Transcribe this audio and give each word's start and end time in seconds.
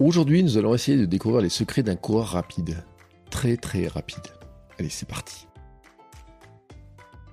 Aujourd'hui, 0.00 0.42
nous 0.42 0.56
allons 0.56 0.74
essayer 0.74 0.96
de 0.96 1.04
découvrir 1.04 1.42
les 1.42 1.50
secrets 1.50 1.82
d'un 1.82 1.94
coureur 1.94 2.28
rapide. 2.28 2.82
Très 3.28 3.58
très 3.58 3.86
rapide. 3.86 4.22
Allez, 4.78 4.88
c'est 4.88 5.06
parti. 5.06 5.46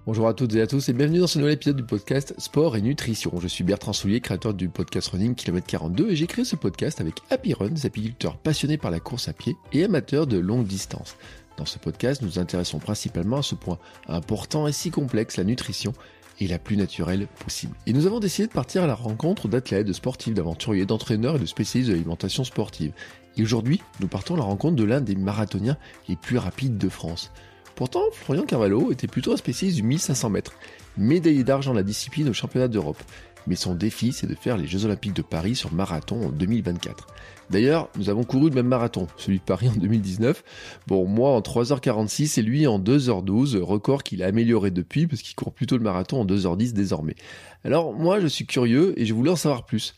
Bonjour 0.05 0.27
à 0.27 0.33
toutes 0.33 0.53
et 0.53 0.59
à 0.59 0.67
tous 0.67 0.89
et 0.89 0.93
bienvenue 0.93 1.19
dans 1.19 1.27
ce 1.27 1.39
nouvel 1.39 1.53
épisode 1.53 1.77
du 1.77 1.85
podcast 1.85 2.33
Sport 2.37 2.75
et 2.75 2.81
Nutrition. 2.81 3.31
Je 3.39 3.47
suis 3.47 3.63
Bertrand 3.63 3.93
Soulier, 3.93 4.19
créateur 4.19 4.53
du 4.53 4.67
podcast 4.67 5.07
Running 5.07 5.33
Km 5.33 5.65
42 5.65 6.11
et 6.11 6.17
j'ai 6.17 6.27
créé 6.27 6.43
ce 6.43 6.57
podcast 6.57 6.99
avec 6.99 7.15
Happy 7.29 7.53
Run, 7.53 7.69
des 7.69 7.85
apiculteurs 7.85 8.35
passionnés 8.35 8.77
par 8.77 8.91
la 8.91 8.99
course 8.99 9.29
à 9.29 9.33
pied 9.33 9.55
et 9.71 9.85
amateurs 9.85 10.27
de 10.27 10.37
longue 10.37 10.67
distance. 10.67 11.15
Dans 11.55 11.65
ce 11.65 11.79
podcast, 11.79 12.21
nous 12.21 12.27
nous 12.27 12.39
intéressons 12.39 12.79
principalement 12.79 13.37
à 13.37 13.43
ce 13.43 13.55
point 13.55 13.79
important 14.09 14.67
et 14.67 14.73
si 14.73 14.91
complexe, 14.91 15.37
la 15.37 15.45
nutrition, 15.45 15.93
et 16.39 16.47
la 16.47 16.59
plus 16.59 16.77
naturelle 16.77 17.27
possible. 17.43 17.75
Et 17.85 17.93
nous 17.93 18.05
avons 18.05 18.19
décidé 18.19 18.47
de 18.47 18.53
partir 18.53 18.83
à 18.83 18.87
la 18.87 18.95
rencontre 18.95 19.47
d'athlètes, 19.47 19.87
de 19.87 19.93
sportifs, 19.93 20.33
d'aventuriers, 20.33 20.85
d'entraîneurs 20.85 21.37
et 21.37 21.39
de 21.39 21.45
spécialistes 21.45 21.89
de 21.89 21.95
l'alimentation 21.95 22.43
sportive. 22.43 22.91
Et 23.37 23.43
aujourd'hui, 23.43 23.81
nous 23.99 24.07
partons 24.07 24.35
à 24.35 24.37
la 24.37 24.43
rencontre 24.43 24.75
de 24.75 24.83
l'un 24.83 25.01
des 25.01 25.15
marathoniens 25.15 25.77
les 26.07 26.15
plus 26.15 26.37
rapides 26.37 26.77
de 26.77 26.89
France. 26.89 27.31
Pourtant, 27.75 28.03
Florian 28.11 28.43
Carvalho 28.43 28.91
était 28.91 29.07
plutôt 29.07 29.33
un 29.33 29.37
spécialiste 29.37 29.77
du 29.77 29.83
1500 29.83 30.29
mètres, 30.31 30.53
médaillé 30.97 31.43
d'argent 31.43 31.71
dans 31.71 31.77
la 31.77 31.83
discipline 31.83 32.29
au 32.29 32.33
championnat 32.33 32.67
d'Europe 32.67 33.03
mais 33.47 33.55
son 33.55 33.73
défi 33.73 34.11
c'est 34.11 34.27
de 34.27 34.35
faire 34.35 34.57
les 34.57 34.67
Jeux 34.67 34.85
Olympiques 34.85 35.13
de 35.13 35.21
Paris 35.21 35.55
sur 35.55 35.73
marathon 35.73 36.27
en 36.27 36.29
2024. 36.29 37.07
D'ailleurs, 37.49 37.89
nous 37.97 38.09
avons 38.09 38.23
couru 38.23 38.49
le 38.49 38.55
même 38.55 38.67
marathon, 38.67 39.07
celui 39.15 39.39
de 39.39 39.43
Paris 39.43 39.69
en 39.69 39.75
2019. 39.75 40.43
Bon, 40.87 41.05
moi 41.05 41.31
en 41.31 41.39
3h46 41.39 42.39
et 42.39 42.43
lui 42.43 42.67
en 42.67 42.79
2h12, 42.79 43.57
record 43.57 44.03
qu'il 44.03 44.21
a 44.21 44.27
amélioré 44.27 44.69
depuis 44.69 45.07
parce 45.07 45.21
qu'il 45.21 45.35
court 45.35 45.53
plutôt 45.53 45.77
le 45.77 45.83
marathon 45.83 46.19
en 46.21 46.25
2h10 46.25 46.73
désormais. 46.73 47.15
Alors 47.63 47.93
moi 47.93 48.19
je 48.19 48.27
suis 48.27 48.45
curieux 48.45 48.93
et 48.99 49.05
je 49.05 49.13
voulais 49.13 49.31
en 49.31 49.37
savoir 49.37 49.65
plus. 49.65 49.95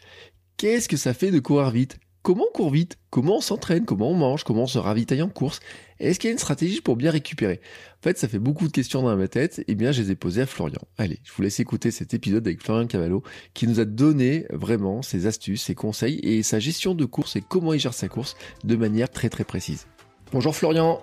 Qu'est-ce 0.57 0.89
que 0.89 0.97
ça 0.97 1.13
fait 1.13 1.31
de 1.31 1.39
courir 1.39 1.71
vite? 1.71 1.99
Comment 2.21 2.45
on 2.49 2.51
court 2.51 2.69
vite 2.69 2.97
Comment 3.09 3.37
on 3.37 3.41
s'entraîne 3.41 3.85
Comment 3.85 4.11
on 4.11 4.13
mange 4.13 4.43
Comment 4.43 4.63
on 4.63 4.67
se 4.67 4.77
ravitaille 4.77 5.21
en 5.21 5.29
course 5.29 5.61
Est-ce 5.99 6.19
qu'il 6.19 6.27
y 6.27 6.31
a 6.31 6.33
une 6.33 6.37
stratégie 6.37 6.81
pour 6.81 6.97
bien 6.97 7.11
récupérer? 7.11 7.61
En 7.99 8.03
fait, 8.03 8.17
ça 8.17 8.27
fait 8.27 8.39
beaucoup 8.39 8.67
de 8.67 8.73
questions 8.73 9.01
dans 9.01 9.15
ma 9.15 9.27
tête, 9.29 9.59
et 9.59 9.65
eh 9.69 9.75
bien 9.75 9.93
je 9.93 10.01
les 10.01 10.11
ai 10.11 10.15
posées 10.15 10.41
à 10.41 10.45
Florian. 10.45 10.81
Allez, 10.97 11.19
je 11.23 11.31
vous 11.31 11.41
laisse 11.41 11.61
écouter 11.61 11.91
cet 11.91 12.13
épisode 12.13 12.45
avec 12.45 12.61
Florian 12.61 12.87
Cavallo, 12.87 13.23
qui 13.53 13.67
nous 13.67 13.79
a 13.79 13.85
donné 13.85 14.45
vraiment 14.49 15.01
ses 15.01 15.27
astuces, 15.27 15.63
ses 15.63 15.75
conseils 15.75 16.19
et 16.21 16.43
sa 16.43 16.59
gestion 16.59 16.93
de 16.93 17.05
course 17.05 17.37
et 17.37 17.41
comment 17.41 17.71
il 17.71 17.79
gère 17.79 17.93
sa 17.93 18.09
course 18.09 18.35
de 18.65 18.75
manière 18.75 19.09
très 19.09 19.29
très 19.29 19.45
précise. 19.45 19.87
Bonjour 20.33 20.53
Florian 20.53 21.01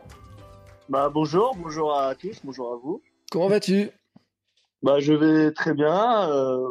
Bah 0.91 1.11
bonjour, 1.13 1.57
bonjour 1.57 1.97
à 1.97 2.15
tous, 2.15 2.41
bonjour 2.45 2.73
à 2.75 2.77
vous. 2.77 3.01
Comment 3.31 3.49
vas-tu? 3.49 3.89
Bah 4.83 5.01
je 5.01 5.15
vais 5.15 5.53
très 5.53 5.73
bien, 5.73 6.31
euh, 6.31 6.69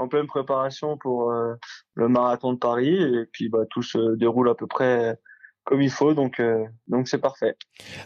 en 0.00 0.08
pleine 0.08 0.26
préparation 0.26 0.96
pour 0.96 1.30
euh, 1.30 1.54
le 1.94 2.08
marathon 2.08 2.54
de 2.54 2.58
Paris 2.58 2.96
et 2.96 3.26
puis 3.30 3.50
bah, 3.50 3.64
tout 3.68 3.82
se 3.82 4.16
déroule 4.16 4.48
à 4.48 4.54
peu 4.54 4.66
près 4.66 5.18
comme 5.64 5.82
il 5.82 5.90
faut, 5.90 6.14
donc 6.14 6.40
euh, 6.40 6.64
donc 6.88 7.06
c'est 7.06 7.18
parfait. 7.18 7.54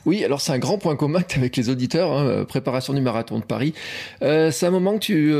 Oui, 0.05 0.25
alors 0.25 0.41
c'est 0.41 0.53
un 0.53 0.59
grand 0.59 0.77
point 0.77 0.97
commun 0.97 1.21
avec 1.37 1.57
les 1.57 1.71
auditeurs, 1.71 2.13
hein, 2.13 2.27
euh, 2.27 2.45
préparation 2.45 2.93
du 2.95 3.01
marathon 3.01 3.39
de 3.39 3.45
Paris. 3.45 3.75
c'est 4.21 4.65
un 4.65 4.71
moment 4.71 4.95
que 4.95 5.05
tu 5.05 5.31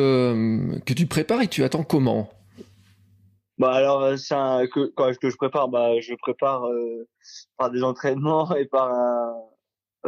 que 0.85 0.93
tu 0.93 1.07
prépares 1.07 1.43
et 1.43 1.49
tu 1.49 1.65
attends 1.65 1.83
comment? 1.83 2.31
Bah 3.59 3.73
alors 3.73 4.17
c'est 4.17 4.35
un 4.35 4.67
que 4.69 4.93
quand 4.95 5.13
que 5.19 5.31
je 5.31 5.37
prépare, 5.37 5.69
bah 5.69 6.01
je 6.01 6.15
prépare 6.15 6.63
par 7.59 7.73
des 7.73 7.83
entraînements 7.83 8.55
et 8.55 8.65
par 8.65 8.93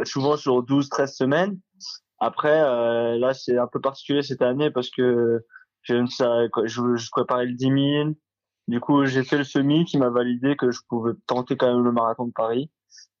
souvent 0.05 0.37
sur 0.37 0.63
12-13 0.63 1.07
semaines. 1.13 1.59
Après 2.19 2.61
là 3.19 3.33
c'est 3.33 3.57
un 3.57 3.67
peu 3.67 3.81
particulier 3.81 4.23
cette 4.23 4.41
année 4.41 4.71
parce 4.71 4.89
que 4.89 5.43
je, 5.87 6.05
je, 6.65 6.95
je 6.95 7.09
préparais 7.11 7.45
le 7.45 7.53
10 7.53 7.65
000. 7.65 8.09
Du 8.67 8.79
coup, 8.79 9.05
j'ai 9.05 9.23
fait 9.23 9.37
le 9.37 9.43
semi 9.43 9.85
qui 9.85 9.97
m'a 9.97 10.09
validé 10.09 10.55
que 10.57 10.71
je 10.71 10.81
pouvais 10.89 11.13
tenter 11.25 11.55
quand 11.55 11.73
même 11.73 11.83
le 11.83 11.91
marathon 11.91 12.25
de 12.27 12.33
Paris. 12.33 12.69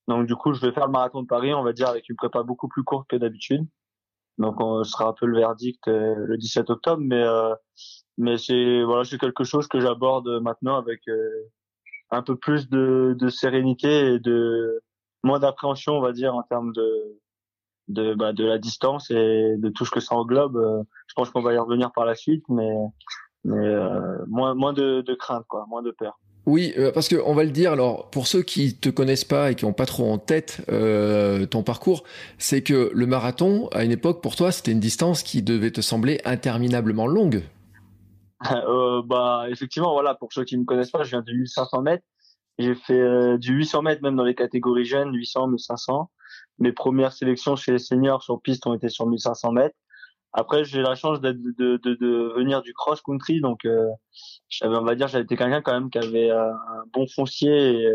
Donc, 0.07 0.27
du 0.27 0.35
coup, 0.35 0.53
je 0.53 0.61
vais 0.61 0.71
faire 0.71 0.87
le 0.87 0.91
marathon 0.91 1.21
de 1.21 1.27
Paris, 1.27 1.53
on 1.53 1.63
va 1.63 1.73
dire, 1.73 1.87
avec 1.89 2.09
une 2.09 2.15
prépa 2.15 2.43
beaucoup 2.43 2.67
plus 2.67 2.83
courte 2.83 3.09
que 3.09 3.15
d'habitude. 3.15 3.65
Donc, 4.37 4.59
on 4.59 4.83
sera 4.83 5.07
un 5.09 5.13
peu 5.13 5.25
le 5.25 5.37
verdict 5.39 5.87
euh, 5.87 6.15
le 6.15 6.37
17 6.37 6.69
octobre, 6.69 7.01
mais 7.03 7.23
euh, 7.23 7.55
mais 8.17 8.37
c'est 8.37 8.83
voilà, 8.83 9.03
c'est 9.03 9.17
quelque 9.17 9.43
chose 9.43 9.67
que 9.67 9.79
j'aborde 9.79 10.27
maintenant 10.41 10.77
avec 10.77 11.01
euh, 11.07 11.49
un 12.11 12.21
peu 12.21 12.35
plus 12.35 12.69
de, 12.69 13.15
de 13.19 13.29
sérénité 13.29 14.13
et 14.13 14.19
de 14.19 14.81
moins 15.23 15.39
d'appréhension, 15.39 15.93
on 15.93 16.01
va 16.01 16.11
dire, 16.11 16.35
en 16.35 16.43
termes 16.43 16.71
de 16.73 17.19
de 17.87 18.13
bah, 18.13 18.33
de 18.33 18.45
la 18.45 18.57
distance 18.57 19.11
et 19.11 19.55
de 19.57 19.69
tout 19.69 19.85
ce 19.85 19.91
que 19.91 19.99
ça 19.99 20.15
englobe. 20.15 20.85
je 21.07 21.13
pense 21.15 21.29
qu'on 21.29 21.41
va 21.41 21.53
y 21.53 21.57
revenir 21.57 21.91
par 21.91 22.05
la 22.05 22.15
suite, 22.15 22.43
mais 22.49 22.73
mais 23.43 23.65
euh, 23.65 24.17
moins 24.27 24.53
moins 24.55 24.73
de, 24.73 25.01
de, 25.01 25.13
crainte 25.13 25.45
quoi, 25.47 25.65
moins 25.69 25.81
de 25.81 25.91
peur. 25.91 26.19
Oui, 26.45 26.73
euh, 26.77 26.91
parce 26.93 27.09
que 27.09 27.17
on 27.25 27.33
va 27.33 27.43
le 27.43 27.51
dire. 27.51 27.73
Alors, 27.73 28.09
pour 28.09 28.27
ceux 28.27 28.41
qui 28.41 28.77
te 28.77 28.89
connaissent 28.89 29.25
pas 29.25 29.51
et 29.51 29.55
qui 29.55 29.65
ont 29.65 29.73
pas 29.73 29.85
trop 29.85 30.09
en 30.09 30.17
tête 30.17 30.65
euh, 30.69 31.45
ton 31.45 31.61
parcours, 31.61 32.03
c'est 32.37 32.61
que 32.61 32.89
le 32.93 33.05
marathon, 33.05 33.67
à 33.73 33.83
une 33.83 33.91
époque, 33.91 34.21
pour 34.21 34.35
toi, 34.35 34.51
c'était 34.51 34.71
une 34.71 34.79
distance 34.79 35.23
qui 35.23 35.41
devait 35.41 35.71
te 35.71 35.81
sembler 35.81 36.21
interminablement 36.23 37.05
longue. 37.05 37.43
euh, 38.51 39.01
bah, 39.03 39.45
effectivement, 39.49 39.91
voilà. 39.91 40.15
Pour 40.15 40.31
ceux 40.31 40.45
qui 40.45 40.57
me 40.57 40.63
connaissent 40.63 40.91
pas, 40.91 41.03
je 41.03 41.09
viens 41.09 41.21
de 41.21 41.33
1500 41.33 41.81
mètres. 41.81 42.03
J'ai 42.59 42.75
fait 42.75 42.99
euh, 42.99 43.37
du 43.37 43.53
800 43.53 43.81
mètres 43.83 44.01
même 44.01 44.15
dans 44.15 44.23
les 44.23 44.35
catégories 44.35 44.85
jeunes, 44.85 45.13
800, 45.13 45.47
1500. 45.47 46.09
Mes 46.59 46.71
premières 46.71 47.13
sélections 47.13 47.55
chez 47.55 47.71
les 47.71 47.79
seniors 47.79 48.23
sur 48.23 48.41
piste 48.41 48.65
ont 48.67 48.73
été 48.73 48.89
sur 48.89 49.05
1500 49.07 49.51
mètres. 49.51 49.75
Après, 50.33 50.65
j'ai 50.65 50.81
la 50.81 50.95
chance 50.95 51.21
de, 51.21 51.31
de, 51.31 51.77
de, 51.77 51.95
de, 51.95 52.33
venir 52.35 52.61
du 52.61 52.73
cross 52.73 53.01
country, 53.01 53.39
donc 53.41 53.65
euh, 53.65 53.87
on 54.61 54.83
va 54.83 54.95
dire, 54.95 55.07
j'avais 55.07 55.23
été 55.23 55.35
quelqu'un 55.35 55.61
quand 55.61 55.73
même 55.73 55.89
qui 55.89 55.97
avait 55.97 56.29
un 56.29 56.53
bon 56.93 57.07
foncier 57.07 57.87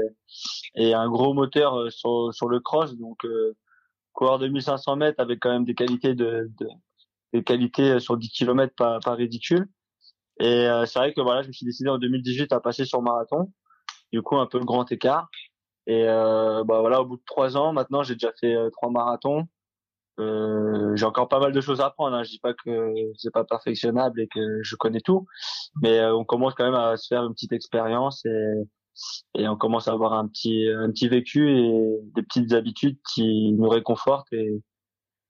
et, 0.74 0.94
un 0.94 1.08
gros 1.08 1.34
moteur 1.34 1.78
euh, 1.78 1.90
sur, 1.90 2.32
sur 2.32 2.48
le 2.48 2.60
cross, 2.60 2.96
donc 2.96 3.24
euh, 3.24 3.54
coureur 4.12 4.38
de 4.38 4.48
1500 4.48 4.96
mètres 4.96 5.20
avec 5.20 5.40
quand 5.40 5.50
même 5.50 5.64
des 5.64 5.74
qualités 5.74 6.14
de, 6.14 6.50
de 6.58 6.68
des 7.32 7.42
qualités 7.42 7.98
sur 8.00 8.16
10 8.16 8.30
km 8.30 8.74
pas, 8.76 8.98
pas 9.00 9.14
ridicules. 9.14 9.68
Et 10.40 10.66
euh, 10.66 10.86
c'est 10.86 10.98
vrai 10.98 11.12
que 11.12 11.20
voilà, 11.20 11.42
je 11.42 11.48
me 11.48 11.52
suis 11.52 11.66
décidé 11.66 11.88
en 11.88 11.98
2018 11.98 12.52
à 12.52 12.60
passer 12.60 12.84
sur 12.84 13.02
marathon. 13.02 13.52
Du 14.12 14.22
coup, 14.22 14.36
un 14.36 14.46
peu 14.46 14.60
grand 14.60 14.90
écart. 14.92 15.28
Et 15.86 16.08
euh, 16.08 16.64
bah 16.64 16.80
voilà, 16.80 17.00
au 17.02 17.04
bout 17.04 17.16
de 17.16 17.22
trois 17.26 17.56
ans, 17.56 17.72
maintenant, 17.72 18.02
j'ai 18.02 18.14
déjà 18.14 18.32
fait 18.40 18.56
trois 18.72 18.90
marathons. 18.90 19.48
Euh, 20.20 20.94
j'ai 20.94 21.06
encore 21.06 21.28
pas 21.28 21.40
mal 21.40 21.52
de 21.52 21.60
choses 21.60 21.80
à 21.80 21.86
apprendre. 21.86 22.16
Hein. 22.16 22.22
Je 22.22 22.30
dis 22.30 22.38
pas 22.38 22.54
que 22.54 22.94
c'est 23.16 23.32
pas 23.32 23.44
perfectionnable 23.44 24.20
et 24.20 24.28
que 24.28 24.62
je 24.62 24.76
connais 24.76 25.00
tout, 25.00 25.26
mais 25.82 25.98
euh, 25.98 26.14
on 26.14 26.24
commence 26.24 26.54
quand 26.54 26.64
même 26.64 26.74
à 26.74 26.96
se 26.96 27.06
faire 27.08 27.24
une 27.24 27.32
petite 27.32 27.52
expérience 27.52 28.24
et, 28.26 28.52
et 29.34 29.48
on 29.48 29.56
commence 29.56 29.88
à 29.88 29.92
avoir 29.92 30.12
un 30.12 30.28
petit 30.28 30.68
un 30.68 30.90
petit 30.90 31.08
vécu 31.08 31.50
et 31.50 31.98
des 32.14 32.22
petites 32.22 32.52
habitudes 32.52 32.98
qui 33.14 33.52
nous 33.52 33.68
réconfortent 33.68 34.32
et 34.32 34.62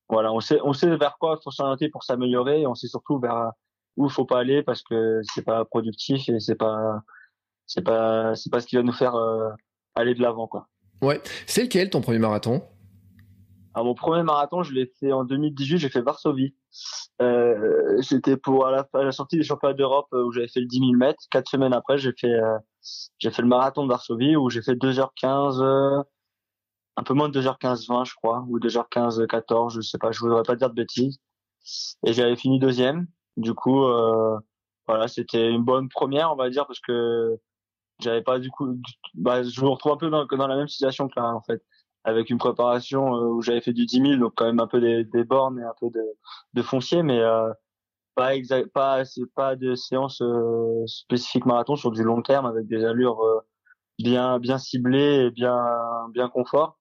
voilà, 0.09 0.33
on 0.33 0.41
sait 0.41 0.59
on 0.65 0.73
sait 0.73 0.97
vers 0.97 1.17
quoi 1.19 1.39
faut 1.43 1.53
s'orienter 1.53 1.89
pour 1.89 2.03
s'améliorer 2.03 2.62
et 2.62 2.67
on 2.67 2.75
sait 2.75 2.89
surtout 2.89 3.21
vers 3.21 3.53
où 3.97 4.09
faut 4.09 4.25
pas 4.27 4.41
aller 4.41 4.62
parce 4.62 4.83
que 4.83 5.21
c'est 5.35 5.45
pas 5.45 5.65
productif 5.65 6.29
et 6.29 6.41
c'est 6.41 6.57
pas 6.57 7.03
c'est 7.67 7.83
pas 7.83 8.35
c'est 8.35 8.51
pas 8.51 8.61
ce 8.61 8.67
qui 8.67 8.77
va 8.77 8.83
nous 8.83 8.93
faire 8.93 9.15
euh, 9.15 9.51
aller 9.95 10.15
de 10.15 10.23
l'avant 10.23 10.47
quoi. 10.47 10.69
Ouais, 11.01 11.21
c'est 11.47 11.65
lequel 11.65 11.91
ton 11.91 12.01
premier 12.01 12.19
marathon? 12.19 12.63
Alors, 13.75 13.87
mon 13.87 13.95
premier 13.95 14.23
marathon, 14.23 14.63
je 14.63 14.75
l'ai 14.75 14.93
fait 15.01 15.13
en 15.13 15.25
2018, 15.25 15.79
j'ai 15.79 15.89
fait 15.89 16.03
Varsovie. 16.03 16.55
Euh, 17.23 18.01
C'était 18.03 18.37
pour 18.37 18.67
à 18.67 18.71
la, 18.71 18.87
à 18.93 19.03
la, 19.03 19.13
sortie 19.13 19.37
des 19.37 19.43
championnats 19.43 19.75
d'Europe 19.75 20.09
euh, 20.13 20.25
où 20.25 20.33
j'avais 20.33 20.49
fait 20.49 20.61
le 20.61 20.67
10 20.67 20.79
000 20.79 20.93
mètres. 20.93 21.25
Quatre 21.31 21.49
semaines 21.49 21.73
après, 21.73 21.97
j'ai 21.97 22.13
fait 22.13 22.33
euh, 22.33 22.59
j'ai 23.19 23.31
fait 23.31 23.43
le 23.43 23.49
marathon 23.49 23.85
de 23.85 23.89
Varsovie 23.89 24.37
où 24.37 24.51
j'ai 24.51 24.63
fait 24.63 24.75
2h15, 24.75 25.63
euh, 25.63 26.03
un 26.97 27.03
peu 27.03 27.15
moins 27.15 27.29
de 27.29 27.41
2h15 27.41 27.87
20 27.89 28.05
je 28.05 28.15
crois, 28.15 28.45
ou 28.49 28.59
2h15 28.59 29.27
14, 29.27 29.75
je 29.75 29.81
sais 29.81 29.99
pas, 29.99 30.13
je 30.13 30.21
voudrais 30.21 30.43
pas 30.43 30.57
dire 30.57 30.69
de 30.69 30.75
bêtises. 30.75 31.19
Et 32.05 32.13
j'avais 32.13 32.37
fini 32.37 32.59
deuxième. 32.59 33.07
Du 33.37 33.55
coup, 33.55 33.85
euh, 33.85 34.39
voilà, 34.87 35.09
c'était 35.09 35.51
une 35.51 35.65
bonne 35.65 35.89
première, 35.89 36.33
on 36.33 36.37
va 36.37 36.51
dire, 36.51 36.67
parce 36.67 36.81
que 36.81 37.39
j'avais 38.03 38.23
pas 38.23 38.39
du 38.39 38.51
coup, 38.51 38.77
bah, 39.15 39.43
je 39.43 39.61
me 39.63 39.69
retrouve 39.69 39.93
un 39.93 39.97
peu 39.97 40.11
dans, 40.11 40.26
dans 40.26 40.47
la 40.47 40.56
même 40.56 40.69
situation 40.69 41.09
que 41.09 41.19
là, 41.21 41.35
en 41.35 41.43
fait 41.43 41.62
avec 42.05 42.31
une 42.31 42.38
préparation 42.38 43.15
euh, 43.15 43.29
où 43.29 43.43
j'avais 43.43 43.61
fait 43.61 43.73
du 43.73 43.87
10 43.87 44.00
000, 44.03 44.17
donc 44.17 44.32
quand 44.37 44.47
même 44.47 44.61
un 44.61 44.67
peu 44.67 44.81
des, 44.81 45.05
des 45.05 45.25
bornes 45.25 45.61
et 45.61 45.65
un 45.65 45.75
peu 45.81 45.88
de, 45.91 46.03
de 46.55 46.62
foncier, 46.62 47.03
mais 47.03 47.21
euh, 47.21 47.53
pas 48.15 48.35
exact, 48.37 48.73
pas 48.73 49.05
c'est 49.05 49.26
pas 49.35 49.56
de 49.56 49.75
séance 49.75 50.21
euh, 50.23 50.85
spécifique 50.87 51.47
marathon 51.47 51.76
sur 51.76 51.91
du 51.93 52.03
long 52.03 52.23
terme 52.23 52.47
avec 52.47 52.67
des 52.67 52.85
allures 52.85 53.23
euh, 53.23 53.41
bien 53.99 54.38
bien 54.38 54.59
ciblées 54.59 55.26
et 55.26 55.31
bien 55.31 55.56
bien 56.12 56.29
confort. 56.29 56.79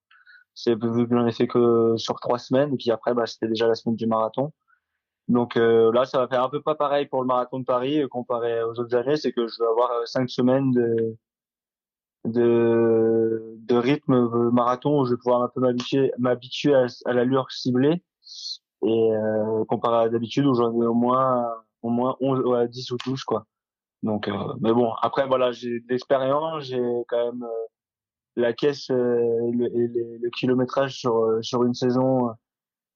C'est 0.53 0.75
vu 0.75 1.07
que 1.07 1.15
j'en 1.15 1.25
ai 1.27 1.31
fait 1.31 1.47
que 1.47 1.95
sur 1.97 2.19
trois 2.19 2.37
semaines 2.39 2.73
et 2.73 2.77
puis 2.77 2.91
après 2.91 3.13
bah 3.13 3.25
c'était 3.27 3.47
déjà 3.47 3.67
la 3.67 3.75
semaine 3.75 3.95
du 3.95 4.07
marathon. 4.07 4.51
Donc 5.31 5.55
là 5.55 6.05
ça 6.05 6.19
va 6.19 6.27
faire 6.27 6.43
un 6.43 6.49
peu 6.49 6.61
pas 6.61 6.75
pareil 6.75 7.05
pour 7.05 7.21
le 7.21 7.27
marathon 7.27 7.59
de 7.59 7.65
Paris 7.65 8.03
comparé 8.09 8.63
aux 8.63 8.77
autres 8.79 8.95
années, 8.95 9.15
c'est 9.15 9.31
que 9.31 9.47
je 9.47 9.63
vais 9.63 9.69
avoir 9.69 9.89
cinq 10.05 10.29
semaines 10.29 10.71
de 10.71 11.17
de, 12.25 13.57
de 13.57 13.75
rythme 13.75 14.51
marathon 14.51 15.01
où 15.01 15.05
je 15.05 15.11
vais 15.11 15.17
pouvoir 15.17 15.41
un 15.41 15.47
peu 15.47 15.61
m'habituer 15.61 16.11
m'habituer 16.19 16.75
à, 16.75 16.87
à 17.05 17.13
l'allure 17.13 17.49
ciblée. 17.49 18.03
Et 18.83 19.13
euh, 19.13 19.63
comparé 19.65 20.05
à 20.05 20.09
d'habitude 20.09 20.45
où 20.45 20.53
j'en 20.53 20.71
ai 20.81 20.85
au 20.85 20.93
moins 20.93 21.47
au 21.81 21.89
moins 21.89 22.17
11 22.19 22.55
à 22.55 22.67
10 22.67 22.91
ou 22.91 22.97
12 23.05 23.23
quoi. 23.23 23.45
Donc, 24.03 24.29
mais 24.61 24.73
bon, 24.73 24.93
après 25.01 25.27
voilà, 25.27 25.51
j'ai 25.51 25.79
de 25.79 25.85
l'expérience, 25.87 26.63
j'ai 26.63 26.81
quand 27.07 27.31
même 27.31 27.47
la 28.35 28.51
caisse 28.53 28.89
et 28.89 28.93
le, 28.93 30.17
le, 30.17 30.29
kilométrage 30.31 30.97
sur 30.97 31.37
sur 31.41 31.63
une 31.63 31.75
saison, 31.75 32.31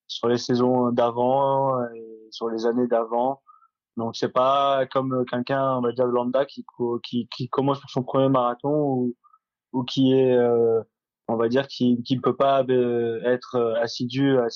sur 0.08 0.28
les 0.28 0.38
saisons 0.38 0.92
d'avant 0.92 1.82
et 1.94 2.28
sur 2.32 2.50
les 2.50 2.66
années 2.66 2.88
d'avant. 2.88 3.42
Donc 3.98 4.16
c'est 4.16 4.32
pas 4.32 4.86
comme 4.88 5.26
quelqu'un, 5.26 5.78
on 5.78 5.82
va 5.82 5.92
dire 5.94 6.06
de 6.06 6.12
lambda 6.12 6.46
qui 6.46 6.66
qui 7.04 7.28
qui 7.30 7.50
commence 7.50 7.80
pour 7.80 7.90
son 7.90 8.04
premier 8.04 8.30
marathon 8.30 8.70
ou 8.70 9.16
ou 9.74 9.84
qui 9.84 10.14
est 10.14 10.34
euh, 10.36 10.82
on 11.28 11.38
va 11.38 11.48
dire 11.50 11.68
qui 11.68 12.02
qui 12.04 12.18
ne 12.18 12.22
peut 12.22 12.36
pas 12.36 12.64
euh, 12.70 13.22
être 13.24 13.76
assidu 13.82 14.38
à 14.38 14.48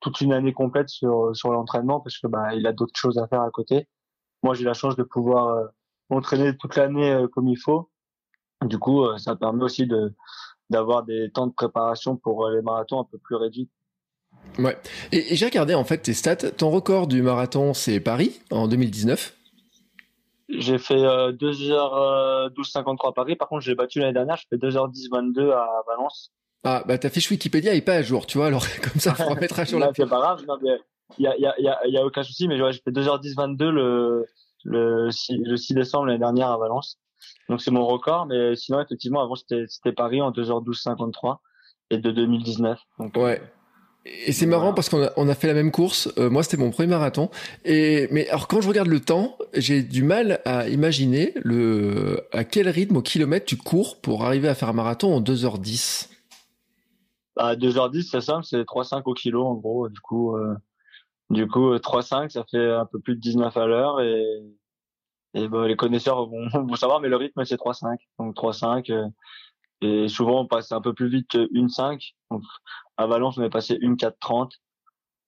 toute 0.00 0.20
une 0.20 0.32
année 0.32 0.52
complète 0.52 0.88
sur 0.88 1.34
sur 1.34 1.52
l'entraînement 1.52 2.00
parce 2.00 2.18
que 2.18 2.28
bah 2.28 2.54
il 2.54 2.66
a 2.66 2.72
d'autres 2.72 2.98
choses 2.98 3.18
à 3.18 3.26
faire 3.28 3.42
à 3.42 3.50
côté. 3.50 3.88
Moi 4.42 4.54
j'ai 4.54 4.64
la 4.64 4.74
chance 4.74 4.96
de 4.96 5.02
pouvoir 5.02 5.48
euh, 5.48 5.66
m'entraîner 6.10 6.56
toute 6.56 6.76
l'année 6.76 7.26
comme 7.32 7.48
il 7.48 7.58
faut. 7.58 7.90
Du 8.64 8.78
coup 8.78 9.04
ça 9.18 9.36
permet 9.36 9.64
aussi 9.64 9.86
de 9.86 10.14
d'avoir 10.70 11.04
des 11.04 11.30
temps 11.32 11.46
de 11.48 11.52
préparation 11.52 12.16
pour 12.16 12.48
les 12.50 12.62
marathons 12.62 13.00
un 13.00 13.04
peu 13.04 13.18
plus 13.18 13.36
réduits 13.36 13.70
Ouais. 14.58 14.76
Et, 15.12 15.36
j'ai 15.36 15.46
regardé 15.46 15.74
en 15.74 15.84
fait 15.84 15.98
tes 15.98 16.14
stats. 16.14 16.36
Ton 16.36 16.70
record 16.70 17.06
du 17.06 17.22
marathon, 17.22 17.74
c'est 17.74 18.00
Paris 18.00 18.40
en 18.50 18.68
2019. 18.68 19.34
J'ai 20.48 20.78
fait 20.78 20.94
2h12,53 20.94 23.08
à 23.08 23.12
Paris. 23.12 23.36
Par 23.36 23.48
contre, 23.48 23.62
j'ai 23.62 23.74
battu 23.74 24.00
l'année 24.00 24.14
dernière. 24.14 24.36
Je 24.36 24.46
fais 24.48 24.56
2h10,22 24.56 25.52
à 25.52 25.82
Valence. 25.86 26.32
Ah, 26.64 26.82
bah 26.86 26.98
ta 26.98 27.08
fiche 27.08 27.30
Wikipédia 27.30 27.74
est 27.74 27.82
pas 27.82 27.94
à 27.94 28.02
jour, 28.02 28.26
tu 28.26 28.38
vois. 28.38 28.48
Alors 28.48 28.64
comme 28.82 29.00
ça, 29.00 29.14
on 29.20 29.34
remettra 29.34 29.64
sur 29.64 29.78
la. 29.78 29.92
C'est 29.94 30.08
pas 30.08 30.18
grave. 30.18 30.44
il 31.18 31.24
y 31.24 31.26
a, 31.26 31.38
y, 31.38 31.46
a, 31.46 31.54
y, 31.60 31.68
a, 31.68 31.86
y 31.86 31.98
a 31.98 32.04
aucun 32.04 32.22
souci. 32.22 32.48
Mais 32.48 32.60
ouais, 32.60 32.72
j'ai 32.72 32.80
fait 32.80 32.90
2h10,22 32.90 33.68
le 33.68 34.26
le 34.64 35.10
6, 35.10 35.38
le 35.44 35.56
6 35.56 35.74
décembre 35.74 36.06
l'année 36.06 36.18
dernière 36.18 36.48
à 36.48 36.58
Valence. 36.58 36.98
Donc 37.48 37.60
c'est 37.60 37.70
mon 37.70 37.86
record. 37.86 38.26
Mais 38.26 38.56
sinon, 38.56 38.80
effectivement, 38.80 39.22
avant 39.22 39.34
c'était 39.34 39.92
Paris 39.92 40.20
en 40.20 40.30
2h12,53 40.30 41.38
et 41.90 41.98
de 41.98 42.10
2019. 42.10 42.78
Donc, 42.98 43.16
ouais. 43.16 43.40
Et 44.26 44.32
c'est 44.32 44.46
marrant 44.46 44.74
parce 44.74 44.88
qu'on 44.88 45.02
a, 45.02 45.10
on 45.16 45.28
a 45.28 45.34
fait 45.34 45.46
la 45.46 45.54
même 45.54 45.70
course. 45.70 46.12
Euh, 46.18 46.30
moi, 46.30 46.42
c'était 46.42 46.56
mon 46.56 46.70
premier 46.70 46.88
marathon. 46.88 47.30
Et 47.64 48.08
mais 48.10 48.28
alors 48.28 48.48
quand 48.48 48.60
je 48.60 48.68
regarde 48.68 48.88
le 48.88 49.00
temps, 49.00 49.36
j'ai 49.54 49.82
du 49.82 50.02
mal 50.02 50.40
à 50.44 50.68
imaginer 50.68 51.32
le 51.36 52.26
à 52.32 52.44
quel 52.44 52.68
rythme 52.68 52.96
au 52.96 53.02
kilomètre 53.02 53.46
tu 53.46 53.56
cours 53.56 54.00
pour 54.00 54.24
arriver 54.24 54.48
à 54.48 54.54
faire 54.54 54.68
un 54.68 54.74
marathon 54.74 55.14
en 55.14 55.20
2h10. 55.20 56.08
Bah 57.36 57.54
2h10, 57.54 58.08
c'est 58.10 58.20
simple, 58.20 58.44
c'est 58.44 58.62
3,5 58.62 59.02
au 59.04 59.14
kilo 59.14 59.44
en 59.46 59.54
gros. 59.54 59.88
Du 59.88 60.00
coup, 60.00 60.36
euh, 60.36 60.54
du 61.30 61.46
coup 61.46 61.74
3,5, 61.74 62.30
ça 62.30 62.44
fait 62.50 62.72
un 62.72 62.86
peu 62.86 62.98
plus 62.98 63.16
de 63.16 63.20
19 63.20 63.56
à 63.56 63.66
l'heure 63.66 64.00
et 64.00 64.24
et 65.34 65.46
bah, 65.46 65.68
les 65.68 65.76
connaisseurs 65.76 66.26
vont, 66.26 66.48
vont 66.66 66.74
savoir, 66.74 67.00
mais 67.00 67.08
le 67.08 67.16
rythme 67.16 67.44
c'est 67.44 67.56
3,5. 67.56 67.98
Donc 68.18 68.36
3,5. 68.36 68.92
Euh, 68.92 69.08
et 69.80 70.08
souvent 70.08 70.40
on 70.40 70.46
passe 70.46 70.72
un 70.72 70.80
peu 70.80 70.92
plus 70.94 71.08
vite 71.08 71.28
que 71.30 71.38
1,5. 71.52 72.14
À 72.98 73.06
Valence, 73.06 73.38
on 73.38 73.44
est 73.44 73.50
passé 73.50 73.78
une 73.80 73.94
4.30. 73.94 74.50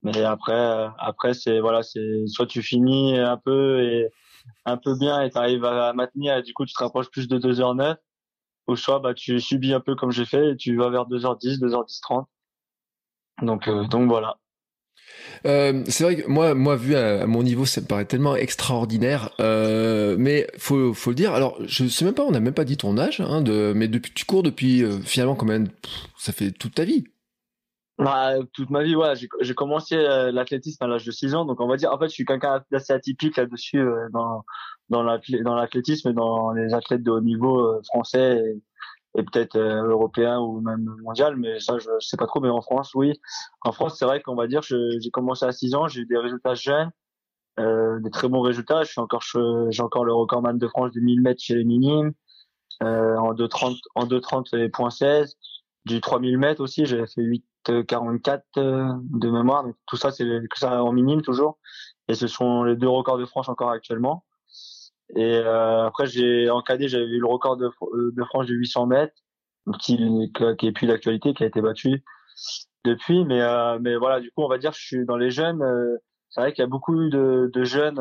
Mais 0.02 0.22
après, 0.22 0.52
euh, 0.52 0.88
après, 0.98 1.34
c'est, 1.34 1.60
voilà, 1.60 1.82
c'est, 1.82 2.26
soit 2.26 2.46
tu 2.46 2.62
finis 2.62 3.18
un 3.18 3.36
peu 3.36 3.82
et, 3.82 4.08
un 4.64 4.76
peu 4.76 4.96
bien 4.98 5.22
et 5.22 5.30
tu 5.30 5.38
arrives 5.38 5.64
à 5.64 5.92
maintenir 5.92 6.36
et 6.36 6.42
du 6.42 6.52
coup, 6.52 6.64
tu 6.66 6.74
te 6.74 6.82
rapproches 6.82 7.10
plus 7.10 7.28
de 7.28 7.38
2h09. 7.38 7.96
Ou 8.66 8.76
soit, 8.76 8.98
bah, 8.98 9.14
tu 9.14 9.40
subis 9.40 9.72
un 9.72 9.80
peu 9.80 9.94
comme 9.94 10.10
j'ai 10.10 10.24
fait 10.24 10.50
et 10.50 10.56
tu 10.56 10.76
vas 10.76 10.90
vers 10.90 11.06
2h10, 11.06 11.60
2h10 11.60 12.00
30. 12.02 12.28
Donc, 13.42 13.68
euh, 13.68 13.84
donc 13.84 14.08
voilà. 14.08 14.36
Euh, 15.46 15.82
c'est 15.88 16.04
vrai 16.04 16.16
que 16.16 16.28
moi, 16.28 16.54
moi 16.54 16.76
vu 16.76 16.94
à, 16.94 17.26
mon 17.26 17.42
niveau, 17.42 17.66
ça 17.66 17.80
me 17.80 17.86
paraît 17.86 18.04
tellement 18.04 18.36
extraordinaire. 18.36 19.30
Mais 19.38 20.46
faut, 20.58 20.94
faut 20.94 21.10
le 21.10 21.16
dire. 21.16 21.34
Alors, 21.34 21.56
je 21.66 21.86
sais 21.86 22.04
même 22.04 22.14
pas, 22.14 22.24
on 22.24 22.30
n'a 22.32 22.40
même 22.40 22.54
pas 22.54 22.64
dit 22.64 22.76
ton 22.76 22.98
âge, 22.98 23.20
hein, 23.20 23.42
de, 23.42 23.72
mais 23.74 23.88
depuis, 23.88 24.12
tu 24.12 24.24
cours 24.24 24.42
depuis 24.42 24.84
finalement 25.02 25.36
combien 25.36 25.64
Ça 26.16 26.32
fait 26.32 26.50
toute 26.52 26.74
ta 26.74 26.84
vie. 26.84 27.04
Bah, 28.00 28.32
toute 28.54 28.70
ma 28.70 28.82
vie, 28.82 28.96
ouais. 28.96 29.12
J'ai 29.40 29.54
commencé 29.54 29.94
euh, 29.94 30.32
l'athlétisme 30.32 30.82
à 30.82 30.86
l'âge 30.86 31.04
de 31.04 31.10
6 31.10 31.34
ans, 31.34 31.44
donc 31.44 31.60
on 31.60 31.68
va 31.68 31.76
dire, 31.76 31.92
en 31.92 31.98
fait, 31.98 32.08
je 32.08 32.14
suis 32.14 32.24
quelqu'un 32.24 32.64
d'assez 32.70 32.94
atypique 32.94 33.36
là-dessus 33.36 33.78
euh, 33.78 34.08
dans 34.10 34.42
dans 34.88 35.02
l'athlétisme 35.02 36.08
et 36.08 36.12
dans 36.14 36.52
les 36.52 36.72
athlètes 36.72 37.02
de 37.02 37.10
haut 37.10 37.20
niveau 37.20 37.60
euh, 37.60 37.80
français 37.84 38.42
et, 39.14 39.20
et 39.20 39.22
peut-être 39.22 39.58
européens 39.58 40.38
ou 40.40 40.62
même 40.62 40.96
mondial, 41.02 41.36
mais 41.36 41.60
ça, 41.60 41.78
je 41.78 41.90
sais 42.00 42.16
pas 42.16 42.26
trop. 42.26 42.40
Mais 42.40 42.48
en 42.48 42.62
France, 42.62 42.94
oui. 42.94 43.20
En 43.62 43.72
France, 43.72 43.96
c'est 43.98 44.06
vrai 44.06 44.22
qu'on 44.22 44.34
va 44.34 44.46
dire, 44.46 44.62
j'ai 44.62 45.10
commencé 45.12 45.44
à 45.44 45.52
6 45.52 45.74
ans, 45.74 45.86
j'ai 45.86 46.00
eu 46.00 46.06
des 46.06 46.16
résultats 46.16 46.54
jeunes, 46.54 46.90
des 47.58 48.10
très 48.10 48.28
bons 48.28 48.40
résultats. 48.40 48.82
Je 48.84 48.92
suis 48.92 49.00
encore, 49.00 49.22
j'ai 49.70 49.82
encore 49.82 50.04
le 50.04 50.14
recordman 50.14 50.56
de 50.58 50.68
France 50.68 50.92
de 50.92 51.00
1000 51.00 51.20
mètres 51.20 51.42
chez 51.42 51.54
les 51.54 51.64
minimes, 51.64 52.12
en 52.80 53.34
2,30 53.34 53.78
en 53.94 54.06
2,30 54.06 54.56
les 54.56 54.68
points 54.70 54.90
16 54.90 55.36
du 55.84 56.00
3000 56.00 56.38
mètres 56.38 56.62
aussi, 56.62 56.86
j'avais 56.86 57.06
fait 57.06 57.22
8 57.22 57.44
44 57.64 58.44
euh, 58.56 58.88
de 59.10 59.30
mémoire. 59.30 59.64
Donc, 59.64 59.76
tout 59.86 59.96
ça, 59.96 60.10
c'est 60.10 60.26
ça 60.56 60.82
en 60.82 60.92
minime 60.92 61.22
toujours. 61.22 61.58
Et 62.08 62.14
ce 62.14 62.26
sont 62.26 62.64
les 62.64 62.76
deux 62.76 62.88
records 62.88 63.18
de 63.18 63.26
France 63.26 63.48
encore 63.48 63.70
actuellement. 63.70 64.24
Et 65.16 65.36
euh, 65.38 65.86
après, 65.86 66.06
j'ai 66.06 66.50
en 66.50 66.62
cadet, 66.62 66.88
j'avais 66.88 67.04
eu 67.06 67.20
le 67.20 67.26
record 67.26 67.56
de, 67.56 67.66
euh, 67.66 68.12
de 68.12 68.24
France 68.24 68.46
de 68.46 68.54
800 68.54 68.86
mètres, 68.86 69.14
qui, 69.80 69.96
qui 70.58 70.66
est 70.66 70.72
plus 70.72 70.86
d'actualité, 70.86 71.34
qui 71.34 71.44
a 71.44 71.46
été 71.46 71.60
battu 71.60 72.04
depuis. 72.84 73.24
Mais 73.24 73.40
euh, 73.40 73.78
mais 73.80 73.96
voilà, 73.96 74.20
du 74.20 74.30
coup, 74.30 74.42
on 74.42 74.48
va 74.48 74.58
dire, 74.58 74.72
je 74.72 74.80
suis 74.80 75.04
dans 75.04 75.16
les 75.16 75.30
jeunes. 75.30 75.64
c'est 76.30 76.40
vrai 76.40 76.52
qu'il 76.52 76.62
y 76.62 76.64
a 76.64 76.68
beaucoup 76.68 76.96
de, 77.08 77.50
de 77.52 77.64
jeunes 77.64 77.96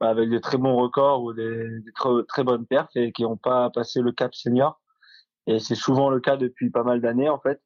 bah, 0.00 0.08
avec 0.08 0.30
des 0.30 0.40
très 0.40 0.58
bons 0.58 0.76
records 0.76 1.22
ou 1.22 1.32
des, 1.32 1.80
des 1.80 1.92
très, 1.92 2.10
très 2.28 2.44
bonnes 2.44 2.66
perfs 2.66 2.96
et 2.96 3.12
qui 3.12 3.22
n'ont 3.22 3.36
pas 3.36 3.70
passé 3.70 4.00
le 4.00 4.12
cap 4.12 4.34
senior. 4.34 4.80
Et 5.46 5.58
c'est 5.58 5.74
souvent 5.74 6.08
le 6.10 6.20
cas 6.20 6.36
depuis 6.36 6.70
pas 6.70 6.84
mal 6.84 7.00
d'années 7.00 7.28
en 7.28 7.38
fait 7.38 7.60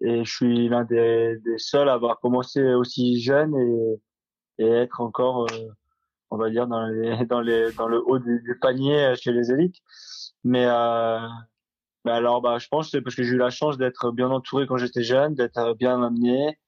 et 0.00 0.24
je 0.24 0.30
suis 0.30 0.68
l'un 0.68 0.84
des, 0.84 1.38
des, 1.44 1.58
seuls 1.58 1.88
à 1.88 1.94
avoir 1.94 2.20
commencé 2.20 2.62
aussi 2.74 3.20
jeune 3.20 3.54
et, 3.56 4.64
et 4.64 4.68
être 4.68 5.00
encore, 5.00 5.46
euh, 5.50 5.68
on 6.30 6.36
va 6.36 6.50
dire, 6.50 6.66
dans, 6.66 6.86
les, 6.86 7.24
dans, 7.26 7.40
les, 7.40 7.72
dans 7.72 7.88
le 7.88 8.02
haut 8.06 8.18
du, 8.18 8.58
panier 8.60 9.14
chez 9.16 9.32
les 9.32 9.52
élites. 9.52 9.76
Mais 10.44 10.66
euh, 10.66 11.18
bah 12.04 12.14
alors, 12.14 12.40
bah, 12.40 12.58
je 12.58 12.68
pense 12.68 12.86
que 12.86 12.90
c'est 12.92 13.02
parce 13.02 13.16
que 13.16 13.22
j'ai 13.22 13.34
eu 13.34 13.38
la 13.38 13.50
chance 13.50 13.78
d'être 13.78 14.12
bien 14.12 14.30
entouré 14.30 14.66
quand 14.66 14.76
j'étais 14.76 15.02
jeune, 15.02 15.34
d'être 15.34 15.74
bien 15.74 16.02
amené 16.02 16.58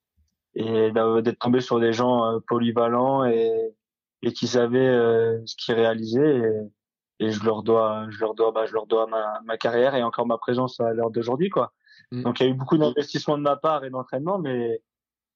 et 0.55 0.91
d'être 0.91 1.39
tombé 1.39 1.61
sur 1.61 1.79
des 1.79 1.93
gens 1.93 2.25
euh, 2.25 2.39
polyvalents 2.47 3.23
et, 3.25 3.75
et 4.23 4.33
qui 4.33 4.47
savaient 4.47 4.79
euh, 4.79 5.39
ce 5.45 5.55
qu'ils 5.55 5.75
réalisaient. 5.75 6.39
Et, 6.39 7.27
et 7.27 7.31
je 7.31 7.43
leur 7.45 7.63
dois, 7.63 8.05
je 8.09 8.19
leur 8.19 8.33
dois, 8.33 8.51
bah, 8.51 8.65
je 8.65 8.73
leur 8.73 8.87
dois 8.87 9.07
ma, 9.07 9.39
ma 9.45 9.57
carrière 9.57 9.95
et 9.95 10.03
encore 10.03 10.25
ma 10.25 10.37
présence 10.37 10.79
à 10.79 10.93
l'heure 10.93 11.11
d'aujourd'hui, 11.11 11.49
quoi. 11.49 11.73
Mm. 12.11 12.23
Donc 12.23 12.39
il 12.39 12.43
y 12.43 12.45
a 12.47 12.49
eu 12.49 12.55
beaucoup 12.55 12.77
d'investissement 12.77 13.37
de 13.37 13.43
ma 13.43 13.55
part 13.55 13.83
et 13.85 13.89
d'entraînement, 13.89 14.39
mais 14.39 14.81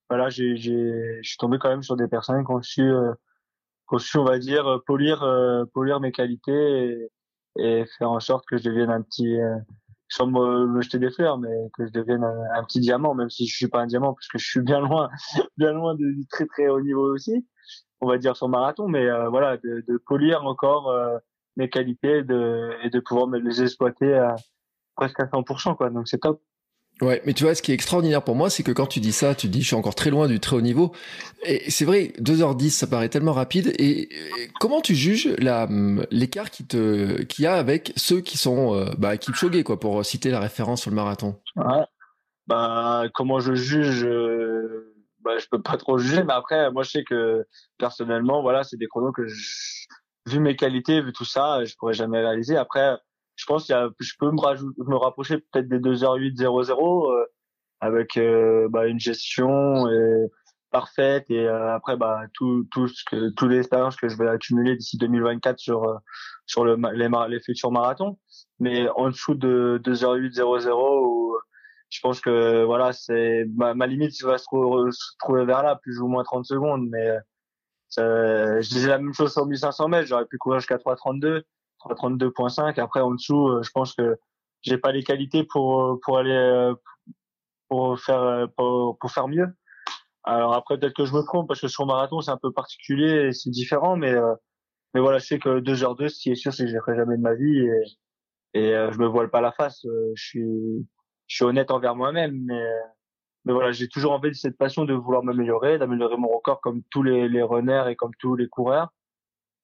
voilà, 0.09 0.29
j'ai, 0.29 0.55
je 0.57 1.19
suis 1.23 1.37
tombé 1.37 1.57
quand 1.59 1.69
même 1.69 1.83
sur 1.83 1.95
des 1.95 2.07
personnes 2.07 2.45
qui 2.45 2.51
ont 2.51 2.61
su, 2.61 2.81
euh, 2.81 3.13
qui 3.89 3.95
ont 3.95 3.99
su 3.99 4.17
on 4.17 4.25
va 4.25 4.39
dire, 4.39 4.67
euh, 4.67 4.79
polir, 4.85 5.23
euh, 5.23 5.65
polir 5.73 5.99
mes 5.99 6.11
qualités 6.11 7.09
et, 7.57 7.81
et, 7.81 7.85
faire 7.97 8.11
en 8.11 8.19
sorte 8.19 8.45
que 8.47 8.57
je 8.57 8.63
devienne 8.63 8.89
un 8.89 9.01
petit, 9.01 9.39
euh, 9.39 9.55
sans 10.09 10.27
me, 10.27 10.67
me, 10.67 10.81
jeter 10.81 10.99
des 10.99 11.11
fleurs, 11.11 11.37
mais 11.37 11.49
que 11.73 11.87
je 11.87 11.91
devienne 11.91 12.23
un, 12.23 12.63
petit 12.63 12.79
diamant, 12.79 13.15
même 13.15 13.29
si 13.29 13.47
je 13.47 13.55
suis 13.55 13.67
pas 13.67 13.81
un 13.81 13.87
diamant, 13.87 14.13
parce 14.13 14.27
que 14.27 14.37
je 14.37 14.47
suis 14.47 14.61
bien 14.61 14.79
loin, 14.79 15.09
bien 15.57 15.71
loin 15.71 15.95
du 15.95 16.25
très 16.29 16.45
très 16.45 16.67
haut 16.67 16.81
niveau 16.81 17.13
aussi, 17.13 17.47
on 18.01 18.07
va 18.07 18.17
dire 18.17 18.35
sur 18.35 18.49
marathon, 18.49 18.87
mais 18.87 19.07
voilà, 19.29 19.57
de, 19.57 19.83
de, 19.87 19.97
polir 19.97 20.45
encore 20.45 20.93
mes 21.55 21.69
qualités 21.69 22.23
de, 22.23 22.71
et 22.83 22.89
de 22.89 22.99
pouvoir 22.99 23.27
me 23.27 23.39
les 23.39 23.61
exploiter 23.61 24.13
à 24.13 24.35
presque 24.95 25.19
à 25.19 25.25
100%, 25.25 25.75
quoi. 25.75 25.89
Donc 25.89 26.07
c'est 26.07 26.19
top. 26.19 26.41
Ouais, 27.01 27.21
mais 27.25 27.33
tu 27.33 27.43
vois, 27.43 27.55
ce 27.55 27.61
qui 27.61 27.71
est 27.71 27.75
extraordinaire 27.75 28.23
pour 28.23 28.35
moi, 28.35 28.49
c'est 28.49 28.63
que 28.63 28.71
quand 28.71 28.85
tu 28.85 28.99
dis 28.99 29.11
ça, 29.11 29.35
tu 29.35 29.47
dis 29.47 29.61
je 29.61 29.67
suis 29.67 29.75
encore 29.75 29.95
très 29.95 30.09
loin 30.09 30.27
du 30.27 30.39
très 30.39 30.55
haut 30.55 30.61
niveau. 30.61 30.93
Et 31.43 31.69
c'est 31.69 31.85
vrai, 31.85 32.13
2h10, 32.19 32.69
ça 32.69 32.87
paraît 32.87 33.09
tellement 33.09 33.33
rapide. 33.33 33.73
Et, 33.79 34.09
comment 34.59 34.79
tu 34.79 34.95
juges 34.95 35.35
l'écart 36.11 36.49
qui 36.51 36.65
te 36.65 37.23
qu'il 37.23 37.43
y 37.43 37.47
a 37.47 37.55
avec 37.55 37.93
ceux 37.95 38.21
qui 38.21 38.37
sont 38.37 38.75
euh, 38.75 38.85
bah, 38.97 39.17
Kipchoge, 39.17 39.63
quoi, 39.63 39.79
pour 39.79 40.05
citer 40.05 40.29
la 40.29 40.39
référence 40.39 40.81
sur 40.81 40.91
le 40.91 40.95
marathon? 40.95 41.39
Ouais. 41.55 41.83
Bah, 42.47 43.05
comment 43.13 43.39
je 43.39 43.55
juge 43.55 44.05
euh, 44.05 44.93
bah, 45.21 45.37
je 45.37 45.47
peux 45.49 45.61
pas 45.61 45.77
trop 45.77 45.97
juger, 45.97 46.23
mais 46.23 46.33
après, 46.33 46.69
moi, 46.71 46.83
je 46.83 46.91
sais 46.91 47.03
que 47.03 47.45
personnellement, 47.77 48.41
voilà, 48.41 48.63
c'est 48.63 48.77
des 48.77 48.87
chronos 48.87 49.13
que 49.13 49.25
je, 49.25 49.87
vu 50.27 50.39
mes 50.39 50.55
qualités, 50.55 51.01
vu 51.01 51.13
tout 51.13 51.25
ça, 51.25 51.63
je 51.65 51.75
pourrais 51.75 51.93
jamais 51.93 52.19
réaliser. 52.19 52.57
Après, 52.57 52.97
je 53.35 53.45
pense 53.45 53.65
qu'il 53.65 53.75
y 53.75 53.77
a, 53.77 53.89
je 53.99 54.13
peux 54.19 54.31
me, 54.31 54.39
rajouter, 54.39 54.81
me 54.85 54.95
rapprocher 54.95 55.37
peut-être 55.37 55.67
des 55.67 55.79
2h08 55.79 56.37
00 56.37 57.11
euh, 57.11 57.25
avec 57.83 58.17
euh, 58.17 58.67
bah, 58.69 58.87
une 58.87 58.99
gestion 58.99 59.89
et, 59.89 60.27
parfaite 60.71 61.29
et 61.29 61.45
euh, 61.45 61.75
après 61.75 61.97
bah 61.97 62.23
tout 62.33 62.67
tout 62.71 62.87
ce 62.87 63.03
que 63.05 63.29
toutes 63.35 63.51
les 63.51 63.59
expériences 63.59 63.95
que 63.95 64.09
je 64.09 64.17
vais 64.17 64.27
accumuler 64.27 64.75
d'ici 64.75 64.97
2024 64.97 65.59
sur 65.59 65.83
euh, 65.83 65.97
sur 66.47 66.65
le 66.65 66.75
les, 66.93 67.09
les 67.29 67.39
futurs 67.41 67.71
marathons 67.71 68.17
mais 68.59 68.89
en 68.95 69.09
dessous 69.09 69.35
de 69.35 69.79
2h08 69.83 70.31
00 70.31 71.05
où 71.05 71.37
je 71.91 71.99
pense 72.01 72.21
que 72.21 72.63
voilà 72.63 72.91
c'est 72.91 73.45
ma, 73.55 73.75
ma 73.75 73.85
limite 73.85 74.19
va 74.23 74.39
se, 74.39 74.45
se, 74.45 75.17
trouver 75.19 75.45
vers 75.45 75.61
là 75.61 75.77
plus 75.81 75.99
ou 75.99 76.07
moins 76.07 76.23
30 76.23 76.45
secondes 76.45 76.87
mais 76.89 77.19
je 77.95 78.67
disais 78.67 78.89
la 78.89 78.97
même 78.97 79.13
chose 79.13 79.31
sur 79.31 79.45
1500 79.45 79.87
mètres. 79.87 80.07
J'aurais 80.07 80.25
pu 80.25 80.39
courir 80.39 80.59
jusqu'à 80.59 80.77
3,32, 80.77 81.43
3,32.5. 81.89 82.79
Après, 82.79 83.01
en 83.01 83.11
dessous, 83.11 83.61
je 83.61 83.69
pense 83.73 83.93
que 83.95 84.17
j'ai 84.61 84.77
pas 84.77 84.91
les 84.91 85.03
qualités 85.03 85.43
pour 85.43 85.99
pour 86.03 86.17
aller 86.17 86.73
pour 87.69 87.99
faire 87.99 88.47
pour, 88.57 88.97
pour 88.99 89.11
faire 89.11 89.27
mieux. 89.27 89.47
Alors 90.23 90.53
après, 90.53 90.79
peut-être 90.79 90.95
que 90.95 91.05
je 91.05 91.13
me 91.13 91.21
trompe 91.23 91.47
parce 91.47 91.61
que 91.61 91.67
sur 91.67 91.85
marathon, 91.85 92.21
c'est 92.21 92.31
un 92.31 92.39
peu 92.41 92.51
particulier 92.51 93.27
et 93.27 93.31
c'est 93.33 93.49
différent, 93.49 93.97
mais 93.97 94.15
mais 94.93 95.01
voilà, 95.01 95.17
je 95.17 95.25
sais 95.25 95.39
que 95.39 95.59
2h2, 95.59 96.09
ce 96.09 96.19
qui 96.19 96.31
est 96.31 96.35
sûr, 96.35 96.53
c'est 96.53 96.65
que 96.65 96.69
je 96.69 96.75
ne 96.75 96.81
ferai 96.81 96.95
jamais 96.95 97.17
de 97.17 97.21
ma 97.21 97.33
vie 97.33 97.59
et, 97.59 97.83
et 98.53 98.75
euh, 98.75 98.91
je 98.91 98.99
me 98.99 99.07
voile 99.07 99.29
pas 99.29 99.41
la 99.41 99.51
face. 99.51 99.85
Euh, 99.85 100.11
je 100.15 100.23
suis, 100.23 100.87
je 101.27 101.35
suis 101.35 101.45
honnête 101.45 101.71
envers 101.71 101.95
moi-même, 101.95 102.39
mais, 102.45 102.63
mais 103.45 103.53
voilà, 103.53 103.71
j'ai 103.71 103.87
toujours 103.87 104.11
envie 104.13 104.29
de 104.29 104.35
cette 104.35 104.57
passion 104.57 104.85
de 104.85 104.93
vouloir 104.93 105.23
m'améliorer, 105.23 105.79
d'améliorer 105.79 106.17
mon 106.17 106.29
record 106.29 106.61
comme 106.61 106.83
tous 106.91 107.03
les, 107.03 107.27
les 107.27 107.41
runners 107.41 107.85
et 107.89 107.95
comme 107.95 108.13
tous 108.19 108.35
les 108.35 108.47
coureurs. 108.47 108.89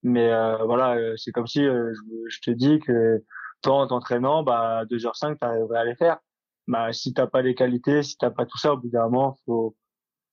Mais 0.04 0.32
euh, 0.32 0.58
voilà, 0.66 0.96
euh, 0.96 1.16
c'est 1.18 1.32
comme 1.32 1.48
si 1.48 1.64
je, 1.64 1.94
je, 2.30 2.40
te 2.42 2.52
dis 2.52 2.80
que 2.80 3.24
toi, 3.62 3.76
en 3.76 3.88
t'entraînant, 3.88 4.44
bah 4.44 4.86
2h05, 4.86 5.38
tu 5.40 5.46
arriverais 5.46 5.80
à 5.80 5.86
les 5.86 5.96
faire. 5.96 6.18
Bah 6.68 6.94
si 6.94 7.14
t'as 7.14 7.28
pas 7.28 7.42
les 7.42 7.56
qualités, 7.56 8.04
si 8.04 8.18
t'as 8.18 8.32
pas 8.32 8.46
tout 8.46 8.58
ça, 8.58 8.74
au 8.74 8.78
bout 8.78 8.90
d'un 8.90 9.04
moment, 9.06 9.38
faut, 9.46 9.76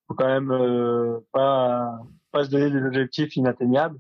faut 0.08 0.14
quand 0.14 0.26
même 0.26 1.20
pas 1.32 1.98
pas 2.32 2.44
se 2.44 2.50
donner 2.50 2.70
des 2.70 2.84
objectifs 2.84 3.36
inatteignables 3.36 3.98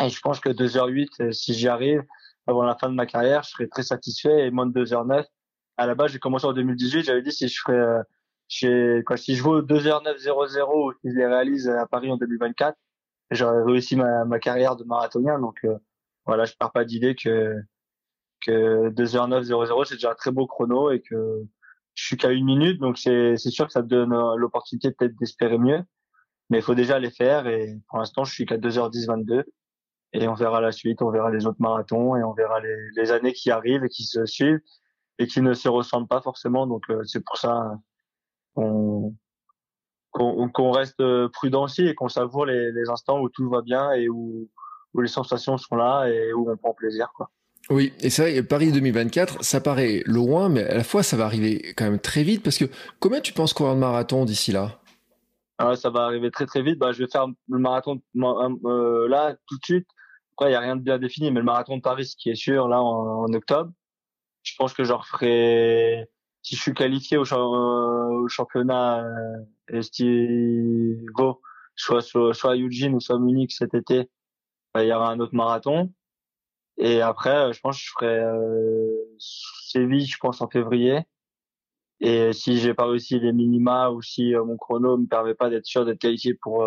et 0.00 0.08
je 0.08 0.20
pense 0.20 0.40
que 0.40 0.48
2h08, 0.48 1.08
euh, 1.20 1.32
si 1.32 1.54
j'y 1.54 1.68
arrive, 1.68 2.02
avant 2.46 2.62
la 2.62 2.76
fin 2.76 2.88
de 2.88 2.94
ma 2.94 3.06
carrière, 3.06 3.42
je 3.42 3.50
serais 3.50 3.68
très 3.68 3.82
satisfait 3.82 4.46
et 4.46 4.50
moins 4.50 4.66
de 4.66 4.84
2h09. 4.84 5.24
À 5.76 5.86
la 5.86 5.94
base, 5.94 6.12
j'ai 6.12 6.18
commencé 6.18 6.46
en 6.46 6.52
2018, 6.52 7.04
j'avais 7.04 7.22
dit 7.22 7.32
si 7.32 7.48
je 7.48 7.60
ferais, 7.60 7.78
euh, 7.78 8.02
si 8.48 9.36
je 9.36 9.42
vaux 9.42 9.62
2h9 9.62 10.74
ou 10.74 10.92
si 10.92 11.10
je 11.10 11.16
les 11.16 11.26
réalise 11.26 11.68
à 11.68 11.86
Paris 11.86 12.10
en 12.10 12.16
2024, 12.16 12.76
j'aurais 13.30 13.62
réussi 13.62 13.96
ma, 13.96 14.24
ma 14.24 14.38
carrière 14.38 14.76
de 14.76 14.84
marathonien. 14.84 15.38
Donc, 15.38 15.58
euh, 15.64 15.76
voilà, 16.26 16.44
je 16.44 16.54
pars 16.58 16.72
pas 16.72 16.84
d'idée 16.84 17.14
que, 17.14 17.54
que 18.44 18.90
2h9 18.90 19.84
c'est 19.84 19.94
déjà 19.94 20.12
un 20.12 20.14
très 20.14 20.30
beau 20.30 20.46
chrono 20.46 20.90
et 20.90 21.00
que 21.00 21.42
je 21.94 22.04
suis 22.04 22.16
qu'à 22.16 22.30
une 22.32 22.44
minute. 22.44 22.80
Donc, 22.80 22.98
c'est, 22.98 23.36
sûr 23.36 23.66
que 23.66 23.72
ça 23.72 23.82
donne 23.82 24.14
l'opportunité 24.36 24.90
peut-être 24.92 25.16
d'espérer 25.16 25.58
mieux. 25.58 25.82
Mais 26.50 26.58
il 26.58 26.62
faut 26.62 26.74
déjà 26.74 26.98
les 26.98 27.10
faire 27.10 27.46
et 27.46 27.78
pour 27.88 27.98
l'instant, 27.98 28.24
je 28.24 28.32
suis 28.32 28.44
qu'à 28.44 28.58
2h10 28.58 29.06
22 29.06 29.44
et 30.12 30.26
on 30.26 30.34
verra 30.34 30.60
la 30.60 30.72
suite, 30.72 31.00
on 31.02 31.10
verra 31.10 31.30
les 31.30 31.46
autres 31.46 31.60
marathons 31.60 32.16
et 32.16 32.24
on 32.24 32.32
verra 32.32 32.60
les, 32.60 32.76
les 32.96 33.12
années 33.12 33.32
qui 33.32 33.52
arrivent 33.52 33.84
et 33.84 33.88
qui 33.88 34.02
se 34.02 34.26
suivent 34.26 34.60
et 35.20 35.26
qui 35.26 35.42
ne 35.42 35.54
se 35.54 35.68
ressemblent 35.68 36.08
pas 36.08 36.22
forcément. 36.22 36.66
Donc 36.66 36.82
euh, 36.90 37.04
c'est 37.04 37.24
pour 37.24 37.36
ça 37.36 37.78
qu'on 40.10 40.70
reste 40.70 41.02
prudent 41.32 41.64
aussi 41.64 41.86
et 41.86 41.94
qu'on 41.94 42.08
savoure 42.08 42.46
les, 42.46 42.72
les, 42.72 42.88
instants 42.90 43.20
où 43.20 43.28
tout 43.28 43.48
va 43.48 43.62
bien 43.62 43.92
et 43.92 44.08
où, 44.08 44.48
où 44.94 45.00
les 45.00 45.08
sensations 45.08 45.56
sont 45.56 45.76
là 45.76 46.06
et 46.06 46.32
où 46.32 46.50
on 46.50 46.56
prend 46.56 46.74
plaisir 46.74 47.12
quoi. 47.14 47.30
Oui, 47.68 47.92
et 48.00 48.10
c'est 48.10 48.22
vrai, 48.22 48.42
Paris 48.42 48.72
2024, 48.72 49.44
ça 49.44 49.60
paraît 49.60 50.02
loin, 50.06 50.48
mais 50.48 50.64
à 50.64 50.74
la 50.74 50.82
fois 50.82 51.02
ça 51.02 51.16
va 51.16 51.24
arriver 51.26 51.72
quand 51.76 51.84
même 51.84 52.00
très 52.00 52.24
vite 52.24 52.42
parce 52.42 52.58
que 52.58 52.64
combien 52.98 53.20
tu 53.20 53.32
penses 53.32 53.52
courir 53.52 53.74
de 53.74 53.80
marathon 53.80 54.24
d'ici 54.24 54.50
là? 54.50 54.80
Ah, 55.58 55.76
Ça 55.76 55.90
va 55.90 56.04
arriver 56.04 56.30
très 56.30 56.46
très 56.46 56.62
vite. 56.62 56.78
Bah, 56.78 56.90
je 56.92 57.04
vais 57.04 57.10
faire 57.10 57.26
le 57.48 57.58
marathon 57.58 58.00
euh, 58.16 59.08
là 59.08 59.36
tout 59.46 59.58
de 59.58 59.64
suite 59.64 59.86
il 60.48 60.52
y 60.52 60.54
a 60.54 60.60
rien 60.60 60.76
de 60.76 60.82
bien 60.82 60.98
défini, 60.98 61.30
mais 61.30 61.40
le 61.40 61.46
marathon 61.46 61.76
de 61.76 61.82
Paris, 61.82 62.14
qui 62.18 62.30
est 62.30 62.34
sûr, 62.34 62.68
là, 62.68 62.80
en, 62.82 63.32
octobre, 63.32 63.72
je 64.42 64.54
pense 64.56 64.72
que 64.72 64.84
j'en 64.84 64.98
referai, 64.98 66.08
si 66.42 66.56
je 66.56 66.60
suis 66.60 66.74
qualifié 66.74 67.16
au, 67.18 67.24
au 67.24 68.28
championnat 68.28 69.04
euh, 69.04 69.44
estivo, 69.68 71.40
soit, 71.74 72.00
soit, 72.02 72.34
soit 72.34 72.52
à 72.52 72.56
Eugene 72.56 72.94
ou 72.94 73.00
soit 73.00 73.16
à 73.16 73.18
Munich 73.18 73.52
cet 73.52 73.74
été, 73.74 74.10
bah, 74.74 74.84
il 74.84 74.88
y 74.88 74.92
aura 74.92 75.10
un 75.10 75.20
autre 75.20 75.34
marathon. 75.34 75.92
Et 76.78 77.02
après, 77.02 77.36
euh, 77.36 77.52
je 77.52 77.60
pense 77.60 77.76
que 77.76 77.84
je 77.84 77.90
ferai 77.92 78.18
euh, 78.18 79.16
Séville, 79.18 80.06
je 80.06 80.16
pense, 80.18 80.40
en 80.40 80.48
février. 80.48 81.00
Et 82.00 82.32
si 82.32 82.58
j'ai 82.58 82.72
pas 82.72 82.86
réussi 82.86 83.20
les 83.20 83.32
minima 83.32 83.90
ou 83.90 84.00
si 84.00 84.34
euh, 84.34 84.44
mon 84.44 84.56
chrono 84.56 84.96
me 84.96 85.06
permet 85.06 85.34
pas 85.34 85.50
d'être 85.50 85.66
sûr 85.66 85.84
d'être 85.84 85.98
qualifié 85.98 86.32
pour 86.34 86.64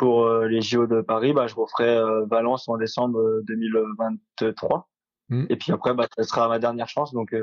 pour 0.00 0.24
euh, 0.24 0.48
les 0.48 0.62
JO 0.62 0.86
de 0.86 1.02
Paris, 1.02 1.34
bah, 1.34 1.46
je 1.46 1.54
referai 1.54 1.94
euh, 1.98 2.24
Valence 2.24 2.66
en 2.70 2.78
décembre 2.78 3.42
2023. 3.42 4.88
Euh, 5.30 5.36
mm. 5.36 5.46
Et 5.50 5.56
puis 5.56 5.72
après, 5.72 5.92
bah, 5.92 6.06
ça 6.16 6.22
sera 6.22 6.48
ma 6.48 6.58
dernière 6.58 6.88
chance. 6.88 7.12
Donc, 7.12 7.34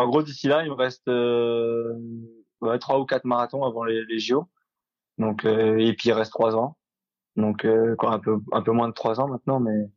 en 0.00 0.08
gros, 0.08 0.22
d'ici 0.22 0.48
là, 0.48 0.64
il 0.64 0.70
me 0.70 0.74
reste 0.74 1.04
trois 2.80 2.98
ou 3.00 3.04
quatre 3.04 3.24
marathons 3.24 3.64
avant 3.64 3.84
les, 3.84 4.04
les 4.06 4.18
JO. 4.18 4.46
Donc, 5.18 5.44
et 5.44 5.94
puis 5.96 6.08
il 6.08 6.12
reste 6.12 6.32
trois 6.32 6.56
ans. 6.56 6.76
Donc, 7.36 7.66
quoi, 7.98 8.12
un 8.12 8.18
peu 8.18 8.38
un 8.52 8.62
peu 8.62 8.72
moins 8.72 8.88
de 8.88 8.94
trois 8.94 9.20
ans 9.20 9.28
maintenant, 9.28 9.60
mais 9.60 9.90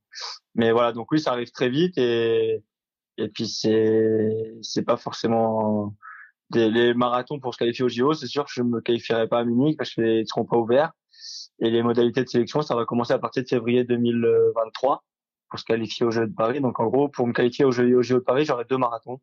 mais 0.55 0.72
voilà. 0.72 0.91
Donc 0.91 1.12
oui, 1.12 1.19
ça 1.19 1.31
arrive 1.31 1.51
très 1.51 1.69
vite 1.69 1.98
et 1.98 2.63
et 3.17 3.29
puis 3.29 3.48
c'est 3.48 4.53
c'est 4.62 4.83
pas 4.83 4.98
forcément 4.98 5.95
des, 6.51 6.69
les 6.69 6.93
marathons 6.93 7.39
pour 7.39 7.53
se 7.53 7.60
qualifier 7.60 7.86
aux 7.86 7.89
JO. 7.89 8.13
C'est 8.13 8.27
sûr 8.27 8.45
que 8.45 8.51
je 8.53 8.62
me 8.62 8.81
qualifierai 8.81 9.27
pas 9.27 9.39
à 9.39 9.43
Munich 9.43 9.77
parce 9.77 9.91
qu'ils 9.93 10.27
seront 10.27 10.45
pas 10.45 10.57
ouverts. 10.57 10.91
Et 11.60 11.69
les 11.69 11.83
modalités 11.83 12.24
de 12.24 12.29
sélection, 12.29 12.62
ça 12.62 12.75
va 12.75 12.86
commencer 12.86 13.13
à 13.13 13.19
partir 13.19 13.43
de 13.43 13.48
février 13.48 13.83
2023 13.83 15.03
pour 15.50 15.60
se 15.60 15.65
qualifier 15.65 16.05
aux 16.05 16.12
Jeux 16.12 16.27
de 16.27 16.33
Paris. 16.33 16.62
Donc 16.62 16.79
en 16.79 16.88
gros, 16.88 17.10
pour 17.10 17.27
me 17.27 17.33
qualifier 17.33 17.65
aux 17.65 17.72
Jeux, 17.72 17.86
de 17.88 18.19
Paris, 18.19 18.45
j'aurai 18.45 18.65
deux 18.65 18.77
marathons. 18.77 19.22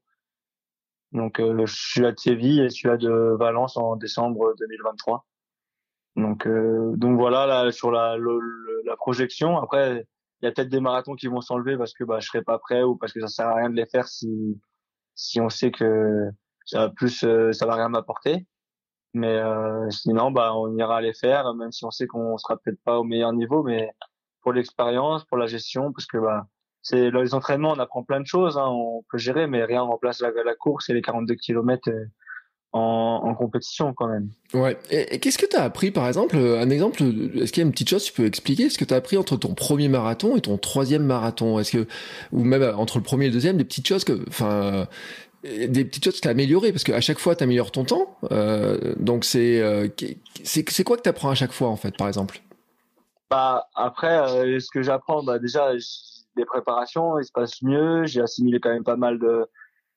Donc 1.12 1.40
euh, 1.40 1.64
celui-là 1.66 2.12
de 2.12 2.64
et 2.64 2.70
celui-là 2.70 2.96
de 2.96 3.36
Valence 3.38 3.76
en 3.76 3.96
décembre 3.96 4.54
2023. 4.58 5.26
Donc 6.16 6.46
euh, 6.46 6.92
donc 6.96 7.18
voilà 7.18 7.46
là 7.46 7.72
sur 7.72 7.90
la 7.90 8.16
la 8.84 8.96
projection. 8.96 9.58
Après, 9.58 10.04
il 10.40 10.46
y 10.46 10.48
a 10.48 10.52
peut-être 10.52 10.68
des 10.68 10.80
marathons 10.80 11.14
qui 11.14 11.26
vont 11.26 11.40
s'enlever 11.40 11.76
parce 11.76 11.92
que 11.92 12.04
bah 12.04 12.20
je 12.20 12.26
serai 12.28 12.42
pas 12.42 12.58
prêt 12.58 12.82
ou 12.82 12.96
parce 12.96 13.12
que 13.12 13.20
ça 13.20 13.28
sert 13.28 13.48
à 13.48 13.54
rien 13.56 13.70
de 13.70 13.76
les 13.76 13.86
faire 13.86 14.08
si 14.08 14.60
si 15.14 15.40
on 15.40 15.48
sait 15.48 15.70
que 15.70 16.28
ça 16.64 16.80
va 16.80 16.90
plus 16.90 17.24
euh, 17.24 17.52
ça 17.52 17.66
va 17.66 17.74
rien 17.74 17.88
m'apporter. 17.88 18.46
Mais 19.12 19.36
euh, 19.38 19.90
sinon, 19.90 20.30
bah, 20.30 20.54
on 20.54 20.76
ira 20.76 21.00
les 21.00 21.14
faire, 21.14 21.52
même 21.54 21.72
si 21.72 21.84
on 21.84 21.90
sait 21.90 22.06
qu'on 22.06 22.36
sera 22.38 22.56
peut-être 22.56 22.80
pas 22.84 22.98
au 22.98 23.04
meilleur 23.04 23.32
niveau, 23.32 23.62
mais 23.62 23.90
pour 24.42 24.52
l'expérience, 24.52 25.24
pour 25.24 25.36
la 25.36 25.46
gestion, 25.46 25.92
parce 25.92 26.06
que 26.06 26.18
bah, 26.18 26.46
c'est 26.82 27.10
les 27.10 27.34
entraînements, 27.34 27.72
on 27.72 27.78
apprend 27.78 28.02
plein 28.02 28.20
de 28.20 28.26
choses, 28.26 28.56
hein, 28.56 28.66
on 28.68 29.04
peut 29.10 29.18
gérer, 29.18 29.46
mais 29.46 29.64
rien 29.64 29.82
remplace 29.82 30.20
la, 30.20 30.30
la 30.30 30.54
course 30.54 30.88
et 30.88 30.94
les 30.94 31.02
42 31.02 31.34
km 31.34 31.90
euh, 31.90 32.06
en, 32.72 33.22
en, 33.24 33.34
compétition 33.34 33.92
quand 33.92 34.06
même. 34.06 34.28
Ouais. 34.54 34.76
Et, 34.90 35.18
qu'est-ce 35.18 35.38
que 35.38 35.46
tu 35.46 35.56
as 35.56 35.62
appris, 35.62 35.90
par 35.90 36.06
exemple, 36.06 36.36
un 36.36 36.70
exemple, 36.70 37.02
est-ce 37.34 37.52
qu'il 37.52 37.62
y 37.62 37.64
a 37.64 37.66
une 37.66 37.72
petite 37.72 37.90
chose 37.90 38.04
que 38.04 38.10
tu 38.10 38.22
peux 38.22 38.26
expliquer, 38.26 38.70
ce 38.70 38.78
que 38.78 38.84
tu 38.84 38.94
as 38.94 38.96
appris 38.96 39.16
entre 39.16 39.36
ton 39.36 39.54
premier 39.54 39.88
marathon 39.88 40.36
et 40.36 40.40
ton 40.40 40.56
troisième 40.56 41.04
marathon? 41.04 41.58
Est-ce 41.58 41.72
que, 41.72 41.86
ou 42.32 42.44
même 42.44 42.62
entre 42.76 42.98
le 42.98 43.04
premier 43.04 43.24
et 43.24 43.28
le 43.28 43.34
deuxième, 43.34 43.56
des 43.56 43.64
petites 43.64 43.88
choses 43.88 44.04
que, 44.04 44.24
enfin, 44.28 44.86
des 45.42 45.84
petites 45.84 46.04
choses 46.04 46.16
que 46.16 46.20
tu 46.20 46.28
as 46.28 46.32
améliorées 46.32 46.72
parce 46.72 46.84
qu'à 46.84 47.00
chaque 47.00 47.18
fois 47.18 47.34
tu 47.34 47.44
améliores 47.44 47.70
ton 47.70 47.84
temps 47.84 48.16
euh, 48.30 48.94
donc 48.98 49.24
c'est 49.24 49.60
euh, 49.60 49.88
c'est 50.44 50.84
quoi 50.84 50.96
que 50.96 51.02
tu 51.02 51.08
apprends 51.08 51.30
à 51.30 51.34
chaque 51.34 51.52
fois 51.52 51.68
en 51.68 51.76
fait 51.76 51.96
par 51.96 52.08
exemple? 52.08 52.40
Bah 53.30 53.68
après 53.74 54.18
euh, 54.18 54.60
ce 54.60 54.68
que 54.70 54.82
j'apprends 54.82 55.22
bah 55.22 55.38
déjà 55.38 55.72
des 56.36 56.44
préparations 56.44 57.18
il 57.18 57.24
se 57.24 57.32
passe 57.32 57.62
mieux 57.62 58.04
j'ai 58.06 58.20
assimilé 58.20 58.60
quand 58.60 58.70
même 58.70 58.84
pas 58.84 58.96
mal 58.96 59.18
de 59.18 59.46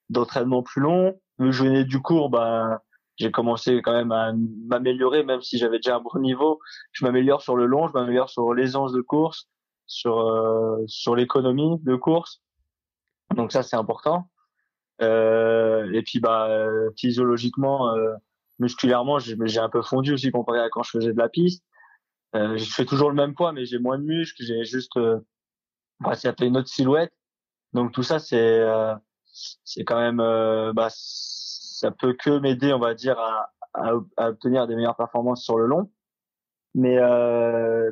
d'entraînements 0.10 0.64
plus 0.64 0.82
longs. 0.82 1.20
Je 1.40 1.64
venais 1.64 1.86
du 1.86 2.02
cours 2.02 2.30
bah 2.30 2.82
j'ai 3.18 3.32
commencé 3.32 3.82
quand 3.82 3.94
même 3.94 4.12
à 4.12 4.34
m'améliorer 4.68 5.24
même 5.24 5.42
si 5.42 5.58
j'avais 5.58 5.78
déjà 5.78 5.98
un 5.98 6.02
bon 6.02 6.20
niveau. 6.20 6.60
Je 6.92 7.06
m'améliore 7.06 7.42
sur 7.42 7.56
le 7.56 7.66
long 7.66 7.88
je 7.88 7.94
m'améliore 7.94 8.30
sur 8.30 8.54
l'aisance 8.54 8.92
de 8.92 9.02
course 9.02 9.48
sur 9.88 10.20
euh, 10.20 10.84
sur 10.88 11.16
l'économie 11.16 11.80
de 11.84 11.96
course. 11.96 12.42
Donc 13.36 13.52
ça 13.52 13.64
c'est 13.64 13.76
important. 13.76 14.30
Euh, 15.02 15.92
et 15.94 16.02
puis 16.04 16.20
bah 16.20 16.50
physiologiquement, 16.98 17.96
euh, 17.96 18.14
musculairement, 18.60 19.20
j'ai 19.20 19.60
un 19.60 19.70
peu 19.70 19.82
fondu 19.82 20.14
aussi 20.14 20.32
comparé 20.32 20.60
à 20.60 20.70
quand 20.70 20.84
je 20.84 20.92
faisais 20.92 21.14
de 21.14 21.18
la 21.18 21.30
piste. 21.30 21.64
Euh, 22.36 22.58
je 22.58 22.66
fais 22.66 22.86
toujours 22.86 23.10
le 23.10 23.16
même 23.16 23.36
poids, 23.36 23.52
mais 23.52 23.66
j'ai 23.66 23.80
moins 23.80 23.98
de 24.00 24.04
muscles, 24.04 24.44
j'ai 24.44 24.64
juste, 24.64 24.98
bah, 26.04 26.16
ça 26.16 26.34
fait 26.34 26.48
une 26.48 26.58
autre 26.58 26.68
silhouette. 26.70 27.14
Donc 27.74 27.92
tout 27.92 28.04
ça, 28.04 28.20
c'est 28.20 28.64
c'est 29.64 29.84
quand 29.84 30.00
même, 30.00 30.18
bah, 30.74 30.88
ça 30.92 31.92
peut 31.92 32.14
que 32.14 32.40
m'aider, 32.40 32.74
on 32.74 32.80
va 32.80 32.94
dire, 32.94 33.20
à, 33.74 33.96
obtenir 34.18 34.68
des 34.68 34.76
meilleures 34.76 34.96
performances 34.96 35.44
sur 35.44 35.58
le 35.58 35.66
long. 35.66 35.92
Mais 36.76 36.98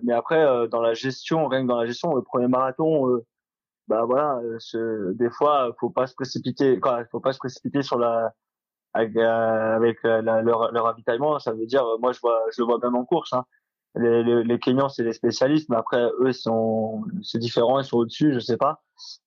mais 0.03 0.13
après, 0.13 0.67
dans 0.69 0.81
la 0.81 0.93
gestion, 0.93 1.47
rien 1.47 1.63
que 1.63 1.67
dans 1.67 1.79
la 1.79 1.87
gestion, 1.87 2.15
le 2.15 2.21
premier 2.21 2.47
marathon, 2.47 3.21
bah 3.91 4.05
voilà, 4.05 4.39
euh, 4.75 5.13
des 5.15 5.29
fois, 5.29 5.75
faut 5.79 5.89
pas 5.89 6.07
se 6.07 6.15
précipiter, 6.15 6.79
quoi, 6.79 7.03
faut 7.11 7.19
pas 7.19 7.33
se 7.33 7.39
précipiter 7.39 7.81
sur 7.81 7.97
la 7.97 8.33
avec, 8.93 9.17
euh, 9.17 9.79
euh, 10.05 10.21
la, 10.21 10.41
leur 10.41 10.83
ravitaillement. 10.85 11.39
Ça 11.39 11.51
veut 11.53 11.65
dire, 11.65 11.83
moi, 11.99 12.13
je 12.13 12.19
vois, 12.21 12.41
je 12.55 12.61
le 12.61 12.65
vois 12.67 12.79
même 12.81 12.95
en 12.95 13.05
course. 13.05 13.33
Hein. 13.33 13.45
Les, 13.95 14.24
les, 14.24 14.43
les 14.43 14.60
Kenyans, 14.60 14.89
c'est 14.89 15.03
des 15.03 15.13
spécialistes, 15.13 15.67
mais 15.69 15.75
après, 15.75 16.10
eux, 16.19 16.31
sont, 16.31 17.03
c'est 17.24 17.39
différent, 17.39 17.79
ils 17.79 17.86
sont 17.86 17.98
au-dessus, 17.98 18.33
je 18.33 18.39
sais 18.39 18.57
pas. 18.57 18.81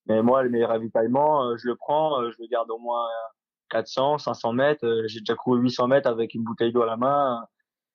Mais 0.06 0.22
moi, 0.22 0.42
mes 0.44 0.64
ravitaillements, 0.64 1.56
je 1.56 1.66
le 1.66 1.76
prends, 1.76 2.22
je 2.30 2.36
le 2.40 2.46
garde 2.48 2.70
au 2.70 2.78
moins 2.78 3.06
400, 3.70 4.18
500 4.18 4.52
mètres. 4.52 5.04
J'ai 5.06 5.20
déjà 5.20 5.34
couru 5.34 5.60
800 5.60 5.88
mètres 5.88 6.08
avec 6.08 6.34
une 6.34 6.44
bouteille 6.44 6.72
d'eau 6.72 6.82
à 6.82 6.86
la 6.86 6.96
main. 6.96 7.44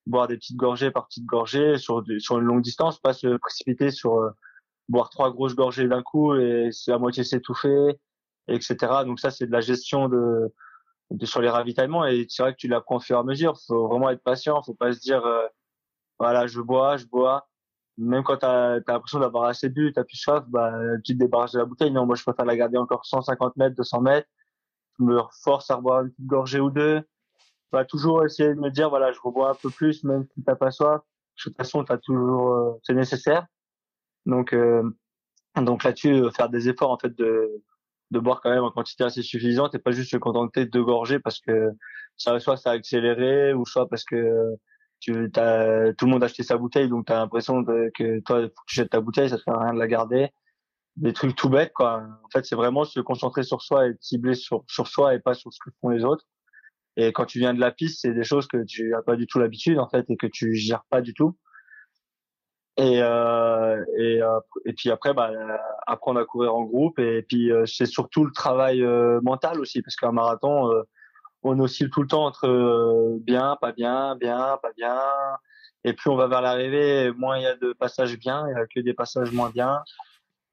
boire 0.08 0.28
des 0.28 0.38
petites 0.38 0.58
gorgées 0.58 0.92
par 0.92 1.08
petites 1.08 1.26
gorgées 1.26 1.78
sur 1.78 2.04
sur 2.20 2.40
une 2.40 2.46
longue 2.46 2.62
distance, 2.62 3.00
pas 3.00 3.14
se 3.14 3.38
précipiter 3.38 3.92
sur 3.92 4.16
euh, 4.20 4.32
boire 4.90 5.10
trois 5.10 5.32
grosses 5.32 5.56
gorgées 5.56 5.88
d'un 5.88 6.04
coup 6.04 6.36
et 6.36 6.70
à 6.88 6.98
moitié 6.98 7.24
s'étouffer, 7.24 8.00
etc. 8.48 8.76
Donc 9.06 9.20
ça 9.20 9.32
c'est 9.32 9.48
de 9.48 9.52
la 9.52 9.62
gestion 9.62 10.10
de, 10.10 10.54
de 11.12 11.26
sur 11.26 11.42
les 11.42 11.50
ravitaillements 11.50 12.06
et 12.06 12.26
c'est 12.30 12.44
vrai 12.44 12.54
que 12.54 12.58
tu 12.58 12.68
l'apprends 12.68 12.98
au 12.98 13.00
fur 13.00 13.18
et 13.18 13.20
à 13.20 13.24
mesure. 13.24 13.58
Faut 13.68 13.88
vraiment 13.88 14.10
être 14.10 14.24
patient, 14.24 14.62
faut 14.64 14.74
pas 14.74 14.94
se 14.94 15.00
dire 15.00 15.26
euh, 15.26 15.48
voilà 16.20 16.48
je 16.48 16.62
bois, 16.62 16.98
je 16.98 17.06
bois. 17.06 17.48
Même 17.98 18.24
quand 18.24 18.38
tu 18.38 18.46
as, 18.46 18.80
l'impression 18.88 19.20
d'avoir 19.20 19.46
assez 19.46 19.70
bu, 19.70 19.92
t'as 19.94 20.04
plus 20.04 20.18
soif, 20.18 20.46
bah 20.48 20.74
tu 21.04 21.14
te 21.14 21.20
débarrasses 21.20 21.54
de 21.54 21.60
la 21.60 21.66
bouteille. 21.66 21.92
Non, 21.92 22.06
moi 22.06 22.16
je 22.16 22.24
préfère 22.24 22.46
la 22.46 22.56
garder 22.56 22.78
encore 22.78 23.06
150 23.06 23.58
mètres, 23.58 23.76
200 23.76 24.02
mètres. 24.02 24.28
Je 25.00 25.04
me 25.06 25.20
force 25.44 25.70
à 25.72 25.78
boire 25.78 26.02
une 26.02 26.12
petite 26.12 26.26
gorgée 26.26 26.60
ou 26.60 26.72
deux 26.72 27.04
va 27.72 27.86
toujours 27.86 28.26
essayer 28.26 28.50
de 28.50 28.60
me 28.60 28.70
dire 28.70 28.90
voilà 28.90 29.12
je 29.12 29.20
rebois 29.20 29.52
un 29.52 29.56
peu 29.56 29.70
plus 29.70 30.04
même 30.04 30.26
si 30.34 30.44
t'as 30.44 30.56
pas 30.56 30.72
soif 30.72 31.02
de 31.02 31.44
toute 31.44 31.58
façon 31.58 31.84
t'as 31.84 31.98
toujours 31.98 32.54
euh, 32.54 32.72
c'est 32.84 32.94
nécessaire 32.94 33.46
donc 34.26 34.54
euh, 34.54 34.84
donc 35.56 35.84
là-dessus 35.84 36.14
euh, 36.14 36.32
faire 36.32 36.50
des 36.50 36.70
efforts 36.70 36.92
en 36.92 36.98
fait 36.98 37.16
de 37.16 37.50
de 38.12 38.20
boire 38.20 38.42
quand 38.42 38.50
même 38.50 38.64
en 38.64 38.72
quantité 38.72 39.04
assez 39.04 39.22
suffisante 39.22 39.76
et 39.76 39.80
pas 39.80 39.92
juste 39.92 40.12
se 40.12 40.18
contenter 40.18 40.66
de 40.66 40.82
gorger 40.82 41.20
parce 41.20 41.40
que 41.40 41.70
ça 42.18 42.40
soit 42.40 42.58
ça 42.58 42.72
a 42.72 42.74
accéléré 42.74 43.54
ou 43.54 43.66
soit 43.66 43.88
parce 43.88 44.04
que 44.04 44.56
tu 45.00 45.32
as 45.36 45.94
tout 45.98 46.06
le 46.06 46.12
monde 46.12 46.24
a 46.24 46.26
acheté 46.26 46.44
sa 46.44 46.58
bouteille 46.58 46.90
donc 46.90 47.06
tu 47.08 47.14
as 47.14 47.18
l'impression 47.18 47.64
que 47.64 48.20
toi 48.22 48.42
faut 48.42 48.48
que 48.48 48.68
tu 48.68 48.76
jettes 48.76 48.90
ta 48.92 49.02
bouteille 49.02 49.30
ça 49.30 49.38
sert 49.38 49.56
à 49.56 49.64
rien 49.64 49.74
de 49.74 49.80
la 49.80 49.88
garder. 49.88 50.30
Des 50.96 51.14
trucs 51.14 51.36
tout 51.36 51.50
bêtes 51.50 51.74
quoi. 51.74 52.04
En 52.26 52.30
fait 52.32 52.46
c'est 52.46 52.56
vraiment 52.56 52.84
se 52.84 53.00
concentrer 53.00 53.44
sur 53.44 53.62
soi 53.62 53.88
et 53.88 53.94
cibler 54.02 54.36
sur 54.36 54.64
sur 54.68 54.88
soi 54.88 55.16
et 55.16 55.20
pas 55.20 55.34
sur 55.34 55.54
ce 55.54 55.60
que 55.64 55.72
font 55.82 55.90
les 55.90 56.04
autres. 56.04 56.26
Et 56.98 57.14
quand 57.14 57.26
tu 57.26 57.40
viens 57.40 57.54
de 57.54 57.60
la 57.60 57.72
piste, 57.72 58.02
c'est 58.02 58.14
des 58.14 58.24
choses 58.24 58.48
que 58.48 58.64
tu 58.66 58.94
as 58.94 59.02
pas 59.02 59.16
du 59.16 59.26
tout 59.28 59.40
l'habitude 59.40 59.80
en 59.80 59.88
fait 59.88 60.06
et 60.10 60.18
que 60.18 60.28
tu 60.28 60.54
gères 60.56 60.84
pas 60.90 61.02
du 61.02 61.14
tout. 61.14 61.38
Et 62.78 63.02
euh, 63.02 63.84
et, 63.98 64.22
euh, 64.22 64.40
et 64.66 64.74
puis 64.74 64.90
après, 64.90 65.14
bah, 65.14 65.32
apprendre 65.86 66.20
à 66.20 66.26
courir 66.26 66.56
en 66.56 66.64
groupe 66.64 67.00
et 67.00 67.24
puis 67.24 67.52
euh, 67.52 67.66
c'est 67.66 67.86
surtout 67.86 68.24
le 68.26 68.32
travail 68.32 68.84
euh, 68.84 69.20
mental 69.22 69.60
aussi 69.60 69.82
parce 69.82 69.96
qu'un 69.96 70.12
marathon, 70.12 70.70
on 71.44 71.60
oscille 71.60 71.90
tout 71.90 72.02
le 72.02 72.08
temps 72.08 72.26
entre 72.26 73.18
bien, 73.22 73.58
pas 73.62 73.72
bien, 73.72 74.16
bien, 74.16 74.58
pas 74.62 74.72
bien. 74.76 75.00
Et 75.84 75.94
plus 75.94 76.10
on 76.10 76.16
va 76.16 76.28
vers 76.28 76.42
l'arrivée, 76.42 77.12
moins 77.14 77.38
il 77.38 77.44
y 77.44 77.48
a 77.48 77.56
de 77.56 77.74
passages 77.74 78.18
bien, 78.18 78.46
il 78.50 78.52
y 78.52 78.60
a 78.60 78.66
que 78.68 78.80
des 78.82 78.94
passages 78.94 79.32
moins 79.32 79.50
bien. 79.50 79.82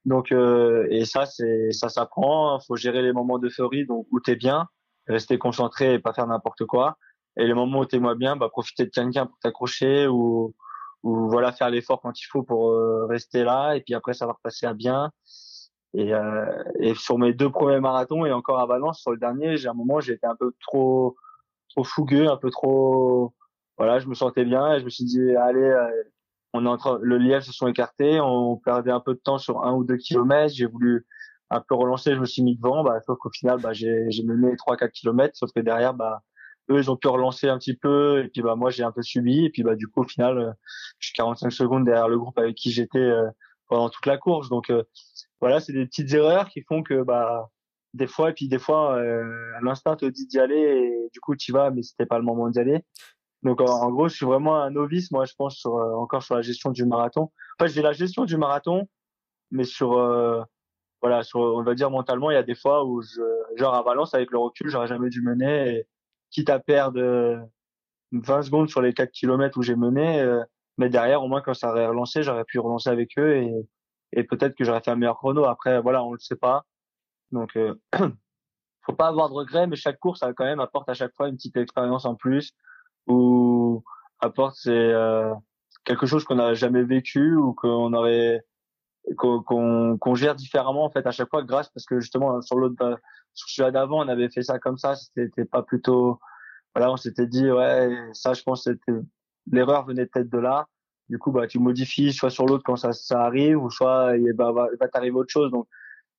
Donc 0.05 0.31
et 0.33 1.05
ça 1.05 1.27
c'est 1.27 1.73
ça 1.73 1.89
s'apprend. 1.89 2.61
Faut 2.61 2.77
gérer 2.77 3.03
les 3.03 3.13
moments 3.13 3.39
d'euphorie 3.39 3.87
donc 3.87 4.07
où 4.13 4.21
t'es 4.21 4.37
bien 4.37 4.69
rester 5.09 5.39
concentré 5.39 5.95
et 5.95 5.99
pas 5.99 6.13
faire 6.13 6.27
n'importe 6.27 6.65
quoi. 6.65 6.99
Et 7.37 7.47
les 7.47 7.55
moments 7.55 7.81
où 7.81 7.85
t'es 7.85 7.99
moins 7.99 8.17
bien, 8.17 8.37
bah, 8.37 8.49
profiter 8.49 8.85
de 8.85 8.91
quelqu'un 8.91 9.27
pour 9.27 9.39
t'accrocher 9.39 10.07
ou, 10.07 10.55
ou 11.03 11.29
voilà 11.29 11.53
faire 11.53 11.71
l'effort 11.71 12.01
quand 12.01 12.19
il 12.19 12.25
faut 12.25 12.43
pour 12.43 12.71
euh, 12.71 13.07
rester 13.07 13.45
là. 13.45 13.77
Et 13.77 13.81
puis 13.83 13.95
après, 13.95 14.15
ça 14.15 14.27
va 14.27 14.33
repasser 14.33 14.67
à 14.67 14.75
bien. 14.75 15.11
Et, 15.97 16.15
euh, 16.15 16.63
et 16.79 16.95
sur 16.95 17.19
mes 17.19 17.33
deux 17.33 17.51
premiers 17.51 17.81
marathons 17.81 18.27
et 18.27 18.33
encore 18.33 18.61
à 18.61 18.67
Valence, 18.67 19.01
sur 19.01 19.13
le 19.13 19.17
dernier, 19.17 19.57
j'ai 19.57 19.69
un 19.69 19.75
moment, 19.75 19.99
été 20.01 20.27
un 20.27 20.37
peu 20.37 20.53
trop, 20.61 21.17
trop 21.71 21.85
fougueux, 21.85 22.29
un 22.29 22.37
peu 22.37 22.51
trop, 22.51 23.35
voilà, 23.79 23.99
je 23.99 24.07
me 24.07 24.15
sentais 24.15 24.45
bien 24.45 24.75
et 24.75 24.81
je 24.81 24.85
me 24.85 24.91
suis 24.91 25.05
dit, 25.05 25.35
allez, 25.37 25.61
euh, 25.61 25.91
on 26.53 26.67
est 26.67 26.69
en 26.69 26.77
train, 26.77 26.99
le 27.01 27.17
lièvre 27.17 27.45
se 27.45 27.53
sont 27.53 27.67
écartés, 27.67 28.21
on 28.21 28.57
perdait 28.57 28.91
un 28.91 29.01
peu 29.01 29.15
de 29.15 29.21
temps 29.21 29.39
sur 29.39 29.65
un 29.65 29.73
ou 29.75 29.85
deux 29.85 29.97
kilomètres. 29.97 30.55
J'ai 30.55 30.67
voulu 30.67 31.07
un 31.51 31.61
peu 31.61 31.75
relancé, 31.75 32.15
je 32.15 32.21
me 32.21 32.27
suis 32.27 32.43
mis 32.43 32.57
devant, 32.57 32.83
bah, 32.85 33.01
sauf 33.07 33.19
qu'au 33.19 33.31
final, 33.31 33.59
bah, 33.61 33.73
j'ai, 33.73 34.07
j'ai 34.11 34.23
mené 34.23 34.55
3-4 34.57 34.91
kilomètres, 34.91 35.37
sauf 35.37 35.51
que 35.55 35.61
derrière, 35.61 35.95
bah, 35.95 36.23
eux, 36.71 36.79
ils 36.79 36.91
ont 36.91 36.97
pu 36.97 37.09
relancer 37.09 37.49
un 37.49 37.59
petit 37.59 37.75
peu, 37.75 38.25
et 38.25 38.29
puis, 38.29 38.43
bah, 38.43 38.55
moi, 38.57 38.71
j'ai 38.71 38.83
un 38.83 38.93
peu 38.93 39.03
subi, 39.03 39.45
et 39.47 39.51
puis, 39.51 39.63
bah, 39.63 39.77
du 39.77 39.87
coup, 39.87 40.03
au 40.03 40.09
final, 40.09 40.39
euh, 40.39 40.53
je 40.99 41.09
suis 41.09 41.15
45 41.15 41.51
secondes 41.51 41.85
derrière 41.85 42.09
le 42.09 42.19
groupe 42.19 42.39
avec 42.39 42.57
qui 42.57 42.71
j'étais 42.71 42.99
euh, 42.99 43.29
pendant 43.69 43.89
toute 43.89 44.07
la 44.07 44.19
course. 44.19 44.49
Donc, 44.49 44.71
euh, 44.71 44.83
voilà, 45.41 45.61
c'est 45.61 45.73
des 45.73 45.87
petites 45.87 46.13
erreurs 46.15 46.49
qui 46.49 46.63
font 46.63 46.83
que, 46.83 47.03
bah, 47.03 47.51
des 47.95 48.07
fois, 48.07 48.31
et 48.31 48.33
puis 48.33 48.49
des 48.49 48.59
fois, 48.59 48.99
à 48.99 49.61
l'instant, 49.63 49.97
te 49.97 50.07
dit 50.07 50.27
d'y 50.27 50.39
aller, 50.39 50.57
et 50.57 51.11
du 51.13 51.21
coup, 51.21 51.37
tu 51.37 51.53
vas, 51.53 51.71
mais 51.71 51.83
c'était 51.83 52.07
pas 52.07 52.19
le 52.19 52.25
moment 52.25 52.49
d'y 52.49 52.59
aller. 52.59 52.83
Donc, 53.43 53.61
en, 53.61 53.91
gros, 53.91 54.09
je 54.09 54.17
suis 54.17 54.27
vraiment 54.27 54.57
un 54.57 54.71
novice, 54.71 55.11
moi, 55.11 55.25
je 55.25 55.35
pense, 55.37 55.57
sur, 55.57 55.75
encore 55.75 56.23
sur 56.23 56.35
la 56.35 56.43
gestion 56.43 56.71
du 56.71 56.85
marathon. 56.85 57.31
Enfin, 57.59 57.71
j'ai 57.71 57.83
la 57.83 57.93
gestion 57.93 58.25
du 58.25 58.37
marathon, 58.37 58.89
mais 59.51 59.65
sur, 59.65 59.91
voilà, 61.03 61.23
sur, 61.23 61.41
on 61.41 61.63
va 61.63 61.75
dire 61.75 61.91
mentalement, 61.91 62.31
il 62.31 62.35
y 62.35 62.39
a 62.39 62.43
des 62.43 62.55
fois 62.55 62.85
où 62.85 63.03
je, 63.03 63.23
genre 63.57 63.75
à 63.75 63.83
Valence 63.83 64.15
avec 64.15 64.31
le 64.31 64.39
recul, 64.39 64.69
j'aurais 64.69 64.89
jamais 64.89 65.11
dû 65.11 65.23
mener, 65.23 65.77
et, 65.77 65.87
quitte 66.31 66.51
à 66.51 66.59
perdre 66.59 67.49
20 68.13 68.43
secondes 68.43 68.69
sur 68.69 68.83
les 68.83 68.93
4 68.93 69.11
kilomètres 69.11 69.59
où 69.59 69.63
j'ai 69.63 69.77
mené, 69.77 70.21
euh, 70.21 70.43
mais 70.79 70.89
derrière, 70.89 71.23
au 71.23 71.29
moins 71.29 71.41
quand 71.41 71.55
ça 71.55 71.71
aurait 71.71 71.87
relancé, 71.87 72.23
j'aurais 72.23 72.45
pu 72.45 72.59
relancer 72.59 72.91
avec 72.91 73.19
eux 73.19 73.37
et, 73.37 73.53
et 74.17 74.25
peut-être 74.25 74.57
que 74.57 74.65
j'aurais 74.65 74.81
fait 74.81 74.91
un 74.91 74.97
meilleur 74.97 75.19
chrono. 75.19 75.45
Après, 75.45 75.81
voilà, 75.81 76.03
on 76.03 76.13
le 76.13 76.19
sait 76.19 76.37
pas. 76.37 76.65
Donc, 77.31 77.57
euh, 77.57 77.75
faut 78.83 78.95
pas 78.95 79.09
avoir 79.09 79.29
de 79.29 79.35
regrets, 79.35 79.67
mais 79.67 79.77
chaque 79.77 80.01
course, 80.01 80.21
ça 80.21 80.33
quand 80.33 80.45
même 80.45 80.61
apporte 80.61 80.89
à 80.89 80.95
chaque 80.95 81.15
fois 81.15 81.29
une 81.29 81.37
petite 81.37 81.57
expérience 81.57 82.05
en 82.05 82.17
plus 82.17 82.53
ou 83.07 83.85
apporte 84.21 84.57
c'est 84.57 84.71
euh, 84.71 85.33
quelque 85.85 86.07
chose 86.07 86.25
qu'on 86.25 86.37
n'a 86.37 86.55
jamais 86.55 86.83
vécu 86.83 87.37
ou 87.37 87.53
qu'on 87.55 87.93
aurait 87.93 88.45
qu'on 89.17 89.99
qu'on 89.99 90.15
gère 90.17 90.35
différemment 90.35 90.85
en 90.85 90.91
fait 90.91 91.07
à 91.07 91.13
chaque 91.13 91.31
fois 91.31 91.45
grâce 91.45 91.69
parce 91.69 91.87
que 91.87 92.01
justement 92.01 92.41
sur 92.43 92.59
l'autre 92.59 92.99
sur 93.35 93.49
celui 93.49 93.71
d'avant 93.71 94.05
on 94.05 94.09
avait 94.09 94.29
fait 94.29 94.43
ça 94.43 94.59
comme 94.59 94.79
ça 94.79 94.97
c'était 94.97 95.45
pas 95.45 95.63
plutôt 95.63 96.19
voilà 96.75 96.91
on 96.91 96.97
s'était 96.97 97.29
dit 97.29 97.49
ouais 97.49 97.97
ça 98.15 98.33
je 98.33 98.43
pense 98.43 98.65
c'était 98.65 98.93
l'erreur 99.53 99.85
venait 99.85 100.07
peut-être 100.07 100.29
de 100.29 100.39
là 100.39 100.67
du 101.09 101.19
coup 101.19 101.31
bah 101.33 101.47
tu 101.47 101.59
modifies 101.59 102.13
soit 102.13 102.31
sur 102.31 102.47
l'autre 102.47 102.65
quand 102.65 102.77
ça 102.77 102.93
ça 102.93 103.23
arrive 103.23 103.63
ou 103.63 103.71
soit 103.71 104.17
il 104.17 104.33
bah, 104.33 104.53
va, 104.53 104.69
va 104.81 104.89
t'arriver 104.89 105.17
autre 105.17 105.33
chose 105.33 105.51
donc 105.51 105.67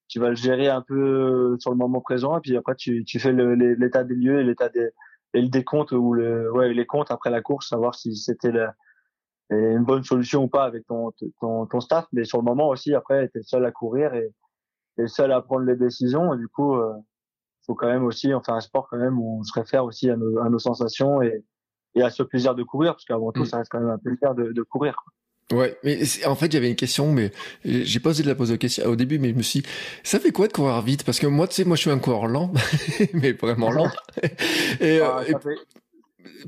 tu 0.07 0.19
vas 0.19 0.29
le 0.29 0.35
gérer 0.35 0.69
un 0.69 0.81
peu 0.81 1.57
sur 1.59 1.71
le 1.71 1.77
moment 1.77 2.01
présent 2.01 2.37
et 2.37 2.41
puis 2.41 2.55
après 2.55 2.75
tu 2.75 3.03
tu 3.03 3.19
fais 3.19 3.33
l'état 3.33 4.03
des 4.03 4.15
lieux 4.15 4.39
et 4.39 4.43
l'état 4.43 4.69
des 4.69 4.89
et 5.33 5.41
le 5.41 5.49
décompte 5.49 5.91
ou 5.91 6.13
le 6.13 6.51
ouais 6.53 6.73
les 6.73 6.85
comptes 6.85 7.11
après 7.11 7.29
la 7.29 7.41
course 7.41 7.69
savoir 7.69 7.95
si 7.95 8.15
c'était 8.15 8.53
une 9.49 9.83
bonne 9.83 10.03
solution 10.03 10.43
ou 10.43 10.47
pas 10.47 10.65
avec 10.65 10.85
ton, 10.87 11.11
ton, 11.39 11.65
ton 11.65 11.79
staff, 11.79 12.05
mais 12.11 12.25
sur 12.25 12.39
le 12.39 12.43
moment 12.43 12.69
aussi, 12.69 12.93
après, 12.93 13.29
tu 13.29 13.39
es 13.39 13.43
seul 13.43 13.65
à 13.65 13.71
courir 13.71 14.13
et 14.13 14.33
tu 14.97 15.07
seul 15.07 15.31
à 15.31 15.41
prendre 15.41 15.65
les 15.65 15.75
décisions. 15.75 16.33
Et 16.33 16.37
du 16.37 16.47
coup, 16.47 16.75
euh, 16.75 16.93
faut 17.65 17.75
quand 17.75 17.87
même 17.87 18.03
aussi, 18.03 18.33
enfin, 18.33 18.55
un 18.55 18.61
sport 18.61 18.87
quand 18.89 18.97
même 18.97 19.19
où 19.19 19.39
on 19.39 19.43
se 19.43 19.53
réfère 19.53 19.85
aussi 19.85 20.09
à 20.09 20.17
nos, 20.17 20.39
à 20.39 20.49
nos 20.49 20.59
sensations 20.59 21.21
et, 21.21 21.43
et 21.95 22.01
à 22.01 22.09
ce 22.09 22.23
plaisir 22.23 22.55
de 22.55 22.63
courir, 22.63 22.93
parce 22.93 23.05
qu'avant 23.05 23.31
tout, 23.31 23.41
mm. 23.41 23.45
ça 23.45 23.57
reste 23.57 23.71
quand 23.71 23.79
même 23.79 23.89
un 23.89 23.97
plaisir 23.97 24.35
de, 24.35 24.51
de 24.51 24.63
courir. 24.63 24.95
Ouais, 25.53 25.77
mais 25.83 25.99
en 26.25 26.35
fait, 26.35 26.51
j'avais 26.51 26.69
une 26.69 26.75
question, 26.75 27.11
mais 27.13 27.31
j'ai 27.63 28.01
pas 28.01 28.09
osé 28.09 28.21
de 28.21 28.27
la 28.27 28.35
poser 28.35 28.57
question 28.57 28.85
au 28.85 28.97
début, 28.97 29.17
mais 29.17 29.29
je 29.29 29.35
me 29.35 29.41
suis 29.41 29.61
dit, 29.61 29.67
ça 30.03 30.19
fait 30.19 30.31
quoi 30.31 30.47
de 30.47 30.53
courir 30.53 30.81
vite? 30.81 31.05
Parce 31.05 31.19
que 31.19 31.27
moi, 31.27 31.47
tu 31.47 31.55
sais, 31.55 31.63
moi, 31.63 31.77
je 31.77 31.81
suis 31.81 31.89
un 31.89 31.99
coureur 31.99 32.27
lent, 32.27 32.51
mais 33.13 33.31
vraiment 33.31 33.71
lent. 33.71 33.89
et, 34.81 34.99
ah, 34.99 35.21
euh, 35.21 35.55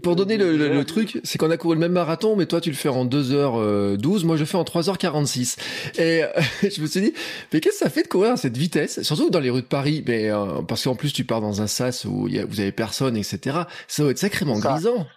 pour 0.03 0.15
donner 0.15 0.37
le, 0.37 0.57
le, 0.57 0.85
truc, 0.85 1.19
c'est 1.23 1.37
qu'on 1.37 1.49
a 1.49 1.57
couru 1.57 1.75
le 1.75 1.79
même 1.79 1.93
marathon, 1.93 2.35
mais 2.35 2.45
toi 2.45 2.61
tu 2.61 2.69
le 2.69 2.75
fais 2.75 2.89
en 2.89 3.05
2h12, 3.05 4.25
moi 4.25 4.35
je 4.35 4.41
le 4.41 4.45
fais 4.45 4.57
en 4.57 4.63
3h46. 4.63 5.57
Et 5.97 6.23
euh, 6.23 6.27
je 6.63 6.81
me 6.81 6.87
suis 6.87 7.01
dit, 7.01 7.13
mais 7.51 7.59
qu'est-ce 7.59 7.79
que 7.79 7.85
ça 7.85 7.89
fait 7.89 8.03
de 8.03 8.07
courir 8.07 8.33
à 8.33 8.37
cette 8.37 8.57
vitesse? 8.57 9.01
Surtout 9.01 9.29
dans 9.29 9.39
les 9.39 9.49
rues 9.49 9.61
de 9.61 9.67
Paris, 9.67 10.03
mais 10.07 10.29
euh, 10.29 10.61
parce 10.67 10.83
qu'en 10.83 10.95
plus 10.95 11.13
tu 11.13 11.23
pars 11.23 11.41
dans 11.41 11.61
un 11.61 11.67
sas 11.67 12.05
où 12.05 12.27
y 12.27 12.39
a, 12.39 12.45
vous 12.45 12.59
avez 12.59 12.71
personne, 12.71 13.17
etc. 13.17 13.59
Ça 13.87 14.03
doit 14.03 14.11
être 14.11 14.19
sacrément 14.19 14.59
grisant. 14.59 15.07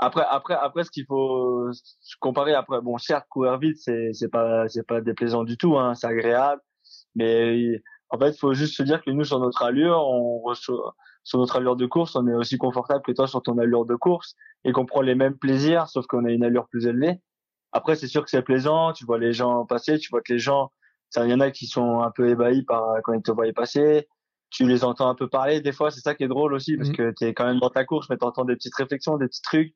Après, 0.00 0.24
après, 0.30 0.54
après, 0.54 0.84
ce 0.84 0.90
qu'il 0.90 1.06
faut 1.06 1.70
comparer, 2.20 2.54
après, 2.54 2.80
bon, 2.80 2.98
certes, 2.98 3.26
courir 3.28 3.58
vite, 3.58 3.78
c'est, 3.78 4.12
c'est 4.12 4.28
pas, 4.28 4.68
c'est 4.68 4.86
pas 4.86 5.00
déplaisant 5.00 5.44
du 5.44 5.56
tout, 5.56 5.76
hein, 5.76 5.94
c'est 5.94 6.06
agréable, 6.06 6.62
mais 7.16 7.82
en 8.10 8.18
fait, 8.18 8.30
il 8.30 8.38
faut 8.38 8.54
juste 8.54 8.76
se 8.76 8.82
dire 8.82 9.02
que 9.02 9.10
nous, 9.10 9.24
sur 9.24 9.40
notre 9.40 9.62
allure, 9.62 9.98
on 9.98 10.40
reçoit, 10.40 10.94
sur 11.24 11.38
notre 11.38 11.56
allure 11.56 11.76
de 11.76 11.86
course, 11.86 12.16
on 12.16 12.26
est 12.26 12.34
aussi 12.34 12.56
confortable 12.56 13.02
que 13.02 13.12
toi 13.12 13.26
sur 13.26 13.42
ton 13.42 13.58
allure 13.58 13.84
de 13.84 13.96
course 13.96 14.34
et 14.64 14.72
qu'on 14.72 14.86
prend 14.86 15.02
les 15.02 15.14
mêmes 15.14 15.36
plaisirs, 15.36 15.88
sauf 15.88 16.06
qu'on 16.06 16.24
a 16.24 16.30
une 16.30 16.44
allure 16.44 16.68
plus 16.68 16.86
élevée. 16.86 17.20
Après, 17.72 17.96
c'est 17.96 18.06
sûr 18.06 18.24
que 18.24 18.30
c'est 18.30 18.42
plaisant, 18.42 18.92
tu 18.92 19.04
vois 19.04 19.18
les 19.18 19.32
gens 19.32 19.66
passer, 19.66 19.98
tu 19.98 20.08
vois 20.10 20.22
que 20.22 20.32
les 20.32 20.38
gens, 20.38 20.72
il 21.16 21.28
y 21.28 21.34
en 21.34 21.40
a 21.40 21.50
qui 21.50 21.66
sont 21.66 22.00
un 22.00 22.10
peu 22.10 22.30
ébahis 22.30 22.62
par 22.62 22.82
quand 23.04 23.12
ils 23.12 23.22
te 23.22 23.30
voient 23.30 23.52
passer, 23.54 24.08
tu 24.50 24.66
les 24.66 24.84
entends 24.84 25.08
un 25.10 25.14
peu 25.14 25.28
parler, 25.28 25.60
des 25.60 25.72
fois, 25.72 25.90
c'est 25.90 26.00
ça 26.00 26.14
qui 26.14 26.24
est 26.24 26.28
drôle 26.28 26.54
aussi, 26.54 26.76
parce 26.76 26.88
mmh. 26.88 26.96
que 26.96 27.12
tu 27.14 27.24
es 27.26 27.34
quand 27.34 27.44
même 27.44 27.60
dans 27.60 27.68
ta 27.68 27.84
course, 27.84 28.08
mais 28.08 28.16
tu 28.16 28.24
entends 28.24 28.46
des 28.46 28.54
petites 28.54 28.74
réflexions, 28.74 29.18
des 29.18 29.26
petits 29.26 29.42
trucs. 29.42 29.74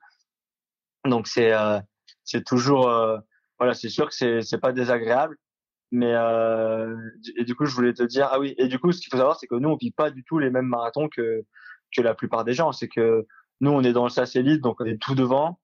Donc 1.04 1.26
c'est 1.26 1.52
euh, 1.52 1.80
c'est 2.24 2.44
toujours, 2.44 2.88
euh, 2.88 3.18
voilà, 3.58 3.74
c'est 3.74 3.88
sûr 3.88 4.08
que 4.08 4.14
c'est 4.14 4.42
c'est 4.42 4.58
pas 4.58 4.72
désagréable, 4.72 5.36
mais 5.90 6.14
euh, 6.14 6.96
et 7.36 7.44
du 7.44 7.54
coup, 7.54 7.66
je 7.66 7.74
voulais 7.74 7.94
te 7.94 8.02
dire, 8.04 8.28
ah 8.30 8.38
oui, 8.40 8.54
et 8.58 8.68
du 8.68 8.78
coup, 8.78 8.92
ce 8.92 9.00
qu'il 9.00 9.10
faut 9.10 9.16
savoir, 9.18 9.38
c'est 9.38 9.46
que 9.46 9.56
nous, 9.56 9.68
on 9.68 9.76
vit 9.76 9.90
pas 9.90 10.10
du 10.10 10.24
tout 10.24 10.38
les 10.38 10.50
mêmes 10.50 10.66
marathons 10.66 11.08
que 11.08 11.44
que 11.94 12.02
la 12.02 12.14
plupart 12.14 12.44
des 12.44 12.54
gens. 12.54 12.72
C'est 12.72 12.88
que 12.88 13.26
nous, 13.60 13.70
on 13.70 13.82
est 13.82 13.92
dans 13.92 14.04
le 14.04 14.10
SAS 14.10 14.36
Elite, 14.36 14.62
donc 14.62 14.80
on 14.80 14.86
est 14.86 15.00
tout 15.00 15.14
devant. 15.14 15.58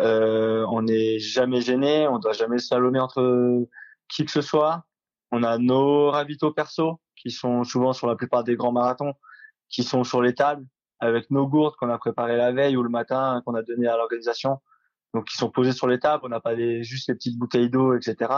On 0.00 0.82
n'est 0.82 1.18
jamais 1.18 1.60
gêné, 1.62 2.06
on 2.08 2.18
doit 2.18 2.32
jamais 2.32 2.58
slalomer 2.58 3.00
entre 3.00 3.66
qui 4.08 4.24
que 4.24 4.30
ce 4.30 4.42
soit. 4.42 4.84
On 5.32 5.42
a 5.42 5.58
nos 5.58 6.10
ravitaux 6.10 6.52
perso 6.52 7.00
qui 7.16 7.30
sont 7.30 7.64
souvent 7.64 7.92
sur 7.92 8.06
la 8.06 8.16
plupart 8.16 8.44
des 8.44 8.56
grands 8.56 8.72
marathons, 8.72 9.14
qui 9.68 9.82
sont 9.82 10.04
sur 10.04 10.22
les 10.22 10.34
tables 10.34 10.66
avec 11.00 11.30
nos 11.30 11.46
gourdes 11.46 11.76
qu'on 11.76 11.90
a 11.90 11.98
préparées 11.98 12.36
la 12.36 12.52
veille 12.52 12.76
ou 12.76 12.82
le 12.82 12.88
matin 12.88 13.42
qu'on 13.44 13.54
a 13.54 13.62
donné 13.62 13.86
à 13.88 13.96
l'organisation. 13.96 14.60
Donc 15.16 15.24
qui 15.26 15.36
sont 15.36 15.50
posés 15.50 15.72
sur 15.72 15.88
les 15.88 15.98
tables. 15.98 16.22
On 16.24 16.28
n'a 16.28 16.40
pas 16.40 16.54
les, 16.54 16.84
juste 16.84 17.08
les 17.08 17.14
petites 17.14 17.38
bouteilles 17.38 17.70
d'eau, 17.70 17.94
etc. 17.94 18.32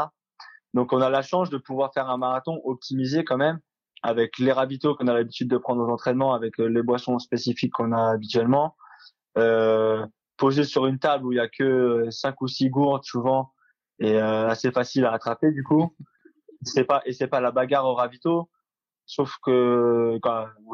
Donc 0.75 0.93
on 0.93 1.01
a 1.01 1.11
la 1.11 1.23
chance 1.23 1.51
de 1.51 1.59
pouvoir 1.59 1.93
faire 1.93 2.09
un 2.09 2.19
marathon 2.19 2.61
optimisé 2.65 3.25
quand 3.25 3.37
même 3.37 3.59
avec 4.03 4.39
les 4.39 4.53
ravitaux 4.53 4.95
qu'on 4.95 5.09
a 5.09 5.15
l'habitude 5.15 5.51
de 5.51 5.59
prendre 5.59 5.83
aux 5.83 5.91
entraînements, 5.91 6.33
avec 6.33 6.57
les 6.59 6.83
boissons 6.83 7.19
spécifiques 7.19 7.73
qu'on 7.73 7.91
a 7.91 8.13
habituellement, 8.13 8.77
euh, 9.37 10.07
posé 10.37 10.63
sur 10.63 10.87
une 10.87 11.01
table 11.01 11.27
où 11.27 11.33
il 11.33 11.37
y 11.37 11.41
a 11.41 11.49
que 11.49 12.09
cinq 12.11 12.41
ou 12.41 12.47
six 12.47 12.71
gourdes 12.71 13.03
souvent 13.03 13.53
et 13.99 14.15
euh, 14.15 14.47
assez 14.47 14.71
facile 14.71 15.05
à 15.05 15.13
attraper 15.13 15.51
du 15.51 15.65
coup. 15.65 15.97
C'est 16.63 16.85
pas 16.85 17.03
et 17.07 17.13
c'est 17.13 17.27
pas 17.27 17.41
la 17.41 17.51
bagarre 17.51 17.87
au 17.87 17.95
ravito, 17.95 18.49
sauf 19.05 19.35
que 19.43 20.21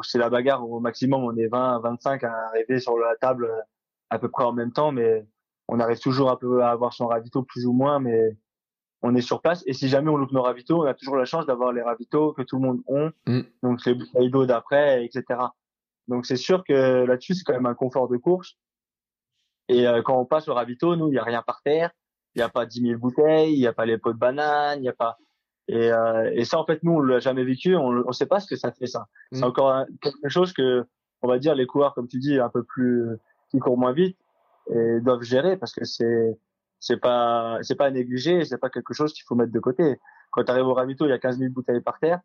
c'est 0.03 0.19
la 0.19 0.29
bagarre 0.29 0.69
au 0.69 0.79
maximum 0.79 1.23
on 1.23 1.35
est 1.35 1.47
20 1.47 1.79
25 1.79 2.23
à 2.23 2.31
arriver 2.49 2.79
sur 2.79 2.97
la 2.99 3.15
table 3.15 3.49
à 4.11 4.19
peu 4.19 4.29
près 4.29 4.43
en 4.43 4.53
même 4.53 4.71
temps 4.71 4.91
mais 4.91 5.25
on 5.67 5.79
arrive 5.79 5.99
toujours 5.99 6.29
un 6.29 6.35
peu 6.35 6.63
à 6.63 6.69
avoir 6.69 6.93
son 6.93 7.07
ravito 7.07 7.43
plus 7.43 7.65
ou 7.65 7.73
moins 7.73 7.99
mais 7.99 8.37
on 9.01 9.15
est 9.15 9.21
sur 9.21 9.41
place 9.41 9.63
et 9.67 9.73
si 9.73 9.87
jamais 9.87 10.09
on 10.09 10.17
loupe 10.17 10.31
nos 10.31 10.41
ravitaux 10.41 10.83
on 10.83 10.87
a 10.87 10.93
toujours 10.93 11.15
la 11.15 11.25
chance 11.25 11.45
d'avoir 11.45 11.71
les 11.71 11.81
ravitaux 11.81 12.33
que 12.33 12.41
tout 12.41 12.57
le 12.57 12.61
monde 12.63 12.81
ont 12.87 13.11
mm. 13.27 13.41
donc 13.63 13.85
les 13.85 13.93
bouteilles 13.93 14.29
d'eau 14.29 14.45
d'après 14.45 15.05
etc 15.05 15.39
donc 16.07 16.25
c'est 16.25 16.35
sûr 16.35 16.63
que 16.63 17.05
là-dessus 17.05 17.35
c'est 17.35 17.43
quand 17.43 17.53
même 17.53 17.65
un 17.65 17.75
confort 17.75 18.07
de 18.07 18.17
course 18.17 18.57
et 19.67 19.87
euh, 19.87 20.01
quand 20.01 20.19
on 20.19 20.25
passe 20.25 20.47
au 20.47 20.53
ravito 20.53 20.95
nous 20.95 21.09
il 21.09 21.15
y 21.15 21.19
a 21.19 21.23
rien 21.23 21.41
par 21.41 21.61
terre 21.63 21.91
il 22.35 22.39
y 22.39 22.41
a 22.41 22.49
pas 22.49 22.65
10 22.65 22.81
000 22.81 22.99
bouteilles 22.99 23.53
il 23.53 23.59
y 23.59 23.67
a 23.67 23.73
pas 23.73 23.85
les 23.85 23.97
pots 23.97 24.13
de 24.13 24.19
banane 24.19 24.79
il 24.81 24.85
y 24.85 24.89
a 24.89 24.93
pas 24.93 25.17
et, 25.67 25.91
euh, 25.91 26.29
et 26.33 26.45
ça, 26.45 26.59
en 26.59 26.65
fait, 26.65 26.83
nous, 26.83 26.93
on 26.93 27.01
l'a 27.01 27.19
jamais 27.19 27.43
vécu. 27.43 27.75
On 27.75 27.91
ne 27.91 28.11
sait 28.11 28.27
pas 28.27 28.39
ce 28.39 28.47
que 28.47 28.55
ça 28.55 28.71
fait, 28.71 28.87
ça. 28.87 29.07
C'est 29.31 29.41
mm. 29.41 29.45
encore 29.45 29.85
quelque 30.01 30.29
chose 30.29 30.53
que, 30.53 30.85
on 31.21 31.27
va 31.27 31.39
dire, 31.39 31.55
les 31.55 31.65
coureurs, 31.65 31.93
comme 31.93 32.07
tu 32.07 32.19
dis, 32.19 32.39
un 32.39 32.49
peu 32.49 32.63
plus, 32.63 33.07
qui 33.49 33.59
courent 33.59 33.77
moins 33.77 33.93
vite, 33.93 34.17
et 34.73 34.99
doivent 35.01 35.21
gérer 35.21 35.57
parce 35.57 35.73
que 35.73 35.85
c'est, 35.85 36.37
c'est 36.79 36.97
pas, 36.97 37.59
c'est 37.61 37.75
pas 37.75 37.85
à 37.85 37.91
négliger, 37.91 38.45
c'est 38.45 38.57
pas 38.57 38.69
quelque 38.69 38.93
chose 38.93 39.13
qu'il 39.13 39.23
faut 39.27 39.35
mettre 39.35 39.51
de 39.51 39.59
côté. 39.59 39.99
Quand 40.31 40.43
tu 40.43 40.51
arrives 40.51 40.67
au 40.67 40.73
ravito, 40.73 41.05
il 41.05 41.09
y 41.09 41.13
a 41.13 41.19
15 41.19 41.39
000 41.39 41.51
bouteilles 41.51 41.81
par 41.81 41.99
terre. 41.99 42.19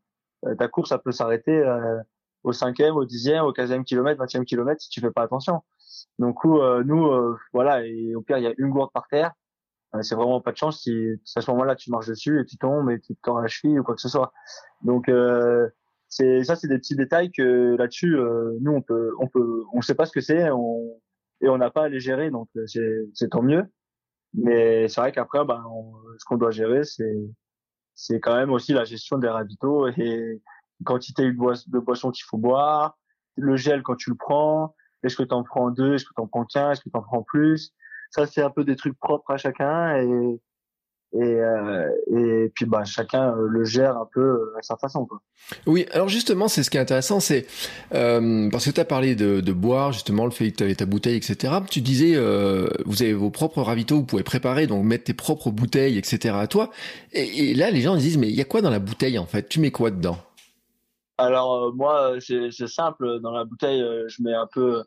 Euh, 0.47 0.55
ta 0.55 0.69
course, 0.69 0.89
ça 0.89 0.99
peut 0.99 1.13
s'arrêter 1.13 1.57
euh, 1.57 1.99
au 2.43 2.53
cinquième, 2.53 2.97
au 2.97 3.05
dixième, 3.05 3.45
au 3.45 3.53
quinzième 3.53 3.85
kilomètre, 3.85 4.19
vingtième 4.19 4.45
kilomètre 4.45 4.81
si 4.81 4.89
tu 4.89 5.01
fais 5.01 5.11
pas 5.11 5.23
attention. 5.23 5.63
Donc, 6.19 6.39
euh, 6.45 6.83
nous, 6.85 7.37
voilà, 7.53 7.87
et 7.87 8.15
au 8.15 8.23
pire, 8.23 8.39
il 8.39 8.45
y 8.45 8.47
a 8.47 8.55
une 8.59 8.71
gourde 8.71 8.91
par 8.93 9.07
terre 9.09 9.33
euh, 9.95 10.03
c'est 10.03 10.15
vraiment 10.15 10.41
pas 10.41 10.53
de 10.53 10.57
chance 10.57 10.83
si 10.83 11.21
à 11.35 11.41
ce 11.41 11.51
moment-là 11.51 11.75
tu 11.75 11.91
marches 11.91 12.07
dessus 12.07 12.41
et 12.41 12.45
tu 12.45 12.57
tombes 12.57 12.91
et 12.91 13.01
tu 13.01 13.15
te 13.15 13.21
tords 13.23 13.41
la 13.41 13.49
cheville 13.49 13.79
ou 13.81 13.83
quoi 13.83 13.95
que 13.95 14.01
ce 14.01 14.09
soit. 14.09 14.33
Donc 14.83 15.09
euh, 15.09 15.69
c'est 16.09 16.45
ça 16.45 16.55
c'est 16.57 16.69
des 16.69 16.79
petits 16.79 16.97
détails 16.97 17.33
que 17.33 17.77
là-dessus 17.77 18.17
euh, 18.17 18.57
nous 18.61 18.73
on 18.73 18.83
peut 18.83 19.13
on 19.19 19.27
peut 19.27 19.65
on 19.73 19.83
sait 19.83 19.95
pas 19.95 20.07
ce 20.07 20.13
que 20.13 20.21
c'est 20.21 20.51
on, 20.51 21.01
et 21.41 21.49
on 21.49 21.59
n'a 21.59 21.71
pas 21.71 21.85
à 21.85 21.89
les 21.89 22.01
gérer 22.01 22.31
donc 22.31 22.49
euh, 22.57 22.65
c'est 23.15 23.29
tant 23.31 23.43
mieux. 23.43 23.65
Mais 24.35 24.89
c'est 24.89 25.01
vrai 25.01 25.13
qu'après 25.13 25.45
ben 25.45 25.65
ce 26.19 26.25
qu'on 26.25 26.37
doit 26.37 26.51
gérer 26.51 26.85
c'est 26.85 27.17
c'est 27.95 28.21
quand 28.21 28.35
même 28.35 28.51
aussi 28.51 28.73
la 28.73 28.85
gestion 28.85 29.19
des 29.19 29.29
ravitaux 29.29 29.89
et 29.89 30.41
quantité 30.85 31.31
de 31.31 31.79
boissons 31.79 32.11
qu'il 32.11 32.25
faut 32.25 32.39
boire, 32.39 32.99
le 33.37 33.57
gel 33.57 33.83
quand 33.83 33.97
tu 33.97 34.11
le 34.11 34.17
prends, 34.17 34.75
est-ce 35.03 35.17
que 35.17 35.23
tu 35.23 35.35
en 35.35 35.43
prends 35.43 35.71
deux, 35.71 35.95
est-ce 35.95 36.05
que 36.05 36.15
tu 36.15 36.23
en 36.23 36.27
prends 36.27 36.45
qu'un, 36.45 36.71
est-ce 36.71 36.81
que 36.81 36.89
tu 36.89 36.97
en 36.97 37.03
prends 37.03 37.23
plus? 37.23 37.73
Ça 38.11 38.27
c'est 38.27 38.43
un 38.43 38.51
peu 38.51 38.65
des 38.65 38.77
trucs 38.77 38.99
propres 38.99 39.31
à 39.33 39.37
chacun 39.37 39.97
et 39.97 40.41
et, 41.13 41.23
euh, 41.23 41.89
et 42.07 42.53
puis 42.55 42.67
bah 42.67 42.85
chacun 42.85 43.35
euh, 43.37 43.49
le 43.49 43.65
gère 43.65 43.97
un 43.97 44.09
peu 44.13 44.21
euh, 44.21 44.55
à 44.59 44.63
sa 44.63 44.77
façon 44.77 45.07
quoi. 45.07 45.21
Oui, 45.67 45.87
alors 45.91 46.09
justement 46.09 46.47
c'est 46.47 46.63
ce 46.63 46.71
qui 46.71 46.77
est 46.77 46.81
intéressant, 46.81 47.19
c'est 47.19 47.47
euh, 47.95 48.49
parce 48.51 48.67
que 48.67 48.71
tu 48.71 48.81
as 48.81 48.85
parlé 48.85 49.17
de, 49.17 49.41
de, 49.41 49.53
boire 49.53 49.91
justement 49.91 50.25
le 50.25 50.31
fait 50.31 50.53
que 50.53 50.57
tu 50.57 50.63
avais 50.63 50.77
ta 50.77 50.87
bouteille 50.87 51.17
etc. 51.17 51.55
Tu 51.69 51.81
disais 51.81 52.13
euh, 52.15 52.69
vous 52.85 53.03
avez 53.03 53.13
vos 53.13 53.31
propres 53.31 53.61
ravitaux, 53.63 53.97
vous 53.97 54.07
pouvez 54.07 54.23
préparer 54.23 54.69
donc 54.69 54.85
mettre 54.85 55.05
tes 55.05 55.15
propres 55.15 55.51
bouteilles 55.51 55.99
etc. 55.99 56.37
à 56.39 56.47
toi 56.47 56.71
et, 57.13 57.51
et 57.51 57.55
là 57.55 57.73
les 57.73 57.81
gens 57.81 57.97
disent 57.97 58.19
mais 58.19 58.29
il 58.29 58.37
y 58.37 58.41
a 58.41 58.45
quoi 58.45 58.63
dans 58.63 58.71
la 58.71 58.79
bouteille 58.79 59.19
en 59.19 59.27
fait? 59.27 59.49
Tu 59.49 59.59
mets 59.59 59.73
quoi 59.73 59.91
dedans? 59.91 60.19
Alors 61.19 61.75
moi 61.75 62.15
c'est 62.21 62.69
simple 62.69 63.19
dans 63.21 63.33
la 63.33 63.45
bouteille 63.45 63.85
je 64.07 64.23
mets 64.23 64.35
un 64.35 64.47
peu 64.47 64.85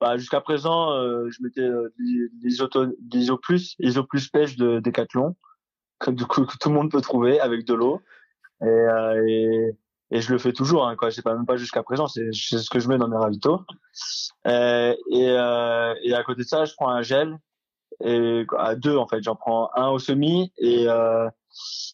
bah, 0.00 0.16
jusqu'à 0.18 0.40
présent, 0.40 0.90
je 1.30 1.42
mettais 1.42 1.68
l'ISO 2.42 3.38
plus, 3.38 3.74
ISO 3.78 4.04
plus 4.04 4.28
pêche 4.28 4.56
de 4.56 4.80
Decathlon, 4.80 5.34
que, 6.04 6.10
du 6.10 6.26
que 6.26 6.42
tout 6.58 6.68
le 6.68 6.74
monde 6.74 6.90
peut 6.90 7.00
trouver 7.00 7.40
avec 7.40 7.64
de 7.66 7.74
l'eau. 7.74 8.00
Et, 8.62 8.66
euh, 8.66 9.26
et, 9.28 9.76
et, 10.10 10.20
je 10.20 10.32
le 10.32 10.38
fais 10.38 10.52
toujours, 10.52 10.86
hein, 10.86 10.96
quoi. 10.96 11.10
C'est 11.10 11.22
pas 11.22 11.34
même 11.34 11.46
pas 11.46 11.56
jusqu'à 11.56 11.82
présent, 11.82 12.06
c'est 12.06 12.32
ce 12.32 12.70
que 12.70 12.78
je 12.78 12.88
mets 12.88 12.98
dans 12.98 13.08
mes 13.08 13.16
ravitaux. 13.16 13.60
Euh, 14.46 14.94
et, 15.10 15.30
euh, 15.30 15.94
et 16.02 16.14
à 16.14 16.22
côté 16.22 16.42
de 16.42 16.46
ça, 16.46 16.64
je 16.64 16.74
prends 16.74 16.88
un 16.90 17.02
gel 17.02 17.38
et 18.04 18.44
à 18.58 18.74
deux 18.74 18.96
en 18.96 19.06
fait. 19.06 19.22
J'en 19.22 19.36
prends 19.36 19.70
un 19.74 19.88
au 19.88 19.98
semi 19.98 20.52
et 20.58 20.88
euh, 20.88 21.28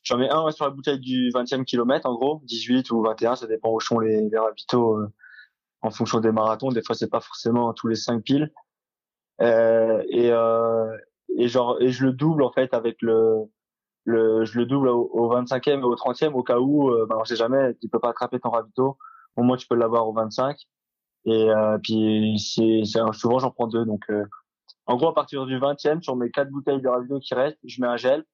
j'en 0.03 0.19
mets 0.19 0.31
un 0.31 0.51
sur 0.51 0.65
la 0.65 0.71
bouteille 0.71 0.99
du 0.99 1.31
20e 1.31 1.65
kilomètre 1.65 2.09
en 2.09 2.15
gros, 2.15 2.41
18 2.45 2.91
ou 2.91 3.03
21, 3.03 3.37
ça 3.37 3.47
dépend 3.47 3.71
où 3.73 3.81
sont 3.81 3.99
les, 3.99 4.29
les 4.29 4.39
ravitaux 4.39 4.99
en 5.83 5.91
fonction 5.91 6.21
des 6.21 6.33
marathons. 6.33 6.71
Des 6.71 6.83
fois, 6.83 6.95
c'est 6.95 7.11
pas 7.11 7.21
forcément 7.21 7.73
tous 7.73 7.89
les 7.89 7.97
cinq 7.97 8.23
piles. 8.23 8.53
Euh, 9.41 10.03
et, 10.09 10.31
euh, 10.31 10.97
et 11.37 11.49
genre, 11.49 11.81
et 11.81 11.89
je 11.91 12.05
le 12.05 12.13
double 12.13 12.43
en 12.43 12.53
fait 12.53 12.75
avec 12.75 13.01
le, 13.01 13.45
le 14.05 14.45
je 14.45 14.59
le 14.59 14.67
double 14.67 14.89
au, 14.89 15.31
25e 15.35 15.81
et 15.81 15.83
au 15.83 15.95
30e 15.95 16.33
au 16.33 16.43
cas 16.43 16.59
où, 16.59 16.91
euh, 16.91 17.07
ben, 17.09 17.17
on 17.21 17.25
sait 17.25 17.37
jamais, 17.37 17.75
tu 17.81 17.89
peux 17.89 17.99
pas 17.99 18.11
attraper 18.11 18.41
ton 18.41 18.51
ravito. 18.51 18.99
Au 19.37 19.43
moins, 19.43 19.57
tu 19.57 19.67
peux 19.67 19.77
l'avoir 19.77 20.09
au 20.09 20.13
25. 20.13 20.57
Et 21.27 21.51
euh, 21.51 21.79
puis, 21.79 22.39
c'est, 22.39 22.83
souvent, 23.13 23.39
j'en 23.39 23.51
prends 23.51 23.67
deux. 23.67 23.85
Donc, 23.85 24.05
euh, 24.11 24.25
en 24.87 24.97
gros, 24.97 25.09
à 25.09 25.15
partir 25.15 25.47
du 25.47 25.59
20e, 25.59 26.03
sur 26.03 26.17
mes 26.17 26.31
quatre 26.31 26.51
bouteilles 26.51 26.81
de 26.81 26.89
ravito 26.89 27.21
qui 27.21 27.35
restent, 27.35 27.59
je 27.65 27.81
mets 27.81 27.87
un 27.87 27.97
gel. 27.97 28.25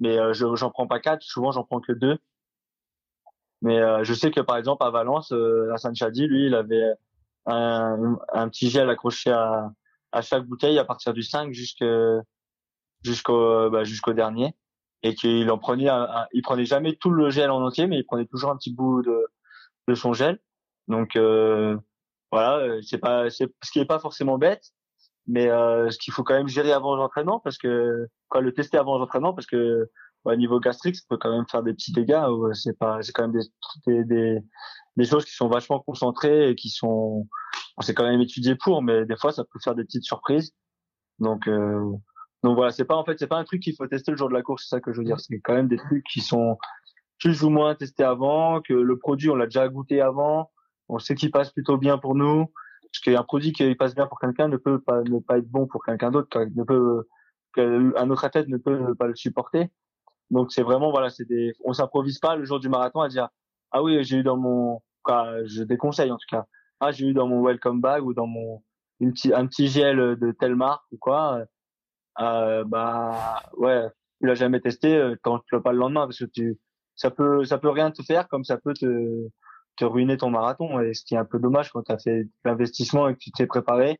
Mais 0.00 0.18
euh, 0.18 0.32
je, 0.32 0.54
j'en 0.56 0.70
prends 0.70 0.86
pas 0.86 1.00
quatre. 1.00 1.22
Souvent, 1.22 1.52
j'en 1.52 1.64
prends 1.64 1.80
que 1.80 1.92
deux. 1.92 2.18
Mais 3.62 3.78
euh, 3.78 4.04
je 4.04 4.14
sais 4.14 4.30
que 4.30 4.40
par 4.40 4.56
exemple 4.56 4.82
à 4.82 4.90
Valence, 4.90 5.32
euh, 5.32 5.70
Hassan 5.74 5.94
Chadi, 5.94 6.26
lui, 6.26 6.46
il 6.46 6.54
avait 6.54 6.94
un, 7.46 8.18
un 8.32 8.48
petit 8.48 8.70
gel 8.70 8.88
accroché 8.88 9.30
à, 9.30 9.70
à 10.12 10.22
chaque 10.22 10.44
bouteille 10.46 10.78
à 10.78 10.84
partir 10.84 11.12
du 11.12 11.22
5 11.22 11.52
jusqu'au 11.52 12.22
jusqu'au 13.02 13.70
bah, 13.70 13.84
jusqu'au 13.84 14.12
dernier 14.14 14.54
et 15.02 15.14
qu'il 15.14 15.50
en 15.50 15.58
prenait 15.58 15.88
il 16.32 16.42
prenait 16.42 16.64
jamais 16.64 16.96
tout 16.96 17.10
le 17.10 17.30
gel 17.30 17.50
en 17.50 17.64
entier 17.64 17.86
mais 17.86 17.98
il 17.98 18.04
prenait 18.04 18.26
toujours 18.26 18.50
un 18.50 18.56
petit 18.56 18.72
bout 18.72 19.02
de 19.02 19.26
de 19.88 19.94
son 19.94 20.12
gel 20.12 20.38
donc 20.88 21.16
euh, 21.16 21.76
voilà 22.30 22.80
c'est 22.82 22.98
pas 22.98 23.30
c'est 23.30 23.48
ce 23.62 23.70
qui 23.70 23.78
est 23.78 23.86
pas 23.86 23.98
forcément 23.98 24.38
bête 24.38 24.64
mais 25.26 25.48
euh, 25.48 25.90
ce 25.90 25.98
qu'il 25.98 26.12
faut 26.12 26.24
quand 26.24 26.34
même 26.34 26.48
gérer 26.48 26.72
avant 26.72 26.96
l'entraînement 26.96 27.40
parce 27.40 27.58
que 27.58 28.08
quoi 28.28 28.40
le 28.40 28.52
tester 28.52 28.78
avant 28.78 28.98
l'entraînement 28.98 29.32
parce 29.32 29.46
que 29.46 29.88
au 30.24 30.36
niveau 30.36 30.60
gastrique, 30.60 30.96
ça 30.96 31.02
peut 31.08 31.16
quand 31.16 31.34
même 31.34 31.46
faire 31.50 31.62
des 31.62 31.72
petits 31.72 31.92
dégâts. 31.92 32.22
C'est 32.52 32.78
pas, 32.78 33.02
c'est 33.02 33.12
quand 33.12 33.26
même 33.26 33.40
des, 33.86 34.04
des, 34.04 34.38
des, 34.96 35.04
choses 35.04 35.24
qui 35.24 35.32
sont 35.34 35.48
vachement 35.48 35.80
concentrées 35.80 36.50
et 36.50 36.54
qui 36.54 36.68
sont, 36.68 37.26
on 37.76 37.82
s'est 37.82 37.94
quand 37.94 38.04
même 38.04 38.20
étudié 38.20 38.54
pour, 38.54 38.82
mais 38.82 39.06
des 39.06 39.16
fois, 39.16 39.32
ça 39.32 39.44
peut 39.44 39.58
faire 39.62 39.74
des 39.74 39.84
petites 39.84 40.04
surprises. 40.04 40.52
Donc, 41.18 41.48
euh, 41.48 41.80
donc 42.42 42.56
voilà, 42.56 42.70
c'est 42.70 42.84
pas 42.84 42.96
en 42.96 43.04
fait, 43.04 43.18
c'est 43.18 43.26
pas 43.26 43.38
un 43.38 43.44
truc 43.44 43.62
qu'il 43.62 43.74
faut 43.76 43.86
tester 43.86 44.10
le 44.10 44.16
jour 44.16 44.28
de 44.28 44.34
la 44.34 44.42
course, 44.42 44.64
c'est 44.64 44.76
ça 44.76 44.80
que 44.80 44.92
je 44.92 44.98
veux 44.98 45.04
dire. 45.04 45.20
C'est 45.20 45.38
quand 45.40 45.54
même 45.54 45.68
des 45.68 45.76
trucs 45.76 46.04
qui 46.04 46.20
sont 46.20 46.56
plus 47.18 47.42
ou 47.44 47.50
moins 47.50 47.74
testés 47.74 48.04
avant, 48.04 48.62
que 48.62 48.72
le 48.72 48.98
produit 48.98 49.28
on 49.28 49.34
l'a 49.34 49.44
déjà 49.46 49.68
goûté 49.68 50.00
avant, 50.00 50.50
on 50.88 50.98
sait 50.98 51.14
qu'il 51.14 51.30
passe 51.30 51.50
plutôt 51.50 51.76
bien 51.76 51.98
pour 51.98 52.14
nous. 52.14 52.46
Parce 52.92 53.00
qu'un 53.04 53.22
produit 53.22 53.52
qui 53.52 53.74
passe 53.76 53.94
bien 53.94 54.06
pour 54.06 54.18
quelqu'un 54.18 54.48
ne 54.48 54.56
peut 54.56 54.80
pas 54.80 55.02
ne 55.02 55.20
pas 55.20 55.38
être 55.38 55.48
bon 55.48 55.66
pour 55.66 55.84
quelqu'un 55.84 56.10
d'autre, 56.10 56.44
ne 56.56 56.64
peut 56.64 57.06
un 57.56 58.10
autre 58.10 58.24
athlète 58.24 58.48
ne 58.48 58.56
peut 58.56 58.94
pas 58.94 59.06
le 59.06 59.14
supporter. 59.14 59.68
Donc 60.30 60.50
c'est 60.52 60.62
vraiment 60.62 60.90
voilà, 60.90 61.10
c'est 61.10 61.26
des, 61.26 61.52
on 61.64 61.72
s'improvise 61.72 62.18
pas 62.18 62.36
le 62.36 62.44
jour 62.44 62.58
du 62.58 62.68
marathon 62.68 63.00
à 63.00 63.08
dire 63.08 63.28
ah 63.72 63.82
oui 63.82 64.02
j'ai 64.02 64.18
eu 64.18 64.22
dans 64.22 64.36
mon, 64.36 64.80
je 65.44 65.62
déconseille 65.62 66.10
en 66.10 66.16
tout 66.16 66.26
cas, 66.28 66.46
ah 66.80 66.90
j'ai 66.90 67.06
eu 67.06 67.12
dans 67.12 67.26
mon 67.28 67.42
welcome 67.44 67.80
bag 67.80 68.04
ou 68.04 68.14
dans 68.14 68.26
mon 68.26 68.62
un 69.02 69.46
petit 69.46 69.68
gel 69.68 70.16
de 70.16 70.32
telle 70.32 70.56
marque 70.56 70.84
ou 70.92 70.98
quoi, 70.98 71.44
euh, 72.20 72.64
bah 72.64 73.42
ouais, 73.56 73.86
tu 74.20 74.26
l'as 74.26 74.34
jamais 74.34 74.60
testé, 74.60 74.96
euh, 74.96 75.16
quand 75.22 75.40
tu 75.46 75.60
pas 75.60 75.72
le 75.72 75.78
lendemain 75.78 76.06
parce 76.06 76.18
que 76.18 76.24
tu, 76.26 76.58
ça 76.96 77.10
peut 77.10 77.44
ça 77.44 77.58
peut 77.58 77.70
rien 77.70 77.90
te 77.90 78.02
faire 78.02 78.28
comme 78.28 78.44
ça 78.44 78.58
peut 78.58 78.74
te 78.74 79.28
te 79.76 79.84
ruiner 79.84 80.16
ton 80.18 80.30
marathon 80.30 80.80
et 80.80 80.94
ce 80.94 81.04
qui 81.04 81.14
est 81.14 81.18
un 81.18 81.24
peu 81.24 81.38
dommage 81.38 81.70
quand 81.70 81.82
tu 81.82 81.92
as 81.92 81.98
fait 81.98 82.28
l'investissement 82.44 83.08
et 83.08 83.14
que 83.14 83.18
tu 83.20 83.30
t'es 83.32 83.46
préparé 83.46 83.98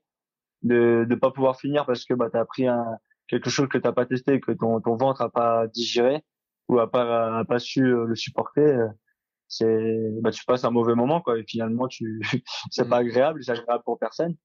de 0.62 1.06
de 1.08 1.14
pas 1.14 1.30
pouvoir 1.30 1.56
finir 1.58 1.86
parce 1.86 2.04
que 2.04 2.14
bah 2.14 2.28
tu 2.30 2.38
as 2.38 2.44
pris 2.44 2.66
un 2.66 2.98
quelque 3.28 3.50
chose 3.50 3.68
que 3.68 3.78
t'as 3.78 3.92
pas 3.92 4.06
testé, 4.06 4.40
que 4.40 4.52
ton, 4.52 4.80
ton 4.80 4.96
ventre 4.96 5.22
a 5.22 5.30
pas 5.30 5.66
digéré 5.68 6.22
ou 6.68 6.78
a 6.80 6.90
pas 6.90 7.38
a 7.38 7.44
pas 7.44 7.58
su 7.58 7.84
euh, 7.84 8.04
le 8.06 8.16
supporter, 8.16 8.90
c'est 9.48 10.10
bah 10.22 10.30
tu 10.32 10.44
passes 10.44 10.64
un 10.64 10.70
mauvais 10.70 10.94
moment 10.94 11.20
quoi 11.20 11.38
et 11.38 11.44
finalement 11.44 11.88
tu 11.88 12.20
c'est 12.70 12.88
pas 12.88 12.98
agréable, 12.98 13.42
c'est 13.44 13.52
agréable 13.52 13.82
pour 13.84 13.98
personne. 13.98 14.36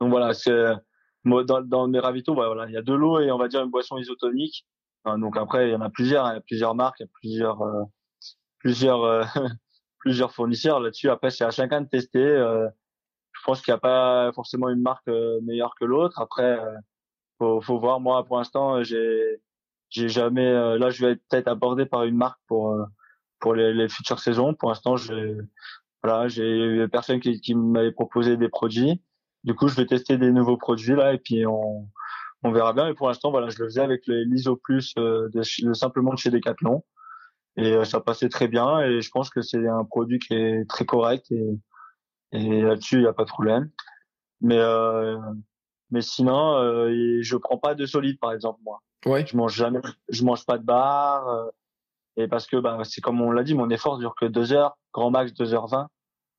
Donc 0.00 0.10
voilà, 0.10 0.32
c'est 0.34 0.72
dans, 1.24 1.62
dans 1.62 1.88
mes 1.88 1.98
ravitaux, 1.98 2.34
bah, 2.34 2.46
voilà, 2.46 2.66
il 2.68 2.72
y 2.72 2.76
a 2.76 2.82
de 2.82 2.92
l'eau 2.92 3.20
et 3.20 3.30
on 3.30 3.38
va 3.38 3.48
dire 3.48 3.62
une 3.62 3.70
boisson 3.70 3.98
isotonique. 3.98 4.66
donc 5.04 5.36
après, 5.36 5.68
il 5.68 5.72
y 5.72 5.74
en 5.74 5.80
a 5.80 5.90
plusieurs, 5.90 6.26
hein, 6.26 6.32
il 6.32 6.36
y 6.36 6.38
a 6.38 6.42
plusieurs 6.42 6.74
marques, 6.74 7.00
il 7.00 7.04
y 7.04 7.06
a 7.06 7.10
plusieurs 7.20 7.62
euh, 7.62 7.84
plusieurs 8.58 9.26
plusieurs 9.98 10.32
fournisseurs 10.32 10.80
là-dessus. 10.80 11.10
Après, 11.10 11.30
c'est 11.30 11.44
à 11.44 11.50
chacun 11.50 11.80
de 11.82 11.88
tester. 11.88 12.20
je 12.20 13.40
pense 13.44 13.62
qu'il 13.62 13.72
n'y 13.72 13.76
a 13.76 13.80
pas 13.80 14.32
forcément 14.32 14.68
une 14.68 14.82
marque 14.82 15.08
meilleure 15.42 15.74
que 15.78 15.84
l'autre. 15.84 16.20
Après, 16.20 16.58
faut, 17.38 17.60
faut 17.60 17.78
voir. 17.78 18.00
Moi, 18.00 18.24
pour 18.24 18.38
l'instant, 18.38 18.82
j'ai, 18.82 19.40
j'ai 19.90 20.08
jamais. 20.08 20.46
Euh, 20.46 20.78
là, 20.78 20.90
je 20.90 21.04
vais 21.04 21.12
être 21.12 21.22
peut-être 21.28 21.48
abordé 21.48 21.86
par 21.86 22.04
une 22.04 22.16
marque 22.16 22.40
pour 22.46 22.72
euh, 22.72 22.84
pour 23.40 23.54
les, 23.54 23.88
futures 23.88 24.20
saisons. 24.20 24.54
Pour 24.54 24.70
l'instant, 24.70 24.96
j'ai 24.96 25.36
voilà, 26.02 26.28
j'ai 26.28 26.86
personne 26.88 27.20
qui, 27.20 27.40
qui 27.40 27.54
m'avait 27.54 27.92
proposé 27.92 28.36
des 28.36 28.48
produits. 28.48 29.02
Du 29.44 29.54
coup, 29.54 29.68
je 29.68 29.74
vais 29.74 29.86
tester 29.86 30.18
des 30.18 30.30
nouveaux 30.30 30.56
produits 30.56 30.94
là 30.94 31.12
et 31.12 31.18
puis 31.18 31.46
on, 31.46 31.88
on 32.42 32.52
verra 32.52 32.72
bien. 32.72 32.86
Mais 32.86 32.94
pour 32.94 33.08
l'instant, 33.08 33.30
voilà, 33.30 33.48
je 33.48 33.58
le 33.58 33.66
faisais 33.66 33.80
avec 33.80 34.02
l'ISO 34.06 34.56
Plus 34.56 34.94
euh, 34.98 35.28
de, 35.32 35.42
simplement 35.72 36.12
de 36.12 36.18
chez 36.18 36.30
Decathlon 36.30 36.84
et 37.56 37.72
euh, 37.72 37.84
ça 37.84 38.00
passait 38.00 38.28
très 38.28 38.48
bien. 38.48 38.80
Et 38.80 39.00
je 39.00 39.10
pense 39.10 39.30
que 39.30 39.42
c'est 39.42 39.66
un 39.66 39.84
produit 39.84 40.18
qui 40.18 40.34
est 40.34 40.68
très 40.68 40.84
correct 40.84 41.30
et, 41.30 41.58
et 42.32 42.62
là-dessus, 42.62 42.96
il 42.96 43.02
n'y 43.02 43.06
a 43.06 43.12
pas 43.12 43.24
de 43.24 43.28
problème. 43.28 43.70
Mais 44.40 44.58
euh, 44.58 45.18
mais 45.90 46.00
sinon, 46.00 46.56
euh, 46.56 47.18
je 47.20 47.36
prends 47.36 47.58
pas 47.58 47.74
de 47.74 47.86
solide 47.86 48.18
par 48.18 48.32
exemple 48.32 48.60
moi. 48.64 48.80
Ouais. 49.04 49.26
Je 49.26 49.36
mange 49.36 49.54
jamais, 49.54 49.80
je 50.08 50.24
mange 50.24 50.44
pas 50.46 50.58
de 50.58 50.64
bar. 50.64 51.28
Euh, 51.28 51.48
et 52.16 52.28
parce 52.28 52.46
que 52.46 52.56
bah, 52.56 52.78
c'est 52.84 53.00
comme 53.00 53.20
on 53.20 53.30
l'a 53.30 53.42
dit, 53.42 53.54
mon 53.54 53.70
effort 53.70 53.98
dure 53.98 54.14
que 54.14 54.26
deux 54.26 54.52
heures, 54.52 54.76
grand 54.92 55.10
max 55.10 55.32
2h20. 55.32 55.86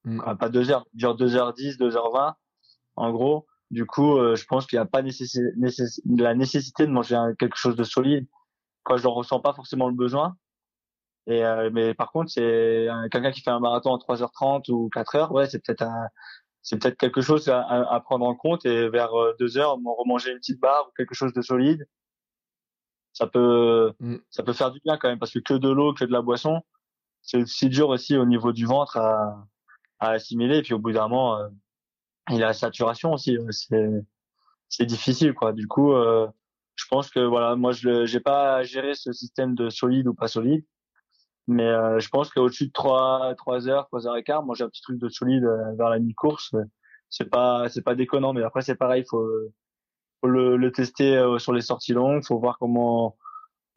Mm. 0.06 0.20
Enfin, 0.20 0.36
pas 0.36 0.50
2 0.50 0.72
heures, 0.72 0.86
dure 0.94 1.16
2h10, 1.16 1.78
2h20 1.78 2.34
en 2.95 3.12
gros. 3.12 3.47
Du 3.71 3.86
coup, 3.86 4.17
euh, 4.17 4.36
je 4.36 4.45
pense 4.45 4.67
qu'il 4.67 4.77
n'y 4.77 4.84
a 4.84 4.86
pas 4.86 5.01
la 5.01 6.36
nécessité 6.36 6.86
de 6.86 6.91
manger 6.91 7.19
quelque 7.39 7.58
chose 7.58 7.75
de 7.75 7.84
solide 7.84 8.27
quand 8.84 8.97
je 8.97 9.08
ne 9.08 9.12
ressens 9.12 9.39
pas 9.39 9.53
forcément 9.53 9.88
le 9.88 9.95
besoin. 9.95 10.38
Et 11.25 11.43
euh, 11.43 11.69
mais 11.73 11.93
par 11.93 12.12
contre, 12.12 12.29
c'est 12.32 12.88
quelqu'un 13.12 13.32
qui 13.32 13.41
fait 13.41 13.49
un 13.49 13.60
marathon 13.60 13.91
en 13.91 13.97
3h30 13.97 14.69
ou 14.71 14.89
4h, 14.93 15.32
ouais, 15.32 15.49
c'est 15.49 15.60
peut-être 15.65 15.84
un 15.84 16.08
c'est 16.62 16.82
peut-être 16.82 16.97
quelque 16.97 17.21
chose 17.21 17.49
à, 17.49 17.62
à, 17.62 17.99
prendre 17.99 18.25
en 18.25 18.36
compte 18.36 18.65
et 18.65 18.89
vers 18.89 19.12
2 19.39 19.58
euh, 19.58 19.65
remanger 19.65 20.32
une 20.32 20.38
petite 20.38 20.60
barre 20.62 20.88
ou 20.88 20.91
quelque 20.95 21.13
chose 21.13 21.34
de 21.34 21.41
solide. 21.41 21.88
Ça 23.13 23.27
peut 23.27 23.93
mm. 23.99 24.17
ça 24.29 24.43
peut 24.43 24.53
faire 24.53 24.71
du 24.71 24.79
bien 24.82 24.97
quand 24.97 25.10
même 25.10 25.19
parce 25.19 25.32
que 25.34 25.39
que 25.39 25.56
de 25.56 25.69
l'eau, 25.69 25.93
que 25.93 26.06
de 26.06 26.12
la 26.12 26.21
boisson, 26.21 26.62
c'est 27.21 27.41
aussi 27.41 27.69
dur 27.69 27.89
aussi 27.89 28.17
au 28.17 28.25
niveau 28.25 28.53
du 28.53 28.65
ventre 28.65 28.97
à, 28.97 29.47
à 29.99 30.12
assimiler 30.12 30.60
et 30.60 30.62
puis 30.62 30.73
au 30.73 30.79
bout 30.79 30.91
d'un 30.91 31.08
moment 31.08 31.39
euh, 32.31 32.36
a 32.36 32.39
la 32.39 32.53
saturation 32.53 33.13
aussi, 33.13 33.38
c'est 34.69 34.86
difficile 34.86 35.33
quoi. 35.33 35.53
Du 35.53 35.67
coup, 35.67 35.93
euh, 35.93 36.27
je 36.75 36.86
pense 36.89 37.09
que 37.09 37.19
voilà, 37.19 37.55
moi 37.55 37.71
je 37.71 38.05
j'ai 38.05 38.19
pas 38.19 38.63
géré 38.63 38.95
ce 38.95 39.13
système 39.13 39.55
de 39.55 39.69
solide 39.69 40.07
ou 40.07 40.13
pas 40.13 40.27
solide 40.27 40.65
mais 41.47 41.65
euh, 41.65 41.99
je 41.99 42.09
pense 42.09 42.29
qu'au-dessus 42.29 42.67
de 42.67 42.71
3, 42.71 43.36
3 43.36 43.67
heures, 43.67 43.88
3 43.88 44.07
heures 44.07 44.17
et 44.17 44.23
quart, 44.23 44.43
manger 44.43 44.63
un 44.63 44.69
petit 44.69 44.81
truc 44.81 44.97
de 44.97 45.09
solide 45.09 45.43
euh, 45.43 45.73
vers 45.77 45.89
la 45.89 45.99
mi-course, 45.99 46.53
euh, 46.53 46.63
c'est 47.09 47.29
pas, 47.29 47.67
c'est 47.69 47.81
pas 47.81 47.95
déconnant. 47.95 48.33
Mais 48.33 48.43
après, 48.43 48.62
c'est 48.62 48.75
pareil, 48.75 49.03
faut, 49.09 49.29
faut 50.21 50.27
le, 50.27 50.57
le 50.57 50.71
tester 50.71 51.21
sur 51.38 51.53
les 51.53 51.62
sorties 51.62 51.93
longues, 51.93 52.23
faut 52.25 52.39
voir 52.39 52.57
comment 52.59 53.17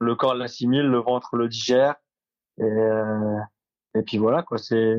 le 0.00 0.14
corps 0.14 0.34
l'assimile, 0.34 0.86
le 0.86 0.98
ventre 0.98 1.36
le 1.36 1.48
digère. 1.48 1.96
Et, 2.58 2.64
et 3.94 4.02
puis 4.02 4.18
voilà, 4.18 4.42
quoi. 4.42 4.58
C'est, 4.58 4.96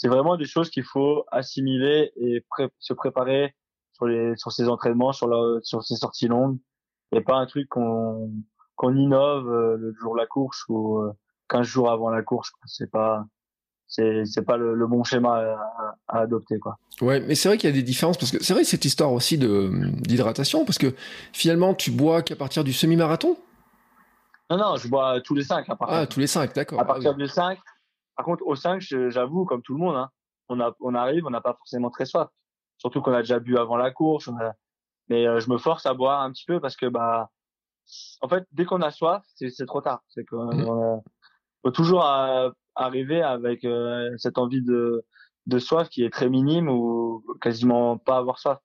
c'est 0.00 0.08
vraiment 0.08 0.38
des 0.38 0.46
choses 0.46 0.70
qu'il 0.70 0.84
faut 0.84 1.26
assimiler 1.30 2.10
et 2.16 2.42
se 2.78 2.94
préparer 2.94 3.54
sur 3.92 4.06
les, 4.06 4.34
sur 4.36 4.50
ces 4.50 4.66
entraînements, 4.66 5.12
sur 5.12 5.28
la, 5.28 5.60
sur 5.62 5.82
ces 5.82 5.96
sorties 5.96 6.26
longues. 6.26 6.56
Et 7.12 7.20
pas 7.20 7.36
un 7.36 7.44
truc 7.44 7.68
qu'on, 7.68 8.32
qu'on 8.76 8.96
innove 8.96 9.46
le 9.76 9.92
jour 10.00 10.14
de 10.14 10.20
la 10.20 10.26
course 10.26 10.64
ou 10.70 11.02
15 11.50 11.66
jours 11.66 11.90
avant 11.90 12.08
la 12.08 12.22
course. 12.22 12.50
C'est 12.64 12.90
pas 12.90 13.26
c'est 13.88 14.24
c'est 14.24 14.40
pas 14.40 14.56
le, 14.56 14.86
bon 14.86 15.04
schéma 15.04 15.42
à, 16.08 16.20
adopter 16.20 16.58
quoi. 16.58 16.78
Ouais, 17.02 17.20
mais 17.20 17.34
c'est 17.34 17.50
vrai 17.50 17.58
qu'il 17.58 17.68
y 17.68 17.72
a 17.72 17.76
des 17.76 17.82
différences 17.82 18.16
parce 18.16 18.30
que 18.30 18.42
c'est 18.42 18.54
vrai 18.54 18.64
cette 18.64 18.86
histoire 18.86 19.12
aussi 19.12 19.36
de 19.36 19.70
d'hydratation 20.00 20.64
parce 20.64 20.78
que 20.78 20.94
finalement 21.34 21.74
tu 21.74 21.90
bois 21.90 22.22
qu'à 22.22 22.36
partir 22.36 22.64
du 22.64 22.72
semi-marathon? 22.72 23.36
Non 24.48 24.56
non, 24.56 24.76
je 24.76 24.88
bois 24.88 25.20
tous 25.20 25.34
les 25.34 25.44
5 25.44 25.68
à 25.68 25.76
partir. 25.76 25.96
Ah, 25.98 26.06
tous 26.06 26.20
les 26.20 26.26
5, 26.26 26.54
d'accord. 26.54 26.80
À 26.80 26.86
partir 26.86 27.14
du 27.14 27.28
5. 27.28 27.58
Par 28.20 28.26
contre 28.26 28.46
au 28.46 28.54
5, 28.54 28.82
j'avoue 29.08 29.46
comme 29.46 29.62
tout 29.62 29.72
le 29.72 29.78
monde 29.78 29.96
hein, 29.96 30.10
on 30.50 30.60
a 30.60 30.74
on 30.80 30.94
arrive, 30.94 31.24
on 31.24 31.30
n'a 31.30 31.40
pas 31.40 31.54
forcément 31.54 31.88
très 31.88 32.04
soif. 32.04 32.28
Surtout 32.76 33.00
qu'on 33.00 33.14
a 33.14 33.22
déjà 33.22 33.38
bu 33.38 33.56
avant 33.56 33.78
la 33.78 33.92
course, 33.92 34.28
mais 35.08 35.26
euh, 35.26 35.40
je 35.40 35.48
me 35.48 35.56
force 35.56 35.86
à 35.86 35.94
boire 35.94 36.20
un 36.20 36.30
petit 36.30 36.44
peu 36.44 36.60
parce 36.60 36.76
que 36.76 36.84
bah 36.84 37.30
en 38.20 38.28
fait, 38.28 38.46
dès 38.52 38.66
qu'on 38.66 38.82
a 38.82 38.90
soif, 38.90 39.24
c'est 39.36 39.64
trop 39.64 39.80
tard. 39.80 40.02
C'est 40.08 40.26
que 40.26 40.36
mmh 40.36 41.00
faut 41.64 41.70
toujours 41.70 42.04
arriver 42.74 43.22
avec 43.22 43.64
euh, 43.64 44.10
cette 44.18 44.36
envie 44.36 44.62
de, 44.62 45.02
de 45.46 45.58
soif 45.58 45.88
qui 45.88 46.04
est 46.04 46.10
très 46.10 46.28
minime 46.28 46.68
ou 46.68 47.24
quasiment 47.40 47.96
pas 47.96 48.18
avoir 48.18 48.38
soif. 48.38 48.58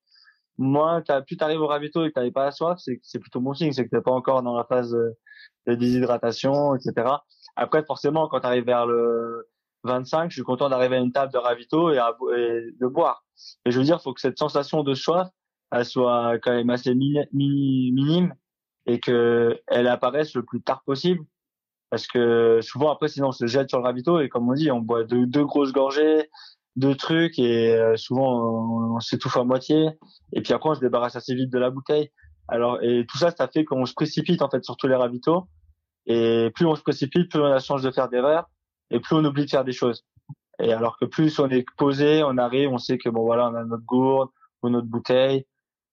Moi, 0.58 1.02
as, 1.08 1.22
plus 1.22 1.38
t'arrives 1.38 1.62
au 1.62 1.68
ravito 1.68 2.06
et 2.06 2.10
que 2.10 2.14
t'avais 2.14 2.32
pas 2.32 2.46
la 2.46 2.52
soif, 2.52 2.80
c'est 2.80 3.20
plutôt 3.20 3.42
bon 3.42 3.54
signe, 3.54 3.72
c'est 3.74 3.86
que 3.86 3.90
t'es 3.90 4.02
pas 4.02 4.12
encore 4.12 4.42
dans 4.42 4.56
la 4.56 4.64
phase 4.64 4.92
de, 4.92 5.76
déshydratation, 5.76 6.76
etc. 6.76 7.08
Après, 7.56 7.84
forcément, 7.84 8.28
quand 8.28 8.40
t'arrives 8.40 8.66
vers 8.66 8.86
le 8.86 9.48
25, 9.84 10.32
je 10.32 10.36
suis 10.36 10.44
content 10.44 10.70
d'arriver 10.70 10.98
à 10.98 11.00
une 11.00 11.12
table 11.12 11.34
de 11.34 11.38
ravito 11.38 11.92
et, 11.92 12.00
de 12.80 12.88
boire. 12.88 13.26
Et 13.66 13.72
je 13.72 13.78
veux 13.78 13.84
dire, 13.84 14.02
faut 14.02 14.14
que 14.14 14.22
cette 14.22 14.40
sensation 14.40 14.84
de 14.84 14.94
soif, 14.94 15.30
elle 15.72 15.86
soit 15.86 16.40
quand 16.40 16.54
même 16.54 16.70
assez 16.70 16.96
minime 16.96 18.34
et 18.86 19.00
que 19.00 19.60
elle 19.68 19.88
apparaisse 19.88 20.36
le 20.36 20.44
plus 20.44 20.62
tard 20.62 20.84
possible 20.86 21.26
parce 21.90 22.08
que 22.08 22.60
souvent 22.62 22.92
après 22.92 23.08
sinon 23.08 23.30
on 23.30 23.32
se 23.32 23.48
jette 23.48 23.70
sur 23.70 23.80
le 23.80 23.84
ravito 23.84 24.20
et 24.20 24.30
comme 24.30 24.48
on 24.50 24.54
dit 24.54 24.72
on 24.72 24.80
boit 24.80 25.04
deux 25.04 25.46
grosses 25.46 25.72
gorgées 25.72 26.30
deux 26.76 26.96
trucs 26.96 27.40
et 27.40 27.74
euh, 27.74 27.96
souvent 27.96 28.96
on, 28.96 29.00
s'étouffe 29.00 29.38
à 29.38 29.44
moitié. 29.44 29.90
Et 30.34 30.42
puis 30.42 30.54
après 30.54 30.70
on 30.70 30.76
se 30.76 30.80
débarrasse 30.80 31.16
assez 31.16 31.36
vite 31.36 31.52
de 31.52 31.60
la 31.60 31.70
bouteille. 31.70 32.12
Alors 32.48 32.82
et 32.84 33.06
tout 33.08 33.18
ça 33.18 33.32
ça 33.32 33.48
fait 33.48 33.66
qu'on 33.66 33.86
se 33.86 33.94
précipite 33.94 34.42
en 34.42 34.50
fait 34.50 34.64
sur 34.64 34.78
tous 34.78 34.88
les 34.88 34.96
ravitaux. 34.96 35.48
Et 36.06 36.52
plus 36.56 36.66
on 36.66 36.76
se 36.76 36.82
précipite 36.82 37.30
plus 37.30 37.40
on 37.40 37.46
a 37.46 37.50
la 37.50 37.60
chance 37.60 37.82
de 37.82 37.92
faire 37.92 38.10
des 38.10 38.18
erreurs 38.18 38.50
et 38.92 39.00
plus 39.00 39.16
on 39.16 39.24
oublie 39.26 39.46
de 39.46 39.50
faire 39.50 39.64
des 39.64 39.74
choses. 39.74 40.06
Et 40.60 40.72
alors 40.72 40.98
que 40.98 41.06
plus 41.06 41.40
on 41.40 41.50
est 41.50 41.66
posé 41.78 42.24
on 42.24 42.38
arrive 42.38 42.70
on 42.70 42.78
sait 42.78 42.98
que 42.98 43.10
bon 43.10 43.24
voilà 43.24 43.50
on 43.50 43.56
a 43.56 43.64
notre 43.64 43.86
gourde 43.86 44.30
ou 44.62 44.70
notre 44.70 44.88
bouteille. 44.88 45.46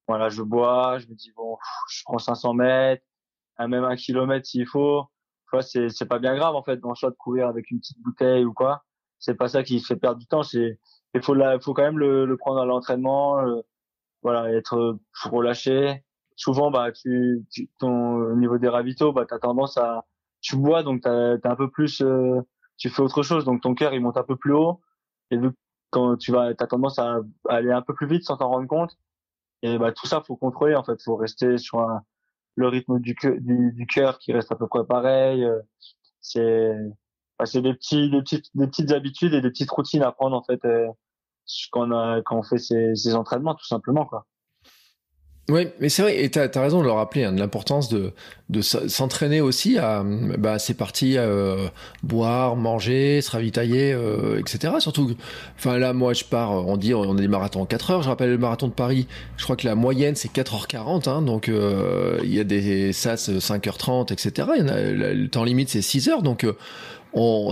Voilà 0.08 0.28
je 0.28 0.42
bois 0.42 0.98
je 0.98 1.06
me 1.06 1.14
dis 1.14 1.32
bon 1.36 1.56
je 1.88 2.02
prends 2.04 2.18
500 2.18 2.54
mètres 2.54 3.04
même 3.68 3.84
un 3.84 3.96
kilomètre 3.96 4.46
s'il 4.46 4.66
faut. 4.66 5.04
C'est 5.60 5.90
c'est 5.90 6.06
pas 6.06 6.18
bien 6.18 6.34
grave 6.34 6.54
en 6.54 6.62
fait 6.62 6.78
dans 6.78 6.94
choix 6.94 7.10
de 7.10 7.16
courir 7.16 7.46
avec 7.46 7.70
une 7.70 7.78
petite 7.78 8.00
bouteille 8.00 8.44
ou 8.44 8.54
quoi 8.54 8.84
c'est 9.22 9.34
pas 9.34 9.48
ça 9.48 9.62
qui 9.62 9.80
fait 9.80 9.96
perdre 9.96 10.18
du 10.18 10.26
temps 10.26 10.42
c'est 10.42 10.78
il 11.14 11.22
faut 11.22 11.34
la 11.34 11.58
faut 11.60 11.72
quand 11.72 11.82
même 11.82 11.98
le, 11.98 12.26
le 12.26 12.36
prendre 12.36 12.60
à 12.60 12.66
l'entraînement 12.66 13.42
voilà 14.22 14.52
être 14.52 14.98
relâché 15.24 16.04
souvent 16.36 16.70
bah 16.70 16.92
tu, 16.92 17.44
tu 17.50 17.70
ton 17.78 18.16
au 18.16 18.36
niveau 18.36 18.58
des 18.58 18.68
ravitaux 18.68 19.12
bah 19.12 19.24
t'as 19.26 19.38
tendance 19.38 19.78
à 19.78 20.04
tu 20.40 20.56
bois 20.56 20.82
donc 20.82 21.00
t'as 21.02 21.36
as 21.42 21.50
un 21.50 21.56
peu 21.56 21.70
plus 21.70 22.02
euh, 22.02 22.40
tu 22.76 22.90
fais 22.90 23.02
autre 23.02 23.22
chose 23.22 23.44
donc 23.44 23.62
ton 23.62 23.74
cœur 23.74 23.94
il 23.94 24.00
monte 24.00 24.18
un 24.18 24.24
peu 24.24 24.36
plus 24.36 24.52
haut 24.52 24.80
et 25.30 25.38
vu 25.38 25.50
quand 25.90 26.16
tu 26.16 26.32
vas 26.32 26.54
t'as 26.54 26.66
tendance 26.66 26.98
à, 26.98 27.20
aller 27.48 27.70
un 27.72 27.82
peu 27.82 27.94
plus 27.94 28.06
vite 28.06 28.24
sans 28.24 28.36
t'en 28.36 28.48
rendre 28.48 28.68
compte 28.68 28.98
et 29.62 29.78
bah 29.78 29.92
tout 29.92 30.06
ça 30.06 30.22
faut 30.22 30.36
contrôler 30.36 30.74
en 30.74 30.84
fait 30.84 31.00
faut 31.02 31.16
rester 31.16 31.58
sur 31.58 31.80
un 31.80 32.02
le 32.56 32.68
rythme 32.68 32.98
du, 32.98 33.14
du, 33.40 33.72
du 33.72 33.86
cœur 33.86 34.18
qui 34.18 34.32
reste 34.32 34.52
à 34.52 34.56
peu 34.56 34.66
près 34.66 34.84
pareil. 34.84 35.44
Euh, 35.44 35.60
c'est 36.20 36.74
bah, 37.42 37.46
c'est 37.46 37.60
des 37.60 37.74
petits 37.74 38.08
des 38.08 38.20
petites 38.20 38.50
des 38.54 38.68
petites 38.68 38.92
habitudes 38.92 39.34
et 39.34 39.40
des 39.40 39.50
petites 39.50 39.70
routines 39.72 40.02
à 40.02 40.12
prendre 40.12 40.36
en 40.36 40.44
fait 40.44 40.64
euh, 40.64 40.86
quand 41.72 41.88
on 42.30 42.42
fait 42.44 42.58
ces, 42.58 43.14
entraînements 43.16 43.56
tout 43.56 43.66
simplement 43.66 44.06
quoi. 44.06 44.26
Oui, 45.48 45.66
mais 45.80 45.88
c'est 45.88 46.02
vrai, 46.02 46.22
et 46.22 46.30
tu 46.30 46.38
as, 46.38 46.48
raison 46.54 46.78
de 46.78 46.84
le 46.84 46.92
rappeler, 46.92 47.24
hein, 47.24 47.32
de 47.32 47.40
l'importance 47.40 47.88
de, 47.88 48.12
de 48.48 48.60
s'entraîner 48.60 49.40
aussi 49.40 49.76
à 49.76 50.04
bah, 50.38 50.60
ces 50.60 50.72
parties, 50.72 51.18
euh, 51.18 51.66
boire, 52.04 52.54
manger, 52.54 53.20
se 53.20 53.32
ravitailler, 53.32 53.92
euh, 53.92 54.38
etc. 54.38 54.74
Surtout, 54.78 55.16
enfin 55.58 55.78
là, 55.78 55.92
moi, 55.94 56.12
je 56.12 56.22
pars, 56.22 56.52
on 56.52 56.76
dit, 56.76 56.94
on 56.94 57.18
a 57.18 57.20
des 57.20 57.26
marathons 57.26 57.62
en 57.62 57.66
4 57.66 57.90
heures. 57.90 58.02
Je 58.04 58.08
rappelle 58.08 58.30
le 58.30 58.38
marathon 58.38 58.68
de 58.68 58.72
Paris, 58.72 59.08
je 59.36 59.42
crois 59.42 59.56
que 59.56 59.66
la 59.66 59.74
moyenne, 59.74 60.14
c'est 60.14 60.32
4h40, 60.32 61.08
hein, 61.08 61.22
donc 61.22 61.48
euh, 61.48 62.20
il 62.22 62.32
y 62.32 62.38
a 62.38 62.44
des 62.44 62.92
SAS 62.92 63.28
5h30, 63.28 64.12
etc. 64.12 64.48
Le 64.56 65.26
temps 65.26 65.42
limite, 65.42 65.70
c'est 65.70 65.82
6 65.82 66.08
heures, 66.08 66.22
donc 66.22 66.46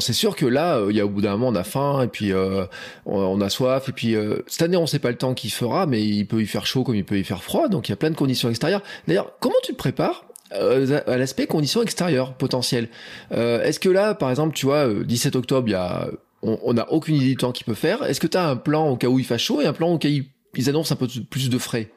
c'est 0.00 0.12
sûr 0.12 0.36
que 0.36 0.46
là, 0.46 0.78
euh, 0.78 0.90
il 0.90 0.96
y 0.96 1.00
a 1.00 1.06
au 1.06 1.08
bout 1.08 1.20
d'un 1.20 1.32
moment, 1.32 1.48
on 1.48 1.54
a 1.54 1.64
faim 1.64 2.02
et 2.02 2.08
puis 2.08 2.32
euh, 2.32 2.64
on, 3.04 3.40
a 3.40 3.48
soif 3.50 3.88
et 3.88 3.92
puis 3.92 4.14
euh, 4.14 4.38
cette 4.46 4.62
année, 4.62 4.76
on 4.76 4.86
sait 4.86 4.98
pas 4.98 5.10
le 5.10 5.16
temps 5.16 5.34
qu'il 5.34 5.52
fera, 5.52 5.86
mais 5.86 6.02
il 6.02 6.26
peut 6.26 6.42
y 6.42 6.46
faire 6.46 6.66
chaud 6.66 6.84
comme 6.84 6.94
il 6.94 7.04
peut 7.04 7.18
y 7.18 7.24
faire 7.24 7.42
froid, 7.42 7.68
donc 7.68 7.88
il 7.88 7.92
y 7.92 7.94
a 7.94 7.96
plein 7.96 8.10
de 8.10 8.16
conditions 8.16 8.48
extérieures. 8.48 8.82
D'ailleurs, 9.06 9.32
comment 9.40 9.56
tu 9.62 9.72
te 9.72 9.76
prépares 9.76 10.24
à 10.52 11.16
l'aspect 11.16 11.46
conditions 11.46 11.82
extérieures 11.82 12.34
potentielles? 12.34 12.88
Est-ce 13.30 13.78
que 13.78 13.88
là, 13.88 14.14
par 14.14 14.30
exemple, 14.30 14.54
tu 14.54 14.66
vois, 14.66 14.92
17 14.92 15.36
octobre, 15.36 15.68
il 15.68 15.72
y 15.72 15.74
a, 15.74 16.08
on 16.42 16.74
n'a 16.74 16.90
aucune 16.90 17.14
idée 17.14 17.28
du 17.28 17.36
temps 17.36 17.52
qu'il 17.52 17.66
peut 17.66 17.74
faire. 17.74 18.02
Est-ce 18.02 18.18
que 18.18 18.26
tu 18.26 18.36
as 18.36 18.48
un 18.48 18.56
plan 18.56 18.88
au 18.88 18.96
cas 18.96 19.06
où 19.06 19.20
il 19.20 19.24
fait 19.24 19.38
chaud 19.38 19.60
et 19.60 19.66
un 19.66 19.72
plan 19.72 19.92
au 19.92 19.98
cas 19.98 20.08
où 20.08 20.22
ils 20.56 20.68
annoncent 20.68 20.92
un 20.92 20.98
peu 20.98 21.06
plus 21.30 21.50
de 21.50 21.58
frais? 21.58 21.92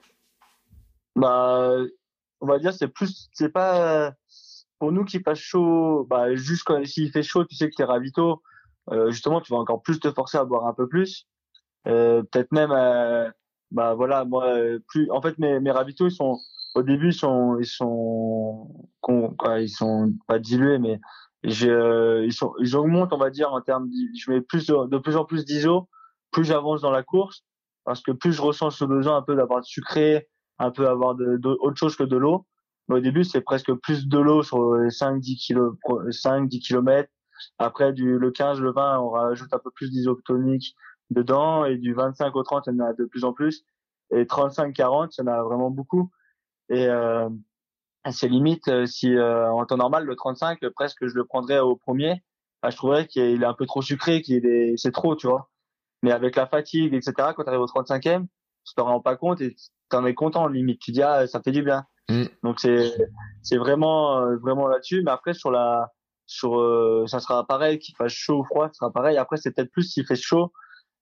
Bah, 1.16 1.78
on 2.42 2.46
va 2.46 2.60
dire 2.60 2.74
c'est 2.74 2.88
plus, 2.88 3.30
c'est 3.34 3.52
pas 3.52 4.14
pour 4.84 4.92
nous 4.92 5.06
qui 5.06 5.22
fasse 5.22 5.40
chaud, 5.40 6.06
bah, 6.10 6.36
juste 6.36 6.66
quand 6.66 6.86
s'il 6.86 7.10
fait 7.10 7.24
chaud, 7.24 7.46
tu 7.46 7.56
sais 7.56 7.70
que 7.70 7.74
t'es 7.74 7.86
ravito, 7.86 8.44
euh, 8.92 9.12
justement, 9.12 9.40
tu 9.40 9.54
vas 9.54 9.60
encore 9.60 9.82
plus 9.82 9.98
te 9.98 10.12
forcer 10.12 10.38
à 10.38 10.44
boire 10.44 10.68
un 10.68 10.74
peu 10.74 10.90
plus. 10.90 11.26
Euh, 11.88 12.22
peut-être 12.24 12.52
même, 12.52 12.74
euh, 12.74 13.32
bah 13.72 13.94
voilà, 13.94 14.26
moi, 14.26 14.54
plus, 14.90 15.10
en 15.10 15.22
fait, 15.22 15.38
mes, 15.38 15.62
mes 15.62 15.72
ravitaux, 15.72 16.08
ils 16.08 16.12
sont 16.12 16.38
au 16.76 16.84
début 16.84 17.10
ils 17.10 17.14
sont 17.14 17.58
ils 17.60 17.66
sont 17.66 18.68
ils 19.58 19.70
sont 19.70 20.12
pas 20.28 20.40
dilués 20.40 20.80
mais 20.80 21.00
ils 21.44 22.34
sont 22.34 22.54
ils 22.60 22.76
augmentent 22.76 23.14
on 23.14 23.18
va 23.18 23.30
dire 23.30 23.54
en 23.54 23.62
termes 23.62 23.90
je 24.18 24.32
mets 24.32 24.42
plus 24.42 24.66
de, 24.66 24.98
plus 24.98 25.16
en 25.16 25.24
plus 25.24 25.46
d'ISO 25.46 25.88
plus 26.32 26.44
j'avance 26.44 26.82
dans 26.82 26.90
la 26.90 27.04
course 27.04 27.46
parce 27.86 28.02
que 28.02 28.12
plus 28.12 28.34
je 28.34 28.42
ressens 28.42 28.72
ce 28.72 28.86
besoin 28.86 29.18
un 29.18 29.22
peu 29.22 29.36
d'avoir 29.36 29.62
de 29.62 29.66
sucré 29.66 30.28
un 30.58 30.72
peu 30.72 30.88
avoir 30.90 31.16
autre 31.62 31.78
chose 31.78 31.96
que 31.96 32.04
de 32.04 32.18
l'eau 32.18 32.48
mais 32.88 32.96
au 32.96 33.00
début 33.00 33.24
c'est 33.24 33.42
presque 33.42 33.74
plus 33.74 34.08
de 34.08 34.20
l'eau 34.20 34.44
sur 34.44 34.76
les 34.76 34.90
5 34.90 35.20
10 35.20 35.38
kilo 35.38 35.78
5 36.10 36.48
10 36.48 36.60
kilomètres. 36.60 37.10
Après 37.58 37.94
du 37.94 38.18
le 38.18 38.32
15 38.32 38.60
le 38.60 38.72
20 38.72 39.00
on 39.00 39.10
rajoute 39.10 39.54
un 39.54 39.60
peu 39.60 39.72
plus 39.72 39.90
d'isotonique 39.90 40.76
dedans. 41.10 41.66
Et 41.66 41.78
du 41.78 41.94
25 41.94 42.36
au 42.36 42.44
30 42.44 42.66
il 42.68 42.76
y 42.76 42.82
en 42.82 42.86
a 42.86 42.94
de 42.94 43.06
plus 43.06 43.24
en 43.24 43.34
plus. 43.34 43.64
Et 44.12 44.28
35 44.28 44.74
40 44.74 45.18
il 45.18 45.22
y 45.22 45.24
en 45.24 45.28
a 45.28 45.44
vraiment 45.44 45.70
beaucoup. 45.70 46.12
Et 46.70 46.88
euh, 46.88 47.30
c'est 48.12 48.28
limite 48.28 48.68
euh, 48.68 48.86
si 48.86 49.14
euh, 49.16 49.50
en 49.52 49.66
temps 49.66 49.78
normal 49.78 50.06
le 50.06 50.16
35 50.16 50.60
presque 50.76 51.08
je 51.08 51.16
le 51.16 51.26
prendrais 51.26 51.60
au 51.60 51.76
premier. 51.76 52.22
Bah, 52.62 52.70
je 52.70 52.78
trouverais 52.78 53.08
qu'il 53.08 53.44
est 53.44 53.46
un 53.46 53.54
peu 53.54 53.66
trop 53.66 53.82
sucré 53.82 54.22
qu'il 54.22 54.46
est 54.46 54.76
c'est 54.78 54.92
trop 54.92 55.16
tu 55.16 55.28
vois. 55.28 55.50
Mais 56.02 56.12
avec 56.12 56.36
la 56.36 56.48
fatigue 56.48 56.94
etc 56.94 57.14
quand 57.36 57.44
tu 57.44 57.50
arrives 57.50 57.62
au 57.62 57.66
35e 57.66 58.28
tu 58.66 58.76
t'en 58.76 58.86
rends 58.86 59.02
pas 59.02 59.16
compte 59.16 59.42
et 59.42 59.56
t'en 59.94 60.06
es 60.06 60.14
content 60.14 60.48
limite 60.48 60.80
tu 60.80 60.92
dis 60.92 61.02
ah 61.02 61.28
ça 61.28 61.42
fait 61.42 61.52
du 61.52 61.64
bien 61.64 61.86
mm. 62.10 62.26
donc 62.44 62.60
c'est 62.60 62.94
c'est 63.42 63.58
vraiment 63.58 64.20
euh, 64.20 64.38
vraiment 64.38 64.68
là-dessus 64.68 65.02
mais 65.04 65.12
après 65.12 65.34
sur 65.34 65.52
la 65.52 65.92
sur 66.26 66.54
ça 67.08 67.20
sera 67.20 67.46
pareil 67.46 67.80
qu'il 67.80 67.96
fasse 67.96 68.14
chaud 68.14 68.40
ou 68.40 68.44
froid 68.46 68.68
ça 68.68 68.74
sera 68.74 68.92
pareil 68.92 69.18
après 69.18 69.38
c'est 69.38 69.52
peut-être 69.52 69.72
plus 69.72 69.84
s'il 69.84 70.06
fait 70.06 70.16
chaud 70.16 70.54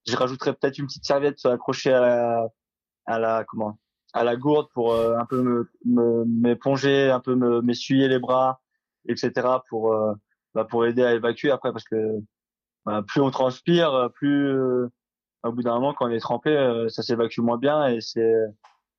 je 0.08 0.16
rajouterais 0.16 0.54
peut-être 0.54 0.80
une 0.80 0.88
petite 0.88 1.06
serviette 1.06 1.46
accrochée 1.46 1.94
à 1.94 2.02
la 2.02 2.48
à 3.06 3.20
la 3.20 3.44
comment 3.46 3.78
à 4.14 4.24
la 4.24 4.36
gourde 4.36 4.68
pour 4.74 4.94
euh, 4.94 5.18
un 5.18 5.26
peu 5.26 5.42
me 5.86 6.26
m'éponger, 6.26 7.10
un 7.10 7.20
peu 7.20 7.36
m'essuyer 7.62 8.08
les 8.08 8.20
bras, 8.20 8.62
etc. 9.08 9.32
pour 9.70 9.94
euh, 9.94 10.14
bah, 10.54 10.66
pour 10.66 10.86
aider 10.86 11.04
à 11.04 11.14
évacuer 11.14 11.52
après 11.52 11.72
parce 11.72 11.86
que 11.86 12.20
bah, 12.86 13.04
plus 13.08 13.22
on 13.22 13.32
transpire, 13.32 14.10
plus 14.16 14.50
euh, 14.50 14.92
au 15.44 15.52
bout 15.52 15.64
d'un 15.64 15.74
moment 15.76 15.94
quand 15.94 16.08
on 16.08 16.12
est 16.12 16.20
trempé, 16.20 16.86
ça 16.90 17.02
s'évacue 17.04 17.40
moins 17.40 17.58
bien 17.58 17.88
et 17.88 18.02
c'est 18.02 18.36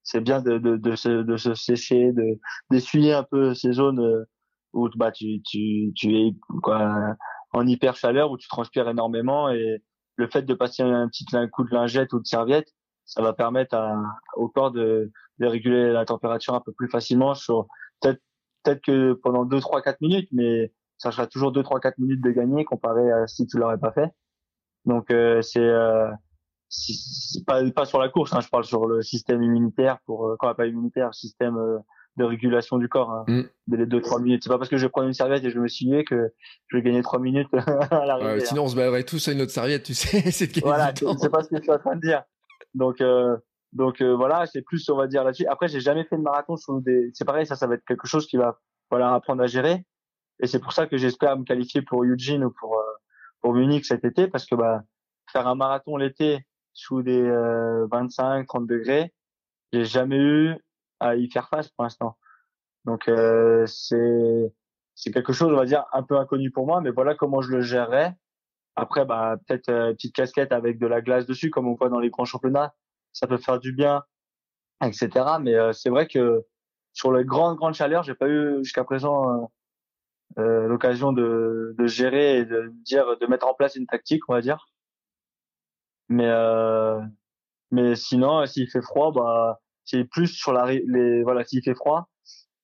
c'est 0.02 0.20
bien 0.20 0.40
de, 0.40 0.58
de, 0.58 0.76
de, 0.76 0.96
se, 0.96 1.08
de 1.08 1.36
se 1.36 1.54
sécher, 1.54 2.12
de 2.12 2.38
d'essuyer 2.70 3.12
un 3.12 3.24
peu 3.24 3.54
ces 3.54 3.72
zones 3.72 4.26
où 4.72 4.88
bah 4.96 5.12
tu 5.12 5.42
tu 5.42 5.92
tu 5.94 6.16
es 6.16 6.34
quoi 6.62 7.16
en 7.52 7.66
hyper 7.66 7.96
chaleur 7.96 8.30
où 8.30 8.38
tu 8.38 8.48
transpires 8.48 8.88
énormément 8.88 9.50
et 9.50 9.82
le 10.16 10.28
fait 10.28 10.42
de 10.42 10.54
passer 10.54 10.82
un 10.82 11.08
petit 11.08 11.26
coup 11.52 11.64
de 11.64 11.74
lingette 11.74 12.12
ou 12.12 12.20
de 12.20 12.26
serviette 12.26 12.68
ça 13.04 13.22
va 13.22 13.32
permettre 13.32 13.74
à, 13.74 13.94
au 14.36 14.48
corps 14.48 14.70
de, 14.70 15.10
de 15.38 15.46
réguler 15.46 15.92
la 15.92 16.04
température 16.04 16.54
un 16.54 16.60
peu 16.60 16.72
plus 16.72 16.88
facilement 16.88 17.34
sur 17.34 17.66
peut-être 18.00 18.20
peut-être 18.62 18.82
que 18.82 19.12
pendant 19.14 19.44
2 19.44 19.60
3 19.60 19.82
4 19.82 20.00
minutes 20.00 20.28
mais 20.32 20.72
ça 20.98 21.10
sera 21.10 21.26
toujours 21.26 21.52
2 21.52 21.62
3 21.62 21.80
4 21.80 21.98
minutes 21.98 22.22
de 22.22 22.30
gagner 22.30 22.64
comparé 22.64 23.10
à 23.12 23.26
si 23.26 23.46
tu 23.46 23.58
l'aurais 23.58 23.78
pas 23.78 23.92
fait. 23.92 24.10
Donc 24.84 25.10
euh, 25.10 25.42
c'est 25.42 25.60
euh, 25.60 26.10
pas 27.46 27.62
pas 27.70 27.84
sur 27.84 27.98
la 28.00 28.08
course 28.08 28.32
hein, 28.32 28.40
je 28.40 28.48
parle 28.48 28.64
sur 28.64 28.86
le 28.86 29.02
système 29.02 29.42
immunitaire 29.42 29.98
pour 30.06 30.26
euh, 30.26 30.36
quand 30.38 30.52
pas 30.54 30.66
immunitaire, 30.66 31.14
système 31.14 31.56
euh, 31.56 31.78
de 32.16 32.24
régulation 32.24 32.78
du 32.78 32.88
corps 32.88 33.10
hein, 33.10 33.24
mm. 33.26 33.42
les 33.68 33.86
2 33.86 34.00
3 34.00 34.20
minutes. 34.20 34.42
C'est 34.44 34.50
pas 34.50 34.58
parce 34.58 34.70
que 34.70 34.76
je 34.76 34.86
prends 34.86 35.02
une 35.02 35.12
serviette 35.12 35.44
et 35.44 35.50
je 35.50 35.58
me 35.58 35.68
suis 35.68 35.86
que 36.04 36.32
je 36.68 36.76
vais 36.76 36.82
gagner 36.82 37.02
3 37.02 37.20
minutes 37.20 37.48
à 37.90 38.04
l'arrivée. 38.06 38.34
Ouais, 38.34 38.40
sinon 38.40 38.64
on 38.64 38.68
se 38.68 38.76
battrait 38.76 39.04
tous 39.04 39.28
à 39.28 39.32
une 39.32 39.40
autre 39.40 39.52
serviette, 39.52 39.84
tu 39.84 39.94
sais, 39.94 40.30
c'est 40.30 40.58
Voilà, 40.60 40.92
c'est 40.94 41.30
pas 41.30 41.42
ce 41.42 41.48
que 41.48 41.56
je 41.56 41.62
suis 41.62 41.72
en 41.72 41.78
train 41.78 41.96
de 41.96 42.00
dire. 42.00 42.22
Donc 42.74 43.00
euh, 43.00 43.36
donc 43.72 44.00
euh, 44.00 44.14
voilà, 44.14 44.46
c'est 44.46 44.62
plus 44.62 44.88
on 44.90 44.96
va 44.96 45.06
dire 45.06 45.24
là-dessus. 45.24 45.46
Après, 45.46 45.68
j'ai 45.68 45.80
jamais 45.80 46.04
fait 46.04 46.16
de 46.16 46.22
marathon 46.22 46.56
sur 46.56 46.80
des. 46.80 47.10
C'est 47.14 47.24
pareil, 47.24 47.46
ça, 47.46 47.56
ça 47.56 47.66
va 47.66 47.74
être 47.74 47.84
quelque 47.86 48.06
chose 48.06 48.26
qui 48.26 48.36
va 48.36 48.58
voilà 48.90 49.14
apprendre 49.14 49.42
à 49.42 49.46
gérer. 49.46 49.84
Et 50.40 50.46
c'est 50.46 50.58
pour 50.58 50.72
ça 50.72 50.86
que 50.86 50.96
j'espère 50.96 51.38
me 51.38 51.44
qualifier 51.44 51.82
pour 51.82 52.04
Eugene 52.04 52.44
ou 52.44 52.50
pour 52.50 52.76
euh, 52.76 52.92
pour 53.40 53.54
Munich 53.54 53.86
cet 53.86 54.04
été, 54.04 54.28
parce 54.28 54.46
que 54.46 54.54
bah 54.54 54.82
faire 55.30 55.46
un 55.46 55.54
marathon 55.54 55.96
l'été 55.96 56.44
sous 56.74 57.02
des 57.02 57.22
25, 57.90 58.46
30 58.46 58.66
degrés, 58.66 59.12
j'ai 59.72 59.84
jamais 59.84 60.18
eu 60.18 60.56
à 61.00 61.16
y 61.16 61.30
faire 61.30 61.48
face 61.48 61.68
pour 61.68 61.84
l'instant. 61.84 62.16
Donc 62.84 63.08
euh, 63.08 63.66
c'est 63.66 64.52
c'est 64.94 65.10
quelque 65.10 65.32
chose, 65.32 65.52
on 65.52 65.56
va 65.56 65.64
dire, 65.64 65.84
un 65.92 66.02
peu 66.02 66.18
inconnu 66.18 66.50
pour 66.50 66.66
moi, 66.66 66.80
mais 66.80 66.90
voilà 66.90 67.14
comment 67.14 67.40
je 67.40 67.50
le 67.50 67.62
gérerais. 67.62 68.14
Après, 68.76 69.04
bah, 69.04 69.36
peut-être 69.46 69.68
euh, 69.70 69.92
petite 69.92 70.14
casquette 70.14 70.52
avec 70.52 70.78
de 70.78 70.86
la 70.86 71.00
glace 71.00 71.26
dessus, 71.26 71.50
comme 71.50 71.66
on 71.68 71.74
voit 71.74 71.88
dans 71.88 71.98
les 71.98 72.10
grands 72.10 72.24
championnats, 72.24 72.74
ça 73.12 73.26
peut 73.26 73.38
faire 73.38 73.58
du 73.58 73.72
bien, 73.72 74.02
etc. 74.82 75.10
Mais 75.40 75.54
euh, 75.54 75.72
c'est 75.72 75.90
vrai 75.90 76.06
que 76.06 76.44
sur 76.92 77.12
les 77.12 77.24
grandes 77.24 77.56
grandes 77.56 77.74
chaleurs, 77.74 78.02
j'ai 78.02 78.14
pas 78.14 78.28
eu 78.28 78.58
jusqu'à 78.62 78.84
présent 78.84 79.30
euh, 79.30 79.46
euh, 80.38 80.66
l'occasion 80.68 81.12
de, 81.12 81.74
de 81.78 81.86
gérer 81.86 82.38
et 82.38 82.44
de 82.44 82.72
dire, 82.84 83.16
de 83.18 83.26
mettre 83.26 83.46
en 83.46 83.54
place 83.54 83.76
une 83.76 83.86
tactique, 83.86 84.28
on 84.28 84.34
va 84.34 84.40
dire. 84.40 84.66
Mais 86.12 86.30
mais 87.70 87.96
sinon, 87.96 88.44
s'il 88.46 88.70
fait 88.70 88.82
froid, 88.82 89.12
bah 89.12 89.60
c'est 89.84 90.04
plus 90.04 90.28
sur 90.28 90.52
la 90.52 90.66
les 90.66 91.22
voilà, 91.22 91.44
s'il 91.44 91.62
fait 91.62 91.74
froid, 91.74 92.08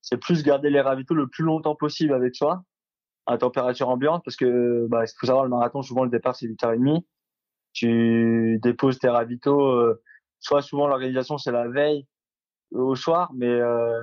c'est 0.03 0.19
plus 0.19 0.43
garder 0.43 0.71
les 0.71 0.81
ravitaux 0.81 1.15
le 1.15 1.29
plus 1.29 1.45
longtemps 1.45 1.75
possible 1.75 2.15
avec 2.15 2.35
soi 2.35 2.63
à 3.27 3.37
température 3.37 3.91
ambiante 3.91 4.23
parce 4.25 4.37
que 4.37 4.87
bah 4.89 5.05
il 5.05 5.13
faut 5.19 5.27
savoir 5.27 5.45
le 5.45 5.51
marathon 5.51 5.83
souvent 5.83 6.05
le 6.05 6.11
départ 6.11 6.35
c'est 6.35 6.47
8h30 6.47 7.05
tu 7.75 8.59
déposes 8.63 8.99
tes 8.99 9.11
ravitaux 9.11 9.61
euh, 9.61 10.03
soit 10.41 10.63
souvent 10.63 10.87
l'organisation 10.87 11.37
c'est 11.37 11.53
la 11.53 11.69
veille 11.69 12.07
au 12.73 12.97
soir 12.97 13.31
mais 13.35 13.51
euh, 13.51 14.01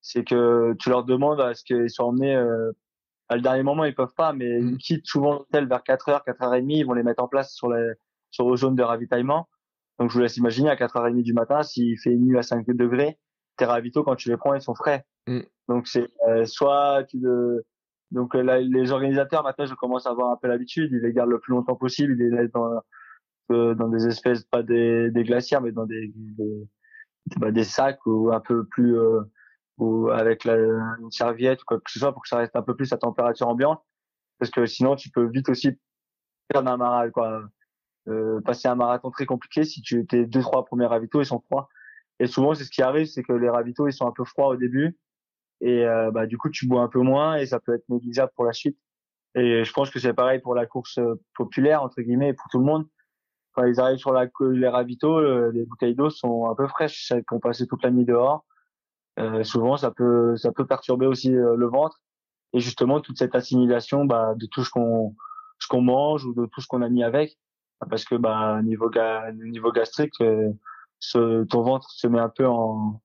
c'est 0.00 0.22
que 0.22 0.76
tu 0.78 0.90
leur 0.90 1.02
demandes 1.02 1.40
à 1.40 1.54
ce 1.54 1.64
qu'ils 1.64 1.90
soient 1.90 2.06
emmenés 2.06 2.36
euh, 2.36 2.70
à 3.28 3.34
le 3.34 3.42
dernier 3.42 3.64
moment 3.64 3.84
ils 3.84 3.96
peuvent 3.96 4.14
pas 4.16 4.32
mais 4.32 4.60
ils 4.60 4.74
mm. 4.74 4.78
quittent 4.78 5.06
souvent 5.06 5.32
l'hôtel 5.32 5.66
vers 5.66 5.82
4h 5.82 6.24
4h30 6.24 6.64
ils 6.68 6.86
vont 6.86 6.94
les 6.94 7.02
mettre 7.02 7.22
en 7.22 7.28
place 7.28 7.52
sur 7.52 7.68
les 7.68 7.94
sur 8.30 8.50
les 8.50 8.56
zones 8.56 8.76
de 8.76 8.82
ravitaillement. 8.82 9.48
Donc 9.98 10.10
je 10.10 10.14
vous 10.14 10.20
laisse 10.20 10.36
imaginer 10.36 10.70
à 10.70 10.76
4h30 10.76 11.22
du 11.22 11.32
matin 11.32 11.62
s'il 11.62 11.98
fait 11.98 12.14
nuit 12.14 12.38
à 12.38 12.42
5 12.42 12.66
degrés 12.68 13.18
tes 13.56 13.64
ravitaux 13.64 14.04
quand 14.04 14.14
tu 14.14 14.28
les 14.28 14.36
prends 14.36 14.54
ils 14.54 14.62
sont 14.62 14.74
frais. 14.74 15.04
Mm. 15.26 15.40
donc 15.68 15.88
c'est 15.88 16.06
soit 16.44 17.04
tu 17.08 17.18
donc 18.10 18.34
euh, 18.34 18.42
là, 18.42 18.60
les 18.60 18.92
organisateurs 18.92 19.42
maintenant 19.42 19.66
je 19.66 19.74
commence 19.74 20.06
à 20.06 20.10
avoir 20.10 20.30
un 20.30 20.36
peu 20.36 20.48
l'habitude, 20.48 20.90
ils 20.92 21.00
les 21.00 21.12
gardent 21.12 21.30
le 21.30 21.40
plus 21.40 21.52
longtemps 21.52 21.76
possible, 21.76 22.12
ils 22.14 22.30
les 22.30 22.30
laissent 22.30 22.52
dans 22.52 22.70
euh, 23.50 23.74
dans 23.74 23.88
des 23.88 24.06
espèces 24.06 24.44
pas 24.44 24.62
des, 24.62 25.10
des 25.10 25.24
glacières 25.24 25.60
mais 25.60 25.72
dans 25.72 25.84
des 25.86 26.12
des, 26.14 26.68
bah, 27.36 27.50
des 27.50 27.64
sacs 27.64 28.04
ou 28.06 28.30
un 28.32 28.40
peu 28.40 28.64
plus 28.66 28.98
euh, 28.98 29.20
ou 29.78 30.08
avec 30.10 30.44
la, 30.44 30.56
une 30.56 31.10
serviette 31.10 31.62
ou 31.62 31.64
quoi 31.66 31.78
que 31.78 31.90
ce 31.90 31.98
soit 31.98 32.12
pour 32.12 32.22
que 32.22 32.28
ça 32.28 32.38
reste 32.38 32.56
un 32.56 32.62
peu 32.62 32.74
plus 32.74 32.92
à 32.92 32.98
température 32.98 33.48
ambiante. 33.48 33.82
Parce 34.38 34.50
que 34.50 34.66
sinon 34.66 34.96
tu 34.96 35.10
peux 35.10 35.28
vite 35.28 35.48
aussi 35.48 35.70
perdre 36.48 36.70
un 36.70 36.76
marathon 36.76 37.10
quoi. 37.12 37.32
euh, 37.32 37.42
passer 38.44 38.68
un 38.68 38.74
marathon 38.74 39.10
très 39.10 39.26
compliqué 39.26 39.64
si 39.64 39.82
tu 39.82 40.06
tes 40.06 40.26
deux 40.26 40.40
trois 40.40 40.64
premiers 40.64 40.86
ravitaux 40.86 41.20
ils 41.20 41.26
sont 41.26 41.40
froids 41.40 41.68
et 42.20 42.26
souvent 42.26 42.54
c'est 42.54 42.64
ce 42.64 42.70
qui 42.70 42.82
arrive 42.82 43.06
c'est 43.06 43.22
que 43.22 43.32
les 43.32 43.48
ravitaux 43.48 43.86
ils 43.86 43.92
sont 43.92 44.06
un 44.06 44.12
peu 44.12 44.24
froids 44.24 44.48
au 44.48 44.56
début. 44.56 44.96
Et 45.60 45.84
euh, 45.84 46.10
bah 46.10 46.26
du 46.26 46.38
coup 46.38 46.50
tu 46.50 46.66
bois 46.66 46.82
un 46.82 46.88
peu 46.88 47.00
moins 47.00 47.36
et 47.36 47.46
ça 47.46 47.60
peut 47.60 47.74
être 47.74 47.88
négligeable 47.88 48.32
pour 48.34 48.44
la 48.44 48.52
suite. 48.52 48.78
Et 49.34 49.64
je 49.64 49.72
pense 49.72 49.90
que 49.90 49.98
c'est 49.98 50.14
pareil 50.14 50.40
pour 50.40 50.54
la 50.54 50.66
course 50.66 50.98
euh, 50.98 51.20
populaire 51.34 51.82
entre 51.82 52.00
guillemets 52.00 52.32
pour 52.32 52.46
tout 52.50 52.58
le 52.58 52.64
monde. 52.64 52.86
Quand 53.52 53.64
ils 53.64 53.80
arrivent 53.80 53.98
sur 53.98 54.12
la 54.12 54.28
les 54.40 54.68
ravitaux 54.68 55.18
euh, 55.18 55.50
les 55.52 55.64
bouteilles 55.64 55.94
d'eau 55.94 56.10
sont 56.10 56.50
un 56.50 56.54
peu 56.54 56.66
fraîches 56.68 57.06
celles 57.06 57.24
qui 57.24 57.34
ont 57.34 57.40
passé 57.40 57.66
toute 57.66 57.82
la 57.82 57.90
nuit 57.90 58.04
dehors. 58.04 58.44
Euh, 59.18 59.42
souvent 59.42 59.76
ça 59.76 59.90
peut 59.90 60.36
ça 60.36 60.52
peut 60.52 60.66
perturber 60.66 61.06
aussi 61.06 61.30
le 61.30 61.66
ventre. 61.66 62.00
Et 62.52 62.60
justement 62.60 63.00
toute 63.00 63.18
cette 63.18 63.34
assimilation 63.34 64.04
bah, 64.04 64.34
de 64.36 64.46
tout 64.46 64.64
ce 64.64 64.70
qu'on 64.70 65.14
ce 65.58 65.66
qu'on 65.66 65.82
mange 65.82 66.24
ou 66.24 66.34
de 66.34 66.46
tout 66.46 66.60
ce 66.60 66.68
qu'on 66.68 66.82
a 66.82 66.88
mis 66.88 67.02
avec 67.02 67.36
parce 67.86 68.04
que 68.04 68.14
bah 68.14 68.60
niveau 68.62 68.90
ga 68.90 69.32
niveau 69.32 69.72
gastrique 69.72 70.14
ce, 71.00 71.44
ton 71.44 71.62
ventre 71.62 71.90
se 71.90 72.06
met 72.06 72.18
un 72.18 72.28
peu 72.28 72.46
en 72.46 73.00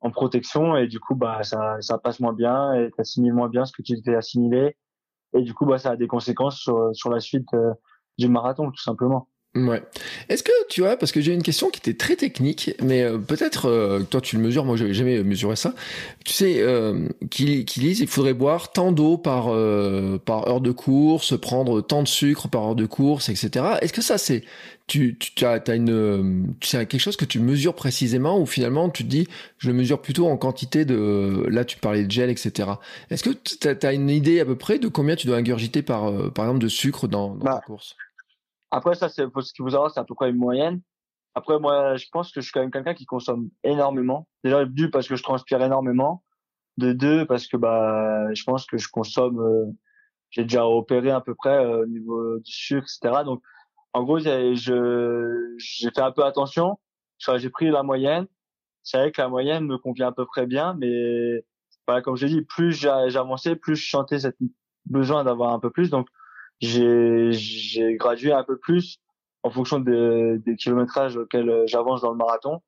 en 0.00 0.10
protection 0.10 0.76
et 0.76 0.86
du 0.86 1.00
coup 1.00 1.14
bah 1.14 1.42
ça 1.42 1.76
ça 1.80 1.98
passe 1.98 2.20
moins 2.20 2.34
bien 2.34 2.74
et 2.74 2.90
t'assimiles 2.90 3.32
moins 3.32 3.48
bien 3.48 3.64
ce 3.64 3.72
que 3.72 3.82
tu 3.82 4.00
t'es 4.02 4.14
assimilé 4.14 4.76
et 5.32 5.42
du 5.42 5.54
coup 5.54 5.64
bah 5.64 5.78
ça 5.78 5.92
a 5.92 5.96
des 5.96 6.06
conséquences 6.06 6.58
sur 6.58 6.90
sur 6.94 7.10
la 7.10 7.20
suite 7.20 7.52
euh, 7.54 7.72
du 8.18 8.28
marathon 8.28 8.70
tout 8.70 8.82
simplement. 8.82 9.28
Ouais. 9.56 9.80
Est-ce 10.28 10.42
que 10.42 10.50
tu 10.68 10.80
vois, 10.80 10.96
parce 10.96 11.12
que 11.12 11.20
j'ai 11.20 11.32
une 11.32 11.44
question 11.44 11.70
qui 11.70 11.78
était 11.78 11.94
très 11.94 12.16
technique, 12.16 12.72
mais 12.82 13.02
euh, 13.02 13.18
peut-être 13.18 13.66
euh, 13.66 14.00
toi 14.02 14.20
tu 14.20 14.36
le 14.36 14.42
mesures, 14.42 14.64
moi 14.64 14.74
j'avais 14.74 14.94
jamais 14.94 15.22
mesuré 15.22 15.54
ça. 15.54 15.74
Tu 16.24 16.32
sais, 16.32 16.56
euh, 16.58 17.06
qu'ils 17.30 17.64
disent 17.64 18.00
il 18.00 18.08
faudrait 18.08 18.34
boire 18.34 18.72
tant 18.72 18.90
d'eau 18.90 19.16
par 19.16 19.44
par 20.24 20.48
heure 20.48 20.60
de 20.60 20.72
course, 20.72 21.38
prendre 21.38 21.82
tant 21.82 22.02
de 22.02 22.08
sucre 22.08 22.48
par 22.48 22.64
heure 22.64 22.74
de 22.74 22.84
course, 22.84 23.28
etc. 23.28 23.64
Est-ce 23.80 23.92
que 23.92 24.02
ça 24.02 24.18
c'est 24.18 24.42
tu 24.88 25.16
tu 25.18 25.44
as, 25.44 25.62
as 25.68 25.74
une 25.76 26.52
tu 26.58 26.76
quelque 26.76 26.98
chose 26.98 27.16
que 27.16 27.24
tu 27.24 27.38
mesures 27.38 27.74
précisément 27.76 28.40
ou 28.40 28.46
finalement 28.46 28.90
tu 28.90 29.04
te 29.04 29.08
dis 29.08 29.28
je 29.58 29.68
le 29.68 29.74
mesure 29.74 30.02
plutôt 30.02 30.26
en 30.26 30.36
quantité 30.36 30.84
de 30.84 31.46
là 31.48 31.64
tu 31.64 31.78
parlais 31.78 32.02
de 32.02 32.10
gel 32.10 32.28
etc. 32.28 32.70
Est-ce 33.10 33.22
que 33.22 33.30
tu 33.30 33.86
as, 33.86 33.92
une 33.92 34.10
idée 34.10 34.40
à 34.40 34.44
peu 34.44 34.56
près 34.56 34.80
de 34.80 34.88
combien 34.88 35.14
tu 35.14 35.28
dois 35.28 35.36
ingurgiter 35.36 35.82
par 35.82 36.12
par 36.32 36.46
exemple 36.46 36.60
de 36.60 36.68
sucre 36.68 37.06
dans, 37.06 37.36
dans 37.36 37.44
bah, 37.44 37.60
ta 37.60 37.66
course? 37.66 37.94
Après, 38.74 38.96
ça, 38.96 39.08
c'est 39.08 39.22
ce 39.22 39.52
qu'il 39.52 39.64
faut 39.64 39.70
savoir, 39.70 39.92
c'est 39.92 40.00
à 40.00 40.04
peu 40.04 40.16
près 40.16 40.30
une 40.30 40.36
moyenne. 40.36 40.80
Après, 41.36 41.60
moi, 41.60 41.94
je 41.94 42.06
pense 42.10 42.32
que 42.32 42.40
je 42.40 42.46
suis 42.46 42.52
quand 42.52 42.60
même 42.60 42.72
quelqu'un 42.72 42.94
qui 42.94 43.06
consomme 43.06 43.48
énormément. 43.62 44.26
Déjà, 44.42 44.64
du 44.64 44.90
parce 44.90 45.06
que 45.06 45.14
je 45.14 45.22
transpire 45.22 45.62
énormément. 45.62 46.24
De 46.76 46.92
deux, 46.92 47.24
parce 47.24 47.46
que 47.46 47.56
bah, 47.56 48.34
je 48.34 48.42
pense 48.42 48.66
que 48.66 48.76
je 48.76 48.88
consomme. 48.88 49.38
Euh, 49.38 49.66
j'ai 50.30 50.42
déjà 50.42 50.66
opéré 50.66 51.12
à 51.12 51.20
peu 51.20 51.36
près 51.36 51.56
euh, 51.56 51.82
au 51.82 51.86
niveau 51.86 52.38
du 52.40 52.50
sucre, 52.50 52.88
etc. 52.88 53.22
Donc, 53.24 53.44
en 53.92 54.02
gros, 54.02 54.18
je 54.18 55.54
j'ai 55.56 55.90
fait 55.90 56.02
un 56.02 56.10
peu 56.10 56.24
attention. 56.24 56.80
J'ai 57.36 57.50
pris 57.50 57.70
la 57.70 57.84
moyenne. 57.84 58.26
C'est 58.82 58.98
vrai 58.98 59.12
que 59.12 59.22
la 59.22 59.28
moyenne 59.28 59.66
me 59.66 59.78
convient 59.78 60.08
à 60.08 60.12
peu 60.12 60.26
près 60.26 60.46
bien, 60.46 60.74
mais 60.74 61.44
voilà, 61.86 62.02
comme 62.02 62.16
j'ai 62.16 62.26
dit, 62.26 62.42
plus 62.42 62.72
j'avançais, 62.72 63.54
plus 63.54 63.76
je 63.76 63.88
sentais 63.88 64.18
cette 64.18 64.36
besoin 64.84 65.22
d'avoir 65.22 65.52
un 65.52 65.60
peu 65.60 65.70
plus. 65.70 65.90
Donc, 65.90 66.08
j'ai 66.60 67.32
j'ai 67.32 67.96
gradué 67.96 68.32
un 68.32 68.44
peu 68.44 68.58
plus 68.58 69.00
en 69.44 69.50
fonction 69.50 69.78
des, 69.78 70.38
des 70.38 70.56
kilométrages 70.56 71.16
auxquels 71.16 71.48
euh, 71.48 71.64
j'avance 71.66 72.00
dans 72.00 72.10
le 72.10 72.16
marathon 72.16 72.62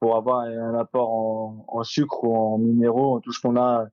pour 0.00 0.16
avoir 0.16 0.40
un 0.40 0.74
apport 0.74 1.10
en, 1.10 1.64
en 1.68 1.84
sucre 1.84 2.24
ou 2.24 2.34
en 2.34 2.58
minéraux, 2.58 3.16
en 3.16 3.20
tout 3.20 3.32
ce 3.32 3.40
qu'on 3.40 3.56
a 3.56 3.86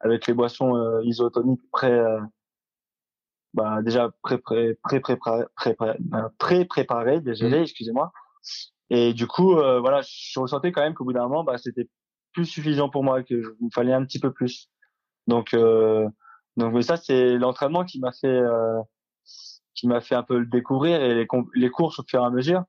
avec 0.00 0.26
les 0.26 0.34
boissons 0.34 0.76
euh, 0.76 1.02
isotoniques 1.04 1.62
pré 1.70 1.92
euh, 1.92 2.20
bah 3.54 3.82
déjà 3.82 4.10
pré 4.22 4.38
pré 4.38 4.78
pré 4.82 5.00
pré 5.00 5.16
pré 5.16 5.76
pré 6.38 6.64
préparé 6.64 7.20
désolé 7.20 7.58
mmh. 7.58 7.62
excusez-moi 7.62 8.10
et 8.88 9.12
du 9.12 9.26
coup 9.26 9.52
voilà 9.52 10.00
je 10.02 10.40
ressentais 10.40 10.72
quand 10.72 10.80
même 10.80 10.94
qu'au 10.94 11.04
bout 11.04 11.12
d'un 11.12 11.28
moment 11.28 11.44
bah 11.44 11.58
c'était 11.58 11.86
plus 12.32 12.46
suffisant 12.46 12.88
pour 12.88 13.04
moi 13.04 13.22
que 13.22 13.42
je, 13.42 13.50
il 13.60 13.68
fallait 13.70 13.92
un 13.92 14.06
petit 14.06 14.20
peu 14.20 14.32
plus 14.32 14.70
donc 15.26 15.54
donc 16.56 16.82
ça 16.82 16.96
c'est 16.96 17.36
l'entraînement 17.38 17.84
qui 17.84 17.98
m'a 18.00 18.12
fait 18.12 18.40
qui 19.74 19.86
m'a 19.88 20.00
fait 20.00 20.14
un 20.14 20.22
peu 20.22 20.38
le 20.38 20.46
découvrir 20.46 21.02
et 21.02 21.14
les, 21.14 21.26
les 21.54 21.70
courses 21.70 21.98
au 21.98 22.04
fur 22.06 22.20
et 22.20 22.24
à 22.24 22.30
mesure. 22.30 22.62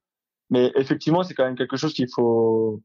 Mais 0.50 0.72
effectivement, 0.76 1.24
c'est 1.24 1.34
quand 1.34 1.46
même 1.46 1.56
quelque 1.56 1.78
chose 1.78 1.94
qu'il 1.94 2.10
faut 2.10 2.82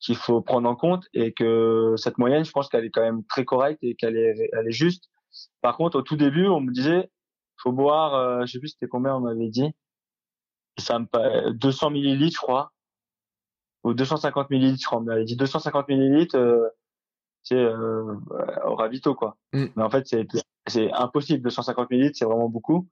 qu'il 0.00 0.16
faut 0.16 0.40
prendre 0.40 0.68
en 0.68 0.76
compte 0.76 1.06
et 1.12 1.32
que 1.32 1.94
cette 1.96 2.16
moyenne, 2.18 2.44
je 2.44 2.50
pense 2.52 2.68
qu'elle 2.68 2.84
est 2.86 2.90
quand 2.90 3.02
même 3.02 3.24
très 3.26 3.44
correcte 3.44 3.82
et 3.82 3.94
qu'elle 3.94 4.16
est 4.16 4.50
elle 4.52 4.68
est 4.68 4.72
juste. 4.72 5.04
Par 5.60 5.76
contre, 5.76 5.98
au 5.98 6.02
tout 6.02 6.16
début, 6.16 6.46
on 6.46 6.60
me 6.60 6.72
disait 6.72 7.10
faut 7.58 7.72
boire, 7.72 8.14
euh, 8.14 8.46
je 8.46 8.52
sais 8.52 8.58
plus 8.58 8.68
c'était 8.68 8.88
combien 8.88 9.14
on 9.14 9.20
m'avait 9.20 9.48
dit, 9.48 9.70
ça 10.78 10.98
me 10.98 11.52
200 11.52 11.90
millilitres, 11.90 12.36
je 12.36 12.40
crois, 12.40 12.72
ou 13.84 13.94
250 13.94 14.50
millilitres, 14.50 14.80
je 14.80 14.86
crois. 14.86 14.98
On 14.98 15.02
m'avait 15.02 15.24
dit 15.24 15.36
250 15.36 15.88
millilitres, 15.88 16.36
euh, 16.36 16.68
c'est 17.42 17.56
euh, 17.56 18.14
au 18.64 18.74
ravito 18.74 19.14
quoi. 19.14 19.36
Mm. 19.52 19.66
Mais 19.76 19.82
en 19.82 19.90
fait, 19.90 20.06
c'est 20.06 20.26
c'est 20.66 20.92
impossible. 20.92 21.42
250 21.42 21.90
millilitres, 21.90 22.18
c'est 22.18 22.24
vraiment 22.24 22.48
beaucoup. 22.48 22.88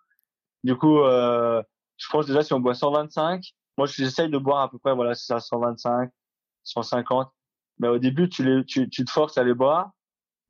Du 0.65 0.77
coup, 0.77 1.01
euh, 1.01 1.63
je 1.97 2.09
pense 2.11 2.27
déjà 2.27 2.43
si 2.43 2.53
on 2.53 2.61
boit 2.61 2.75
125, 2.75 3.43
moi 3.77 3.87
j'essaye 3.87 4.29
de 4.29 4.39
boire 4.39 4.63
à 4.63 4.71
peu 4.71 4.79
près 4.79 4.95
voilà 4.95 5.15
c'est 5.15 5.27
ça 5.27 5.41
125, 5.41 6.11
150. 6.65 7.29
Mais 7.81 7.89
au 7.89 7.99
début 7.99 8.29
tu 8.29 8.45
les 8.45 8.65
tu, 8.65 8.89
tu 8.89 9.05
te 9.05 9.11
forces 9.11 9.39
à 9.39 9.45
les 9.45 9.55
boire. 9.55 9.91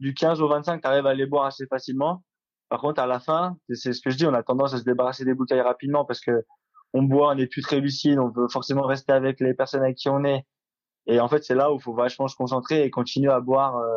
Du 0.00 0.14
15 0.14 0.40
au 0.40 0.48
25, 0.48 0.80
tu 0.80 0.86
arrives 0.86 1.06
à 1.06 1.14
les 1.14 1.26
boire 1.26 1.46
assez 1.46 1.66
facilement. 1.66 2.22
Par 2.68 2.80
contre 2.80 3.00
à 3.00 3.06
la 3.06 3.18
fin, 3.18 3.56
c'est 3.72 3.92
ce 3.92 4.00
que 4.00 4.10
je 4.10 4.16
dis, 4.16 4.26
on 4.26 4.34
a 4.34 4.42
tendance 4.42 4.74
à 4.74 4.78
se 4.78 4.84
débarrasser 4.84 5.24
des 5.24 5.34
bouteilles 5.34 5.60
rapidement 5.60 6.04
parce 6.04 6.20
que 6.20 6.44
on 6.94 7.02
boit, 7.02 7.32
on 7.32 7.34
n'est 7.34 7.46
plus 7.46 7.62
très 7.62 7.80
lucide, 7.80 8.18
on 8.18 8.28
veut 8.28 8.48
forcément 8.48 8.82
rester 8.82 9.12
avec 9.12 9.40
les 9.40 9.54
personnes 9.54 9.82
avec 9.82 9.96
qui 9.96 10.08
on 10.08 10.24
est. 10.24 10.44
Et 11.08 11.20
en 11.20 11.28
fait, 11.28 11.42
c'est 11.42 11.54
là 11.54 11.72
où 11.72 11.76
il 11.76 11.82
faut 11.82 11.94
vachement 11.94 12.28
se 12.28 12.36
concentrer 12.36 12.84
et 12.84 12.90
continuer 12.90 13.32
à 13.32 13.40
boire 13.40 13.76
euh, 13.78 13.96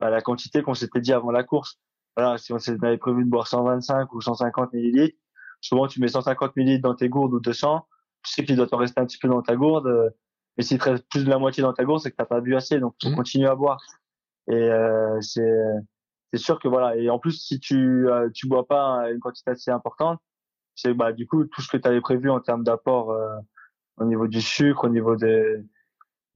bah, 0.00 0.10
la 0.10 0.20
quantité 0.20 0.62
qu'on 0.62 0.74
s'était 0.74 1.00
dit 1.00 1.12
avant 1.12 1.30
la 1.30 1.44
course. 1.44 1.78
Voilà, 2.16 2.36
si 2.36 2.52
on 2.52 2.58
s'avait 2.58 2.98
prévu 2.98 3.24
de 3.24 3.30
boire 3.30 3.46
125 3.46 4.12
ou 4.12 4.20
150 4.20 4.72
millilitres, 4.72 5.16
souvent 5.60 5.86
tu 5.86 6.00
mets 6.00 6.08
150 6.08 6.56
ml 6.56 6.80
dans 6.80 6.94
tes 6.94 7.08
gourdes 7.08 7.32
ou 7.32 7.40
200, 7.40 7.86
tu 8.24 8.32
sais 8.32 8.44
qu'il 8.44 8.56
doit 8.56 8.66
t'en 8.66 8.76
rester 8.76 9.00
un 9.00 9.06
petit 9.06 9.18
peu 9.18 9.28
dans 9.28 9.42
ta 9.42 9.56
gourde. 9.56 9.86
Euh, 9.86 10.10
et 10.56 10.62
s'il 10.62 10.78
te 10.78 10.90
reste 10.90 11.08
plus 11.08 11.24
de 11.24 11.30
la 11.30 11.38
moitié 11.38 11.62
dans 11.62 11.72
ta 11.72 11.84
gourde, 11.84 12.00
c'est 12.02 12.10
que 12.10 12.16
t'as 12.16 12.26
pas 12.26 12.40
bu 12.40 12.56
assez, 12.56 12.80
donc 12.80 12.96
tu 12.98 13.08
mmh. 13.08 13.14
continues 13.14 13.46
à 13.46 13.54
boire. 13.54 13.78
Et 14.48 14.54
euh, 14.54 15.20
c'est 15.20 15.54
c'est 16.32 16.38
sûr 16.38 16.58
que 16.58 16.68
voilà. 16.68 16.96
Et 16.96 17.10
en 17.10 17.18
plus, 17.18 17.32
si 17.32 17.60
tu 17.60 18.08
euh, 18.08 18.28
tu 18.34 18.48
bois 18.48 18.66
pas 18.66 19.10
une 19.10 19.20
quantité 19.20 19.50
assez 19.50 19.70
importante, 19.70 20.20
c'est 20.74 20.94
bah 20.94 21.12
du 21.12 21.26
coup 21.26 21.44
tout 21.44 21.62
ce 21.62 21.68
que 21.68 21.76
tu 21.76 21.88
avais 21.88 22.00
prévu 22.00 22.30
en 22.30 22.40
termes 22.40 22.64
d'apport 22.64 23.12
euh, 23.12 23.36
au 23.98 24.04
niveau 24.04 24.26
du 24.26 24.40
sucre, 24.40 24.84
au 24.84 24.88
niveau 24.88 25.16
des 25.16 25.62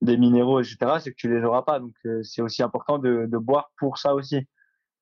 des 0.02 0.18
minéraux, 0.18 0.60
etc., 0.60 0.76
c'est 1.00 1.10
que 1.10 1.16
tu 1.16 1.34
les 1.34 1.42
auras 1.42 1.62
pas. 1.62 1.80
Donc 1.80 1.94
c'est 2.22 2.42
aussi 2.42 2.62
important 2.62 2.98
de, 2.98 3.26
de 3.26 3.38
boire 3.38 3.72
pour 3.78 3.96
ça 3.96 4.14
aussi. 4.14 4.46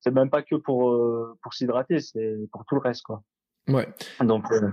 C'est 0.00 0.12
même 0.12 0.30
pas 0.30 0.42
que 0.42 0.54
pour 0.54 0.96
pour 1.42 1.54
s'hydrater, 1.54 1.98
c'est 2.00 2.38
pour 2.52 2.64
tout 2.64 2.76
le 2.76 2.80
reste 2.80 3.02
quoi. 3.02 3.22
Ouais. 3.68 3.88
Donc, 4.20 4.50
euh, 4.52 4.70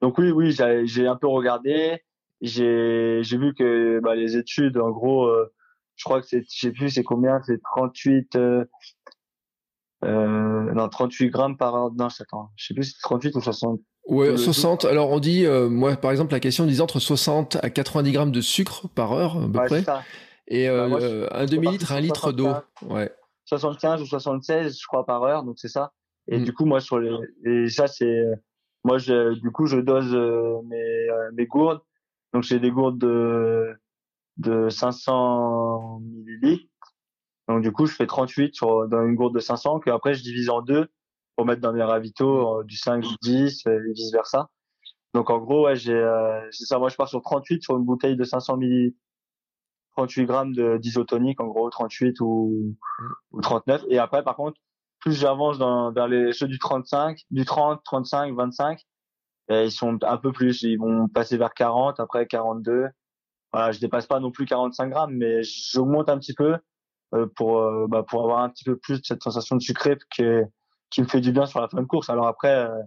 donc 0.00 0.18
oui, 0.18 0.30
oui, 0.30 0.52
j'ai 0.52 1.06
un 1.06 1.16
peu 1.16 1.26
regardé. 1.26 2.02
J'ai 2.40 3.20
j'ai 3.22 3.36
vu 3.36 3.54
que 3.54 4.00
bah, 4.00 4.14
les 4.14 4.36
études, 4.36 4.78
en 4.78 4.90
gros, 4.90 5.26
euh, 5.26 5.52
je 5.96 6.04
crois 6.04 6.20
que 6.20 6.26
c'est, 6.26 6.42
je 6.42 6.58
sais 6.58 6.72
plus, 6.72 6.90
c'est 6.90 7.02
combien, 7.02 7.40
c'est 7.42 7.60
38, 7.62 8.36
euh, 8.36 8.64
euh, 10.04 10.72
non, 10.72 10.88
38 10.88 11.28
grammes 11.28 11.56
par 11.58 11.74
heure. 11.74 11.92
Non, 11.92 12.06
attends, 12.06 12.50
je 12.56 12.66
sais 12.66 12.74
plus, 12.74 12.84
c'est 12.84 13.00
38 13.02 13.34
ou 13.36 13.40
60. 13.40 13.80
Ouais, 14.06 14.36
60. 14.36 14.84
Alors 14.86 15.10
on 15.10 15.20
dit, 15.20 15.46
moi 15.46 15.96
par 15.96 16.10
exemple, 16.10 16.32
la 16.32 16.40
question 16.40 16.66
disait 16.66 16.82
entre 16.82 16.98
60 16.98 17.56
à 17.62 17.70
90 17.70 18.12
grammes 18.12 18.32
de 18.32 18.40
sucre 18.40 18.88
par 18.88 19.12
heure, 19.12 19.36
à 19.36 19.46
peu 19.46 19.66
près. 19.66 19.82
Ça. 19.82 20.02
Et 20.48 20.68
bah, 20.68 20.88
un 21.32 21.46
demi-litre, 21.46 21.92
un 21.92 22.00
litre 22.00 22.32
d'eau. 22.32 22.50
Ouais. 22.88 23.12
75 23.50 24.02
ou 24.02 24.06
76, 24.06 24.78
je 24.80 24.86
crois, 24.86 25.04
par 25.04 25.22
heure, 25.24 25.42
donc 25.42 25.58
c'est 25.58 25.68
ça. 25.68 25.92
Et 26.28 26.38
mm. 26.38 26.44
du 26.44 26.52
coup, 26.52 26.64
moi, 26.64 26.80
sur 26.80 26.98
les, 26.98 27.10
et 27.44 27.68
ça, 27.68 27.88
c'est, 27.88 28.24
moi, 28.84 28.98
je, 28.98 29.34
du 29.40 29.50
coup, 29.50 29.66
je 29.66 29.78
dose 29.78 30.14
euh, 30.14 30.60
mes, 30.64 31.10
euh, 31.10 31.30
mes 31.34 31.46
gourdes. 31.46 31.80
Donc, 32.32 32.44
j'ai 32.44 32.60
des 32.60 32.70
gourdes 32.70 32.98
de, 32.98 33.74
de 34.36 34.68
500 34.68 36.00
millilitres. 36.00 36.64
Donc, 37.48 37.62
du 37.62 37.72
coup, 37.72 37.86
je 37.86 37.94
fais 37.94 38.06
38 38.06 38.54
sur, 38.54 38.88
dans 38.88 39.04
une 39.04 39.16
gourde 39.16 39.34
de 39.34 39.40
500 39.40 39.80
que 39.80 39.90
après, 39.90 40.14
je 40.14 40.22
divise 40.22 40.48
en 40.48 40.62
deux 40.62 40.88
mettre 41.44 41.60
dans 41.60 41.72
mes 41.72 41.82
ravitaux 41.82 42.60
euh, 42.60 42.64
du 42.64 42.76
5, 42.76 43.02
du 43.02 43.14
10 43.22 43.66
et 43.66 43.78
vice 43.92 44.12
versa. 44.12 44.48
Donc, 45.14 45.30
en 45.30 45.38
gros, 45.38 45.68
ça. 45.74 46.78
Moi, 46.78 46.88
je 46.88 46.96
pars 46.96 47.08
sur 47.08 47.22
38 47.22 47.62
sur 47.62 47.76
une 47.76 47.84
bouteille 47.84 48.16
de 48.16 48.24
500 48.24 48.56
millilitres. 48.56 48.98
38 49.96 50.24
grammes 50.24 50.52
de 50.54 50.78
d'isotonique, 50.78 51.40
en 51.40 51.48
gros, 51.48 51.68
38 51.68 52.20
ou, 52.20 52.76
mm. 52.98 53.06
ou 53.32 53.40
39. 53.40 53.84
Et 53.88 53.98
après, 53.98 54.22
par 54.22 54.36
contre, 54.36 54.58
plus 55.00 55.12
j'avance 55.12 55.58
vers 55.94 56.08
les 56.08 56.32
jeux 56.32 56.46
du 56.46 56.58
35, 56.58 57.20
du 57.30 57.44
30, 57.44 57.82
35, 57.84 58.34
25, 58.34 58.80
et 59.50 59.64
ils 59.64 59.72
sont 59.72 59.98
un 60.04 60.16
peu 60.16 60.32
plus, 60.32 60.62
ils 60.62 60.76
vont 60.76 61.08
passer 61.08 61.36
vers 61.36 61.54
40, 61.54 61.98
après 61.98 62.26
42. 62.26 62.86
Voilà, 63.52 63.72
je 63.72 63.80
dépasse 63.80 64.06
pas 64.06 64.20
non 64.20 64.30
plus 64.30 64.44
45 64.46 64.88
grammes, 64.88 65.16
mais 65.16 65.42
j'augmente 65.42 66.08
un 66.08 66.18
petit 66.18 66.34
peu 66.34 66.56
euh, 67.14 67.26
pour 67.34 67.58
euh, 67.58 67.86
bah, 67.88 68.04
pour 68.04 68.22
avoir 68.22 68.40
un 68.40 68.50
petit 68.50 68.64
peu 68.64 68.76
plus 68.76 69.00
de 69.00 69.04
cette 69.04 69.22
sensation 69.22 69.56
de 69.56 69.60
sucré 69.60 69.96
qui 70.90 71.02
me 71.02 71.06
fait 71.06 71.20
du 71.20 71.32
bien 71.32 71.46
sur 71.46 71.60
la 71.60 71.68
fin 71.68 71.80
de 71.80 71.86
course. 71.86 72.10
Alors 72.10 72.26
après, 72.26 72.54
euh, 72.54 72.82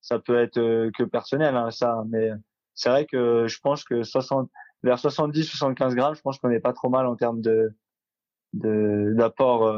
ça 0.00 0.18
peut 0.18 0.38
être 0.38 0.54
que 0.54 1.02
personnel, 1.04 1.56
hein, 1.56 1.70
ça, 1.70 2.04
mais 2.08 2.30
c'est 2.74 2.90
vrai 2.90 3.06
que 3.06 3.46
je 3.48 3.58
pense 3.60 3.84
que 3.84 4.02
60 4.02 4.50
vers 4.82 4.98
70, 4.98 5.44
75 5.44 5.94
grammes, 5.94 6.14
je 6.14 6.20
pense 6.20 6.38
qu'on 6.38 6.50
est 6.50 6.60
pas 6.60 6.72
trop 6.72 6.88
mal 6.88 7.06
en 7.06 7.16
termes 7.16 7.40
de 7.40 7.74
d'apport 8.52 9.70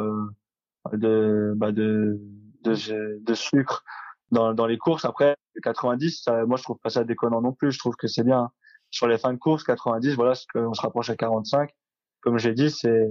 de, 0.92 1.52
bah 1.56 1.72
de, 1.72 2.20
de, 2.62 3.20
de 3.20 3.34
sucre 3.34 3.84
dans, 4.30 4.54
dans 4.54 4.66
les 4.66 4.78
courses. 4.78 5.04
Après, 5.04 5.36
90, 5.62 6.22
ça, 6.22 6.44
moi 6.46 6.56
je 6.56 6.62
trouve 6.62 6.78
pas 6.78 6.90
ça 6.90 7.04
déconnant 7.04 7.40
non 7.40 7.52
plus. 7.52 7.72
Je 7.72 7.78
trouve 7.78 7.96
que 7.96 8.06
c'est 8.06 8.24
bien. 8.24 8.50
Sur 8.90 9.06
les 9.06 9.18
fins 9.18 9.32
de 9.32 9.38
course, 9.38 9.64
90, 9.64 10.14
voilà, 10.14 10.34
ce 10.34 10.46
qu'on 10.52 10.72
se 10.72 10.80
rapproche 10.80 11.10
à 11.10 11.16
45. 11.16 11.70
Comme 12.20 12.38
j'ai 12.38 12.54
dit, 12.54 12.70
c'est 12.70 13.08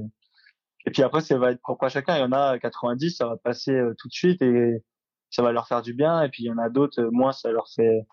et 0.87 0.91
puis 0.91 1.03
après, 1.03 1.19
ça 1.19 1.37
va 1.37 1.51
être 1.51 1.59
propre 1.59 1.83
à 1.83 1.89
chacun. 1.89 2.15
Il 2.15 2.21
y 2.21 2.23
en 2.23 2.31
a 2.31 2.57
90, 2.57 3.17
ça 3.17 3.27
va 3.27 3.35
passer 3.35 3.71
euh, 3.71 3.93
tout 3.99 4.07
de 4.07 4.13
suite 4.13 4.41
et 4.41 4.81
ça 5.29 5.43
va 5.43 5.51
leur 5.51 5.67
faire 5.67 5.81
du 5.81 5.93
bien. 5.93 6.23
Et 6.23 6.29
puis 6.29 6.43
il 6.43 6.47
y 6.47 6.49
en 6.49 6.57
a 6.57 6.69
d'autres, 6.69 7.01
euh, 7.01 7.09
moins 7.11 7.33
ça 7.33 7.51
leur 7.51 7.67
fait. 7.75 8.07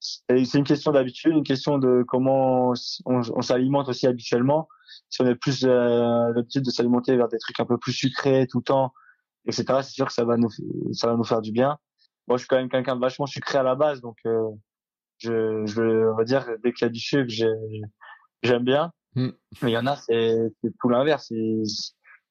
C'est 0.00 0.54
une 0.54 0.64
question 0.64 0.92
d'habitude, 0.92 1.32
une 1.32 1.44
question 1.44 1.78
de 1.78 2.04
comment 2.08 2.72
on, 3.04 3.20
on 3.34 3.42
s'alimente 3.42 3.88
aussi 3.90 4.06
habituellement 4.06 4.66
si 5.10 5.20
on 5.20 5.26
est 5.26 5.34
plus 5.34 5.64
euh, 5.64 6.32
l'habitude 6.34 6.62
de 6.64 6.70
s'alimenter 6.70 7.16
vers 7.16 7.28
des 7.28 7.38
trucs 7.38 7.60
un 7.60 7.66
peu 7.66 7.76
plus 7.76 7.92
sucrés 7.92 8.46
tout 8.50 8.58
le 8.58 8.64
temps, 8.64 8.94
etc. 9.46 9.64
C'est 9.82 9.92
sûr 9.92 10.06
que 10.06 10.12
ça 10.12 10.24
va 10.24 10.38
nous 10.38 10.50
ça 10.92 11.08
va 11.08 11.16
nous 11.16 11.24
faire 11.24 11.42
du 11.42 11.52
bien. 11.52 11.76
Moi, 12.28 12.38
je 12.38 12.42
suis 12.42 12.48
quand 12.48 12.56
même 12.56 12.70
quelqu'un 12.70 12.96
de 12.96 13.00
vachement 13.00 13.26
sucré 13.26 13.58
à 13.58 13.62
la 13.62 13.74
base, 13.74 14.00
donc 14.00 14.16
euh, 14.26 14.48
je, 15.18 15.66
je 15.66 16.16
va 16.16 16.24
dire 16.24 16.46
dès 16.64 16.72
qu'il 16.72 16.86
y 16.86 16.88
a 16.88 16.90
du 16.90 17.00
sucre, 17.00 17.30
j'aime 18.42 18.64
bien. 18.64 18.90
Mm. 19.16 19.30
Mais 19.62 19.70
il 19.70 19.74
y 19.74 19.78
en 19.78 19.86
a, 19.86 19.96
c'est 19.96 20.50
tout 20.80 20.88
l'inverse. 20.88 21.28
Ils, 21.30 21.64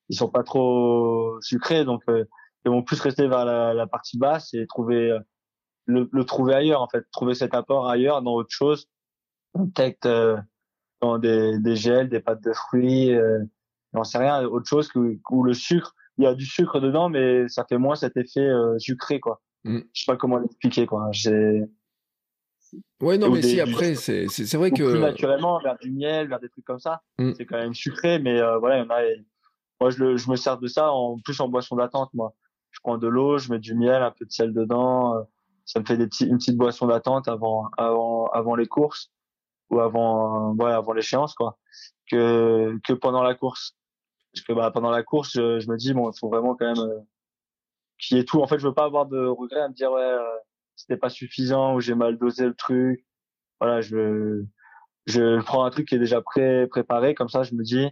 ils 0.09 0.17
sont 0.17 0.29
pas 0.29 0.43
trop 0.43 1.39
sucrés, 1.41 1.85
donc 1.85 2.01
euh, 2.09 2.25
ils 2.65 2.71
vont 2.71 2.83
plus 2.83 2.99
rester 2.99 3.27
vers 3.27 3.45
la, 3.45 3.73
la 3.73 3.87
partie 3.87 4.17
basse 4.17 4.53
et 4.53 4.65
trouver 4.67 5.11
euh, 5.11 5.19
le, 5.85 6.09
le, 6.11 6.23
trouver 6.25 6.53
ailleurs 6.53 6.81
en 6.81 6.87
fait, 6.89 7.05
trouver 7.11 7.35
cet 7.35 7.53
apport 7.53 7.89
ailleurs 7.89 8.21
dans 8.21 8.33
autre 8.33 8.51
chose. 8.51 8.87
Peut-être 9.53 10.05
euh, 10.05 10.37
dans 11.01 11.17
des, 11.17 11.59
des 11.59 11.75
gels, 11.75 12.09
des 12.09 12.19
pâtes 12.19 12.43
de 12.43 12.53
fruits, 12.53 13.13
euh, 13.13 13.43
j'en 13.93 14.03
sais 14.03 14.17
rien, 14.17 14.43
autre 14.45 14.67
chose 14.67 14.89
que, 14.89 15.17
où 15.29 15.43
le 15.43 15.53
sucre, 15.53 15.95
il 16.17 16.23
y 16.23 16.27
a 16.27 16.33
du 16.33 16.45
sucre 16.45 16.79
dedans, 16.79 17.09
mais 17.09 17.47
ça 17.47 17.65
fait 17.67 17.77
moins 17.77 17.95
cet 17.95 18.17
effet 18.17 18.39
euh, 18.39 18.77
sucré, 18.79 19.19
quoi. 19.19 19.41
Mm. 19.63 19.79
Je 19.93 20.01
sais 20.01 20.11
pas 20.11 20.17
comment 20.17 20.37
l'expliquer, 20.37 20.85
quoi. 20.85 21.09
J'ai, 21.11 21.63
Ouais, 23.01 23.17
non, 23.17 23.29
mais 23.29 23.41
si, 23.41 23.59
après, 23.59 23.95
c'est, 23.95 24.27
c'est, 24.27 24.57
vrai 24.57 24.71
que. 24.71 24.91
Plus 24.91 24.99
naturellement, 24.99 25.59
vers 25.59 25.77
du 25.77 25.91
miel, 25.91 26.27
vers 26.27 26.39
des 26.39 26.49
trucs 26.49 26.65
comme 26.65 26.79
ça. 26.79 27.01
Mm. 27.19 27.31
C'est 27.37 27.45
quand 27.45 27.57
même 27.57 27.73
sucré, 27.73 28.19
mais 28.19 28.39
euh, 28.39 28.57
voilà, 28.57 28.77
il 28.77 28.83
y 28.83 28.85
en 28.85 28.89
a. 28.89 29.01
Moi, 29.81 29.89
je, 29.89 29.99
le, 30.03 30.17
je 30.17 30.29
me 30.29 30.35
sers 30.35 30.57
de 30.57 30.67
ça 30.67 30.91
en 30.91 31.17
plus 31.19 31.39
en 31.39 31.49
boisson 31.49 31.75
d'attente, 31.75 32.13
moi. 32.13 32.33
Je 32.71 32.79
prends 32.83 32.97
de 32.97 33.07
l'eau, 33.07 33.37
je 33.37 33.51
mets 33.51 33.59
du 33.59 33.73
miel, 33.75 34.01
un 34.03 34.11
peu 34.11 34.25
de 34.25 34.31
sel 34.31 34.53
dedans. 34.53 35.15
Euh, 35.15 35.23
ça 35.65 35.79
me 35.79 35.85
fait 35.85 35.97
des 35.97 36.07
petits, 36.07 36.25
une 36.25 36.37
petite 36.37 36.57
boisson 36.57 36.87
d'attente 36.87 37.27
avant, 37.27 37.69
avant, 37.77 38.27
avant 38.27 38.55
les 38.55 38.67
courses 38.67 39.11
ou 39.69 39.79
avant, 39.79 40.53
ouais, 40.53 40.71
avant 40.71 40.93
l'échéance, 40.93 41.33
quoi. 41.33 41.57
Que, 42.09 42.77
que 42.83 42.93
pendant 42.93 43.23
la 43.23 43.33
course. 43.35 43.75
Parce 44.33 44.45
que 44.45 44.53
bah, 44.53 44.69
pendant 44.71 44.91
la 44.91 45.03
course, 45.03 45.31
je, 45.33 45.59
je 45.59 45.69
me 45.69 45.77
dis, 45.77 45.93
bon, 45.93 46.11
il 46.11 46.19
faut 46.19 46.29
vraiment 46.29 46.55
quand 46.55 46.65
même 46.65 46.85
euh, 46.85 46.99
qu'il 47.97 48.17
y 48.17 48.25
tout. 48.25 48.41
En 48.41 48.47
fait, 48.47 48.59
je 48.59 48.67
veux 48.67 48.73
pas 48.73 48.85
avoir 48.85 49.05
de 49.05 49.25
regrets 49.25 49.61
à 49.61 49.69
me 49.69 49.73
dire, 49.73 49.91
ouais, 49.91 50.01
euh, 50.01 50.37
c'était 50.75 50.97
pas 50.97 51.09
suffisant 51.09 51.75
ou 51.75 51.79
j'ai 51.79 51.95
mal 51.95 52.17
dosé 52.17 52.45
le 52.45 52.53
truc. 52.53 53.05
Voilà, 53.61 53.81
je, 53.81 54.43
je 55.05 55.41
prends 55.41 55.63
un 55.63 55.69
truc 55.69 55.87
qui 55.87 55.95
est 55.95 55.99
déjà 55.99 56.21
pré 56.21 56.67
préparé, 56.67 57.15
comme 57.15 57.29
ça, 57.29 57.43
je 57.43 57.55
me 57.55 57.63
dis, 57.63 57.89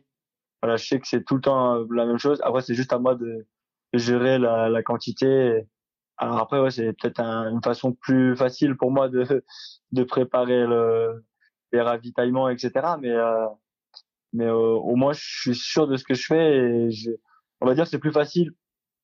voilà, 0.63 0.77
je 0.77 0.87
sais 0.87 0.97
que 0.97 1.07
c'est 1.09 1.25
tout 1.25 1.35
le 1.35 1.41
temps 1.41 1.75
euh, 1.75 1.85
la 1.91 2.05
même 2.05 2.17
chose. 2.17 2.39
Après, 2.41 2.61
c'est 2.61 2.73
juste 2.73 2.93
à 2.93 2.97
moi 2.97 3.15
de, 3.15 3.45
gérer 3.91 4.39
la, 4.39 4.69
la 4.69 4.81
quantité. 4.81 5.67
Alors 6.15 6.37
après, 6.37 6.61
ouais, 6.61 6.71
c'est 6.71 6.93
peut-être 6.93 7.19
une 7.19 7.61
façon 7.61 7.91
plus 7.91 8.37
facile 8.37 8.77
pour 8.77 8.89
moi 8.89 9.09
de, 9.09 9.43
de 9.91 10.03
préparer 10.05 10.65
le, 10.65 11.25
les 11.73 11.81
ravitaillements, 11.81 12.47
etc. 12.47 12.71
Mais, 13.01 13.11
euh, 13.11 13.45
mais 14.31 14.45
euh, 14.45 14.53
au 14.53 14.95
moins, 14.95 15.11
je 15.11 15.19
suis 15.21 15.55
sûr 15.55 15.85
de 15.85 15.97
ce 15.97 16.05
que 16.05 16.13
je 16.13 16.25
fais 16.25 16.55
et 16.55 16.91
je, 16.91 17.11
on 17.59 17.65
va 17.65 17.75
dire 17.75 17.85
c'est 17.85 17.99
plus 17.99 18.13
facile 18.13 18.51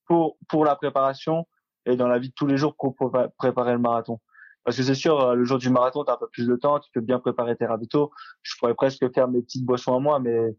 pour, 0.06 0.38
pour 0.48 0.64
la 0.64 0.78
préparation 0.78 1.46
et 1.86 1.98
dans 1.98 2.08
la 2.08 2.20
vie 2.20 2.30
de 2.30 2.34
tous 2.36 2.48
les 2.48 2.56
jours 2.56 2.74
pour 2.78 2.96
préparer 3.38 3.74
le 3.74 3.80
marathon. 3.80 4.22
Parce 4.64 4.78
que 4.78 4.84
c'est 4.84 4.96
sûr, 4.96 5.20
euh, 5.20 5.36
le 5.36 5.44
jour 5.44 5.58
du 5.58 5.70
marathon, 5.70 6.06
tu 6.06 6.10
as 6.12 6.14
un 6.14 6.18
peu 6.18 6.30
plus 6.30 6.48
de 6.48 6.56
temps, 6.56 6.80
tu 6.80 6.90
peux 6.94 7.02
bien 7.02 7.20
préparer 7.20 7.58
tes 7.58 7.66
ravitaux. 7.66 8.12
Je 8.44 8.56
pourrais 8.58 8.76
presque 8.76 9.14
faire 9.14 9.28
mes 9.28 9.42
petites 9.42 9.66
boissons 9.66 9.94
à 9.94 10.00
moi, 10.00 10.20
mais 10.22 10.56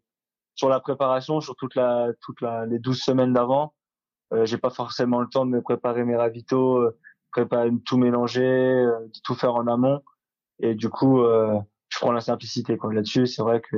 sur 0.55 0.69
la 0.69 0.81
préparation, 0.81 1.41
sur 1.41 1.57
toute 1.57 1.75
la, 1.75 2.09
toute 2.21 2.41
la, 2.41 2.67
les 2.67 2.79
12 2.79 3.01
semaines 3.01 3.33
d'avant, 3.33 3.75
euh, 4.33 4.47
j'ai 4.47 4.59
pas 4.59 4.71
forcément 4.71 5.21
le 5.21 5.29
temps 5.29 5.45
de 5.45 5.51
me 5.51 5.63
préparer 5.63 6.05
mes 6.05 6.17
ravitaux, 6.17 6.79
euh, 6.79 6.99
préparer 7.33 7.71
tout 7.85 7.99
mélanger, 7.99 8.45
euh, 8.45 9.01
de 9.01 9.21
tout 9.25 9.35
faire 9.35 9.55
en 9.55 9.67
amont. 9.67 10.01
Et 10.61 10.75
du 10.75 10.89
coup, 10.89 11.23
euh, 11.23 11.59
je 11.89 11.99
prends 11.99 12.13
la 12.13 12.21
simplicité. 12.21 12.77
Quoi. 12.77 12.93
Là-dessus, 12.93 13.27
c'est 13.27 13.43
vrai 13.43 13.61
que 13.61 13.77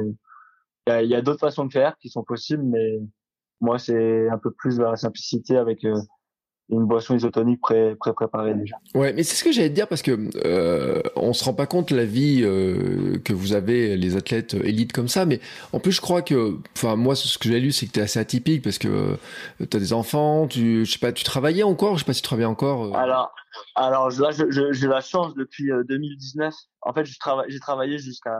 il 0.86 0.90
y 0.90 0.92
a, 0.92 1.02
y 1.02 1.14
a 1.14 1.22
d'autres 1.22 1.40
façons 1.40 1.64
de 1.64 1.72
faire 1.72 1.96
qui 1.98 2.08
sont 2.08 2.24
possibles, 2.24 2.64
mais 2.64 2.98
moi, 3.60 3.78
c'est 3.78 4.28
un 4.28 4.38
peu 4.38 4.50
plus 4.50 4.78
la 4.78 4.96
simplicité 4.96 5.56
avec 5.56 5.86
une 6.72 6.86
boisson 6.86 7.14
isotonique 7.14 7.60
pré, 7.60 7.94
pré 7.96 8.14
préparée 8.14 8.54
déjà. 8.54 8.76
Ouais, 8.94 9.12
mais 9.12 9.22
c'est 9.22 9.36
ce 9.36 9.44
que 9.44 9.52
j'allais 9.52 9.68
te 9.68 9.74
dire 9.74 9.86
parce 9.86 10.00
que 10.00 10.30
euh, 10.44 11.02
on 11.16 11.34
se 11.34 11.44
rend 11.44 11.52
pas 11.52 11.66
compte 11.66 11.90
la 11.90 12.06
vie 12.06 12.40
euh, 12.42 13.18
que 13.24 13.34
vous 13.34 13.52
avez 13.52 13.94
les 13.96 14.16
athlètes 14.16 14.54
élites 14.54 14.92
comme 14.92 15.08
ça, 15.08 15.26
mais 15.26 15.40
en 15.72 15.80
plus 15.80 15.92
je 15.92 16.00
crois 16.00 16.22
que, 16.22 16.56
enfin 16.74 16.96
moi 16.96 17.14
ce 17.14 17.36
que 17.38 17.48
j'ai 17.48 17.60
lu 17.60 17.72
c'est 17.72 17.86
que 17.86 17.92
tu 17.92 18.00
es 18.00 18.02
assez 18.02 18.18
atypique 18.18 18.64
parce 18.64 18.78
que 18.78 18.88
euh, 18.88 19.16
tu 19.70 19.76
as 19.76 19.80
des 19.80 19.92
enfants, 19.92 20.48
tu, 20.48 20.86
je 20.86 20.92
sais 20.92 20.98
pas, 20.98 21.12
tu 21.12 21.24
travaillais 21.24 21.62
encore, 21.62 21.96
je 21.96 22.00
sais 22.00 22.06
pas 22.06 22.14
si 22.14 22.22
tu 22.22 22.26
travaillais 22.26 22.46
encore. 22.46 22.86
Euh. 22.86 22.92
Alors, 22.94 23.34
alors 23.74 24.08
là 24.10 24.30
j'ai 24.30 24.88
la 24.88 25.02
chance 25.02 25.34
depuis 25.34 25.70
2019. 25.88 26.54
En 26.80 26.94
fait, 26.94 27.04
j'ai 27.04 27.18
travaillé, 27.60 27.98
jusqu'à 27.98 28.38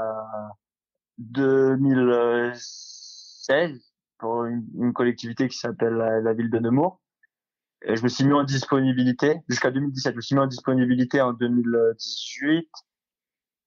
2016 1.19 3.79
pour 4.19 4.45
une, 4.45 4.65
une 4.81 4.93
collectivité 4.93 5.49
qui 5.49 5.59
s'appelle 5.59 5.95
la, 5.95 6.21
la 6.21 6.33
ville 6.33 6.51
de 6.51 6.59
Nemours. 6.59 7.03
Et 7.85 7.97
je 7.97 8.03
me 8.03 8.09
suis 8.09 8.25
mis 8.25 8.33
en 8.33 8.45
disponibilité 8.45 9.41
jusqu'à 9.49 9.71
2017. 9.71 10.13
Je 10.13 10.17
me 10.17 10.21
suis 10.21 10.35
mis 10.35 10.41
en 10.41 10.47
disponibilité 10.47 11.21
en 11.21 11.33
2018, 11.33 12.49
il 12.55 12.69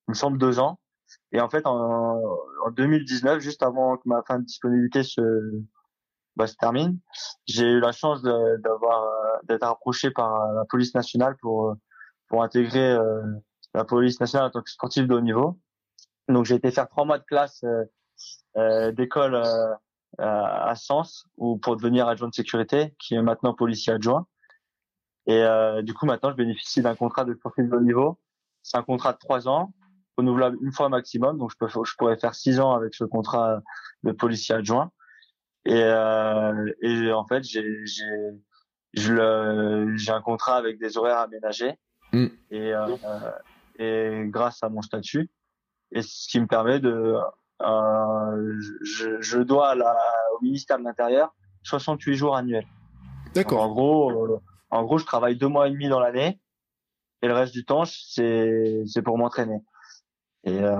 me 0.07 0.13
semble 0.13 0.37
deux 0.37 0.59
ans. 0.59 0.79
Et 1.31 1.41
en 1.41 1.49
fait, 1.49 1.65
en, 1.65 2.21
en 2.65 2.71
2019, 2.71 3.39
juste 3.39 3.61
avant 3.63 3.97
que 3.97 4.03
ma 4.05 4.23
fin 4.23 4.39
de 4.39 4.45
disponibilité 4.45 5.03
se, 5.03 5.21
bah, 6.35 6.47
se 6.47 6.55
termine, 6.55 6.99
j'ai 7.45 7.65
eu 7.65 7.79
la 7.79 7.91
chance 7.91 8.21
d'avoir 8.21 9.03
euh, 9.03 9.37
d'être 9.43 9.63
approché 9.63 10.11
par 10.11 10.53
la 10.53 10.65
police 10.65 10.93
nationale 10.93 11.35
pour 11.41 11.75
pour 12.27 12.43
intégrer 12.43 12.91
euh, 12.91 13.21
la 13.73 13.85
police 13.85 14.19
nationale 14.19 14.47
en 14.47 14.51
tant 14.51 14.61
que 14.61 14.69
sportif 14.69 15.07
de 15.07 15.13
haut 15.13 15.21
niveau. 15.21 15.59
Donc 16.27 16.45
j'ai 16.45 16.55
été 16.55 16.71
faire 16.71 16.89
trois 16.89 17.05
mois 17.05 17.19
de 17.19 17.23
classe 17.23 17.63
euh, 17.63 17.85
euh 18.57 18.91
d'école 18.91 19.41
à 20.17 20.73
Sens 20.75 21.25
ou 21.37 21.57
pour 21.57 21.75
devenir 21.75 22.07
adjoint 22.07 22.29
de 22.29 22.33
sécurité, 22.33 22.95
qui 22.99 23.15
est 23.15 23.21
maintenant 23.21 23.53
policier 23.53 23.93
adjoint. 23.93 24.27
Et 25.27 25.41
euh, 25.41 25.81
du 25.81 25.93
coup, 25.93 26.05
maintenant, 26.05 26.31
je 26.31 26.35
bénéficie 26.35 26.81
d'un 26.81 26.95
contrat 26.95 27.25
de 27.25 27.33
sportif 27.33 27.67
de 27.67 27.75
haut 27.75 27.81
niveau. 27.81 28.19
C'est 28.61 28.77
un 28.77 28.83
contrat 28.83 29.13
de 29.13 29.17
trois 29.17 29.47
ans, 29.47 29.73
renouvelable 30.17 30.57
une 30.61 30.71
fois 30.71 30.89
maximum. 30.89 31.37
Donc, 31.37 31.51
je, 31.51 31.57
peux, 31.57 31.67
je 31.67 31.95
pourrais 31.97 32.17
faire 32.17 32.35
six 32.35 32.59
ans 32.59 32.73
avec 32.73 32.93
ce 32.93 33.03
contrat 33.03 33.61
de 34.03 34.11
policier 34.11 34.55
adjoint. 34.55 34.91
Et, 35.65 35.81
euh, 35.83 36.71
et 36.81 37.11
en 37.11 37.25
fait, 37.25 37.43
j'ai 37.43 37.65
j'ai 38.93 39.19
un 39.19 40.21
contrat 40.21 40.55
avec 40.55 40.79
des 40.79 40.97
horaires 40.97 41.19
aménagés. 41.19 41.73
Mm. 42.13 42.27
Et, 42.51 42.73
euh, 42.73 42.95
et 43.79 44.21
grâce 44.27 44.63
à 44.63 44.69
mon 44.69 44.81
statut, 44.81 45.29
et 45.91 46.01
ce 46.01 46.27
qui 46.29 46.39
me 46.39 46.47
permet 46.47 46.79
de 46.79 46.89
euh, 46.89 47.21
je, 47.61 49.21
je, 49.21 49.39
dois 49.39 49.69
à 49.69 49.75
la, 49.75 49.95
au 50.35 50.43
ministère 50.43 50.77
de 50.77 50.83
l'Intérieur 50.83 51.33
68 51.63 52.15
jours 52.15 52.35
annuels. 52.35 52.67
D'accord. 53.33 53.61
En 53.61 53.69
gros, 53.69 54.11
euh, 54.11 54.39
en 54.69 54.83
gros, 54.83 54.97
je 54.97 55.05
travaille 55.05 55.35
deux 55.35 55.47
mois 55.47 55.67
et 55.67 55.71
demi 55.71 55.89
dans 55.89 55.99
l'année 55.99 56.39
et 57.21 57.27
le 57.27 57.33
reste 57.33 57.53
du 57.53 57.65
temps, 57.65 57.85
c'est 57.85 58.83
c'est 58.85 59.01
pour 59.01 59.17
m'entraîner. 59.17 59.59
Et, 60.43 60.61
euh, 60.61 60.77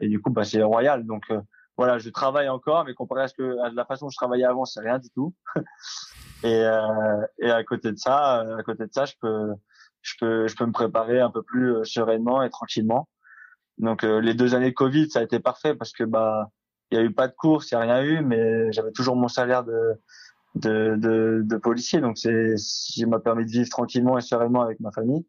et 0.00 0.08
du 0.08 0.20
coup, 0.20 0.30
bah, 0.30 0.44
c'est 0.44 0.62
royal. 0.62 1.04
Donc 1.04 1.24
euh, 1.30 1.40
voilà, 1.76 1.98
je 1.98 2.10
travaille 2.10 2.48
encore, 2.48 2.84
mais 2.84 2.94
comparé 2.94 3.22
à 3.22 3.28
ce 3.28 3.34
que 3.34 3.58
à 3.64 3.70
la 3.70 3.84
façon 3.84 4.06
dont 4.06 4.10
je 4.10 4.16
travaillais 4.16 4.44
avant, 4.44 4.64
c'est 4.64 4.80
rien 4.80 4.98
du 4.98 5.10
tout. 5.10 5.34
et 6.44 6.64
euh, 6.64 7.26
et 7.40 7.50
à 7.50 7.64
côté 7.64 7.90
de 7.90 7.98
ça, 7.98 8.40
à 8.56 8.62
côté 8.62 8.84
de 8.86 8.92
ça, 8.92 9.04
je 9.04 9.14
peux 9.20 9.52
je 10.02 10.14
peux 10.20 10.46
je 10.46 10.54
peux 10.54 10.66
me 10.66 10.72
préparer 10.72 11.20
un 11.20 11.30
peu 11.30 11.42
plus 11.42 11.84
sereinement 11.84 12.42
et 12.42 12.50
tranquillement. 12.50 13.08
Donc 13.78 14.04
euh, 14.04 14.20
les 14.20 14.34
deux 14.34 14.54
années 14.54 14.70
de 14.70 14.74
Covid, 14.74 15.10
ça 15.10 15.20
a 15.20 15.22
été 15.22 15.38
parfait 15.40 15.74
parce 15.74 15.92
que 15.92 16.04
bah 16.04 16.50
il 16.90 16.98
y 16.98 17.00
a 17.00 17.04
eu 17.04 17.12
pas 17.12 17.28
de 17.28 17.34
course, 17.34 17.70
il 17.70 17.74
y 17.74 17.76
a 17.76 17.80
rien 17.80 18.02
eu, 18.02 18.22
mais 18.22 18.72
j'avais 18.72 18.92
toujours 18.92 19.16
mon 19.16 19.28
salaire 19.28 19.64
de 19.64 19.94
de, 20.54 20.96
de, 20.96 21.42
de 21.44 21.56
policier, 21.56 22.00
donc 22.00 22.18
c'est 22.18 22.56
ce 22.56 23.04
m'a 23.06 23.20
permis 23.20 23.44
de 23.44 23.50
vivre 23.50 23.68
tranquillement 23.68 24.18
et 24.18 24.22
sereinement 24.22 24.62
avec 24.62 24.80
ma 24.80 24.90
famille. 24.90 25.26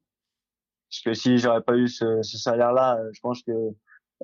Parce 0.89 1.01
que 1.03 1.13
si 1.13 1.37
j'aurais 1.37 1.61
pas 1.61 1.75
eu 1.75 1.87
ce, 1.87 2.21
ce 2.23 2.37
salaire-là, 2.37 2.97
euh, 2.97 3.09
je 3.13 3.19
pense 3.21 3.43
que 3.43 3.51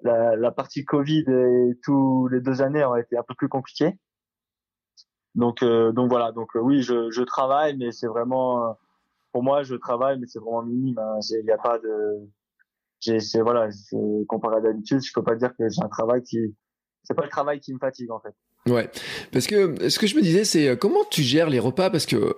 la, 0.03 0.35
la, 0.35 0.51
partie 0.51 0.83
Covid 0.83 1.25
et 1.27 1.79
tous 1.83 2.27
les 2.29 2.41
deux 2.41 2.61
années 2.61 2.83
auraient 2.83 3.01
été 3.01 3.17
un 3.17 3.23
peu 3.23 3.35
plus 3.35 3.49
compliquées. 3.49 3.99
Donc 5.35 5.61
euh, 5.61 5.91
donc 5.91 6.09
voilà, 6.09 6.31
donc 6.31 6.49
oui, 6.55 6.81
je, 6.81 7.11
je 7.11 7.21
travaille, 7.21 7.77
mais 7.77 7.91
c'est 7.91 8.07
vraiment 8.07 8.77
pour 9.31 9.43
moi 9.43 9.63
je 9.63 9.75
travaille, 9.75 10.17
mais 10.19 10.27
c'est 10.27 10.39
vraiment 10.39 10.63
minime. 10.63 10.97
Hein. 10.97 11.19
Il 11.29 11.45
n'y 11.45 11.51
a 11.51 11.57
pas 11.57 11.77
de 11.77 12.27
c'est 12.99 13.41
voilà, 13.41 13.69
comparé 14.27 14.57
à 14.57 14.61
d'habitude, 14.61 15.01
je 15.01 15.11
peux 15.13 15.23
pas 15.23 15.35
dire 15.35 15.55
que 15.57 15.69
j'ai 15.69 15.83
un 15.83 15.89
travail 15.89 16.23
qui 16.23 16.55
c'est 17.03 17.13
pas 17.13 17.23
le 17.23 17.29
travail 17.29 17.59
qui 17.59 17.73
me 17.73 17.79
fatigue 17.79 18.11
en 18.11 18.19
fait. 18.19 18.33
Ouais, 18.67 18.89
parce 19.31 19.45
que 19.45 19.89
ce 19.89 19.99
que 19.99 20.07
je 20.07 20.15
me 20.15 20.21
disais, 20.21 20.43
c'est 20.43 20.69
euh, 20.69 20.75
comment 20.75 21.03
tu 21.11 21.21
gères 21.21 21.51
les 21.51 21.59
repas? 21.59 21.91
Parce 21.91 22.07
que 22.07 22.35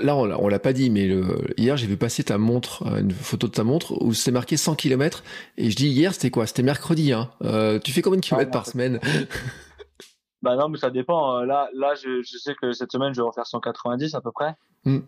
là, 0.00 0.14
on, 0.14 0.48
l'a 0.48 0.58
pas 0.60 0.72
dit, 0.72 0.90
mais 0.90 1.08
le, 1.08 1.24
hier, 1.56 1.76
j'ai 1.76 1.88
vu 1.88 1.96
passer 1.96 2.22
ta 2.22 2.38
montre, 2.38 2.84
euh, 2.86 3.00
une 3.00 3.10
photo 3.10 3.48
de 3.48 3.52
ta 3.52 3.64
montre 3.64 4.00
où 4.00 4.14
c'est 4.14 4.30
marqué 4.30 4.56
100 4.56 4.76
km. 4.76 5.24
Et 5.56 5.70
je 5.70 5.74
dis 5.74 5.88
hier, 5.88 6.14
c'était 6.14 6.30
quoi? 6.30 6.46
C'était 6.46 6.62
mercredi. 6.62 7.12
Hein 7.12 7.30
euh, 7.42 7.80
tu 7.80 7.90
fais 7.90 8.00
combien 8.00 8.20
de 8.20 8.24
kilomètres 8.24 8.52
par 8.52 8.66
semaine? 8.66 9.00
Bah 10.42 10.54
non, 10.54 10.68
mais 10.68 10.78
ça 10.78 10.90
dépend. 10.90 11.40
Là, 11.40 11.68
là, 11.74 11.94
je, 11.96 12.22
je, 12.22 12.38
sais 12.38 12.54
que 12.54 12.70
cette 12.70 12.92
semaine, 12.92 13.12
je 13.12 13.20
vais 13.20 13.26
en 13.26 13.32
faire 13.32 13.46
190 13.46 14.14
à 14.14 14.20
peu 14.20 14.30
près. 14.30 14.54
Hmm. 14.84 15.00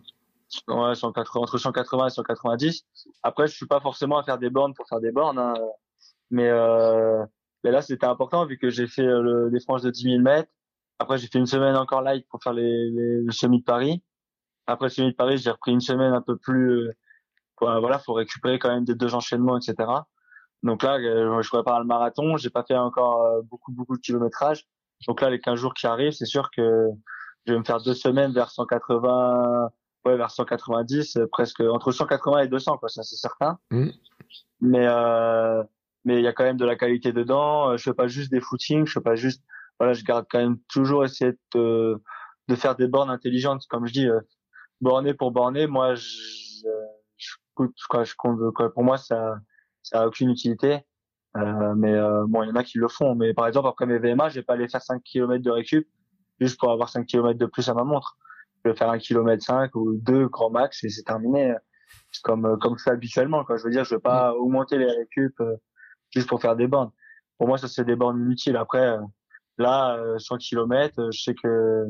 Ouais, 0.68 0.94
180, 0.94 1.42
entre 1.42 1.58
180 1.58 2.06
et 2.06 2.10
190. 2.10 2.86
Après, 3.22 3.46
je 3.46 3.54
suis 3.54 3.66
pas 3.66 3.80
forcément 3.80 4.18
à 4.18 4.22
faire 4.22 4.38
des 4.38 4.50
bornes 4.50 4.74
pour 4.74 4.88
faire 4.88 5.00
des 5.00 5.12
bornes, 5.12 5.38
hein. 5.38 5.54
mais, 6.30 6.48
euh, 6.48 7.24
mais 7.64 7.70
là, 7.70 7.82
c'était 7.82 8.06
important 8.06 8.46
vu 8.46 8.58
que 8.58 8.70
j'ai 8.70 8.86
fait 8.86 9.02
euh, 9.02 9.20
le, 9.20 9.48
les 9.50 9.60
franges 9.60 9.82
de 9.82 9.90
10 9.90 10.02
000 10.04 10.18
mètres. 10.20 10.50
Après, 10.98 11.18
j'ai 11.18 11.28
fait 11.28 11.38
une 11.38 11.46
semaine 11.46 11.76
encore 11.76 12.02
light 12.02 12.26
pour 12.28 12.42
faire 12.42 12.54
les, 12.54 12.90
les, 12.90 13.22
le 13.22 13.32
semi 13.32 13.60
de 13.60 13.64
Paris. 13.64 14.02
Après 14.66 14.86
le 14.86 14.90
semi 14.90 15.10
de 15.10 15.16
Paris, 15.16 15.38
j'ai 15.38 15.50
repris 15.50 15.72
une 15.72 15.80
semaine 15.80 16.12
un 16.12 16.22
peu 16.22 16.36
plus, 16.36 16.88
euh, 16.88 16.92
voilà, 17.80 17.98
faut 17.98 18.14
récupérer 18.14 18.58
quand 18.58 18.70
même 18.70 18.84
des 18.84 18.94
deux 18.94 19.14
enchaînements, 19.14 19.58
etc. 19.58 19.76
Donc 20.62 20.82
là, 20.82 20.98
euh, 20.98 21.42
je 21.42 21.48
prépare 21.50 21.80
le 21.80 21.86
marathon. 21.86 22.36
J'ai 22.36 22.50
pas 22.50 22.64
fait 22.64 22.76
encore 22.76 23.42
beaucoup, 23.44 23.72
beaucoup 23.72 23.96
de 23.96 24.02
kilométrage. 24.02 24.66
Donc 25.06 25.20
là, 25.20 25.30
les 25.30 25.40
15 25.40 25.58
jours 25.58 25.74
qui 25.74 25.86
arrivent, 25.86 26.12
c'est 26.12 26.26
sûr 26.26 26.50
que 26.50 26.88
je 27.46 27.52
vais 27.52 27.58
me 27.58 27.64
faire 27.64 27.80
deux 27.80 27.94
semaines 27.94 28.32
vers 28.32 28.50
180, 28.50 29.70
ouais, 30.04 30.16
vers 30.16 30.30
190, 30.30 31.16
euh, 31.16 31.26
presque 31.30 31.60
entre 31.60 31.92
180 31.92 32.40
et 32.40 32.48
200, 32.48 32.78
quoi, 32.78 32.88
ça 32.88 33.02
c'est 33.02 33.16
certain. 33.16 33.58
Mm. 33.70 33.88
Mais 34.60 34.86
euh, 34.86 35.62
mais 36.04 36.18
il 36.18 36.22
y 36.22 36.26
a 36.26 36.32
quand 36.32 36.44
même 36.44 36.56
de 36.56 36.64
la 36.64 36.76
qualité 36.76 37.12
dedans. 37.12 37.70
Euh, 37.70 37.76
je 37.76 37.84
fais 37.84 37.94
pas 37.94 38.08
juste 38.08 38.30
des 38.30 38.40
footings, 38.40 38.86
je 38.86 38.92
fais 38.92 39.00
pas 39.00 39.14
juste, 39.14 39.42
voilà, 39.78 39.92
je 39.92 40.04
garde 40.04 40.26
quand 40.30 40.38
même 40.38 40.58
toujours 40.68 41.04
essayer 41.04 41.32
de, 41.54 42.02
de 42.48 42.54
faire 42.54 42.76
des 42.76 42.88
bornes 42.88 43.10
intelligentes, 43.10 43.66
comme 43.68 43.86
je 43.86 43.92
dis, 43.92 44.08
euh, 44.08 44.20
borner 44.80 45.14
pour 45.14 45.32
borner. 45.32 45.66
Moi, 45.66 45.94
je, 45.94 46.66
je, 47.16 47.34
quoi, 47.88 48.04
je 48.04 48.14
compte, 48.16 48.38
quoi, 48.54 48.72
pour 48.72 48.84
moi, 48.84 48.96
ça, 48.96 49.36
ça 49.82 50.02
a 50.02 50.06
aucune 50.06 50.30
utilité. 50.30 50.80
Euh, 51.36 51.74
mais 51.76 51.92
euh, 51.92 52.24
bon, 52.26 52.42
il 52.42 52.48
y 52.48 52.52
en 52.52 52.56
a 52.56 52.64
qui 52.64 52.78
le 52.78 52.88
font. 52.88 53.14
Mais 53.14 53.34
par 53.34 53.46
exemple, 53.46 53.68
après 53.68 53.86
mes 53.86 53.98
VMA, 53.98 54.28
je 54.28 54.36
vais 54.36 54.42
pas 54.42 54.54
aller 54.54 54.68
faire 54.68 54.82
5 54.82 55.02
km 55.02 55.42
de 55.42 55.50
récup 55.50 55.86
juste 56.40 56.58
pour 56.58 56.70
avoir 56.70 56.88
5 56.88 57.06
km 57.06 57.38
de 57.38 57.46
plus 57.46 57.68
à 57.68 57.74
ma 57.74 57.84
montre. 57.84 58.16
Faire 58.74 58.90
un 58.90 58.98
kilomètre 58.98 59.44
5 59.44 59.74
ou 59.74 59.96
2 59.96 60.28
grand 60.28 60.50
max 60.50 60.82
et 60.84 60.88
c'est 60.88 61.02
terminé. 61.02 61.54
C'est 62.12 62.22
comme 62.22 62.58
comme 62.60 62.78
je 62.78 62.82
fais 62.82 62.90
habituellement. 62.90 63.44
Quoi. 63.44 63.56
Je 63.56 63.64
veux 63.64 63.70
dire, 63.70 63.84
je 63.84 63.94
vais 63.94 64.00
pas 64.00 64.34
augmenter 64.34 64.78
les 64.78 64.90
récup 64.90 65.40
juste 66.10 66.28
pour 66.28 66.40
faire 66.40 66.56
des 66.56 66.66
bornes. 66.66 66.90
Pour 67.38 67.48
moi, 67.48 67.58
ça 67.58 67.68
c'est 67.68 67.84
des 67.84 67.96
bornes 67.96 68.20
inutiles. 68.20 68.56
Après, 68.56 68.96
là, 69.58 69.98
100 70.18 70.38
km, 70.38 71.10
je 71.12 71.20
sais 71.20 71.34
que 71.34 71.86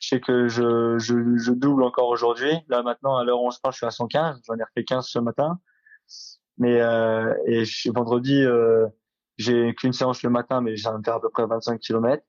je 0.00 0.08
sais 0.08 0.20
que 0.20 0.48
je, 0.48 0.98
je, 0.98 1.36
je 1.36 1.52
double 1.52 1.82
encore 1.82 2.08
aujourd'hui. 2.08 2.52
Là 2.68 2.82
maintenant, 2.82 3.16
à 3.16 3.24
l'heure 3.24 3.42
où 3.42 3.46
on 3.46 3.50
se 3.50 3.60
parle, 3.60 3.74
je 3.74 3.78
suis 3.78 3.86
à 3.86 3.90
115. 3.90 4.40
J'en 4.46 4.54
ai 4.54 4.62
refait 4.62 4.84
15 4.84 5.06
ce 5.06 5.18
matin. 5.18 5.58
Mais 6.58 6.80
euh, 6.80 7.34
et 7.46 7.64
je, 7.64 7.90
vendredi, 7.92 8.42
euh, 8.42 8.86
j'ai 9.36 9.74
qu'une 9.74 9.92
séance 9.92 10.22
le 10.22 10.30
matin, 10.30 10.60
mais 10.60 10.76
ça 10.76 10.92
va 10.92 10.98
me 10.98 11.02
faire 11.02 11.14
à 11.14 11.20
peu 11.20 11.30
près 11.30 11.46
25 11.46 11.80
km. 11.80 12.22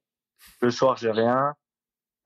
Le 0.61 0.71
soir, 0.71 0.97
j'ai 0.97 1.11
rien. 1.11 1.53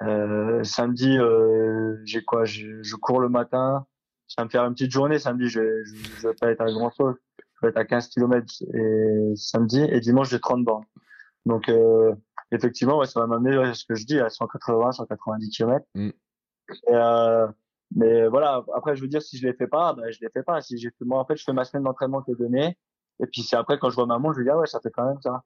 Euh, 0.04 0.64
samedi, 0.64 1.18
euh, 1.18 1.98
j'ai 2.06 2.24
quoi 2.24 2.46
je, 2.46 2.82
je, 2.82 2.96
cours 2.96 3.20
le 3.20 3.30
matin. 3.30 3.86
Ça 4.28 4.42
va 4.42 4.46
me 4.46 4.50
faire 4.50 4.64
une 4.66 4.74
petite 4.74 4.92
journée. 4.92 5.20
Samedi, 5.20 5.48
je, 5.48 5.84
je, 5.84 5.96
je 5.96 6.28
vais 6.28 6.34
pas 6.34 6.52
être 6.52 6.62
à 6.62 6.72
grand 6.72 6.92
chose. 6.92 7.16
Je 7.38 7.66
vais 7.68 7.70
être 7.70 7.78
à 7.78 7.86
15 7.86 8.10
km 8.10 8.46
et 8.74 9.34
samedi 9.36 9.82
et 9.82 10.00
dimanche, 10.00 10.30
j'ai 10.30 10.40
30 10.40 10.64
bornes. 10.66 10.86
Donc 11.46 11.70
euh, 11.70 12.14
effectivement, 12.52 12.98
ouais, 12.98 13.06
ça 13.06 13.20
va 13.20 13.28
m'amener 13.28 13.56
à 13.58 13.74
ce 13.74 13.86
que 13.86 13.96
je 13.96 14.06
dis 14.06 14.20
à 14.20 14.30
180, 14.30 14.94
190 14.94 15.50
km. 15.50 15.86
Mm. 15.96 16.10
euh, 16.90 17.48
mais 17.96 18.28
voilà, 18.28 18.64
après, 18.76 18.96
je 18.96 19.02
veux 19.02 19.08
dire, 19.08 19.22
si 19.22 19.38
je 19.38 19.46
les 19.46 19.54
fais 19.54 19.68
pas, 19.68 19.94
ben, 19.94 20.10
je 20.12 20.20
les 20.22 20.30
fais 20.30 20.44
pas. 20.44 20.62
Si 20.62 20.78
j'ai 20.78 20.90
fait, 20.90 21.06
moi, 21.06 21.20
en 21.20 21.26
fait, 21.26 21.36
je 21.36 21.44
fais 21.44 21.54
ma 21.54 21.64
semaine 21.64 21.84
d'entraînement 21.84 22.22
qui 22.22 22.32
est 22.32 22.36
donnée. 22.36 22.78
Et 23.22 23.28
puis, 23.28 23.44
c'est 23.44 23.56
après, 23.56 23.78
quand 23.78 23.90
je 23.90 23.96
vois 23.96 24.08
ma 24.08 24.18
montre, 24.18 24.36
je 24.36 24.40
vais 24.40 24.46
dire, 24.46 24.56
ah 24.56 24.60
ouais, 24.60 24.68
ça 24.68 24.80
fait 24.80 24.90
quand 24.90 25.06
même 25.06 25.22
ça. 25.22 25.44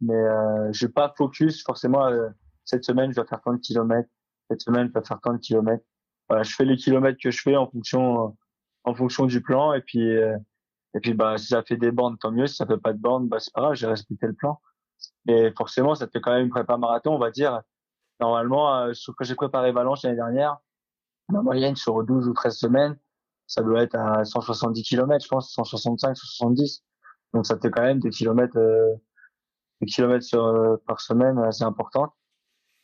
Mais, 0.00 0.14
euh, 0.14 0.72
je 0.72 0.86
vais 0.86 0.92
pas 0.92 1.12
focus 1.16 1.62
forcément, 1.62 2.06
euh, 2.06 2.28
cette 2.64 2.84
semaine, 2.84 3.10
je 3.10 3.16
dois 3.16 3.26
faire 3.26 3.40
tant 3.40 3.52
de 3.52 3.58
kilomètres. 3.58 4.08
Cette 4.50 4.60
semaine, 4.60 4.88
je 4.88 4.92
dois 4.92 5.02
faire 5.02 5.20
tant 5.20 5.32
de 5.32 5.38
kilomètres. 5.38 5.84
Voilà, 6.28 6.42
je 6.42 6.54
fais 6.54 6.64
les 6.64 6.76
kilomètres 6.76 7.18
que 7.22 7.30
je 7.30 7.40
fais 7.40 7.56
en 7.56 7.68
fonction, 7.70 8.36
en 8.84 8.94
fonction 8.94 9.26
du 9.26 9.42
plan. 9.42 9.72
Et 9.74 9.80
puis, 9.82 10.16
euh, 10.16 10.36
et 10.94 11.00
puis, 11.00 11.14
bah, 11.14 11.36
si 11.38 11.48
ça 11.48 11.62
fait 11.62 11.76
des 11.76 11.90
bandes, 11.90 12.18
tant 12.18 12.30
mieux. 12.30 12.46
Si 12.46 12.56
ça 12.56 12.66
fait 12.66 12.78
pas 12.78 12.92
de 12.92 12.98
bandes, 12.98 13.28
bah, 13.28 13.38
c'est 13.40 13.52
pas 13.52 13.62
grave, 13.62 13.74
j'ai 13.74 13.86
respecté 13.86 14.26
le 14.26 14.34
plan. 14.34 14.60
Et 15.28 15.52
forcément, 15.56 15.94
ça 15.94 16.06
fait 16.08 16.20
quand 16.20 16.32
même 16.32 16.44
une 16.44 16.50
prépa 16.50 16.76
marathon, 16.76 17.14
on 17.14 17.18
va 17.18 17.30
dire. 17.30 17.62
Normalement, 18.20 18.74
euh, 18.74 18.92
que 19.18 19.24
j'ai 19.24 19.34
préparé 19.34 19.72
Valence 19.72 20.04
l'année 20.04 20.16
dernière, 20.16 20.58
ma 21.28 21.42
moyenne 21.42 21.76
sur 21.76 22.02
12 22.04 22.28
ou 22.28 22.32
13 22.32 22.56
semaines, 22.56 22.98
ça 23.46 23.62
doit 23.62 23.82
être 23.82 23.96
à 23.96 24.24
170 24.24 24.82
km, 24.82 25.22
je 25.22 25.28
pense, 25.28 25.52
165, 25.52 26.16
170. 26.16 26.84
Donc 27.32 27.46
ça 27.46 27.58
fait 27.58 27.70
quand 27.70 27.82
même 27.82 27.98
des 27.98 28.10
kilomètres, 28.10 28.56
euh, 28.56 28.94
des 29.80 29.86
kilomètres 29.86 30.24
sur, 30.24 30.44
euh, 30.44 30.76
par 30.86 31.00
semaine 31.00 31.38
assez 31.38 31.64
importantes. 31.64 32.12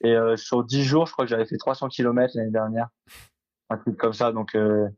Et 0.02 0.14
euh, 0.14 0.36
sur 0.36 0.64
10 0.64 0.84
jours, 0.84 1.06
je 1.06 1.12
crois 1.12 1.24
que 1.24 1.30
j'avais 1.30 1.46
fait 1.46 1.58
300 1.58 1.88
km 1.88 2.32
l'année 2.36 2.50
dernière, 2.50 2.88
un 3.68 3.76
truc 3.76 3.96
comme 3.96 4.12
ça. 4.12 4.32
Donc 4.32 4.54
euh, 4.54 4.88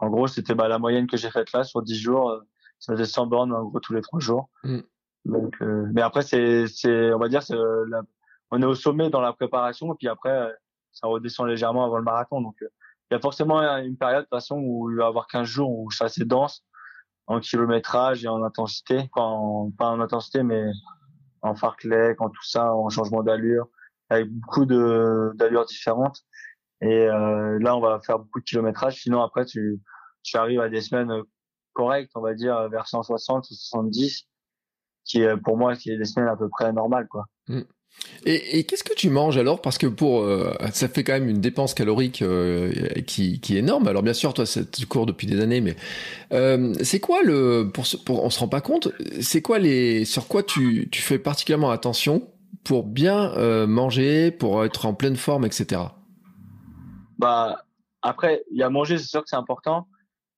en 0.00 0.08
gros, 0.10 0.26
c'était 0.26 0.54
bah, 0.54 0.68
la 0.68 0.78
moyenne 0.78 1.06
que 1.06 1.16
j'ai 1.16 1.30
faite 1.30 1.52
là 1.52 1.64
sur 1.64 1.82
10 1.82 1.96
jours. 1.96 2.40
ça 2.78 2.92
faisait 2.92 3.06
100 3.06 3.26
bornes 3.26 3.52
en 3.52 3.64
gros 3.64 3.80
tous 3.80 3.94
les 3.94 4.02
trois 4.02 4.20
jours. 4.20 4.50
Mm. 4.64 4.80
Donc, 5.24 5.54
euh, 5.62 5.88
mais 5.92 6.02
après, 6.02 6.22
c'est, 6.22 6.66
c'est, 6.68 7.12
on 7.12 7.18
va 7.18 7.28
dire, 7.28 7.42
c'est, 7.42 7.56
la, 7.56 8.02
on 8.50 8.60
est 8.60 8.66
au 8.66 8.74
sommet 8.74 9.10
dans 9.10 9.20
la 9.20 9.32
préparation, 9.32 9.92
et 9.92 9.96
puis 9.96 10.08
après, 10.08 10.30
euh, 10.30 10.52
ça 10.92 11.06
redescend 11.06 11.48
légèrement 11.48 11.84
avant 11.84 11.96
le 11.96 12.04
marathon. 12.04 12.40
Donc, 12.40 12.56
euh, 12.62 12.68
il 13.10 13.14
y 13.14 13.16
a 13.16 13.20
forcément 13.20 13.60
une 13.78 13.96
période 13.96 14.20
de 14.20 14.24
toute 14.24 14.30
façon 14.30 14.58
où 14.58 14.90
il 14.90 14.96
va 14.96 15.04
y 15.04 15.06
avoir 15.06 15.26
15 15.26 15.46
jours 15.46 15.70
où 15.70 15.90
c'est 15.90 16.04
assez 16.04 16.24
dense 16.24 16.64
en 17.26 17.40
kilométrage 17.40 18.24
et 18.24 18.28
en 18.28 18.42
intensité, 18.42 19.08
pas 19.14 19.22
en, 19.22 19.70
pas 19.70 19.88
en 19.88 20.00
intensité, 20.00 20.42
mais 20.42 20.62
en 21.42 21.54
fartlek, 21.54 22.20
en 22.20 22.28
tout 22.28 22.42
ça, 22.42 22.74
en 22.74 22.88
changement 22.90 23.22
d'allure, 23.22 23.66
avec 24.08 24.28
beaucoup 24.30 24.66
de 24.66 25.32
d'allures 25.34 25.66
différentes. 25.66 26.20
Et 26.80 27.06
euh, 27.06 27.58
là, 27.60 27.76
on 27.76 27.80
va 27.80 28.00
faire 28.00 28.18
beaucoup 28.18 28.40
de 28.40 28.44
kilométrage. 28.44 29.00
Sinon, 29.00 29.22
après, 29.22 29.46
tu, 29.46 29.80
tu 30.22 30.36
arrives 30.36 30.60
à 30.60 30.68
des 30.68 30.80
semaines 30.80 31.22
correctes, 31.72 32.12
on 32.14 32.20
va 32.20 32.34
dire 32.34 32.68
vers 32.68 32.86
160 32.86 33.50
ou 33.50 33.54
70 33.54 34.28
qui 35.04 35.20
est 35.20 35.36
pour 35.36 35.56
moi 35.56 35.76
qui 35.76 35.90
est 35.90 35.98
des 35.98 36.04
semaines 36.04 36.28
à 36.28 36.36
peu 36.36 36.48
près 36.48 36.72
normales 36.72 37.06
quoi. 37.08 37.26
Mm. 37.48 37.62
Et, 38.26 38.58
et 38.58 38.64
qu'est-ce 38.64 38.82
que 38.82 38.94
tu 38.94 39.08
manges 39.08 39.36
alors? 39.36 39.60
Parce 39.62 39.78
que 39.78 39.86
pour 39.86 40.22
euh, 40.22 40.52
ça 40.72 40.88
fait 40.88 41.04
quand 41.04 41.12
même 41.12 41.28
une 41.28 41.40
dépense 41.40 41.74
calorique 41.74 42.22
euh, 42.22 42.72
qui, 43.06 43.38
qui, 43.38 43.54
est 43.54 43.60
énorme. 43.60 43.86
Alors 43.86 44.02
bien 44.02 44.14
sûr, 44.14 44.34
toi, 44.34 44.44
tu 44.46 44.86
cours 44.86 45.06
depuis 45.06 45.28
des 45.28 45.40
années, 45.40 45.60
mais 45.60 45.76
euh, 46.32 46.74
c'est 46.82 46.98
quoi 47.00 47.22
le 47.22 47.70
pour, 47.72 47.84
pour 48.04 48.24
on 48.24 48.30
se 48.30 48.40
rend 48.40 48.48
pas 48.48 48.60
compte 48.60 48.88
C'est 49.20 49.42
quoi 49.42 49.60
les 49.60 50.04
sur 50.04 50.26
quoi 50.26 50.42
tu, 50.42 50.88
tu 50.90 51.02
fais 51.02 51.18
particulièrement 51.18 51.70
attention? 51.70 52.28
Pour 52.64 52.84
bien 52.84 53.32
euh, 53.36 53.66
manger, 53.66 54.30
pour 54.30 54.64
être 54.64 54.86
en 54.86 54.94
pleine 54.94 55.16
forme, 55.16 55.44
etc. 55.44 55.82
Bah 57.18 57.64
après, 58.02 58.44
il 58.50 58.58
y 58.58 58.62
a 58.62 58.70
manger, 58.70 58.98
c'est 58.98 59.08
sûr 59.08 59.22
que 59.22 59.28
c'est 59.28 59.36
important, 59.36 59.88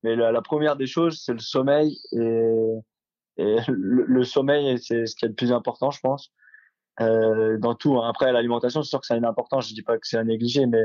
mais 0.03 0.15
la, 0.15 0.41
première 0.41 0.75
des 0.77 0.87
choses, 0.87 1.21
c'est 1.23 1.33
le 1.33 1.39
sommeil 1.39 1.97
et 2.13 3.57
le, 3.67 4.23
sommeil, 4.23 4.79
c'est 4.79 5.05
ce 5.05 5.15
qui 5.15 5.25
est 5.25 5.29
le 5.29 5.33
plus 5.33 5.51
important, 5.51 5.91
je 5.91 5.99
pense, 5.99 6.31
euh, 7.01 7.57
dans 7.57 7.75
tout. 7.75 7.97
Hein. 7.97 8.09
Après, 8.09 8.31
l'alimentation, 8.31 8.83
c'est 8.83 8.89
sûr 8.89 9.01
que 9.01 9.05
c'est 9.05 9.17
une 9.17 9.25
importance. 9.25 9.69
Je 9.69 9.73
dis 9.73 9.81
pas 9.83 9.97
que 9.97 10.07
c'est 10.07 10.17
à 10.17 10.23
négliger, 10.23 10.65
mais 10.65 10.83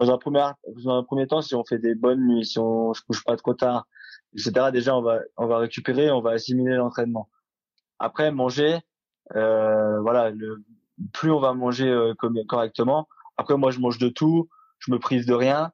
dans 0.00 0.10
un 0.10 0.18
premier, 0.18 0.50
dans 0.84 0.98
un 0.98 1.02
premier 1.04 1.26
temps, 1.26 1.42
si 1.42 1.54
on 1.54 1.64
fait 1.64 1.78
des 1.78 1.94
bonnes 1.94 2.26
nuits, 2.26 2.44
si 2.44 2.58
on 2.58 2.92
se 2.92 3.02
couche 3.02 3.24
pas 3.24 3.36
trop 3.36 3.54
tard, 3.54 3.86
etc. 4.34 4.70
Déjà, 4.72 4.96
on 4.96 5.02
va, 5.02 5.20
on 5.36 5.46
va 5.46 5.58
récupérer, 5.58 6.10
on 6.10 6.20
va 6.20 6.32
assimiler 6.32 6.74
l'entraînement. 6.74 7.28
Après, 7.98 8.30
manger, 8.30 8.80
voilà, 9.34 10.30
le, 10.30 10.64
plus 11.12 11.30
on 11.30 11.40
va 11.40 11.52
manger 11.52 11.88
euh, 11.88 12.14
correctement. 12.48 13.08
Après, 13.36 13.56
moi, 13.56 13.70
je 13.70 13.80
mange 13.80 13.98
de 13.98 14.08
tout, 14.08 14.48
je 14.78 14.90
me 14.90 14.98
prive 14.98 15.26
de 15.26 15.34
rien, 15.34 15.72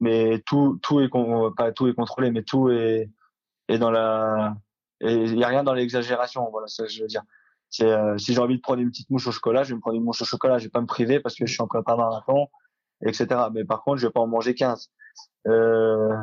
mais 0.00 0.42
tout, 0.46 0.78
tout 0.82 1.00
est, 1.00 1.10
pas 1.56 1.72
tout 1.72 1.88
est 1.88 1.94
contrôlé, 1.94 2.30
mais 2.30 2.42
tout 2.42 2.70
est, 2.70 3.10
est 3.68 3.78
dans 3.78 3.90
la, 3.90 4.56
il 5.00 5.38
y 5.38 5.44
a 5.44 5.48
rien 5.48 5.64
dans 5.64 5.74
l'exagération. 5.74 6.48
Voilà, 6.50 6.68
ça 6.68 6.86
je 6.86 7.02
veux 7.02 7.08
dire. 7.08 7.22
C'est 7.70 7.90
euh, 7.90 8.18
si 8.18 8.34
j'ai 8.34 8.40
envie 8.40 8.56
de 8.56 8.60
prendre 8.60 8.80
une 8.80 8.90
petite 8.90 9.08
mouche 9.10 9.26
au 9.26 9.32
chocolat, 9.32 9.62
je 9.62 9.70
vais 9.70 9.76
me 9.76 9.80
prendre 9.80 9.96
une 9.96 10.04
mouche 10.04 10.20
au 10.20 10.24
chocolat. 10.24 10.58
Je 10.58 10.64
vais 10.64 10.70
pas 10.70 10.80
me 10.80 10.86
priver 10.86 11.20
parce 11.20 11.34
que 11.34 11.46
je 11.46 11.52
suis 11.52 11.62
encore 11.62 11.84
pas 11.84 11.96
marathon, 11.96 12.48
etc. 13.04 13.26
Mais 13.52 13.64
par 13.64 13.82
contre, 13.82 13.98
je 13.98 14.06
vais 14.06 14.12
pas 14.12 14.20
en 14.20 14.26
manger 14.26 14.54
15. 14.54 14.90
Euh, 15.48 16.14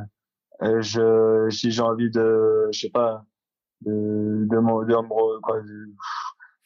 euh, 0.61 0.82
je 0.82 1.49
si 1.49 1.71
j'ai 1.71 1.82
envie 1.82 2.11
de, 2.11 2.69
je 2.71 2.80
sais 2.80 2.89
pas, 2.89 3.25
de 3.82 4.45
de, 4.45 4.57
de, 4.86 5.39
quoi. 5.39 5.59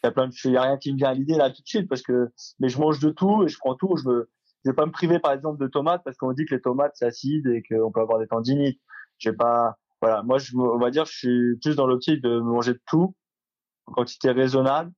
Il 0.03 0.07
y 0.07 0.09
a 0.09 0.11
plein 0.11 0.27
de 0.27 0.49
y 0.49 0.57
a 0.57 0.61
rien 0.61 0.77
qui 0.77 0.91
me 0.91 0.97
vient 0.97 1.09
à 1.09 1.13
l'idée 1.13 1.35
là 1.35 1.49
tout 1.49 1.61
de 1.61 1.67
suite 1.67 1.87
parce 1.87 2.01
que 2.01 2.31
mais 2.59 2.69
je 2.69 2.79
mange 2.79 2.99
de 2.99 3.09
tout 3.09 3.43
et 3.43 3.47
je 3.47 3.57
prends 3.57 3.75
tout. 3.75 3.95
Je 3.97 4.09
veux 4.09 4.29
je 4.65 4.71
vais 4.71 4.75
pas 4.75 4.85
me 4.85 4.91
priver 4.91 5.19
par 5.19 5.33
exemple 5.33 5.61
de 5.61 5.67
tomates 5.67 6.01
parce 6.03 6.17
qu'on 6.17 6.31
dit 6.33 6.45
que 6.45 6.55
les 6.55 6.61
tomates 6.61 6.93
c'est 6.95 7.05
acide 7.05 7.47
et 7.47 7.63
qu'on 7.63 7.91
peut 7.91 8.01
avoir 8.01 8.19
des 8.19 8.27
tendinites. 8.27 8.79
Je 9.17 9.29
vais 9.29 9.35
pas 9.35 9.77
voilà, 10.03 10.21
moi, 10.21 10.37
je, 10.37 10.53
on 10.57 10.79
va 10.79 10.91
dire, 10.91 11.05
je 11.05 11.17
suis 11.17 11.55
plus 11.61 11.77
dans 11.77 11.87
l'optique 11.87 12.21
de 12.21 12.37
manger 12.37 12.73
de 12.73 12.81
tout 12.87 13.15
en 13.85 13.93
quantité 13.93 14.31
raisonnable. 14.31 14.91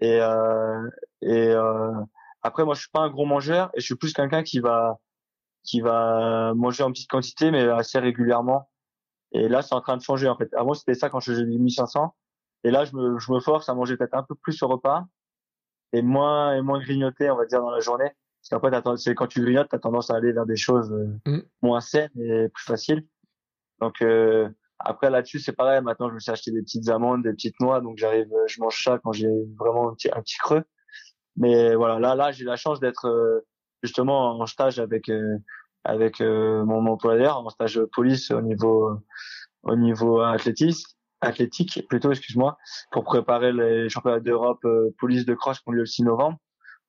Et, 0.00 0.18
euh, 0.18 0.88
et 1.20 1.48
euh, 1.50 1.92
après, 2.40 2.64
moi, 2.64 2.72
je 2.72 2.80
suis 2.80 2.90
pas 2.90 3.00
un 3.00 3.10
gros 3.10 3.26
mangeur 3.26 3.70
et 3.74 3.80
je 3.80 3.84
suis 3.84 3.96
plus 3.96 4.14
quelqu'un 4.14 4.42
qui 4.42 4.60
va 4.60 4.96
qui 5.62 5.82
va 5.82 6.54
manger 6.54 6.82
en 6.84 6.90
petite 6.90 7.10
quantité, 7.10 7.50
mais 7.50 7.68
assez 7.68 7.98
régulièrement. 7.98 8.70
Et 9.32 9.46
là, 9.46 9.60
c'est 9.60 9.74
en 9.74 9.82
train 9.82 9.98
de 9.98 10.02
changer 10.02 10.26
en 10.26 10.38
fait. 10.38 10.48
Avant, 10.54 10.72
c'était 10.72 10.94
ça 10.94 11.10
quand 11.10 11.20
je 11.20 11.32
faisais 11.32 11.44
1500. 11.44 12.14
Et 12.64 12.70
là, 12.70 12.84
je 12.84 12.94
me, 12.94 13.18
je 13.18 13.32
me 13.32 13.40
force 13.40 13.68
à 13.68 13.74
manger 13.74 13.96
peut-être 13.96 14.14
un 14.14 14.22
peu 14.22 14.34
plus 14.34 14.62
au 14.62 14.68
repas 14.68 15.04
et 15.92 16.02
moins 16.02 16.54
et 16.54 16.62
moins 16.62 16.80
grignoter, 16.80 17.30
on 17.30 17.36
va 17.36 17.46
dire, 17.46 17.60
dans 17.60 17.70
la 17.70 17.80
journée. 17.80 18.10
Parce 18.40 18.62
qu'après, 18.62 18.96
c'est 18.96 19.14
quand 19.14 19.26
tu 19.26 19.42
grignotes, 19.42 19.68
tu 19.68 19.76
as 19.76 19.78
tendance 19.78 20.10
à 20.10 20.16
aller 20.16 20.32
vers 20.32 20.46
des 20.46 20.56
choses 20.56 20.92
euh, 20.92 21.30
mm. 21.30 21.42
moins 21.62 21.80
saines 21.80 22.10
et 22.16 22.48
plus 22.48 22.64
faciles. 22.64 23.06
Donc 23.80 24.02
euh, 24.02 24.48
après 24.78 25.10
là-dessus 25.10 25.40
c'est 25.40 25.52
pareil. 25.52 25.82
Maintenant 25.82 26.08
je 26.08 26.14
me 26.14 26.20
suis 26.20 26.30
acheté 26.30 26.50
des 26.50 26.62
petites 26.62 26.88
amandes, 26.88 27.22
des 27.22 27.32
petites 27.32 27.58
noix, 27.60 27.80
donc 27.80 27.96
j'arrive, 27.98 28.32
euh, 28.32 28.46
je 28.46 28.60
mange 28.60 28.82
ça 28.82 28.98
quand 29.02 29.12
j'ai 29.12 29.30
vraiment 29.58 29.90
un 29.90 29.94
petit, 29.94 30.10
un 30.12 30.20
petit 30.20 30.38
creux. 30.38 30.62
Mais 31.36 31.74
voilà, 31.74 31.98
là 31.98 32.14
là 32.14 32.32
j'ai 32.32 32.44
la 32.44 32.56
chance 32.56 32.80
d'être 32.80 33.06
euh, 33.06 33.46
justement 33.82 34.38
en 34.38 34.46
stage 34.46 34.78
avec 34.78 35.10
avec 35.84 36.20
mon, 36.20 36.86
employeur, 36.86 37.38
en 37.38 37.48
stage 37.48 37.80
police 37.92 38.30
au 38.30 38.42
niveau 38.42 38.98
au 39.62 39.76
niveau 39.76 40.20
athlétisme 40.20 40.94
athlétique 41.20 41.86
plutôt 41.88 42.10
excuse-moi 42.10 42.56
pour 42.90 43.04
préparer 43.04 43.52
les 43.52 43.88
championnats 43.88 44.20
d'Europe 44.20 44.66
police 44.98 45.26
de 45.26 45.34
cross 45.34 45.58
qui 45.58 45.68
ont 45.68 45.72
lieu 45.72 45.80
le 45.80 45.86
6 45.86 46.04
novembre. 46.04 46.38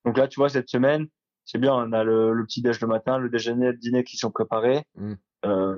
Donc 0.06 0.18
là 0.18 0.28
tu 0.28 0.40
vois 0.40 0.50
cette 0.50 0.70
semaine 0.70 1.08
c'est 1.46 1.58
bien 1.58 1.74
on 1.74 1.92
a 1.92 2.04
le, 2.04 2.34
le 2.34 2.46
petit 2.46 2.62
déj 2.62 2.80
le 2.82 2.88
matin, 2.88 3.18
le 3.18 3.30
déjeuner, 3.30 3.68
le 3.68 3.78
dîner 3.78 4.04
qui 4.04 4.18
sont 4.18 4.32
préparés. 4.32 4.84
Mmh. 4.96 5.14
Euh, 5.46 5.78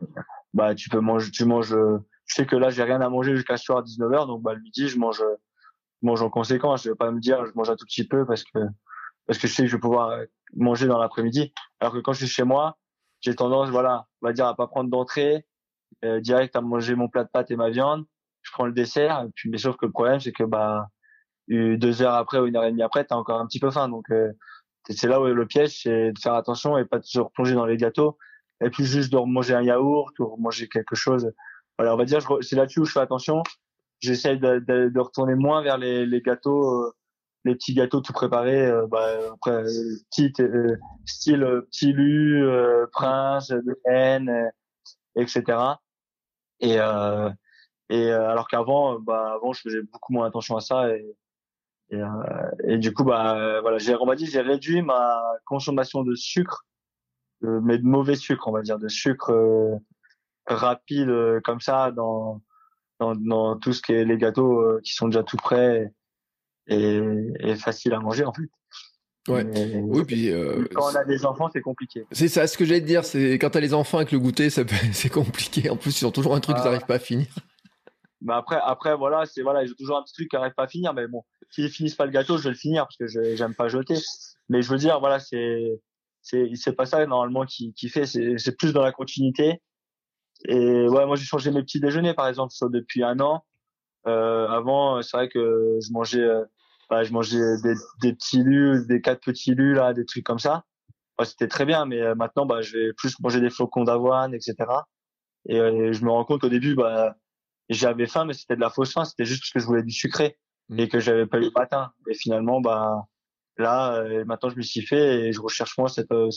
bah 0.53 0.75
tu 0.75 0.89
peux 0.89 0.99
manger 0.99 1.31
tu 1.31 1.45
manges 1.45 1.73
euh, 1.73 1.97
je 2.25 2.35
sais 2.35 2.45
que 2.45 2.55
là 2.55 2.69
j'ai 2.69 2.83
rien 2.83 3.01
à 3.01 3.09
manger 3.09 3.35
jusqu'à 3.35 3.57
ce 3.57 3.63
soir 3.63 3.79
à 3.79 3.81
19h 3.81 4.27
donc 4.27 4.43
bah 4.43 4.53
le 4.53 4.59
midi 4.59 4.89
je 4.89 4.99
mange 4.99 5.19
je 5.19 6.05
mange 6.05 6.21
en 6.21 6.29
conséquence 6.29 6.83
je 6.83 6.89
vais 6.89 6.95
pas 6.95 7.11
me 7.11 7.19
dire 7.19 7.45
je 7.45 7.51
mange 7.55 7.69
un 7.69 7.75
tout 7.75 7.85
petit 7.85 8.05
peu 8.05 8.25
parce 8.25 8.43
que 8.43 8.59
parce 9.25 9.39
que 9.39 9.47
je 9.47 9.53
sais 9.53 9.63
que 9.63 9.69
je 9.69 9.77
vais 9.77 9.79
pouvoir 9.79 10.09
euh, 10.09 10.25
manger 10.55 10.87
dans 10.87 10.99
l'après-midi 10.99 11.53
alors 11.79 11.93
que 11.93 11.99
quand 11.99 12.11
je 12.11 12.25
suis 12.25 12.27
chez 12.27 12.43
moi 12.43 12.77
j'ai 13.21 13.35
tendance 13.35 13.69
voilà 13.69 14.05
on 14.21 14.27
va 14.27 14.33
dire 14.33 14.45
à 14.45 14.55
pas 14.55 14.67
prendre 14.67 14.89
d'entrée 14.89 15.45
euh, 16.03 16.19
direct 16.19 16.55
à 16.55 16.61
manger 16.61 16.95
mon 16.95 17.07
plat 17.07 17.23
de 17.23 17.29
pâtes 17.29 17.49
et 17.49 17.55
ma 17.55 17.69
viande 17.69 18.05
je 18.43 18.51
prends 18.51 18.65
le 18.65 18.73
dessert. 18.73 19.23
Et 19.25 19.31
puis, 19.35 19.49
mais 19.49 19.57
sauf 19.57 19.75
que 19.77 19.85
le 19.85 19.91
problème, 19.91 20.19
c'est 20.19 20.31
que 20.31 20.43
bah 20.43 20.87
deux 21.47 22.01
heures 22.01 22.13
après 22.13 22.39
ou 22.39 22.45
une 22.45 22.55
heure 22.55 22.63
et 22.63 22.71
demie 22.71 22.83
après, 22.83 23.03
t'as 23.05 23.15
encore 23.15 23.39
un 23.39 23.47
petit 23.47 23.59
peu 23.59 23.71
faim. 23.71 23.89
Donc 23.89 24.09
euh, 24.11 24.31
c'est 24.89 25.07
là 25.07 25.19
où 25.21 25.25
le 25.25 25.45
piège, 25.45 25.81
c'est 25.83 26.11
de 26.11 26.19
faire 26.19 26.35
attention 26.35 26.77
et 26.77 26.85
pas 26.85 26.99
de 26.99 27.05
se 27.05 27.19
replonger 27.19 27.53
dans 27.53 27.65
les 27.65 27.77
gâteaux. 27.77 28.17
Et 28.63 28.69
puis 28.69 28.85
juste 28.85 29.11
de 29.11 29.17
manger 29.17 29.55
un 29.55 29.61
yaourt 29.61 30.17
ou 30.19 30.37
manger 30.37 30.67
quelque 30.67 30.95
chose. 30.95 31.31
Voilà, 31.77 31.93
on 31.93 31.97
va 31.97 32.05
dire, 32.05 32.19
c'est 32.41 32.55
là-dessus 32.55 32.81
où 32.81 32.85
je 32.85 32.91
fais 32.91 32.99
attention. 32.99 33.43
J'essaie 33.99 34.37
de, 34.37 34.59
de, 34.59 34.89
de, 34.89 34.99
retourner 34.99 35.35
moins 35.35 35.61
vers 35.63 35.77
les, 35.77 36.05
les 36.05 36.21
gâteaux, 36.21 36.83
euh, 36.83 36.93
les 37.45 37.55
petits 37.55 37.73
gâteaux 37.73 38.01
tout 38.01 38.13
préparés, 38.13 38.67
euh, 38.67 38.85
bah, 38.87 39.17
après, 39.33 39.63
petit, 40.11 40.31
style 41.05 41.63
petit 41.71 41.93
lu, 41.93 42.45
prince, 42.91 43.49
de 43.49 43.79
haine, 43.85 44.51
etc. 45.15 45.57
Et, 46.59 46.77
et 47.89 48.11
alors 48.11 48.47
qu'avant, 48.47 48.99
bah, 48.99 49.33
avant, 49.35 49.53
je 49.53 49.61
faisais 49.61 49.81
beaucoup 49.81 50.13
moins 50.13 50.27
attention 50.27 50.55
à 50.55 50.61
ça 50.61 50.95
et, 50.95 51.15
et, 51.93 52.01
euh, 52.01 52.51
et 52.67 52.77
du 52.77 52.93
coup, 52.93 53.03
bah 53.03 53.61
voilà, 53.61 53.77
j'ai 53.77 53.95
on 53.95 54.05
va 54.05 54.15
dire 54.15 54.27
j'ai 54.31 54.41
réduit 54.41 54.81
ma 54.81 55.21
consommation 55.45 56.03
de 56.03 56.15
sucre, 56.15 56.65
mais 57.41 57.77
de 57.77 57.85
mauvais 57.85 58.15
sucre, 58.15 58.47
on 58.47 58.51
va 58.51 58.61
dire, 58.61 58.79
de 58.79 58.87
sucre 58.87 59.31
euh, 59.31 59.75
rapide 60.47 61.09
euh, 61.09 61.39
comme 61.43 61.59
ça 61.59 61.91
dans, 61.91 62.41
dans, 62.99 63.15
dans 63.15 63.57
tout 63.57 63.73
ce 63.73 63.81
qui 63.81 63.93
est 63.93 64.05
les 64.05 64.17
gâteaux 64.17 64.79
qui 64.81 64.93
sont 64.93 65.07
déjà 65.07 65.23
tout 65.23 65.37
prêts 65.37 65.93
et, 66.67 67.01
et 67.39 67.55
faciles 67.55 67.93
à 67.93 67.99
manger 67.99 68.25
en 68.25 68.33
fait. 68.33 68.49
Ouais. 69.29 69.45
oui, 69.75 70.03
puis 70.03 70.31
quand 70.73 70.91
on 70.91 70.95
a 70.95 71.05
des 71.05 71.25
enfants, 71.25 71.49
c'est 71.53 71.61
compliqué. 71.61 72.05
C'est 72.11 72.27
ça, 72.27 72.45
ce 72.45 72.57
que 72.57 72.65
j'allais 72.65 72.81
te 72.81 72.85
dire, 72.85 73.05
c'est 73.05 73.33
quand 73.33 73.51
t'as 73.51 73.61
les 73.61 73.73
enfants 73.73 73.97
avec 73.97 74.11
le 74.11 74.19
goûter, 74.19 74.49
c'est 74.49 75.09
compliqué. 75.09 75.69
En 75.69 75.77
plus, 75.77 76.01
ils 76.01 76.05
ont 76.05 76.11
toujours 76.11 76.35
un 76.35 76.39
truc 76.39 76.57
qu'ils 76.57 76.65
n'arrivent 76.65 76.85
pas 76.85 76.95
à 76.95 76.99
finir. 76.99 77.27
Mais 78.23 78.33
après, 78.33 78.59
après 78.63 78.95
voilà, 78.95 79.25
c'est 79.25 79.41
voilà, 79.41 79.65
j'ai 79.65 79.75
toujours 79.75 79.97
un 79.97 80.03
petit 80.03 80.13
truc 80.13 80.29
qui 80.29 80.35
n'arrive 80.35 80.53
pas 80.53 80.63
à 80.63 80.67
finir. 80.67 80.93
Mais 80.93 81.07
bon, 81.07 81.23
s'ils 81.49 81.69
finissent 81.69 81.95
pas 81.95 82.05
le 82.05 82.11
gâteau, 82.11 82.37
je 82.37 82.43
vais 82.43 82.51
le 82.51 82.55
finir 82.55 82.83
parce 82.85 82.97
que 82.97 83.07
je 83.07 83.35
j'aime 83.35 83.55
pas 83.55 83.67
jeter. 83.67 83.95
Mais 84.49 84.61
je 84.61 84.69
veux 84.69 84.77
dire, 84.77 84.99
voilà, 84.99 85.19
c'est 85.19 85.81
c'est 86.21 86.49
c'est 86.55 86.73
pas 86.73 86.85
ça 86.85 87.05
normalement 87.05 87.45
qui 87.45 87.73
qui 87.73 87.89
fait. 87.89 88.05
C'est 88.05 88.37
c'est 88.37 88.57
plus 88.57 88.73
dans 88.73 88.83
la 88.83 88.91
continuité. 88.91 89.61
Et 90.45 90.87
ouais, 90.87 91.05
moi 91.05 91.15
j'ai 91.15 91.25
changé 91.25 91.51
mes 91.51 91.63
petits 91.63 91.79
déjeuners 91.79 92.13
par 92.13 92.27
exemple 92.27 92.53
depuis 92.71 93.03
un 93.03 93.19
an. 93.19 93.43
Euh, 94.07 94.47
avant, 94.47 95.01
c'est 95.01 95.15
vrai 95.17 95.29
que 95.29 95.79
je 95.81 95.91
mangeais, 95.93 96.19
euh, 96.21 96.43
bah, 96.89 97.03
je 97.03 97.13
mangeais 97.13 97.39
des, 97.63 97.73
des 98.01 98.13
petits 98.13 98.43
lus, 98.43 98.85
des 98.87 99.01
quatre 99.01 99.21
petits 99.21 99.55
lus 99.55 99.73
là, 99.75 99.93
des 99.93 100.05
trucs 100.05 100.25
comme 100.25 100.39
ça. 100.39 100.63
C'était 101.23 101.47
très 101.47 101.65
bien, 101.65 101.85
mais 101.85 102.01
euh, 102.01 102.15
maintenant, 102.15 102.45
bah, 102.45 102.61
je 102.61 102.77
vais 102.77 102.93
plus 102.93 103.17
manger 103.21 103.39
des 103.39 103.49
flocons 103.49 103.83
d'avoine, 103.85 104.33
etc. 104.33 104.55
Et, 105.47 105.57
et 105.57 105.93
je 105.93 106.03
me 106.03 106.11
rends 106.11 106.25
compte 106.25 106.41
qu'au 106.41 106.49
début, 106.49 106.75
bah, 106.75 107.15
j'avais 107.73 108.07
faim, 108.07 108.25
mais 108.25 108.33
c'était 108.33 108.55
de 108.55 108.61
la 108.61 108.69
fausse 108.69 108.93
faim. 108.93 109.05
C'était 109.05 109.25
juste 109.25 109.41
parce 109.41 109.51
que 109.51 109.59
je 109.59 109.65
voulais 109.65 109.83
du 109.83 109.91
sucré 109.91 110.37
mm. 110.69 110.79
et 110.79 110.89
que 110.89 110.99
j'avais 110.99 111.25
pas 111.25 111.37
eu 111.37 111.45
le 111.45 111.51
matin. 111.55 111.91
Et 112.09 112.13
finalement, 112.13 112.61
bah 112.61 113.07
là, 113.57 113.95
euh, 113.95 114.25
maintenant, 114.25 114.49
je 114.49 114.57
me 114.57 114.61
suis 114.61 114.85
fait 114.85 115.27
et 115.27 115.33
je 115.33 115.41
recherche 115.41 115.77
moi 115.77 115.89
cette 115.89 116.11
euh, 116.11 116.29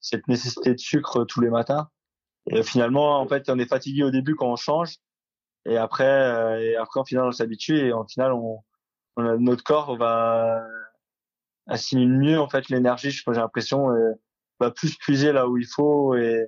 cette 0.00 0.28
nécessité 0.28 0.74
de 0.74 0.78
sucre 0.78 1.24
tous 1.24 1.40
les 1.40 1.50
matins. 1.50 1.88
Et 2.50 2.62
finalement, 2.62 3.20
en 3.20 3.28
fait, 3.28 3.50
on 3.50 3.58
est 3.58 3.68
fatigué 3.68 4.04
au 4.04 4.10
début 4.10 4.34
quand 4.36 4.50
on 4.50 4.56
change, 4.56 4.96
et 5.66 5.76
après, 5.76 6.04
euh, 6.04 6.60
et 6.60 6.76
après, 6.76 7.00
en 7.00 7.04
final, 7.04 7.24
on 7.26 7.32
s'habitue 7.32 7.78
et 7.78 7.92
en 7.92 8.06
final, 8.06 8.32
on, 8.32 8.60
on 9.16 9.26
a, 9.26 9.36
notre 9.36 9.64
corps 9.64 9.96
va 9.96 10.64
assimiler 11.66 12.06
mieux 12.06 12.40
en 12.40 12.48
fait 12.48 12.68
l'énergie. 12.70 13.10
J'ai 13.10 13.22
l'impression 13.26 13.88
va 14.60 14.70
plus 14.70 14.96
puiser 14.96 15.32
là 15.32 15.48
où 15.48 15.56
il 15.56 15.66
faut 15.66 16.14
et 16.14 16.46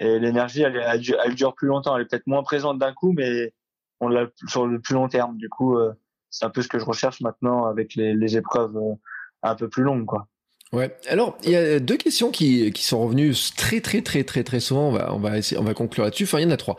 et 0.00 0.18
l'énergie 0.18 0.62
elle, 0.62 1.34
dure 1.34 1.54
plus 1.54 1.68
longtemps 1.68 1.96
elle 1.96 2.02
est 2.02 2.06
peut-être 2.06 2.26
moins 2.26 2.42
présente 2.42 2.78
d'un 2.78 2.92
coup 2.92 3.12
mais 3.12 3.52
on 4.00 4.08
l'a 4.08 4.28
sur 4.46 4.66
le 4.66 4.80
plus 4.80 4.94
long 4.94 5.08
terme 5.08 5.36
du 5.36 5.48
coup 5.48 5.76
euh, 5.76 5.92
c'est 6.30 6.44
un 6.44 6.50
peu 6.50 6.62
ce 6.62 6.68
que 6.68 6.78
je 6.78 6.84
recherche 6.84 7.20
maintenant 7.20 7.66
avec 7.66 7.94
les, 7.94 8.36
épreuves 8.36 8.76
euh, 8.76 8.94
un 9.42 9.54
peu 9.54 9.68
plus 9.68 9.82
longues 9.82 10.06
quoi 10.06 10.26
Ouais. 10.70 10.94
Alors, 11.08 11.38
il 11.44 11.52
y 11.52 11.56
a 11.56 11.80
deux 11.80 11.96
questions 11.96 12.30
qui, 12.30 12.70
sont 12.76 13.02
revenues 13.02 13.34
très 13.56 13.80
très 13.80 14.02
très 14.02 14.22
très 14.22 14.44
très 14.44 14.60
souvent. 14.60 14.92
On 15.10 15.18
va 15.18 15.72
conclure 15.72 16.04
là-dessus. 16.04 16.24
Enfin, 16.24 16.40
il 16.40 16.42
y 16.42 16.46
en 16.46 16.50
a 16.50 16.58
trois. 16.58 16.76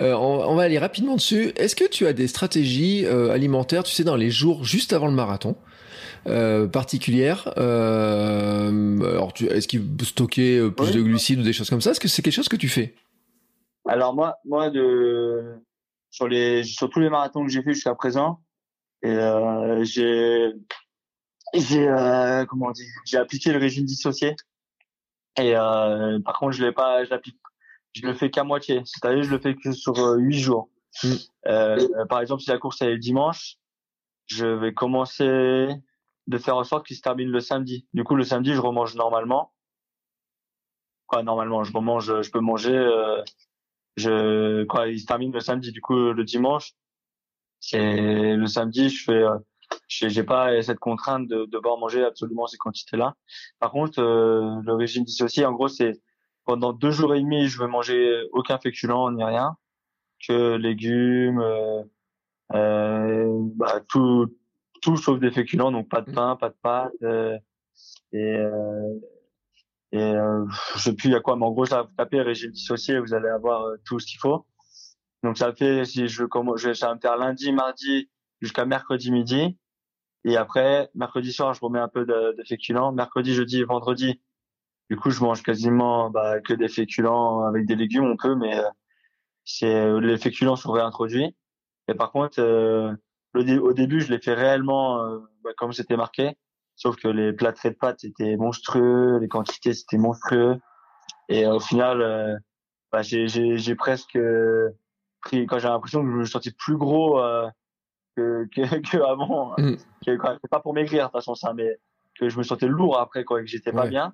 Euh, 0.00 0.14
on, 0.14 0.54
va 0.54 0.62
aller 0.62 0.78
rapidement 0.78 1.16
dessus. 1.16 1.50
Est-ce 1.56 1.74
que 1.74 1.88
tu 1.88 2.06
as 2.06 2.12
des 2.12 2.28
stratégies 2.28 3.04
alimentaires, 3.04 3.82
tu 3.82 3.94
sais, 3.94 4.04
dans 4.04 4.14
les 4.14 4.30
jours 4.30 4.62
juste 4.62 4.92
avant 4.92 5.08
le 5.08 5.14
marathon, 5.14 5.56
euh, 6.26 6.68
particulière. 6.68 7.52
Euh, 7.56 9.00
alors, 9.00 9.32
est-ce 9.40 9.66
qu'il 9.66 9.82
stocker 10.04 10.58
euh, 10.58 10.70
plus 10.70 10.92
de 10.92 11.02
glucides 11.02 11.40
ou 11.40 11.42
des 11.42 11.52
choses 11.52 11.68
comme 11.68 11.80
ça? 11.80 11.90
Est-ce 11.90 12.00
que 12.00 12.06
c'est 12.06 12.22
quelque 12.22 12.34
chose 12.34 12.48
que 12.48 12.56
tu 12.56 12.68
fais? 12.68 12.94
Alors 13.88 14.14
moi, 14.14 14.36
moi 14.44 14.70
de 14.70 15.56
sur 16.10 16.28
les 16.28 16.62
sur 16.62 16.88
tous 16.90 17.00
les 17.00 17.10
marathons 17.10 17.44
que 17.44 17.50
j'ai 17.50 17.62
fait 17.62 17.74
jusqu'à 17.74 17.96
présent, 17.96 18.40
et 19.02 19.16
j'ai 19.82 20.52
j'ai 21.54 22.44
comment 22.48 22.66
on 22.66 22.70
dit 22.70 22.86
j'ai 23.04 23.16
appliqué 23.16 23.52
le 23.52 23.58
régime 23.58 23.84
dissocié. 23.84 24.36
Et 25.40 25.54
par 25.54 26.38
contre, 26.38 26.52
je 26.52 26.64
l'ai 26.64 26.72
pas, 26.72 27.04
je 27.04 27.10
l'applique, 27.10 27.40
je 27.94 28.06
le 28.06 28.14
fais 28.14 28.30
qu'à 28.30 28.44
moitié. 28.44 28.82
C'est-à-dire, 28.84 29.24
je 29.24 29.30
le 29.30 29.40
fais 29.40 29.56
que 29.56 29.72
sur 29.72 29.96
huit 30.16 30.38
jours. 30.38 30.68
Mm. 31.02 32.06
par 32.08 32.20
exemple, 32.20 32.42
si 32.42 32.50
la 32.50 32.58
course 32.58 32.80
est 32.82 32.90
le 32.90 32.98
dimanche, 32.98 33.56
je 34.26 34.46
vais 34.46 34.72
commencer 34.72 35.68
de 36.32 36.38
faire 36.38 36.56
en 36.56 36.64
sorte 36.64 36.86
qu'il 36.86 36.96
se 36.96 37.02
termine 37.02 37.28
le 37.28 37.40
samedi. 37.40 37.86
Du 37.94 38.04
coup, 38.04 38.16
le 38.16 38.24
samedi, 38.24 38.52
je 38.54 38.60
remange 38.60 38.94
normalement. 38.96 39.52
Quoi, 41.06 41.22
normalement, 41.22 41.62
je 41.62 41.72
remange, 41.72 42.22
je 42.22 42.30
peux 42.30 42.40
manger. 42.40 42.76
Euh, 42.76 43.22
je 43.96 44.64
quoi, 44.64 44.88
il 44.88 45.00
se 45.00 45.06
termine 45.06 45.32
le 45.32 45.40
samedi. 45.40 45.70
Du 45.72 45.80
coup, 45.80 46.12
le 46.12 46.24
dimanche, 46.24 46.72
c'est 47.60 48.36
le 48.36 48.46
samedi, 48.46 48.88
je 48.88 49.04
fais. 49.04 49.22
Euh, 49.22 49.38
j'ai 49.88 50.24
pas 50.24 50.60
cette 50.62 50.78
contrainte 50.78 51.28
de, 51.28 51.46
devoir 51.46 51.78
manger 51.78 52.04
absolument 52.04 52.46
ces 52.46 52.58
quantités-là. 52.58 53.14
Par 53.58 53.70
contre, 53.70 54.00
euh, 54.00 54.60
le 54.64 54.74
régime 54.74 55.04
dissocié, 55.04 55.44
en 55.46 55.52
gros, 55.52 55.68
c'est 55.68 56.00
pendant 56.44 56.72
deux 56.72 56.90
jours 56.90 57.14
et 57.14 57.20
demi, 57.20 57.46
je 57.46 57.58
vais 57.58 57.68
manger 57.68 58.22
aucun 58.32 58.58
féculent 58.58 59.12
ni 59.14 59.24
rien, 59.24 59.56
que 60.26 60.56
légumes, 60.56 61.40
euh, 61.40 61.82
euh 62.54 63.38
bah, 63.56 63.80
tout, 63.88 64.28
tout 64.82 64.96
sauf 64.98 65.18
des 65.20 65.30
féculents, 65.30 65.72
donc 65.72 65.88
pas 65.88 66.02
de 66.02 66.12
pain, 66.12 66.36
pas 66.36 66.50
de 66.50 66.56
pâtes. 66.62 66.92
Euh, 67.02 67.38
et 68.12 68.36
euh, 68.36 68.94
et 69.92 70.00
euh, 70.00 70.46
je 70.74 70.78
sais 70.80 70.94
plus 70.94 71.10
il 71.10 71.12
y 71.12 71.14
a 71.14 71.20
quoi, 71.20 71.36
mais 71.36 71.44
en 71.44 71.52
gros, 71.52 71.66
ça 71.66 71.82
vous 71.82 71.90
tapez 71.96 72.22
régime 72.22 72.50
dissocié, 72.50 72.98
vous 72.98 73.14
allez 73.14 73.28
avoir 73.28 73.64
euh, 73.66 73.76
tout 73.84 73.98
ce 74.00 74.06
qu'il 74.06 74.18
faut. 74.18 74.46
Donc 75.22 75.38
ça 75.38 75.54
fait 75.54 75.84
si 75.84 76.08
je 76.08 76.24
commence, 76.24 76.60
je 76.60 76.68
vais 76.68 76.74
ça 76.74 76.94
me 76.94 77.00
faire 77.00 77.16
lundi, 77.16 77.52
mardi 77.52 78.10
jusqu'à 78.40 78.64
mercredi 78.64 79.12
midi. 79.12 79.58
Et 80.24 80.36
après, 80.36 80.90
mercredi 80.94 81.32
soir, 81.32 81.54
je 81.54 81.60
remets 81.60 81.80
un 81.80 81.88
peu 81.88 82.06
de, 82.06 82.34
de 82.36 82.44
féculents. 82.44 82.92
Mercredi, 82.92 83.34
jeudi, 83.34 83.62
vendredi, 83.64 84.20
du 84.90 84.96
coup, 84.96 85.10
je 85.10 85.20
mange 85.20 85.42
quasiment 85.42 86.10
bah, 86.10 86.40
que 86.40 86.54
des 86.54 86.68
féculents 86.68 87.44
avec 87.44 87.66
des 87.66 87.76
légumes, 87.76 88.04
on 88.04 88.16
peut, 88.16 88.34
mais 88.36 88.58
euh, 88.58 88.68
c'est 89.44 90.00
les 90.00 90.18
féculents 90.18 90.56
sont 90.56 90.72
réintroduits. 90.72 91.36
Et 91.88 91.94
par 91.94 92.12
contre, 92.12 92.40
euh, 93.36 93.60
au 93.60 93.72
début, 93.72 94.00
je 94.00 94.10
l'ai 94.10 94.20
fait 94.20 94.34
réellement 94.34 95.04
euh, 95.04 95.18
bah, 95.42 95.50
comme 95.56 95.72
c'était 95.72 95.96
marqué, 95.96 96.36
sauf 96.76 96.96
que 96.96 97.08
les 97.08 97.32
plâtrés 97.32 97.70
de 97.70 97.76
pâtes 97.76 98.04
étaient 98.04 98.36
monstrueux, 98.36 99.18
les 99.18 99.28
quantités 99.28 99.74
c'était 99.74 99.98
monstrueux, 99.98 100.58
et 101.28 101.46
au 101.46 101.60
final, 101.60 102.02
euh, 102.02 102.36
bah, 102.90 103.02
j'ai 103.02 103.74
presque 103.74 104.18
pris 105.22 105.46
quand 105.46 105.58
j'ai 105.58 105.68
l'impression 105.68 106.02
que 106.02 106.10
je 106.10 106.16
me 106.16 106.24
sentais 106.24 106.50
plus 106.50 106.76
gros 106.76 107.20
euh, 107.20 107.48
que, 108.16 108.46
que, 108.54 108.60
que 108.90 108.98
avant. 108.98 109.54
Mm. 109.58 109.76
C'est 110.04 110.50
pas 110.50 110.60
pour 110.60 110.74
maigrir 110.74 111.04
de 111.04 111.06
toute 111.06 111.12
façon 111.12 111.34
ça, 111.34 111.54
mais 111.54 111.78
que 112.18 112.28
je 112.28 112.36
me 112.36 112.42
sentais 112.42 112.66
lourd 112.66 112.98
après 112.98 113.24
quoi, 113.24 113.40
que 113.40 113.46
j'étais 113.46 113.72
pas 113.72 113.86
bien. 113.86 114.12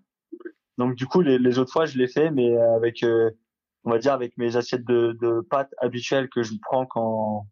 Donc 0.77 0.95
du 0.95 1.07
coup, 1.07 1.23
les, 1.23 1.39
les 1.39 1.59
autres 1.59 1.73
fois, 1.73 1.87
je 1.87 1.99
l'ai 1.99 2.07
fait, 2.07 2.31
mais 2.31 2.57
avec, 2.57 3.05
on 3.83 3.91
va 3.91 3.99
dire, 3.99 4.13
avec 4.13 4.37
mes 4.39 4.55
assiettes 4.55 4.85
de, 4.85 5.19
de 5.21 5.41
pâtes 5.41 5.75
habituelles 5.79 6.29
que 6.29 6.45
je 6.45 6.53
prends 6.63 6.87
quand 6.87 7.47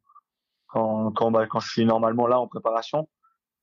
bah, 1.30 1.46
quand 1.46 1.60
je 1.60 1.70
suis 1.70 1.84
normalement 1.84 2.26
là 2.26 2.40
en 2.40 2.46
préparation. 2.46 3.08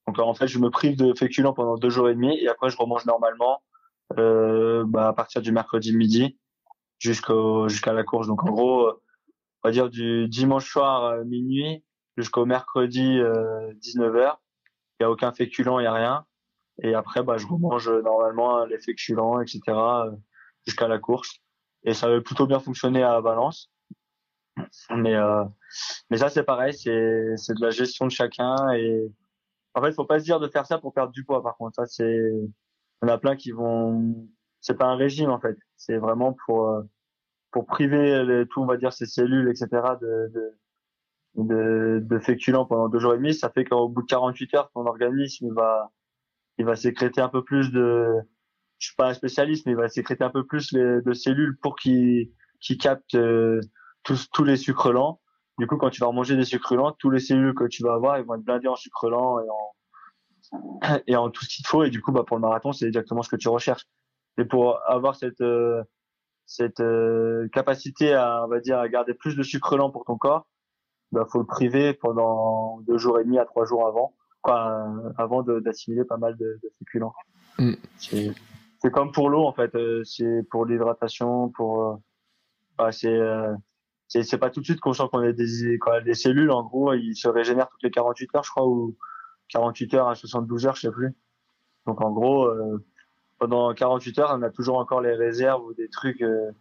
Donc 0.08 0.20
en 0.20 0.34
fait, 0.34 0.48
je 0.48 0.60
me 0.60 0.70
prive 0.70 0.98
de 0.98 1.14
féculents 1.14 1.54
pendant 1.54 1.76
deux 1.76 1.90
jours 1.90 2.10
et 2.10 2.14
demi 2.14 2.38
et 2.38 2.50
après 2.50 2.70
je 2.70 2.78
remange 2.78 3.06
normalement 3.06 3.62
euh, 4.18 4.84
bah, 4.86 5.08
à 5.08 5.14
partir 5.14 5.42
du 5.42 5.52
mercredi 5.52 5.96
midi 5.96 6.38
jusqu'à 7.00 7.94
la 7.94 8.04
course. 8.04 8.28
Donc 8.28 8.44
en 8.44 8.52
gros, 8.52 8.90
on 9.64 9.70
va 9.70 9.72
dire 9.72 9.90
du 9.90 10.28
dimanche 10.28 10.70
soir 10.70 11.06
euh, 11.06 11.24
minuit 11.24 11.84
jusqu'au 12.18 12.46
mercredi 12.46 13.20
euh, 13.20 13.74
19h. 13.82 14.36
Il 15.00 15.04
y 15.04 15.06
a 15.06 15.10
aucun 15.10 15.32
féculent, 15.32 15.80
il 15.80 15.84
y 15.84 15.88
a 15.88 15.94
rien. 15.94 16.26
Et 16.82 16.94
après, 16.96 17.24
bah, 17.24 17.38
je 17.38 17.48
remange 17.48 17.90
normalement 17.90 18.66
les 18.66 18.80
féculents, 18.80 19.40
etc. 19.40 19.62
Euh, 19.70 20.12
jusqu'à 20.66 20.88
la 20.88 21.00
course. 21.00 21.40
Et 21.84 21.94
ça 21.94 22.08
avait 22.08 22.22
plutôt 22.22 22.48
bien 22.48 22.60
fonctionné 22.60 23.04
à 23.04 23.20
Valence. 23.20 23.72
Mais 24.96 25.16
euh, 25.16 25.44
mais 26.10 26.18
ça 26.18 26.30
c'est 26.30 26.44
pareil, 26.44 26.74
c'est 26.74 27.36
c'est 27.38 27.56
de 27.56 27.62
la 27.62 27.72
gestion 27.72 28.06
de 28.06 28.12
chacun 28.12 28.56
et 28.74 29.12
en 29.76 29.82
fait, 29.82 29.90
il 29.90 29.96
faut 29.96 30.06
pas 30.06 30.20
se 30.20 30.26
dire 30.26 30.40
de 30.40 30.48
faire 30.48 30.68
ça 30.68 30.78
pour 30.78 30.94
perdre 30.94 31.12
du 31.12 31.24
poids. 31.24 31.42
Par 31.42 31.58
contre, 31.58 31.76
ça 31.76 31.86
c'est 31.88 32.32
en 33.02 33.08
a 33.08 33.18
plein 33.18 33.36
qui 33.36 33.52
vont 33.52 34.28
c'est 34.62 34.78
pas 34.78 34.86
un 34.86 34.96
régime 34.96 35.30
en 35.30 35.40
fait, 35.40 35.58
c'est 35.76 35.98
vraiment 35.98 36.36
pour 36.46 36.70
euh, 36.70 36.84
pour 37.52 37.66
priver 37.66 38.24
les, 38.26 38.48
tout 38.48 38.62
on 38.62 38.66
va 38.66 38.78
dire 38.78 38.94
ces 38.94 39.06
cellules 39.06 39.50
etc 39.50 39.68
de, 40.02 40.32
de 40.34 40.58
de, 41.36 42.00
de 42.04 42.20
féculents 42.20 42.66
pendant 42.66 42.90
deux 42.90 43.00
jours 43.00 43.16
et 43.16 43.18
demi, 43.18 43.34
ça 43.34 43.50
fait 43.50 43.66
qu'au 43.66 43.90
bout 43.90 44.04
de 44.04 44.08
48 44.08 44.54
heures, 44.54 44.72
ton 44.74 44.86
organisme 44.86 45.48
il 45.48 45.54
va 45.54 45.92
il 46.60 46.66
va 46.66 46.76
sécréter 46.76 47.22
un 47.22 47.30
peu 47.30 47.44
plus 47.44 47.72
de 47.72 48.08
je 48.80 48.88
suis 48.88 48.96
pas 48.96 49.10
un 49.10 49.14
spécialiste, 49.14 49.66
mais 49.66 49.72
il 49.74 49.78
va 49.78 49.90
sécréter 49.90 50.24
un 50.24 50.30
peu 50.30 50.46
plus 50.46 50.72
les, 50.74 51.02
de 51.02 51.14
cellules 51.14 51.58
pour 51.62 51.76
qu'il 51.76 52.32
qui 52.60 52.78
capte 52.78 53.16
euh, 53.16 53.62
tous 54.04 54.30
tous 54.32 54.44
les 54.44 54.58
sucres 54.58 54.92
lents. 54.92 55.20
Du 55.60 55.68
coup, 55.68 55.78
quand 55.78 55.90
tu 55.90 56.02
vas 56.02 56.12
manger 56.12 56.36
des 56.36 56.46
sucres 56.46 56.76
lents, 56.76 56.92
tous 56.94 57.10
les 57.10 57.20
cellules 57.20 57.54
que 57.54 57.66
tu 57.66 57.84
vas 57.84 57.94
avoir, 57.94 58.18
ils 58.18 58.26
vont 58.26 58.36
être 58.36 58.44
blindés 58.44 58.68
en 58.68 58.76
sucre 58.76 59.10
lent 59.10 59.40
et 59.40 59.50
en 59.50 61.00
et 61.08 61.16
en 61.16 61.30
tout 61.30 61.44
ce 61.44 61.56
qu'il 61.56 61.64
te 61.64 61.70
faut. 61.70 61.84
Et 61.84 61.90
du 61.90 62.02
coup, 62.02 62.12
bah 62.12 62.24
pour 62.26 62.38
le 62.38 62.42
marathon, 62.42 62.72
c'est 62.72 62.86
exactement 62.86 63.22
ce 63.22 63.30
que 63.30 63.36
tu 63.36 63.50
recherches. 63.50 63.86
Et 64.38 64.46
pour 64.46 64.80
avoir 64.90 65.16
cette 65.16 65.42
euh, 65.42 65.84
cette 66.46 66.80
euh, 66.80 67.48
capacité 67.50 68.14
à 68.14 68.46
on 68.46 68.48
va 68.48 68.60
dire 68.60 68.80
à 68.80 68.90
garder 68.90 69.14
plus 69.14 69.36
de 69.36 69.44
sucre 69.44 69.78
lent 69.78 69.92
pour 69.92 70.06
ton 70.06 70.18
corps, 70.18 70.48
bah 71.12 71.26
faut 71.32 71.40
le 71.40 71.46
priver 71.46 71.94
pendant 71.94 72.82
deux 72.82 72.98
jours 72.98 73.20
et 73.20 73.24
demi 73.24 73.38
à 73.38 73.46
trois 73.46 73.66
jours 73.66 73.88
avant, 73.88 74.16
quoi, 74.42 74.88
avant 75.18 75.44
d'assimiler 75.44 76.04
pas 76.04 76.18
mal 76.18 76.36
de, 76.38 76.60
de 76.64 76.72
féculents. 76.80 77.14
Mm. 77.60 77.74
C'est 77.98 78.92
comme 78.92 79.12
pour 79.12 79.30
l'eau 79.30 79.46
en 79.46 79.54
fait, 79.54 79.74
euh, 79.76 80.04
c'est 80.04 80.44
pour 80.50 80.66
l'hydratation, 80.66 81.50
pour 81.50 81.84
euh, 81.84 81.96
bah, 82.78 82.92
c'est 82.92 83.20
c'est 84.22 84.38
pas 84.38 84.50
tout 84.50 84.60
de 84.60 84.66
suite 84.66 84.80
qu'on 84.80 84.94
sent 84.94 85.04
qu'on 85.12 85.20
a 85.20 85.32
des 85.32 85.78
quand 85.80 86.04
des 86.04 86.14
cellules 86.14 86.52
en 86.52 86.64
gros, 86.64 86.94
ils 86.94 87.16
se 87.16 87.28
régénèrent 87.28 87.70
toutes 87.70 87.84
les 87.84 87.92
48 87.92 88.36
heures 88.36 88.44
je 88.44 88.52
crois 88.52 88.68
ou 88.68 88.96
48 89.50 89.94
heures 89.96 90.10
à 90.10 90.16
72 90.16 90.68
heures, 90.68 90.76
je 90.76 90.82
sais 90.82 90.92
plus. 90.92 91.16
Donc 91.86 92.02
en 92.02 92.12
gros 92.12 92.48
pendant 93.44 93.74
48 93.74 94.20
heures, 94.20 94.34
on 94.38 94.42
a 94.42 94.50
toujours 94.50 94.78
encore 94.78 95.02
les 95.02 95.16
réserves 95.16 95.66
ou 95.66 95.74
des 95.74 95.90
trucs. 95.90 96.22
Euh, 96.22 96.52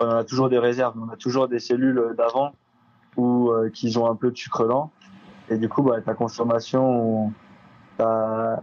on 0.00 0.08
a 0.08 0.24
toujours 0.24 0.48
des 0.48 0.58
réserves, 0.58 0.94
on 0.98 1.10
a 1.10 1.16
toujours 1.16 1.46
des 1.46 1.58
cellules 1.58 2.14
d'avant 2.16 2.54
ou 3.18 3.50
euh, 3.50 3.68
qui 3.68 3.96
ont 3.98 4.10
un 4.10 4.16
peu 4.16 4.30
de 4.30 4.36
sucre 4.36 4.64
lent. 4.64 4.90
Et 5.50 5.58
du 5.58 5.68
coup, 5.68 5.82
bah, 5.82 6.00
ta 6.00 6.14
consommation, 6.14 7.34
ta, 7.98 8.62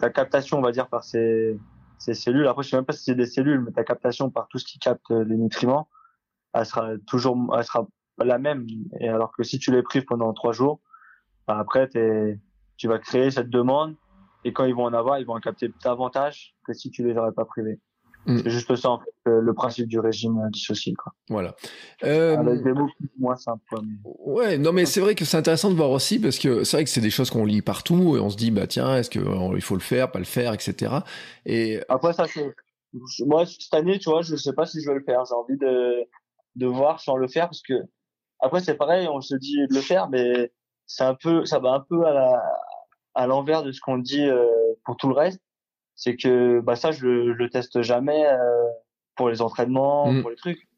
ta 0.00 0.08
captation, 0.08 0.58
on 0.58 0.62
va 0.62 0.72
dire, 0.72 0.88
par 0.88 1.04
ces, 1.04 1.58
ces 1.98 2.14
cellules. 2.14 2.46
Après, 2.46 2.62
je 2.62 2.70
sais 2.70 2.76
même 2.76 2.86
pas 2.86 2.94
si 2.94 3.04
c'est 3.04 3.14
des 3.14 3.26
cellules, 3.26 3.60
mais 3.60 3.72
ta 3.72 3.84
captation 3.84 4.30
par 4.30 4.48
tout 4.48 4.58
ce 4.58 4.64
qui 4.64 4.78
capte 4.78 5.10
les 5.10 5.36
nutriments, 5.36 5.88
elle 6.54 6.66
sera 6.66 6.90
toujours, 7.06 7.36
elle 7.56 7.64
sera 7.64 7.86
la 8.18 8.38
même. 8.38 8.66
Et 9.00 9.08
alors 9.08 9.32
que 9.36 9.42
si 9.42 9.58
tu 9.58 9.72
les 9.72 9.82
prives 9.82 10.04
pendant 10.04 10.32
trois 10.32 10.52
jours, 10.52 10.80
bah, 11.46 11.58
après, 11.58 11.88
tu 11.88 12.88
vas 12.88 12.98
créer 12.98 13.30
cette 13.30 13.50
demande 13.50 13.96
et 14.44 14.52
quand 14.52 14.64
ils 14.64 14.74
vont 14.74 14.84
en 14.84 14.92
avoir, 14.92 15.18
ils 15.18 15.26
vont 15.26 15.34
en 15.34 15.40
capter 15.40 15.70
davantage 15.82 16.54
que 16.66 16.72
si 16.72 16.90
tu 16.90 17.06
les 17.06 17.16
aurais 17.16 17.32
pas 17.32 17.44
privés. 17.44 17.80
Mm. 18.26 18.38
C'est 18.38 18.50
juste 18.50 18.76
ça, 18.76 18.90
en 18.90 18.98
fait, 18.98 19.10
le 19.26 19.52
principe 19.52 19.86
du 19.86 19.98
régime 19.98 20.38
dissocié, 20.50 20.94
quoi. 20.94 21.12
Voilà. 21.28 21.54
Euh... 22.04 22.36
Avec 22.38 22.62
des 22.62 22.72
mots 22.72 22.88
moins 23.18 23.36
simples, 23.36 23.62
Ouais, 24.04 24.56
non, 24.56 24.72
mais 24.72 24.86
c'est 24.86 25.00
vrai 25.00 25.14
que 25.14 25.24
c'est 25.24 25.36
intéressant 25.36 25.70
de 25.70 25.76
voir 25.76 25.90
aussi 25.90 26.18
parce 26.18 26.38
que 26.38 26.64
c'est 26.64 26.76
vrai 26.76 26.84
que 26.84 26.90
c'est 26.90 27.02
des 27.02 27.10
choses 27.10 27.30
qu'on 27.30 27.44
lit 27.44 27.62
partout 27.62 28.16
et 28.16 28.20
on 28.20 28.30
se 28.30 28.36
dit, 28.36 28.50
bah, 28.50 28.66
tiens, 28.66 28.96
est-ce 28.96 29.10
qu'il 29.10 29.22
euh, 29.22 29.60
faut 29.60 29.74
le 29.74 29.80
faire, 29.80 30.10
pas 30.10 30.18
le 30.18 30.24
faire, 30.24 30.54
etc. 30.54 30.94
Et 31.44 31.80
après, 31.88 32.14
ça, 32.14 32.26
c'est, 32.26 32.54
moi, 33.26 33.44
cette 33.44 33.74
année, 33.74 33.98
tu 33.98 34.08
vois, 34.08 34.22
je 34.22 34.36
sais 34.36 34.52
pas 34.52 34.66
si 34.66 34.80
je 34.80 34.88
vais 34.88 34.98
le 34.98 35.04
faire. 35.04 35.24
J'ai 35.26 35.34
envie 35.34 35.58
de, 35.58 36.06
de 36.56 36.66
voir 36.66 37.00
sans 37.00 37.16
le 37.16 37.28
faire 37.28 37.46
parce 37.46 37.62
que 37.62 37.74
après, 38.40 38.60
c'est 38.60 38.76
pareil, 38.76 39.08
on 39.08 39.20
se 39.20 39.34
dit 39.34 39.56
de 39.68 39.74
le 39.74 39.80
faire, 39.80 40.08
mais 40.08 40.52
c'est 40.86 41.04
un 41.04 41.14
peu, 41.14 41.44
ça 41.46 41.58
va 41.60 41.70
un 41.70 41.80
peu 41.80 42.04
à 42.06 42.12
la, 42.12 42.42
à 43.14 43.26
l'envers 43.26 43.62
de 43.62 43.72
ce 43.72 43.80
qu'on 43.80 43.98
dit 43.98 44.26
euh, 44.26 44.46
pour 44.84 44.96
tout 44.96 45.08
le 45.08 45.14
reste, 45.14 45.40
c'est 45.96 46.16
que 46.16 46.60
bah 46.60 46.76
ça 46.76 46.90
je 46.92 47.06
le, 47.06 47.32
le 47.32 47.50
teste 47.50 47.80
jamais 47.82 48.26
euh, 48.26 48.64
pour 49.16 49.30
les 49.30 49.40
entraînements, 49.40 50.12
mm. 50.12 50.20
pour 50.20 50.30
les 50.30 50.36
trucs. 50.36 50.68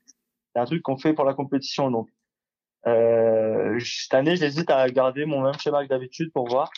C'est 0.55 0.61
un 0.61 0.64
truc 0.64 0.83
qu'on 0.83 0.97
fait 0.97 1.12
pour 1.12 1.24
la 1.24 1.35
compétition 1.35 1.91
donc. 1.91 2.09
Euh, 2.87 3.81
cette 3.81 4.14
année, 4.14 4.37
j'hésite 4.37 4.70
à 4.70 4.89
garder 4.89 5.24
mon 5.24 5.41
même 5.41 5.59
schéma 5.59 5.83
que 5.83 5.89
d'habitude 5.89 6.31
pour 6.33 6.49
voir, 6.49 6.70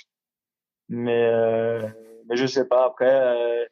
mais 0.88 1.26
euh, 1.26 1.86
mais 2.30 2.36
je 2.36 2.46
sais 2.46 2.66
pas. 2.66 2.86
Après, 2.86 3.12
euh, 3.12 3.66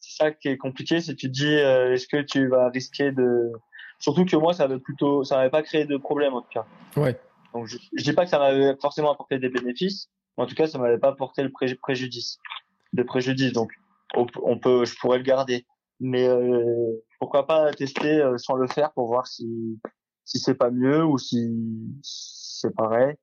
c'est 0.00 0.16
ça 0.16 0.30
qui 0.30 0.48
est 0.48 0.56
compliqué, 0.56 1.02
c'est 1.02 1.14
tu 1.14 1.26
te 1.26 1.32
dis 1.32 1.52
est-ce 1.52 2.08
que 2.08 2.22
tu 2.22 2.48
vas 2.48 2.70
risquer 2.70 3.12
de 3.12 3.52
surtout 4.02 4.26
que 4.26 4.36
moi 4.36 4.52
ça 4.52 4.64
avait 4.64 4.78
plutôt 4.78 5.24
ça 5.24 5.36
n'avait 5.36 5.50
pas 5.50 5.62
créé 5.62 5.86
de 5.86 5.96
problème 5.96 6.34
en 6.34 6.42
tout 6.42 6.50
cas. 6.52 6.66
Ouais. 6.96 7.18
Donc 7.54 7.66
je, 7.66 7.78
je 7.96 8.04
dis 8.04 8.12
pas 8.12 8.24
que 8.24 8.30
ça 8.30 8.38
m'avait 8.38 8.76
forcément 8.80 9.12
apporté 9.12 9.38
des 9.38 9.48
bénéfices, 9.48 10.10
en 10.36 10.46
tout 10.46 10.54
cas, 10.54 10.66
ça 10.66 10.78
m'avait 10.78 10.98
pas 10.98 11.08
apporté 11.08 11.42
le 11.42 11.50
préjudice, 11.50 12.38
de 12.92 13.02
préjudice. 13.02 13.52
Donc, 13.52 13.72
on, 14.14 14.58
peut, 14.58 14.84
je 14.84 14.96
pourrais 14.98 15.18
le 15.18 15.24
garder. 15.24 15.66
Mais 16.00 16.26
euh, 16.26 17.04
pourquoi 17.20 17.46
pas 17.46 17.72
tester 17.72 18.20
euh, 18.20 18.36
sans 18.38 18.56
le 18.56 18.66
faire 18.66 18.92
pour 18.92 19.06
voir 19.06 19.26
si 19.26 19.78
si 20.24 20.38
c'est 20.38 20.54
pas 20.54 20.70
mieux 20.70 21.04
ou 21.04 21.18
si, 21.18 21.52
c'est 22.02 22.74
pareil 22.74 23.14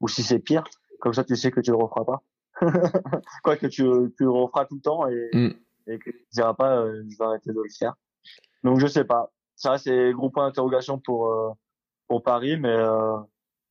ou 0.00 0.08
si 0.08 0.22
c'est 0.22 0.38
pire. 0.38 0.64
Comme 1.00 1.12
ça, 1.12 1.24
tu 1.24 1.36
sais 1.36 1.50
que 1.50 1.60
tu 1.60 1.70
le 1.70 1.76
referas 1.76 2.04
pas. 2.04 2.22
Quoi 3.42 3.56
que 3.56 3.66
tu, 3.66 3.82
tu 4.16 4.24
le 4.24 4.30
referas 4.30 4.64
tout 4.66 4.76
le 4.76 4.80
temps 4.80 5.06
et, 5.08 5.30
mm. 5.32 5.54
et 5.88 5.98
que 5.98 6.10
tu 6.10 6.26
diras 6.32 6.54
pas, 6.54 6.78
euh, 6.78 7.02
je 7.08 7.18
vais 7.18 7.24
arrêter 7.24 7.50
de 7.50 7.60
le 7.60 7.68
faire. 7.76 7.94
Donc 8.62 8.78
je 8.78 8.86
sais 8.86 9.04
pas. 9.04 9.32
Ça, 9.56 9.78
c'est 9.78 10.12
gros 10.12 10.30
point 10.30 10.46
d'interrogation 10.46 10.98
pour 10.98 11.32
pour 12.08 12.22
Paris, 12.22 12.56
mais 12.56 12.76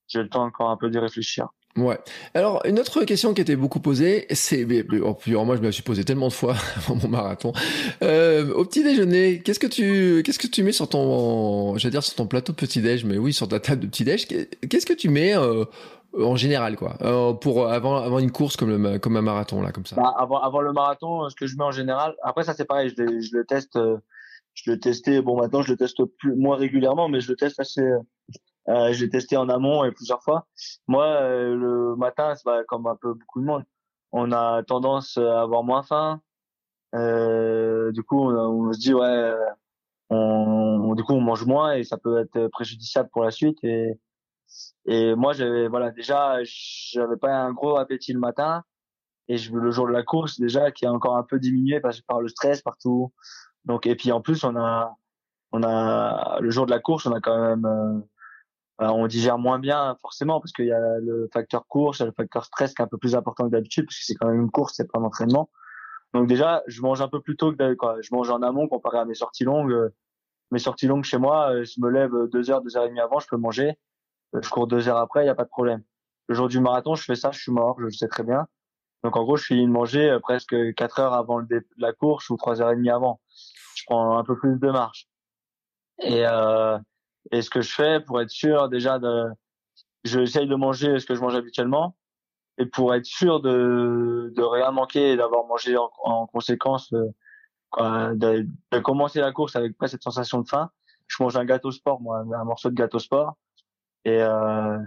j'ai 0.07 0.23
le 0.23 0.29
temps 0.29 0.43
encore 0.43 0.69
un 0.69 0.77
peu 0.77 0.89
d'y 0.89 0.99
réfléchir. 0.99 1.49
Ouais. 1.75 1.97
Alors 2.35 2.61
une 2.65 2.79
autre 2.79 3.03
question 3.03 3.33
qui 3.33 3.41
était 3.41 3.55
beaucoup 3.55 3.79
posée, 3.79 4.27
c'est, 4.31 4.65
oh, 5.01 5.17
moi 5.43 5.55
je 5.55 5.61
me 5.61 5.65
la 5.65 5.71
suis 5.71 5.81
posée 5.81 6.03
tellement 6.03 6.27
de 6.27 6.33
fois 6.33 6.55
avant 6.77 6.95
mon 6.95 7.07
marathon. 7.07 7.51
Euh, 8.03 8.53
au 8.53 8.63
petit 8.63 8.83
déjeuner, 8.83 9.41
qu'est-ce 9.41 9.59
que 9.59 9.67
tu, 9.67 10.21
qu'est-ce 10.23 10.37
que 10.37 10.47
tu 10.47 10.61
mets 10.61 10.71
sur 10.71 10.87
ton, 10.87 11.75
j'allais 11.77 11.93
dire 11.93 12.03
sur 12.03 12.15
ton 12.15 12.27
plateau 12.27 12.51
de 12.51 12.57
petit 12.57 12.81
déj, 12.81 13.05
mais 13.05 13.17
oui 13.17 13.33
sur 13.33 13.47
ta 13.47 13.59
table 13.59 13.81
de 13.81 13.87
petit 13.87 14.03
déj, 14.03 14.27
qu'est-ce 14.27 14.85
que 14.85 14.93
tu 14.93 15.09
mets 15.09 15.35
euh, 15.35 15.65
en 16.15 16.35
général 16.35 16.75
quoi, 16.75 16.95
euh, 17.01 17.33
pour 17.33 17.67
avant 17.67 17.95
avant 17.97 18.19
une 18.19 18.31
course 18.31 18.55
comme 18.55 18.69
le 18.69 18.99
comme 18.99 19.17
un 19.17 19.23
marathon 19.23 19.63
là 19.63 19.71
comme 19.71 19.87
ça. 19.87 19.95
Bah, 19.95 20.13
avant 20.15 20.39
avant 20.41 20.61
le 20.61 20.73
marathon, 20.73 21.27
ce 21.27 21.35
que 21.35 21.47
je 21.47 21.57
mets 21.57 21.63
en 21.63 21.71
général, 21.71 22.15
après 22.21 22.43
ça 22.43 22.53
c'est 22.53 22.65
pareil, 22.65 22.93
je, 22.95 23.19
je 23.19 23.35
le 23.35 23.45
teste, 23.45 23.79
je 24.53 24.71
le 24.71 24.79
testais, 24.79 25.21
bon 25.21 25.37
maintenant 25.37 25.61
je 25.61 25.71
le 25.71 25.77
teste 25.77 26.03
plus 26.19 26.35
moins 26.35 26.57
régulièrement, 26.57 27.09
mais 27.09 27.19
je 27.19 27.29
le 27.31 27.35
teste 27.35 27.59
assez 27.59 27.83
euh, 28.69 28.93
j'ai 28.93 29.09
testé 29.09 29.35
en 29.37 29.49
amont 29.49 29.83
et 29.83 29.91
plusieurs 29.91 30.23
fois. 30.23 30.47
Moi, 30.87 31.05
euh, 31.05 31.55
le 31.55 31.95
matin, 31.97 32.33
c'est 32.35 32.45
bah, 32.45 32.63
comme 32.67 32.87
un 32.87 32.95
peu 32.95 33.13
beaucoup 33.13 33.41
de 33.41 33.45
monde. 33.45 33.63
On 34.11 34.31
a 34.31 34.63
tendance 34.63 35.17
à 35.17 35.41
avoir 35.41 35.63
moins 35.63 35.83
faim. 35.83 36.21
Euh, 36.95 37.91
du 37.91 38.03
coup, 38.03 38.29
on, 38.31 38.71
se 38.71 38.79
dit 38.79 38.93
ouais, 38.93 39.33
on, 40.09 40.93
du 40.95 41.03
coup, 41.03 41.13
on 41.13 41.21
mange 41.21 41.45
moins 41.45 41.73
et 41.73 41.83
ça 41.83 41.97
peut 41.97 42.19
être 42.19 42.47
préjudiciable 42.49 43.09
pour 43.11 43.23
la 43.23 43.31
suite. 43.31 43.57
Et, 43.63 43.99
et 44.85 45.15
moi, 45.15 45.33
j'avais 45.33 45.67
voilà 45.67 45.91
déjà, 45.91 46.37
j'avais 46.43 47.17
pas 47.17 47.33
un 47.33 47.51
gros 47.53 47.77
appétit 47.77 48.13
le 48.13 48.19
matin 48.19 48.63
et 49.27 49.37
je, 49.37 49.53
le 49.53 49.71
jour 49.71 49.87
de 49.87 49.93
la 49.93 50.03
course 50.03 50.39
déjà 50.39 50.71
qui 50.71 50.85
a 50.85 50.93
encore 50.93 51.17
un 51.17 51.23
peu 51.23 51.39
diminué 51.39 51.81
par 52.07 52.21
le 52.21 52.27
stress 52.29 52.61
partout. 52.61 53.11
Donc 53.65 53.87
et 53.87 53.95
puis 53.95 54.11
en 54.11 54.21
plus, 54.21 54.43
on 54.43 54.55
a 54.55 54.95
on 55.51 55.63
a 55.63 56.39
le 56.41 56.49
jour 56.49 56.65
de 56.65 56.71
la 56.71 56.79
course, 56.79 57.05
on 57.05 57.13
a 57.13 57.21
quand 57.21 57.39
même 57.39 57.65
euh, 57.65 57.99
euh, 58.81 58.87
on 58.87 59.07
digère 59.07 59.37
moins 59.37 59.59
bien 59.59 59.97
forcément 60.01 60.39
parce 60.39 60.51
qu'il 60.51 60.65
y 60.65 60.71
a 60.71 60.99
le 60.99 61.29
facteur 61.31 61.67
course, 61.67 61.99
il 61.99 62.01
y 62.01 62.03
a 62.03 62.07
le 62.07 62.13
facteur 62.13 62.43
stress 62.45 62.73
qui 62.73 62.81
est 62.81 62.85
un 62.85 62.87
peu 62.87 62.97
plus 62.97 63.15
important 63.15 63.45
que 63.45 63.51
d'habitude 63.51 63.85
parce 63.85 63.97
que 63.97 64.05
c'est 64.05 64.15
quand 64.15 64.27
même 64.27 64.41
une 64.41 64.51
course, 64.51 64.73
c'est 64.75 64.91
pas 64.91 64.99
un 64.99 65.03
entraînement. 65.03 65.49
Donc 66.13 66.27
déjà, 66.27 66.63
je 66.67 66.81
mange 66.81 67.01
un 67.01 67.07
peu 67.07 67.21
plus 67.21 67.35
tôt 67.35 67.51
que 67.51 67.57
d'habitude. 67.57 68.01
Je 68.01 68.13
mange 68.13 68.29
en 68.29 68.41
amont 68.41 68.67
comparé 68.67 68.99
à 68.99 69.05
mes 69.05 69.15
sorties 69.15 69.43
longues. 69.43 69.91
Mes 70.51 70.59
sorties 70.59 70.87
longues 70.87 71.03
chez 71.03 71.17
moi, 71.17 71.51
euh, 71.51 71.63
je 71.63 71.81
me 71.81 71.89
lève 71.89 72.11
deux 72.31 72.51
heures, 72.51 72.61
deux 72.61 72.77
heures 72.77 72.85
et 72.85 72.89
demie 72.89 72.99
avant, 72.99 73.19
je 73.19 73.27
peux 73.27 73.37
manger. 73.37 73.73
Euh, 74.35 74.41
je 74.41 74.49
cours 74.49 74.67
deux 74.67 74.87
heures 74.87 74.97
après, 74.97 75.21
il 75.21 75.25
n'y 75.25 75.29
a 75.29 75.35
pas 75.35 75.45
de 75.45 75.49
problème. 75.49 75.83
Le 76.27 76.35
jour 76.35 76.47
du 76.47 76.59
marathon, 76.59 76.95
je 76.95 77.03
fais 77.03 77.15
ça, 77.15 77.31
je 77.31 77.39
suis 77.39 77.51
mort, 77.51 77.75
je 77.79 77.85
le 77.85 77.91
sais 77.91 78.07
très 78.07 78.23
bien. 78.23 78.47
Donc 79.03 79.17
en 79.17 79.23
gros, 79.23 79.35
je 79.35 79.45
finis 79.45 79.65
de 79.65 79.71
manger 79.71 80.17
presque 80.21 80.55
quatre 80.75 80.99
heures 80.99 81.13
avant 81.13 81.39
le 81.39 81.47
la 81.77 81.91
course 81.91 82.29
ou 82.29 82.37
trois 82.37 82.61
heures 82.61 82.71
et 82.71 82.75
demie 82.75 82.89
avant. 82.89 83.19
Je 83.83 83.87
prends 83.87 84.17
un 84.17 84.23
peu 84.23 84.37
plus 84.37 84.57
de 84.57 84.71
marche. 84.71 85.07
Et 85.99 86.25
euh, 86.25 86.77
et 87.31 87.41
ce 87.41 87.49
que 87.49 87.61
je 87.61 87.73
fais 87.73 87.99
pour 87.99 88.21
être 88.21 88.29
sûr 88.29 88.69
déjà 88.69 88.97
de, 88.97 89.25
j'essaye 90.03 90.47
de 90.47 90.55
manger 90.55 90.99
ce 90.99 91.05
que 91.05 91.15
je 91.15 91.21
mange 91.21 91.35
habituellement. 91.35 91.97
Et 92.57 92.65
pour 92.65 92.93
être 92.93 93.05
sûr 93.05 93.41
de, 93.41 94.31
de 94.35 94.41
rien 94.41 94.71
manquer 94.71 95.11
et 95.11 95.17
d'avoir 95.17 95.45
mangé 95.47 95.75
en, 95.75 95.91
en 96.03 96.27
conséquence, 96.27 96.93
euh, 97.79 98.13
de, 98.15 98.47
commencer 98.79 99.19
la 99.19 99.31
course 99.31 99.55
avec 99.55 99.77
pas 99.77 99.87
cette 99.87 100.03
sensation 100.03 100.39
de 100.39 100.47
faim, 100.47 100.69
je 101.07 101.21
mange 101.21 101.35
un 101.35 101.45
gâteau 101.45 101.71
sport, 101.71 101.99
moi, 101.99 102.19
un 102.19 102.43
morceau 102.43 102.69
de 102.69 102.75
gâteau 102.75 102.99
sport. 102.99 103.35
Et, 104.05 104.21
euh, 104.21 104.77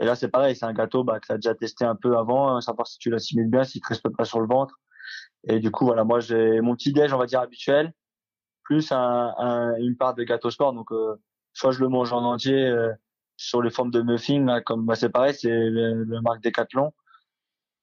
et 0.00 0.04
là, 0.04 0.14
c'est 0.14 0.28
pareil, 0.28 0.54
c'est 0.56 0.66
un 0.66 0.72
gâteau 0.72 1.04
bah, 1.04 1.20
que 1.20 1.26
tu 1.26 1.32
as 1.32 1.36
déjà 1.36 1.54
testé 1.54 1.84
un 1.84 1.96
peu 1.96 2.16
avant, 2.16 2.60
savoir 2.60 2.86
si 2.86 2.98
tu 2.98 3.10
l'assimiles 3.10 3.50
bien, 3.50 3.64
s'il 3.64 3.82
te 3.82 3.88
reste 3.88 4.08
pas 4.08 4.24
sur 4.24 4.40
le 4.40 4.46
ventre. 4.46 4.78
Et 5.48 5.58
du 5.58 5.70
coup, 5.70 5.84
voilà, 5.84 6.04
moi, 6.04 6.20
j'ai 6.20 6.60
mon 6.60 6.76
petit 6.76 6.92
déj, 6.92 7.12
on 7.12 7.18
va 7.18 7.26
dire 7.26 7.40
habituel, 7.40 7.92
plus 8.66 8.92
un, 8.92 9.34
un, 9.38 9.76
une 9.76 9.96
part 9.96 10.14
de 10.14 10.24
gâteau 10.24 10.50
sport. 10.50 10.72
Donc, 10.72 10.92
euh, 10.92 11.16
soit 11.56 11.72
je 11.72 11.80
le 11.80 11.88
mange 11.88 12.12
en 12.12 12.22
entier 12.22 12.66
euh, 12.66 12.92
sur 13.36 13.62
les 13.62 13.70
formes 13.70 13.90
de 13.90 14.02
muffins 14.02 14.44
là, 14.44 14.60
comme 14.60 14.84
bah, 14.84 14.94
c'est 14.94 15.08
pareil 15.08 15.34
c'est 15.34 15.48
le, 15.48 16.04
le, 16.04 16.20
marque 16.20 16.42
Decathlon 16.42 16.92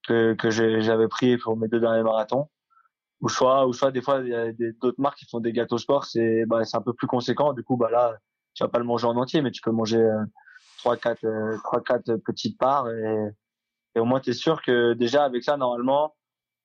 que 0.08 0.34
que 0.34 0.50
j'avais 0.50 1.08
pris 1.08 1.38
pour 1.38 1.58
mes 1.58 1.68
deux 1.68 1.80
derniers 1.80 2.04
marathons 2.04 2.50
ou 3.22 3.30
soit 3.30 3.68
ou 3.68 3.74
soit 3.74 3.92
des 3.92 4.02
fois 4.02 4.20
il 4.22 4.30
y 4.30 4.36
a 4.36 4.52
d'autres 4.82 5.00
marques 5.00 5.20
qui 5.20 5.26
font 5.26 5.40
des 5.40 5.54
gâteaux 5.54 5.78
sport 5.78 6.06
c'est 6.06 6.46
bah 6.46 6.62
un 6.72 6.82
peu 6.82 6.94
plus 6.94 7.08
conséquent 7.08 7.54
du 7.54 7.64
coup 7.64 7.78
bah 7.78 7.90
là 7.92 8.18
tu 8.54 8.64
vas 8.64 8.70
pas 8.70 8.80
le 8.80 8.86
manger 8.86 9.08
en 9.08 9.16
entier 9.16 9.42
mais 9.42 9.52
tu 9.52 9.62
peux 9.62 9.72
manger 9.72 10.02
euh, 10.02 10.24
trois 10.80 10.98
quatre 10.98 11.26
trois 11.64 11.82
quatre 11.82 12.16
petites 12.18 12.58
parts 12.58 12.90
et, 12.90 13.30
et 13.96 14.00
au 14.00 14.06
moins 14.06 14.20
tu 14.20 14.32
es 14.32 14.34
sûr 14.34 14.62
que 14.62 14.94
déjà 14.94 15.24
avec 15.24 15.44
ça 15.44 15.58
normalement 15.58 16.16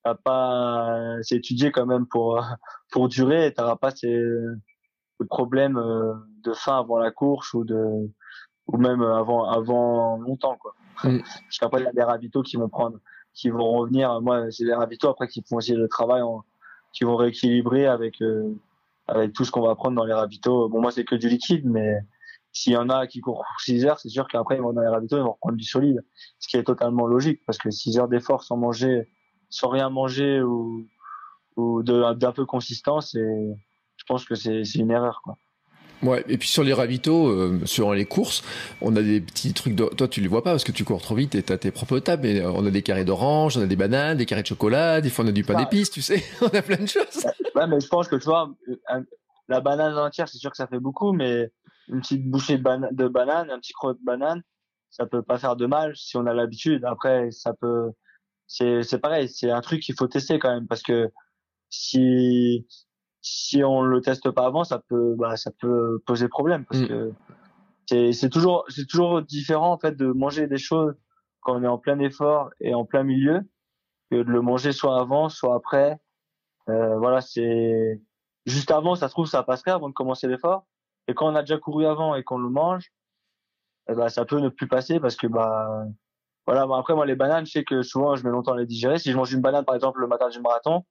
t'as 0.09 0.23
pas 0.23 1.17
c'est 1.23 1.37
étudié 1.37 1.71
quand 1.71 1.87
même 1.87 2.07
pour 2.07 2.43
pour 2.93 3.09
durer 3.09 3.47
et 3.47 3.55
t'auras 3.55 3.77
pas 3.77 3.91
ces, 3.91 4.21
problèmes 5.29 5.77
euh, 5.77 6.15
de 6.45 6.53
faim 6.53 6.79
avant 6.79 6.99
la 6.99 7.11
course 7.11 7.53
ou 7.53 7.65
de 7.65 8.09
ou 8.69 8.77
même 8.77 9.03
avant 9.03 9.45
avant 9.45 10.17
longtemps 10.19 10.57
quoi 10.57 10.75
mm. 11.05 11.19
parce 11.21 11.59
qu'après 11.59 11.81
il 11.81 11.85
y 11.85 11.89
a 11.89 11.93
des 11.93 12.03
ravitaux 12.03 12.43
qui 12.43 12.57
vont 12.57 12.69
prendre 12.69 12.99
qui 13.35 13.51
vont 13.51 13.73
revenir 13.73 14.21
moi 14.21 14.51
c'est 14.51 14.65
les 14.65 14.75
ravitaux 14.75 15.09
après 15.09 15.29
qui 15.29 15.43
font 15.49 15.57
aussi 15.57 15.75
le 15.75 15.89
travail 15.89 16.23
qui 16.93 17.05
vont 17.05 17.17
rééquilibrer 17.17 17.87
avec 17.87 18.23
euh, 18.23 18.55
avec 19.09 19.33
tout 19.33 19.45
ce 19.45 19.51
qu'on 19.51 19.63
va 19.63 19.75
prendre 19.75 19.97
dans 19.97 20.05
les 20.05 20.15
ravitaux 20.15 20.69
bon 20.69 20.81
moi 20.81 20.93
c'est 20.93 21.05
que 21.05 21.17
du 21.17 21.29
liquide 21.29 21.65
mais 21.65 21.99
s'il 22.53 22.73
y 22.73 22.77
en 22.77 22.89
a 22.89 23.07
qui 23.07 23.21
courent 23.21 23.45
6 23.59 23.85
heures, 23.85 24.01
c'est 24.01 24.09
sûr 24.09 24.27
qu'après, 24.27 24.57
ils 24.57 24.63
vont 24.63 24.73
dans 24.73 24.81
les 24.81 24.89
ravitaux, 24.89 25.17
ils 25.17 25.23
vont 25.23 25.33
reprendre 25.33 25.57
du 25.57 25.65
solide. 25.65 26.05
Ce 26.39 26.49
qui 26.49 26.57
est 26.57 26.65
totalement 26.65 27.07
logique, 27.07 27.43
parce 27.47 27.59
que 27.59 27.71
6 27.71 27.99
heures 27.99 28.09
d'effort 28.09 28.43
sans 28.43 28.57
manger, 28.57 29.09
sans 29.51 29.69
rien 29.69 29.89
manger 29.89 30.43
ou, 30.43 30.87
ou 31.57 31.83
d'un 31.83 32.33
peu 32.33 32.47
consistance, 32.47 33.15
et 33.15 33.55
je 33.97 34.05
pense 34.07 34.25
que 34.25 34.35
c'est 34.35 34.63
une 34.75 34.91
erreur, 34.91 35.21
quoi. 35.23 35.37
Ouais, 36.03 36.25
et 36.29 36.39
puis 36.39 36.49
sur 36.49 36.63
les 36.63 36.73
ravitaux, 36.73 37.29
euh, 37.29 37.61
sur 37.65 37.93
les 37.93 38.05
courses, 38.05 38.45
on 38.81 38.95
a 38.95 39.03
des 39.03 39.21
petits 39.21 39.53
trucs. 39.53 39.75
De... 39.75 39.85
Toi, 39.85 40.07
tu 40.07 40.21
les 40.21 40.29
vois 40.29 40.45
pas 40.45 40.53
parce 40.53 40.63
que 40.63 40.71
tu 40.71 40.85
cours 40.85 41.03
trop 41.03 41.17
vite 41.17 41.35
et 41.35 41.43
t'as 41.43 41.59
tes 41.59 41.73
propres 41.73 41.99
tables. 41.99 42.23
Mais 42.23 42.41
euh, 42.41 42.53
on 42.53 42.65
a 42.65 42.71
des 42.71 42.83
carrés 42.83 43.05
d'orange, 43.05 43.57
on 43.57 43.63
a 43.63 43.67
des 43.67 43.75
bananes, 43.75 44.17
des 44.17 44.27
carrés 44.27 44.43
de 44.43 44.47
chocolat, 44.47 45.01
des 45.01 45.11
fois 45.11 45.25
on 45.25 45.29
a 45.29 45.33
du 45.33 45.43
pain 45.43 45.55
d'épices, 45.55 45.91
tu 45.91 46.01
sais. 46.01 46.23
on 46.41 46.47
a 46.47 46.63
plein 46.63 46.77
de 46.77 46.87
choses. 46.87 47.27
Ouais, 47.55 47.67
mais 47.67 47.81
je 47.81 47.89
pense 47.89 48.07
que 48.07 48.17
tu 48.17 48.27
vois, 48.27 48.49
la 49.49 49.61
banane 49.61 49.99
entière, 49.99 50.29
c'est 50.29 50.39
sûr 50.39 50.51
que 50.51 50.57
ça 50.57 50.69
fait 50.69 50.79
beaucoup, 50.79 51.13
mais 51.13 51.51
une 51.89 52.01
petite 52.01 52.25
bouchée 52.31 52.59
de, 52.59 52.95
de 52.95 53.09
banane, 53.09 53.51
un 53.51 53.59
petit 53.59 53.73
croc 53.73 53.99
de 53.99 54.05
banane, 54.05 54.43
ça 54.91 55.07
peut 55.07 55.23
pas 55.23 55.39
faire 55.39 55.57
de 55.57 55.67
mal 55.67 55.97
si 55.97 56.17
on 56.17 56.27
a 56.27 56.35
l'habitude. 56.35 56.85
Après, 56.85 57.31
ça 57.33 57.55
peut, 57.55 57.91
c'est, 58.49 58.83
c'est 58.83 58.99
pareil, 58.99 59.29
c'est 59.29 59.51
un 59.51 59.61
truc 59.61 59.81
qu'il 59.81 59.95
faut 59.95 60.09
tester 60.09 60.39
quand 60.39 60.53
même 60.53 60.67
parce 60.67 60.83
que 60.83 61.13
si, 61.69 62.67
si 63.21 63.63
on 63.63 63.83
le 63.83 64.01
teste 64.01 64.31
pas 64.31 64.47
avant, 64.47 64.65
ça 64.65 64.81
peut, 64.89 65.15
bah, 65.17 65.37
ça 65.37 65.51
peut 65.61 66.03
poser 66.07 66.29
problème 66.29 66.65
parce 66.65 66.83
mm. 66.83 66.89
que 66.89 67.13
c'est, 67.87 68.13
c'est 68.13 68.31
toujours, 68.31 68.65
c'est 68.69 68.87
toujours 68.87 69.23
différent 69.23 69.73
en 69.73 69.79
fait 69.79 69.97
de 69.97 70.07
manger 70.07 70.47
des 70.47 70.59
choses 70.59 70.95
quand 71.41 71.57
on 71.57 71.63
est 71.63 71.69
en 71.69 71.79
plein 71.79 71.99
effort 72.01 72.51
et 72.61 72.75
en 72.75 72.85
plein 72.85 73.05
milieu 73.05 73.43
que 74.11 74.17
de 74.17 74.31
le 74.31 74.41
manger 74.41 74.73
soit 74.73 74.99
avant, 74.99 75.29
soit 75.29 75.55
après. 75.55 75.99
Euh, 76.71 76.97
voilà, 76.99 77.21
c'est 77.21 78.01
juste 78.47 78.71
avant, 78.71 78.95
ça 78.95 79.09
se 79.09 79.13
trouve, 79.13 79.27
ça 79.27 79.43
passerait 79.43 79.71
avant 79.71 79.89
de 79.91 79.95
commencer 79.95 80.27
l'effort. 80.27 80.67
Et 81.07 81.15
quand 81.15 81.31
on 81.31 81.35
a 81.35 81.43
déjà 81.43 81.59
couru 81.59 81.87
avant 81.87 82.15
et 82.15 82.25
qu'on 82.25 82.39
le 82.39 82.49
mange, 82.49 82.91
eh 83.91 83.95
ben, 83.95 84.09
ça 84.09 84.25
peut 84.25 84.41
ne 84.41 84.49
plus 84.49 84.69
passer 84.69 85.01
parce 85.01 85.17
que 85.17 85.27
bah 85.27 85.87
voilà. 86.49 86.67
après 86.79 86.95
moi 86.95 87.07
les 87.07 87.15
bananes, 87.15 87.47
je 87.47 87.53
sais 87.53 87.65
que 87.65 87.83
souvent 87.83 88.17
je 88.17 88.25
mets 88.25 88.31
longtemps 88.31 88.53
à 88.53 88.59
les 88.59 88.67
digérer. 88.67 88.99
Si 88.99 89.13
je 89.13 89.17
mange 89.17 89.33
une 89.33 89.41
banane 89.41 89.65
par 89.65 89.75
exemple 89.75 90.01
le 90.01 90.07
matin 90.07 90.29
du 90.29 90.41
marathon, 90.41 90.85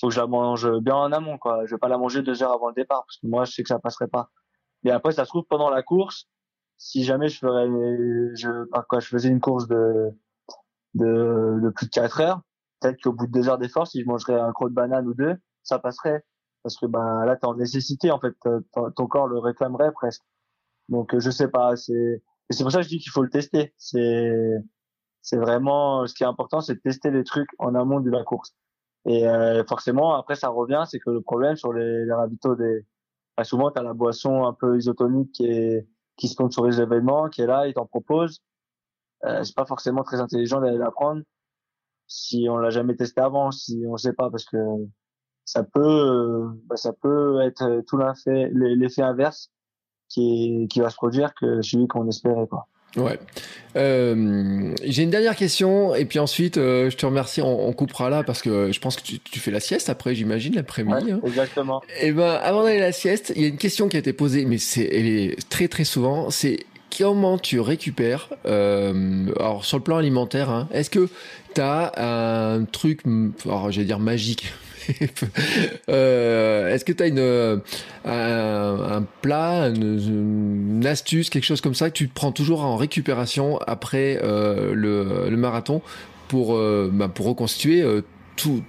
faut 0.00 0.08
que 0.08 0.14
je 0.14 0.20
la 0.20 0.26
mange 0.26 0.68
bien 0.80 0.96
en 0.96 1.12
amont 1.12 1.38
quoi. 1.38 1.64
Je 1.66 1.74
vais 1.74 1.78
pas 1.78 1.88
la 1.88 1.98
manger 1.98 2.22
deux 2.22 2.42
heures 2.42 2.52
avant 2.52 2.68
le 2.68 2.74
départ 2.74 3.04
parce 3.06 3.18
que 3.18 3.26
moi 3.26 3.44
je 3.44 3.52
sais 3.52 3.62
que 3.62 3.68
ça 3.68 3.78
passerait 3.78 4.08
pas. 4.08 4.30
Et 4.84 4.90
après 4.90 5.12
ça 5.12 5.24
se 5.24 5.30
trouve 5.30 5.44
pendant 5.48 5.70
la 5.70 5.82
course, 5.82 6.28
si 6.76 7.04
jamais 7.04 7.28
je 7.28 7.38
ferais 7.38 7.66
je 8.34 8.64
quoi 8.88 9.00
je 9.00 9.08
faisais 9.08 9.28
une 9.28 9.40
course 9.40 9.68
de 9.68 10.10
de, 10.94 11.60
de 11.62 11.70
plus 11.70 11.86
de 11.86 11.90
quatre 11.90 12.20
heures, 12.20 12.40
peut-être 12.80 13.00
qu'au 13.02 13.12
bout 13.12 13.26
de 13.26 13.32
deux 13.32 13.48
heures 13.48 13.58
d'effort, 13.58 13.86
si 13.86 14.02
je 14.02 14.06
mangerais 14.06 14.40
un 14.40 14.52
croc 14.52 14.70
de 14.70 14.74
banane 14.74 15.06
ou 15.06 15.14
deux, 15.14 15.36
ça 15.62 15.78
passerait 15.78 16.24
parce 16.62 16.76
que 16.78 16.86
ben 16.86 17.24
là 17.24 17.36
t'es 17.36 17.46
en 17.46 17.54
nécessité 17.54 18.10
en 18.10 18.18
fait 18.18 18.34
ton 18.96 19.06
corps 19.06 19.28
le 19.28 19.38
réclamerait 19.38 19.92
presque 19.92 20.22
donc 20.88 21.14
euh, 21.14 21.20
je 21.20 21.30
sais 21.30 21.46
pas 21.46 21.76
c'est 21.76 22.24
c'est 22.50 22.64
pour 22.64 22.72
ça 22.72 22.78
que 22.78 22.84
je 22.84 22.88
dis 22.88 22.98
qu'il 22.98 23.12
faut 23.12 23.22
le 23.22 23.30
tester 23.30 23.72
c'est 23.76 24.50
c'est 25.26 25.36
vraiment 25.36 26.06
ce 26.06 26.14
qui 26.14 26.22
est 26.22 26.26
important 26.26 26.60
c'est 26.60 26.74
de 26.76 26.80
tester 26.80 27.10
les 27.10 27.24
trucs 27.24 27.50
en 27.58 27.74
amont 27.74 28.00
de 28.00 28.10
la 28.10 28.22
course 28.22 28.54
et 29.04 29.28
euh, 29.28 29.64
forcément 29.64 30.14
après 30.14 30.36
ça 30.36 30.48
revient 30.48 30.84
c'est 30.88 31.00
que 31.00 31.10
le 31.10 31.20
problème 31.20 31.56
sur 31.56 31.72
les, 31.72 32.04
les 32.04 32.12
ravitaux 32.12 32.54
des 32.54 32.86
ben, 33.36 33.44
souvent 33.44 33.70
t'as 33.70 33.82
la 33.82 33.92
boisson 33.92 34.46
un 34.46 34.52
peu 34.52 34.78
isotonique 34.78 35.32
qui 35.32 35.46
est 35.46 35.86
qui 36.16 36.28
sponsorise 36.28 36.78
l'événement 36.78 37.28
qui 37.28 37.42
est 37.42 37.46
là 37.46 37.66
il 37.66 37.74
t'en 37.74 37.86
propose 37.86 38.40
euh, 39.24 39.42
c'est 39.42 39.56
pas 39.56 39.66
forcément 39.66 40.04
très 40.04 40.20
intelligent 40.20 40.60
d'aller 40.60 40.78
la 40.78 40.90
prendre 40.90 41.22
si 42.06 42.46
on 42.48 42.58
l'a 42.58 42.70
jamais 42.70 42.94
testé 42.94 43.20
avant 43.20 43.50
si 43.50 43.84
on 43.88 43.96
sait 43.96 44.12
pas 44.12 44.30
parce 44.30 44.44
que 44.44 44.56
ça 45.46 45.62
peut, 45.62 45.80
euh, 45.80 46.48
bah, 46.66 46.76
ça 46.76 46.92
peut 46.92 47.40
être 47.40 47.62
euh, 47.62 47.82
tout 47.82 47.96
l'effet, 47.96 48.50
l'effet 48.52 49.02
inverse 49.02 49.50
qui, 50.08 50.66
qui 50.68 50.80
va 50.80 50.90
se 50.90 50.96
produire 50.96 51.34
que 51.34 51.62
celui 51.62 51.86
qu'on 51.88 52.08
espérait, 52.08 52.48
quoi. 52.48 52.68
Ouais. 52.96 53.18
Euh, 53.76 54.74
j'ai 54.84 55.02
une 55.02 55.10
dernière 55.10 55.36
question 55.36 55.94
et 55.94 56.06
puis 56.06 56.18
ensuite 56.18 56.56
euh, 56.56 56.90
je 56.90 56.96
te 56.96 57.04
remercie. 57.04 57.42
On, 57.42 57.68
on, 57.68 57.72
coupera 57.72 58.08
là 58.08 58.22
parce 58.22 58.40
que 58.40 58.72
je 58.72 58.80
pense 58.80 58.96
que 58.96 59.02
tu, 59.02 59.18
tu 59.18 59.38
fais 59.38 59.50
la 59.50 59.60
sieste 59.60 59.90
après, 59.90 60.14
j'imagine 60.14 60.54
l'après-midi. 60.54 61.12
Ouais, 61.12 61.28
Exactement. 61.28 61.82
Et 62.00 62.08
eh 62.08 62.12
ben 62.12 62.40
avant 62.42 62.62
d'aller 62.62 62.78
à 62.78 62.86
la 62.86 62.92
sieste, 62.92 63.32
il 63.36 63.42
y 63.42 63.44
a 63.44 63.48
une 63.48 63.58
question 63.58 63.88
qui 63.88 63.96
a 63.96 64.00
été 64.00 64.12
posée, 64.12 64.46
mais 64.46 64.58
c'est 64.58 64.88
elle 64.90 65.06
est 65.06 65.48
très 65.50 65.68
très 65.68 65.84
souvent. 65.84 66.30
C'est 66.30 66.60
comment 66.96 67.36
tu 67.36 67.60
récupères 67.60 68.30
euh, 68.46 69.26
Alors 69.38 69.64
sur 69.64 69.76
le 69.76 69.82
plan 69.82 69.98
alimentaire, 69.98 70.48
hein, 70.48 70.68
est-ce 70.72 70.88
que 70.88 71.08
tu 71.54 71.60
as 71.60 71.92
un 71.96 72.64
truc, 72.64 73.02
alors 73.44 73.70
j'allais 73.70 73.86
dire 73.86 73.98
magique, 73.98 74.52
euh, 75.88 76.68
Est-ce 76.68 76.84
que 76.84 76.92
tu 76.92 77.02
as 77.02 77.06
une, 77.06 77.62
un, 78.04 79.02
plat, 79.22 79.68
une, 79.68 80.84
astuce, 80.86 81.30
quelque 81.30 81.44
chose 81.44 81.60
comme 81.60 81.74
ça 81.74 81.90
que 81.90 81.96
tu 81.96 82.08
prends 82.08 82.32
toujours 82.32 82.62
en 82.62 82.76
récupération 82.76 83.58
après 83.66 84.20
euh, 84.22 84.74
le, 84.74 85.28
le, 85.28 85.36
marathon 85.36 85.82
pour, 86.28 86.56
euh, 86.56 86.90
bah, 86.92 87.08
pour 87.08 87.26
reconstituer 87.26 87.82
euh, 87.82 88.02
tout, 88.36 88.62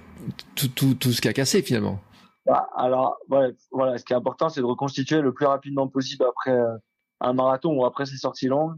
tout, 0.54 0.68
tout, 0.68 0.94
tout, 0.94 1.12
ce 1.12 1.20
qui 1.20 1.28
a 1.28 1.32
cassé 1.32 1.62
finalement? 1.62 2.00
Bah, 2.46 2.68
Alors, 2.76 3.18
voilà, 3.28 3.98
ce 3.98 4.04
qui 4.04 4.12
est 4.12 4.16
important, 4.16 4.48
c'est 4.48 4.60
de 4.60 4.66
reconstituer 4.66 5.20
le 5.20 5.32
plus 5.32 5.46
rapidement 5.46 5.88
possible 5.88 6.24
après 6.28 6.52
euh, 6.52 6.76
un 7.20 7.32
marathon 7.32 7.72
ou 7.74 7.84
après 7.84 8.06
ces 8.06 8.16
sorties 8.16 8.48
longues. 8.48 8.76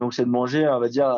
Donc, 0.00 0.14
c'est 0.14 0.24
de 0.24 0.30
manger, 0.30 0.66
on 0.66 0.80
va 0.80 0.88
dire, 0.88 1.16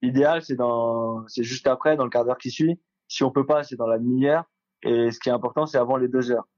l'idéal, 0.00 0.40
c'est 0.42 1.42
juste 1.42 1.66
après, 1.66 1.96
dans 1.96 2.04
le 2.04 2.10
quart 2.10 2.24
d'heure 2.24 2.38
qui 2.38 2.50
suit. 2.50 2.80
Si 3.08 3.24
on 3.24 3.30
peut 3.30 3.44
pas, 3.44 3.62
c'est 3.62 3.76
dans 3.76 3.86
la 3.86 3.98
demi-heure. 3.98 4.44
Et 4.82 5.10
ce 5.10 5.20
qui 5.20 5.28
est 5.28 5.32
important, 5.32 5.66
c'est 5.66 5.78
avant 5.78 5.96
les 5.96 6.08
deux 6.08 6.30
heures. 6.30 6.48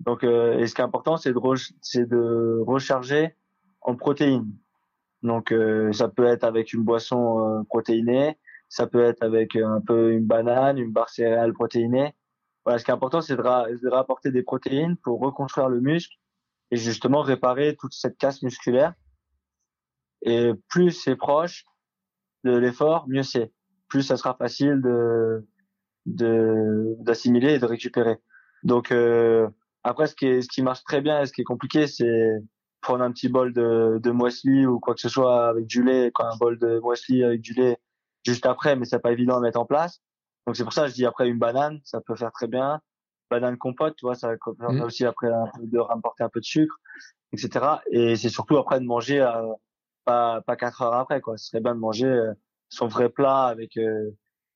Donc, 0.00 0.24
euh, 0.24 0.58
et 0.58 0.66
ce 0.66 0.74
qui 0.74 0.80
est 0.80 0.84
important, 0.84 1.16
c'est 1.16 1.32
de, 1.32 1.40
c'est 1.80 2.08
de 2.08 2.62
recharger 2.66 3.36
en 3.80 3.94
protéines. 3.94 4.52
Donc, 5.22 5.52
euh, 5.52 5.92
ça 5.92 6.08
peut 6.08 6.24
être 6.24 6.44
avec 6.44 6.72
une 6.72 6.82
boisson 6.82 7.38
euh, 7.38 7.62
protéinée, 7.64 8.38
ça 8.68 8.86
peut 8.86 9.02
être 9.04 9.22
avec 9.22 9.54
un 9.54 9.80
peu 9.80 10.12
une 10.12 10.26
banane, 10.26 10.78
une 10.78 10.90
barre 10.90 11.10
céréale 11.10 11.52
protéinée. 11.52 12.14
Voilà, 12.64 12.78
ce 12.78 12.84
qui 12.84 12.90
est 12.90 12.94
important, 12.94 13.20
c'est 13.20 13.36
de 13.36 13.88
rapporter 13.88 14.32
des 14.32 14.42
protéines 14.42 14.96
pour 14.96 15.20
reconstruire 15.20 15.68
le 15.68 15.80
muscle 15.80 16.16
et 16.70 16.76
justement 16.76 17.20
réparer 17.20 17.76
toute 17.76 17.92
cette 17.92 18.16
casse 18.16 18.42
musculaire. 18.42 18.94
Et 20.22 20.52
plus 20.68 20.92
c'est 20.92 21.16
proche 21.16 21.64
de 22.44 22.56
l'effort, 22.56 23.06
mieux 23.08 23.22
c'est. 23.24 23.52
Plus 23.88 24.02
ça 24.02 24.16
sera 24.16 24.34
facile 24.34 24.80
de 24.80 25.46
de 26.06 26.96
d'assimiler 27.00 27.54
et 27.54 27.58
de 27.58 27.66
récupérer. 27.66 28.18
Donc 28.62 28.92
euh, 28.92 29.48
après 29.84 30.06
ce 30.06 30.14
qui 30.14 30.26
est, 30.26 30.42
ce 30.42 30.48
qui 30.48 30.62
marche 30.62 30.84
très 30.84 31.00
bien 31.00 31.20
et 31.20 31.26
ce 31.26 31.32
qui 31.32 31.42
est 31.42 31.44
compliqué 31.44 31.86
c'est 31.86 32.40
prendre 32.80 33.04
un 33.04 33.12
petit 33.12 33.28
bol 33.28 33.52
de 33.52 33.98
de 34.02 34.10
muesli 34.10 34.66
ou 34.66 34.80
quoi 34.80 34.94
que 34.94 35.00
ce 35.00 35.08
soit 35.08 35.48
avec 35.48 35.66
du 35.66 35.82
lait, 35.82 36.10
quoi, 36.12 36.32
un 36.32 36.36
bol 36.36 36.58
de 36.58 36.80
muesli 36.84 37.24
avec 37.24 37.40
du 37.40 37.54
lait 37.54 37.78
juste 38.24 38.46
après 38.46 38.76
mais 38.76 38.84
c'est 38.84 39.00
pas 39.00 39.12
évident 39.12 39.36
à 39.36 39.40
mettre 39.40 39.60
en 39.60 39.66
place. 39.66 40.00
Donc 40.46 40.56
c'est 40.56 40.64
pour 40.64 40.72
ça 40.72 40.82
que 40.82 40.88
je 40.88 40.94
dis 40.94 41.06
après 41.06 41.28
une 41.28 41.38
banane, 41.38 41.80
ça 41.84 42.00
peut 42.00 42.16
faire 42.16 42.32
très 42.32 42.48
bien. 42.48 42.80
Banane 43.30 43.56
compote, 43.56 43.94
tu 43.96 44.04
vois, 44.04 44.14
ça 44.14 44.34
permet 44.58 44.80
mmh. 44.80 44.84
aussi 44.84 45.06
après 45.06 45.28
de 45.60 45.78
rapporter 45.78 46.22
un 46.22 46.28
peu 46.28 46.40
de 46.40 46.44
sucre, 46.44 46.76
etc. 47.32 47.76
Et 47.90 48.16
c'est 48.16 48.28
surtout 48.28 48.58
après 48.58 48.80
de 48.80 48.84
manger 48.84 49.20
euh, 49.20 49.52
pas 50.04 50.42
pas 50.42 50.56
quatre 50.56 50.82
heures 50.82 50.94
après 50.94 51.20
quoi. 51.20 51.36
Ce 51.38 51.46
serait 51.46 51.60
bien 51.60 51.74
de 51.74 51.80
manger 51.80 52.06
euh, 52.06 52.32
son 52.68 52.88
vrai 52.88 53.08
plat 53.08 53.44
avec 53.44 53.76
euh, 53.76 54.10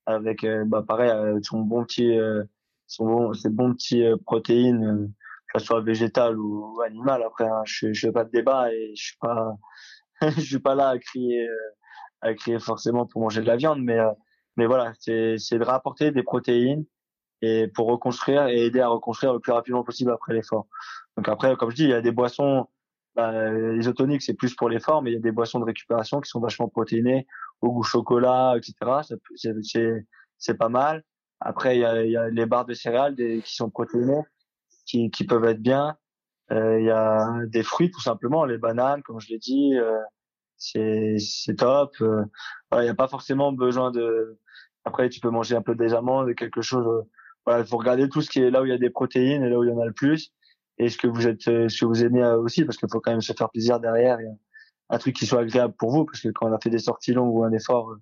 avec 0.07 0.43
euh, 0.43 0.63
bah 0.65 0.83
pareil 0.87 1.11
euh, 1.11 1.39
son 1.43 1.61
bon 1.61 1.83
petit 1.83 2.17
euh, 2.17 2.43
son 2.87 3.05
bon 3.05 3.33
ses 3.33 3.49
bons 3.49 3.73
petits 3.73 4.03
protéines 4.25 5.13
que 5.53 5.59
ce 5.59 5.65
soit 5.65 5.81
végétal 5.81 6.39
ou 6.39 6.81
animal. 6.81 7.23
Après 7.23 7.45
hein, 7.45 7.61
je 7.65 7.93
je 7.93 8.07
fais 8.07 8.13
pas 8.13 8.23
de 8.23 8.31
débat 8.31 8.73
et 8.73 8.93
je 8.95 9.03
suis 9.07 9.17
pas 9.19 9.53
je 10.21 10.41
suis 10.41 10.59
pas 10.59 10.75
là 10.75 10.89
à 10.89 10.97
crier 10.97 11.47
à 12.21 12.33
crier 12.33 12.59
forcément 12.59 13.05
pour 13.05 13.21
manger 13.21 13.41
de 13.41 13.47
la 13.47 13.57
viande 13.57 13.83
mais 13.83 13.99
mais 14.55 14.65
voilà 14.65 14.93
c'est 14.99 15.35
c'est 15.37 15.59
de 15.59 15.63
rapporter 15.63 16.11
des 16.11 16.23
protéines 16.23 16.85
et 17.41 17.67
pour 17.67 17.87
reconstruire 17.87 18.47
et 18.47 18.65
aider 18.65 18.79
à 18.79 18.87
reconstruire 18.87 19.33
le 19.33 19.39
plus 19.39 19.51
rapidement 19.51 19.83
possible 19.83 20.11
après 20.11 20.33
l'effort. 20.33 20.67
Donc 21.17 21.27
après 21.29 21.55
comme 21.57 21.69
je 21.69 21.75
dis 21.75 21.83
il 21.83 21.89
y 21.89 21.93
a 21.93 22.01
des 22.01 22.11
boissons 22.11 22.67
bah, 23.15 23.33
isotoniques 23.75 24.21
c'est 24.21 24.35
plus 24.35 24.55
pour 24.55 24.69
l'effort 24.69 25.01
mais 25.01 25.11
il 25.11 25.13
y 25.15 25.17
a 25.17 25.21
des 25.21 25.31
boissons 25.31 25.59
de 25.59 25.65
récupération 25.65 26.21
qui 26.21 26.29
sont 26.29 26.39
vachement 26.39 26.69
protéinées 26.69 27.27
au 27.61 27.71
goût 27.71 27.83
chocolat, 27.83 28.55
etc. 28.57 28.73
C'est 30.37 30.57
pas 30.57 30.69
mal. 30.69 31.03
Après, 31.39 31.77
il 31.77 31.81
y 31.81 31.85
a, 31.85 32.03
y 32.03 32.17
a, 32.17 32.29
les 32.29 32.45
barres 32.45 32.65
de 32.65 32.73
céréales 32.73 33.15
des, 33.15 33.41
qui 33.41 33.55
sont 33.55 33.69
protéinées, 33.69 34.23
qui, 34.85 35.11
qui 35.11 35.25
peuvent 35.25 35.45
être 35.45 35.61
bien. 35.61 35.97
Euh, 36.51 36.79
il 36.79 36.85
y 36.85 36.91
a 36.91 37.45
des 37.47 37.63
fruits 37.63 37.91
tout 37.91 38.01
simplement, 38.01 38.45
les 38.45 38.57
bananes, 38.57 39.03
comme 39.03 39.19
je 39.19 39.29
l'ai 39.29 39.37
dit. 39.37 39.75
Euh, 39.75 39.99
c'est 40.57 41.55
top. 41.57 41.95
Il 41.99 42.79
n'y 42.79 42.89
a 42.89 42.95
pas 42.95 43.07
forcément 43.07 43.51
besoin 43.51 43.91
de. 43.91 44.39
Après, 44.85 45.09
tu 45.09 45.19
peux 45.19 45.29
manger 45.29 45.55
un 45.55 45.61
peu 45.61 45.75
des 45.75 45.93
amandes, 45.93 46.33
quelque 46.35 46.61
chose. 46.61 47.05
voilà, 47.45 47.65
faut 47.65 47.77
regarder 47.77 48.09
tout 48.09 48.21
ce 48.21 48.29
qui 48.29 48.39
est 48.39 48.49
là 48.49 48.61
où 48.61 48.65
il 48.65 48.69
y 48.69 48.73
a 48.73 48.77
des 48.77 48.89
protéines 48.89 49.43
et 49.43 49.49
là 49.49 49.59
où 49.59 49.63
il 49.63 49.69
y 49.69 49.73
en 49.73 49.79
a 49.79 49.85
le 49.85 49.93
plus. 49.93 50.31
Et 50.79 50.89
ce 50.89 50.97
que 50.97 51.07
vous 51.07 51.27
êtes, 51.27 51.41
ce 51.41 51.79
que 51.79 51.85
vous 51.85 52.03
aimez 52.03 52.23
aussi, 52.23 52.63
parce 52.65 52.77
qu'il 52.77 52.89
faut 52.91 53.01
quand 53.01 53.11
même 53.11 53.21
se 53.21 53.33
faire 53.33 53.49
plaisir 53.49 53.79
derrière. 53.79 54.17
Un 54.89 54.97
truc 54.97 55.15
qui 55.15 55.25
soit 55.25 55.41
agréable 55.41 55.73
pour 55.77 55.91
vous, 55.91 56.05
parce 56.05 56.21
que 56.21 56.29
quand 56.29 56.49
on 56.49 56.53
a 56.53 56.59
fait 56.59 56.69
des 56.69 56.79
sorties 56.79 57.13
longues 57.13 57.35
ou 57.35 57.43
un 57.43 57.51
effort, 57.51 57.95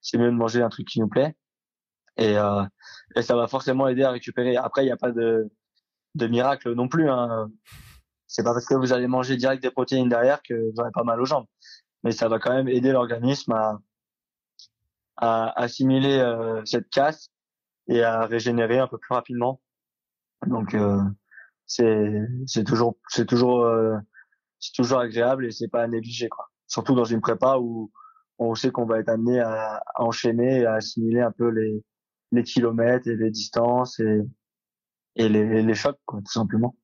c'est 0.00 0.18
mieux 0.18 0.30
de 0.30 0.36
manger 0.36 0.62
un 0.62 0.68
truc 0.68 0.86
qui 0.88 1.00
nous 1.00 1.08
plaît. 1.08 1.36
Et, 2.16 2.36
euh, 2.38 2.62
et 3.14 3.22
ça 3.22 3.36
va 3.36 3.46
forcément 3.46 3.88
aider 3.88 4.02
à 4.02 4.10
récupérer. 4.10 4.56
Après, 4.56 4.82
il 4.82 4.86
n'y 4.86 4.92
a 4.92 4.96
pas 4.96 5.12
de, 5.12 5.50
de 6.14 6.26
miracle 6.26 6.72
non 6.72 6.88
plus. 6.88 7.10
Hein. 7.10 7.50
C'est 8.26 8.42
pas 8.42 8.52
parce 8.52 8.66
que 8.66 8.74
vous 8.74 8.92
allez 8.92 9.06
manger 9.06 9.36
direct 9.36 9.62
des 9.62 9.70
protéines 9.70 10.08
derrière 10.08 10.42
que 10.42 10.54
vous 10.54 10.80
aurez 10.80 10.90
pas 10.92 11.04
mal 11.04 11.20
aux 11.20 11.26
jambes. 11.26 11.46
Mais 12.02 12.12
ça 12.12 12.28
va 12.28 12.38
quand 12.38 12.52
même 12.52 12.68
aider 12.68 12.92
l'organisme 12.92 13.52
à, 13.52 13.80
à 15.16 15.60
assimiler 15.60 16.18
euh, 16.18 16.64
cette 16.64 16.88
casse 16.90 17.30
et 17.88 18.02
à 18.02 18.26
régénérer 18.26 18.78
un 18.78 18.88
peu 18.88 18.98
plus 18.98 19.14
rapidement. 19.14 19.60
Donc 20.46 20.74
euh, 20.74 21.00
c'est 21.66 22.20
c'est 22.46 22.64
toujours 22.64 22.96
c'est 23.08 23.26
toujours 23.26 23.62
euh, 23.64 23.96
c'est 24.58 24.72
toujours 24.72 24.98
agréable 24.98 25.46
et 25.46 25.50
c'est 25.50 25.68
pas 25.68 25.82
à 25.82 25.88
négliger 25.88 26.28
quoi. 26.28 26.48
Surtout 26.66 26.94
dans 26.94 27.04
une 27.04 27.20
prépa 27.20 27.58
où 27.58 27.90
on 28.38 28.54
sait 28.54 28.70
qu'on 28.70 28.86
va 28.86 28.98
être 28.98 29.08
amené 29.08 29.40
à, 29.40 29.82
enchaîner 29.96 30.60
et 30.60 30.66
à 30.66 30.74
assimiler 30.74 31.20
un 31.20 31.32
peu 31.32 31.48
les, 31.48 32.42
kilomètres 32.44 33.08
et 33.08 33.16
les 33.16 33.30
distances 33.30 33.98
et, 34.00 34.20
et 35.14 35.28
les, 35.28 35.62
les 35.62 35.74
chocs, 35.74 35.98
quoi, 36.04 36.20
tout 36.20 36.32
simplement. 36.32 36.76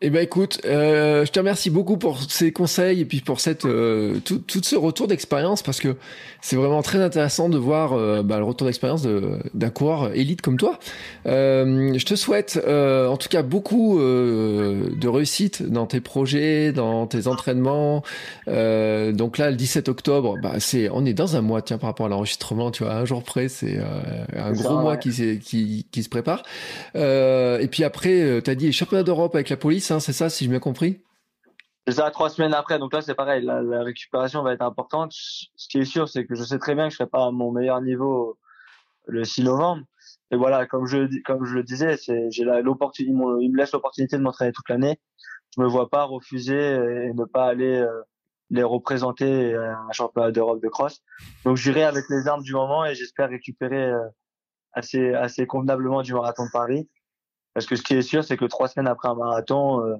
Eh 0.00 0.10
ben 0.10 0.22
écoute, 0.22 0.60
euh, 0.64 1.24
je 1.24 1.32
te 1.32 1.40
remercie 1.40 1.70
beaucoup 1.70 1.96
pour 1.96 2.22
ces 2.22 2.52
conseils 2.52 3.00
et 3.00 3.04
puis 3.04 3.20
pour 3.20 3.40
cette 3.40 3.64
euh, 3.64 4.20
tout, 4.24 4.38
tout 4.38 4.60
ce 4.62 4.76
retour 4.76 5.08
d'expérience 5.08 5.60
parce 5.60 5.80
que 5.80 5.96
c'est 6.40 6.54
vraiment 6.54 6.82
très 6.82 7.02
intéressant 7.02 7.48
de 7.48 7.58
voir 7.58 7.94
euh, 7.94 8.22
bah, 8.22 8.38
le 8.38 8.44
retour 8.44 8.66
d'expérience 8.68 9.02
d'un 9.54 9.70
coureur 9.70 10.14
élite 10.14 10.40
comme 10.40 10.56
toi. 10.56 10.78
Euh, 11.26 11.98
je 11.98 12.04
te 12.04 12.14
souhaite 12.14 12.62
euh, 12.64 13.08
en 13.08 13.16
tout 13.16 13.28
cas 13.28 13.42
beaucoup 13.42 13.98
de 13.98 15.08
réussite 15.08 15.68
dans 15.68 15.86
tes 15.86 16.00
projets, 16.00 16.70
dans 16.70 17.08
tes 17.08 17.26
entraînements. 17.26 18.04
donc 18.46 19.38
là, 19.38 19.50
le 19.50 19.56
17 19.56 19.88
octobre, 19.88 20.36
bah, 20.40 20.54
c'est 20.60 20.88
on 20.90 21.04
est 21.04 21.12
dans 21.12 21.34
un 21.34 21.40
mois 21.40 21.60
tiens 21.60 21.78
par 21.78 21.90
rapport 21.90 22.06
à 22.06 22.08
l'enregistrement, 22.08 22.70
tu 22.70 22.84
vois, 22.84 22.94
un 22.94 23.04
jour 23.04 23.24
près, 23.24 23.48
c'est 23.48 23.78
un 24.36 24.52
gros 24.52 24.78
mois 24.78 24.96
qui, 24.96 25.10
qui, 25.40 25.86
qui 25.90 26.02
se 26.02 26.08
prépare. 26.08 26.44
et 26.94 27.68
puis 27.68 27.82
après, 27.82 28.40
tu 28.44 28.50
as 28.50 28.54
dit 28.54 28.66
les 28.66 28.72
championnats 28.72 29.02
d'Europe 29.02 29.34
avec 29.34 29.48
la 29.48 29.56
police 29.56 29.87
C'est 29.98 30.12
ça, 30.12 30.28
si 30.28 30.44
j'ai 30.44 30.50
bien 30.50 30.60
compris? 30.60 31.02
C'est 31.86 31.94
ça, 31.94 32.10
trois 32.10 32.28
semaines 32.28 32.52
après. 32.52 32.78
Donc 32.78 32.92
là, 32.92 33.00
c'est 33.00 33.14
pareil, 33.14 33.42
la, 33.42 33.82
récupération 33.82 34.42
va 34.42 34.52
être 34.52 34.62
importante. 34.62 35.12
Ce 35.12 35.68
qui 35.68 35.78
est 35.78 35.86
sûr, 35.86 36.06
c'est 36.06 36.26
que 36.26 36.34
je 36.34 36.44
sais 36.44 36.58
très 36.58 36.74
bien 36.74 36.88
que 36.88 36.90
je 36.92 36.98
serai 36.98 37.08
pas 37.08 37.24
à 37.24 37.30
mon 37.30 37.50
meilleur 37.50 37.80
niveau 37.80 38.38
le 39.06 39.24
6 39.24 39.44
novembre. 39.44 39.84
Et 40.30 40.36
voilà, 40.36 40.66
comme 40.66 40.86
je 40.86 41.08
comme 41.22 41.46
je 41.46 41.54
le 41.54 41.62
disais, 41.62 41.96
j'ai 42.30 42.44
l'opportunité, 42.44 43.10
il 43.40 43.50
me 43.50 43.56
laisse 43.56 43.72
l'opportunité 43.72 44.18
de 44.18 44.22
m'entraîner 44.22 44.52
toute 44.52 44.68
l'année. 44.68 45.00
Je 45.56 45.62
me 45.62 45.66
vois 45.66 45.88
pas 45.88 46.04
refuser 46.04 46.74
et 46.74 47.14
ne 47.14 47.24
pas 47.24 47.46
aller 47.46 47.78
euh, 47.78 48.02
les 48.50 48.62
représenter 48.62 49.54
à 49.54 49.78
un 49.78 49.92
championnat 49.92 50.30
d'Europe 50.30 50.62
de 50.62 50.68
cross. 50.68 51.02
Donc 51.44 51.56
j'irai 51.56 51.84
avec 51.84 52.04
les 52.10 52.28
armes 52.28 52.42
du 52.42 52.52
moment 52.52 52.84
et 52.84 52.94
j'espère 52.94 53.30
récupérer 53.30 53.90
euh, 53.90 54.06
assez 54.72 55.14
assez 55.14 55.46
convenablement 55.46 56.02
du 56.02 56.12
marathon 56.12 56.44
de 56.44 56.50
Paris. 56.52 56.88
Parce 57.58 57.66
que 57.66 57.74
ce 57.74 57.82
qui 57.82 57.94
est 57.94 58.02
sûr, 58.02 58.22
c'est 58.22 58.36
que 58.36 58.44
trois 58.44 58.68
semaines 58.68 58.86
après 58.86 59.08
un 59.08 59.16
marathon, 59.16 59.84
euh, 59.84 59.96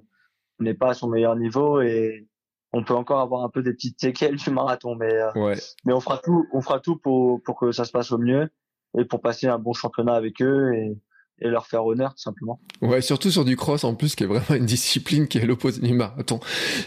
on 0.60 0.62
n'est 0.62 0.74
pas 0.74 0.90
à 0.90 0.94
son 0.94 1.08
meilleur 1.08 1.34
niveau 1.34 1.80
et 1.80 2.28
on 2.72 2.84
peut 2.84 2.94
encore 2.94 3.18
avoir 3.18 3.42
un 3.42 3.48
peu 3.48 3.64
des 3.64 3.72
petites 3.72 4.00
séquelles 4.00 4.36
du 4.36 4.50
marathon. 4.50 4.94
Mais, 4.94 5.12
euh, 5.12 5.56
mais 5.84 5.92
on 5.92 5.98
fera 5.98 6.18
tout, 6.18 6.46
on 6.52 6.60
fera 6.60 6.78
tout 6.78 6.94
pour, 6.98 7.42
pour 7.42 7.58
que 7.58 7.72
ça 7.72 7.84
se 7.84 7.90
passe 7.90 8.12
au 8.12 8.18
mieux 8.18 8.48
et 8.96 9.04
pour 9.04 9.20
passer 9.20 9.48
un 9.48 9.58
bon 9.58 9.72
championnat 9.72 10.14
avec 10.14 10.40
eux 10.40 10.72
et, 10.72 10.96
et 11.40 11.48
leur 11.48 11.66
faire 11.66 11.84
honneur 11.84 12.14
tout 12.14 12.22
simplement. 12.22 12.60
Ouais, 12.80 13.00
surtout 13.00 13.30
sur 13.30 13.44
du 13.44 13.56
cross 13.56 13.84
en 13.84 13.94
plus 13.94 14.14
qui 14.14 14.24
est 14.24 14.26
vraiment 14.26 14.54
une 14.54 14.66
discipline 14.66 15.28
qui 15.28 15.38
est 15.38 15.46
l'opposé 15.46 15.80
du 15.80 15.94
marathon 15.94 16.40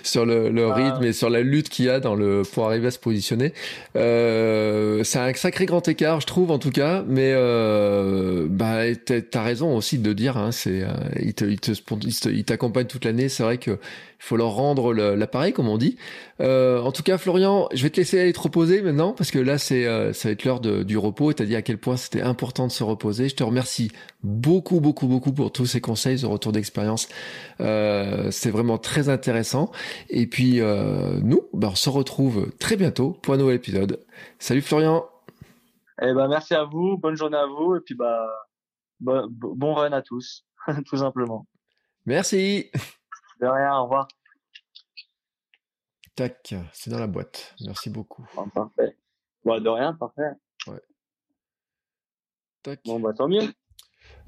sur 0.03 0.25
le, 0.25 0.49
le 0.49 0.67
ah. 0.67 0.73
rythme 0.73 1.03
et 1.03 1.13
sur 1.13 1.29
la 1.29 1.41
lutte 1.41 1.69
qu'il 1.69 1.85
y 1.85 1.89
a 1.89 1.99
dans 1.99 2.15
le 2.15 2.43
pour 2.51 2.65
arriver 2.65 2.87
à 2.87 2.91
se 2.91 2.99
positionner. 2.99 3.53
Euh, 3.95 5.03
c'est 5.03 5.19
un 5.19 5.33
sacré 5.33 5.65
grand 5.65 5.87
écart, 5.87 6.21
je 6.21 6.27
trouve 6.27 6.51
en 6.51 6.59
tout 6.59 6.71
cas, 6.71 7.03
mais 7.07 7.31
euh, 7.33 8.47
bah 8.49 8.83
t'as 8.95 9.43
raison 9.43 9.75
aussi 9.75 9.97
de 9.97 10.13
dire, 10.13 10.37
hein, 10.37 10.51
c'est 10.51 10.83
euh, 10.83 10.89
il 11.19 11.33
te 11.33 11.45
il 11.45 11.59
te 11.59 12.29
il 12.29 12.43
t'accompagne 12.43 12.87
toute 12.87 13.05
l'année. 13.05 13.29
C'est 13.29 13.43
vrai 13.43 13.57
que 13.57 13.71
il 13.71 14.10
faut 14.23 14.37
leur 14.37 14.51
rendre 14.51 14.93
l'appareil, 14.93 15.51
comme 15.51 15.67
on 15.67 15.77
dit. 15.77 15.97
Euh, 16.39 16.79
en 16.79 16.91
tout 16.91 17.01
cas, 17.01 17.17
Florian, 17.17 17.67
je 17.73 17.81
vais 17.81 17.89
te 17.89 17.97
laisser 17.97 18.19
aller 18.19 18.33
te 18.33 18.39
reposer 18.39 18.81
maintenant, 18.81 19.13
parce 19.13 19.31
que 19.31 19.39
là, 19.39 19.57
c'est 19.57 19.87
euh, 19.87 20.13
ça 20.13 20.29
va 20.29 20.33
être 20.33 20.45
l'heure 20.45 20.59
du 20.59 20.97
repos. 20.97 21.33
Tu 21.33 21.41
as 21.41 21.45
dit 21.45 21.55
à 21.55 21.61
quel 21.61 21.77
point 21.77 21.97
c'était 21.97 22.21
important 22.21 22.67
de 22.67 22.71
se 22.71 22.83
reposer. 22.83 23.29
Je 23.29 23.35
te 23.35 23.43
remercie 23.43 23.91
beaucoup, 24.23 24.79
beaucoup, 24.79 25.07
beaucoup 25.07 25.33
pour 25.33 25.51
tous 25.51 25.65
ces 25.65 25.81
conseils, 25.81 26.19
ce 26.19 26.27
retour 26.27 26.51
d'expérience. 26.51 27.09
Euh, 27.61 28.29
c'est 28.29 28.51
vraiment 28.51 28.77
très 28.77 29.09
intéressant. 29.09 29.71
Et 30.09 30.27
puis, 30.27 30.61
nous, 31.23 31.41
bah, 31.53 31.69
on 31.71 31.75
se 31.75 31.89
retrouve 31.89 32.51
très 32.59 32.77
bientôt 32.77 33.17
pour 33.23 33.33
un 33.33 33.37
nouvel 33.37 33.55
épisode. 33.55 33.99
Salut 34.39 34.61
Florian 34.61 35.05
eh 36.03 36.13
ben, 36.13 36.27
merci 36.27 36.55
à 36.55 36.63
vous, 36.63 36.97
bonne 36.97 37.15
journée 37.15 37.37
à 37.37 37.45
vous, 37.45 37.75
et 37.75 37.79
puis 37.79 37.93
bah, 37.93 38.27
bon, 38.99 39.27
bon 39.29 39.75
run 39.75 39.91
à 39.91 40.01
tous, 40.01 40.45
tout 40.87 40.97
simplement. 40.97 41.45
Merci. 42.07 42.71
De 43.41 43.47
rien, 43.47 43.75
au 43.77 43.83
revoir. 43.83 44.07
Tac, 46.15 46.53
c'est 46.73 46.89
dans 46.89 46.99
la 46.99 47.07
boîte. 47.07 47.55
Merci 47.65 47.89
beaucoup. 47.89 48.25
parfait. 48.53 48.95
Bon, 49.43 49.59
de 49.59 49.69
rien, 49.69 49.93
parfait. 49.93 50.31
Ouais. 50.67 50.81
Tac. 52.61 52.79
Bon, 52.85 52.99
bah 52.99 53.13
tant 53.13 53.27
mieux. 53.27 53.51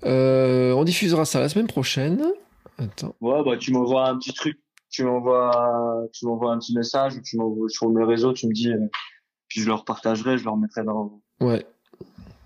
Euh, 0.04 0.74
on 0.74 0.84
diffusera 0.84 1.26
ça 1.26 1.40
la 1.40 1.50
semaine 1.50 1.68
prochaine. 1.68 2.26
Attends. 2.78 3.16
Ouais, 3.22 3.44
bah 3.44 3.58
tu 3.58 3.72
m'envoies 3.72 4.08
un 4.08 4.18
petit 4.18 4.34
truc. 4.34 4.60
Tu 4.90 5.04
m'envoies, 5.04 6.08
tu 6.14 6.26
m'envoies 6.26 6.52
un 6.52 6.60
petit 6.60 6.76
message 6.76 7.16
ou 7.16 7.22
tu 7.22 7.38
m'envoies 7.38 7.70
sur 7.70 7.90
mes 7.90 8.04
réseaux, 8.04 8.34
tu 8.34 8.48
me 8.48 8.54
dis, 8.54 8.72
euh, 8.72 8.88
puis 9.48 9.62
je 9.62 9.68
leur 9.68 9.86
partagerai, 9.86 10.38
je 10.38 10.46
leur 10.46 10.56
mettrai 10.58 10.84
dans. 10.84 11.22
Ouais, 11.40 11.66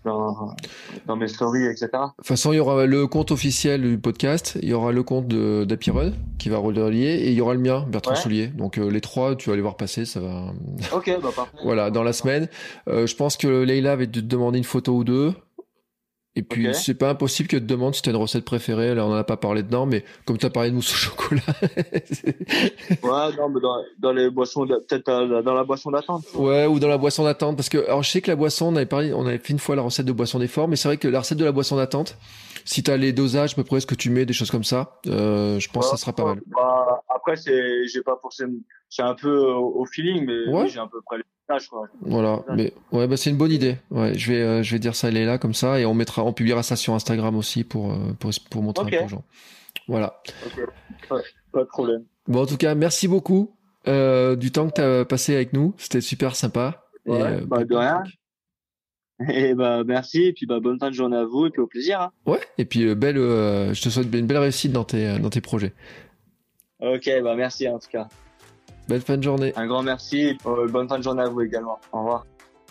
dans, 0.08 1.16
mes 1.16 1.28
stories, 1.28 1.66
etc. 1.66 1.88
De 1.92 1.98
toute 2.18 2.28
façon, 2.28 2.54
il 2.54 2.58
y 2.58 2.60
aura 2.60 2.86
le 2.86 3.08
compte 3.08 3.32
officiel 3.32 3.82
du 3.82 3.98
podcast, 3.98 4.58
il 4.62 4.70
y 4.70 4.74
aura 4.74 4.92
le 4.92 5.04
compte 5.04 5.28
d'Apirod 5.28 6.14
qui 6.38 6.50
va 6.50 6.58
relier 6.58 7.08
et 7.08 7.30
il 7.30 7.34
y 7.34 7.42
aura 7.42 7.54
le 7.54 7.60
mien, 7.60 7.86
Bertrand 7.88 8.16
Soulier. 8.16 8.48
Donc 8.48 8.78
euh, 8.78 8.90
les 8.90 9.02
trois, 9.02 9.36
tu 9.36 9.50
vas 9.50 9.56
les 9.56 9.62
voir 9.62 9.78
passer, 9.78 10.06
ça 10.06 10.20
va. 10.20 10.54
Ok, 10.94 11.12
bah 11.22 11.30
parfait. 11.36 11.58
voilà, 11.64 11.92
dans 11.92 12.04
la 12.04 12.14
semaine. 12.14 12.48
Euh, 12.88 13.08
je 13.08 13.16
pense 13.16 13.38
que 13.38 13.48
Leïla 13.48 13.96
va 13.96 14.06
te 14.06 14.20
demander 14.20 14.58
une 14.58 14.64
photo 14.64 14.94
ou 14.94 15.04
deux. 15.04 15.34
Et 16.38 16.44
puis, 16.44 16.68
c'est 16.76 16.94
pas 16.94 17.10
impossible 17.10 17.50
que 17.50 17.58
te 17.58 17.64
demande 17.64 17.96
si 17.96 18.04
t'as 18.04 18.12
une 18.12 18.18
recette 18.18 18.46
préférée. 18.46 18.94
Là, 18.94 19.04
on 19.08 19.12
en 19.12 19.16
a 19.16 19.24
pas 19.24 19.38
parlé 19.38 19.64
dedans, 19.64 19.88
mais 19.88 20.04
comme 20.24 20.38
t'as 20.38 20.52
parlé 20.52 20.70
de 20.70 20.76
mousse 20.76 20.92
au 20.92 20.96
chocolat. 20.96 21.42
ouais, 21.72 23.36
non, 23.36 23.50
mais 23.50 23.60
dans, 23.60 23.84
dans 23.98 24.12
les 24.12 24.30
boissons, 24.30 24.68
peut-être 24.68 25.10
euh, 25.10 25.42
dans 25.42 25.56
la 25.56 25.64
boisson 25.64 25.90
d'attente. 25.90 26.26
Ouais, 26.36 26.68
ou 26.68 26.80
dans 26.80 26.90
la 26.90 27.00
boisson 27.00 27.24
d'attente. 27.24 27.56
Parce 27.56 27.70
que, 27.70 27.84
alors, 27.88 28.04
je 28.04 28.12
sais 28.12 28.22
que 28.22 28.30
la 28.30 28.36
boisson, 28.36 28.68
on 28.68 28.76
avait 28.76 28.86
parlé, 28.86 29.12
on 29.14 29.26
avait 29.26 29.40
fait 29.40 29.52
une 29.52 29.58
fois 29.58 29.76
la 29.76 29.82
recette 29.82 30.06
de 30.06 30.12
boisson 30.12 30.38
d'effort, 30.38 30.68
mais 30.68 30.76
c'est 30.76 30.88
vrai 30.88 30.98
que 30.98 31.08
la 31.08 31.22
recette 31.22 31.40
de 31.40 31.46
la 31.46 31.52
boisson 31.52 31.76
d'attente, 31.76 32.16
si 32.68 32.84
t'as 32.84 32.98
les 32.98 33.14
dosages, 33.14 33.54
à 33.54 33.56
peu 33.56 33.64
près 33.64 33.80
ce 33.80 33.88
que 33.88 33.96
tu 33.96 34.10
mets, 34.10 34.26
des 34.26 34.34
choses 34.34 34.52
comme 34.52 34.64
ça, 34.64 35.00
euh, 35.08 35.58
je 35.60 35.70
pense 35.70 35.86
que 35.86 35.92
ça 35.92 35.98
sera 35.98 36.14
pas 36.14 36.26
mal. 36.26 36.42
Bah, 36.48 37.02
après, 37.16 37.36
c'est, 37.36 37.88
j'ai 37.88 38.02
pas 38.02 38.18
forcément, 38.22 38.60
c'est 38.90 39.04
un 39.04 39.16
peu 39.16 39.36
au, 39.40 39.86
feeling, 39.86 40.26
mais 40.26 40.54
ouais. 40.54 40.68
j'ai 40.68 40.80
un 40.80 40.88
peu 40.88 41.02
près 41.02 41.18
voilà, 42.02 42.44
mais 42.54 42.74
ouais, 42.92 43.08
bah 43.08 43.16
c'est 43.16 43.30
une 43.30 43.38
bonne 43.38 43.52
idée. 43.52 43.78
Ouais, 43.90 44.14
je 44.18 44.32
vais, 44.32 44.42
euh, 44.42 44.64
je 44.64 44.74
vais 44.74 44.80
dire 44.80 44.96
ça, 44.96 45.08
elle 45.08 45.16
est 45.16 45.26
là 45.26 45.38
comme 45.38 45.54
ça, 45.54 45.80
et 45.80 45.86
on 45.86 45.94
mettra, 45.94 46.24
on 46.24 46.34
publiera 46.34 46.62
ça 46.62 46.76
sur 46.76 46.94
Instagram 46.94 47.38
aussi 47.38 47.64
pour 47.64 47.94
euh, 47.94 48.14
pour, 48.20 48.32
pour 48.52 48.64
montrer 48.64 49.04
aux 49.04 49.08
gens. 49.08 49.24
Voilà. 49.88 50.22
pas 51.08 51.62
de 51.62 51.64
problème. 51.64 52.04
Bon, 52.28 52.42
en 52.42 52.46
tout 52.46 52.58
cas, 52.58 52.76
merci 52.76 53.08
beaucoup 53.08 53.56
euh, 53.88 54.36
du 54.36 54.52
temps 54.52 54.68
que 54.68 54.74
tu 54.74 54.82
as 54.82 55.06
passé 55.06 55.36
avec 55.36 55.54
nous. 55.54 55.74
C'était 55.78 56.02
super 56.02 56.36
sympa. 56.36 56.84
Ouais, 57.06 57.40
bah, 57.46 57.64
de 57.64 57.76
rien. 57.76 58.04
Et 59.30 59.56
bah 59.56 59.84
merci 59.84 60.26
et 60.26 60.34
puis 60.34 60.46
bah 60.46 60.60
bonne 60.60 60.80
fin 60.80 60.90
de 60.90 60.96
journée 60.96 61.18
à 61.18 61.26
vous 61.26 61.48
et 61.48 61.50
puis 61.50 61.62
au 61.62 61.68
plaisir. 61.68 62.02
Hein. 62.02 62.12
Ouais 62.26 62.40
et 62.58 62.66
puis 62.66 62.94
belle, 62.96 63.16
je 63.16 63.82
te 63.82 63.90
souhaite 63.90 64.14
une 64.14 64.28
belle 64.28 64.38
réussite 64.38 64.72
dans 64.72 64.84
tes 64.84 65.18
dans 65.20 65.30
tes 65.30 65.42
projets. 65.42 65.74
Ok 66.80 67.10
bah 67.24 67.36
merci 67.36 67.68
en 67.68 67.80
tout 67.80 67.90
cas. 67.90 68.08
Belle 68.88 69.02
fin 69.02 69.18
de 69.18 69.24
journée. 69.24 69.54
Un 69.58 69.68
grand 69.68 69.84
merci 69.84 70.20
et 70.20 70.38
euh, 70.46 70.68
bonne 70.68 70.88
fin 70.88 70.98
de 70.98 71.04
journée 71.04 71.24
à 71.24 71.28
vous 71.28 71.42
également. 71.42 71.80
Au 71.92 72.00
revoir. 72.00 72.26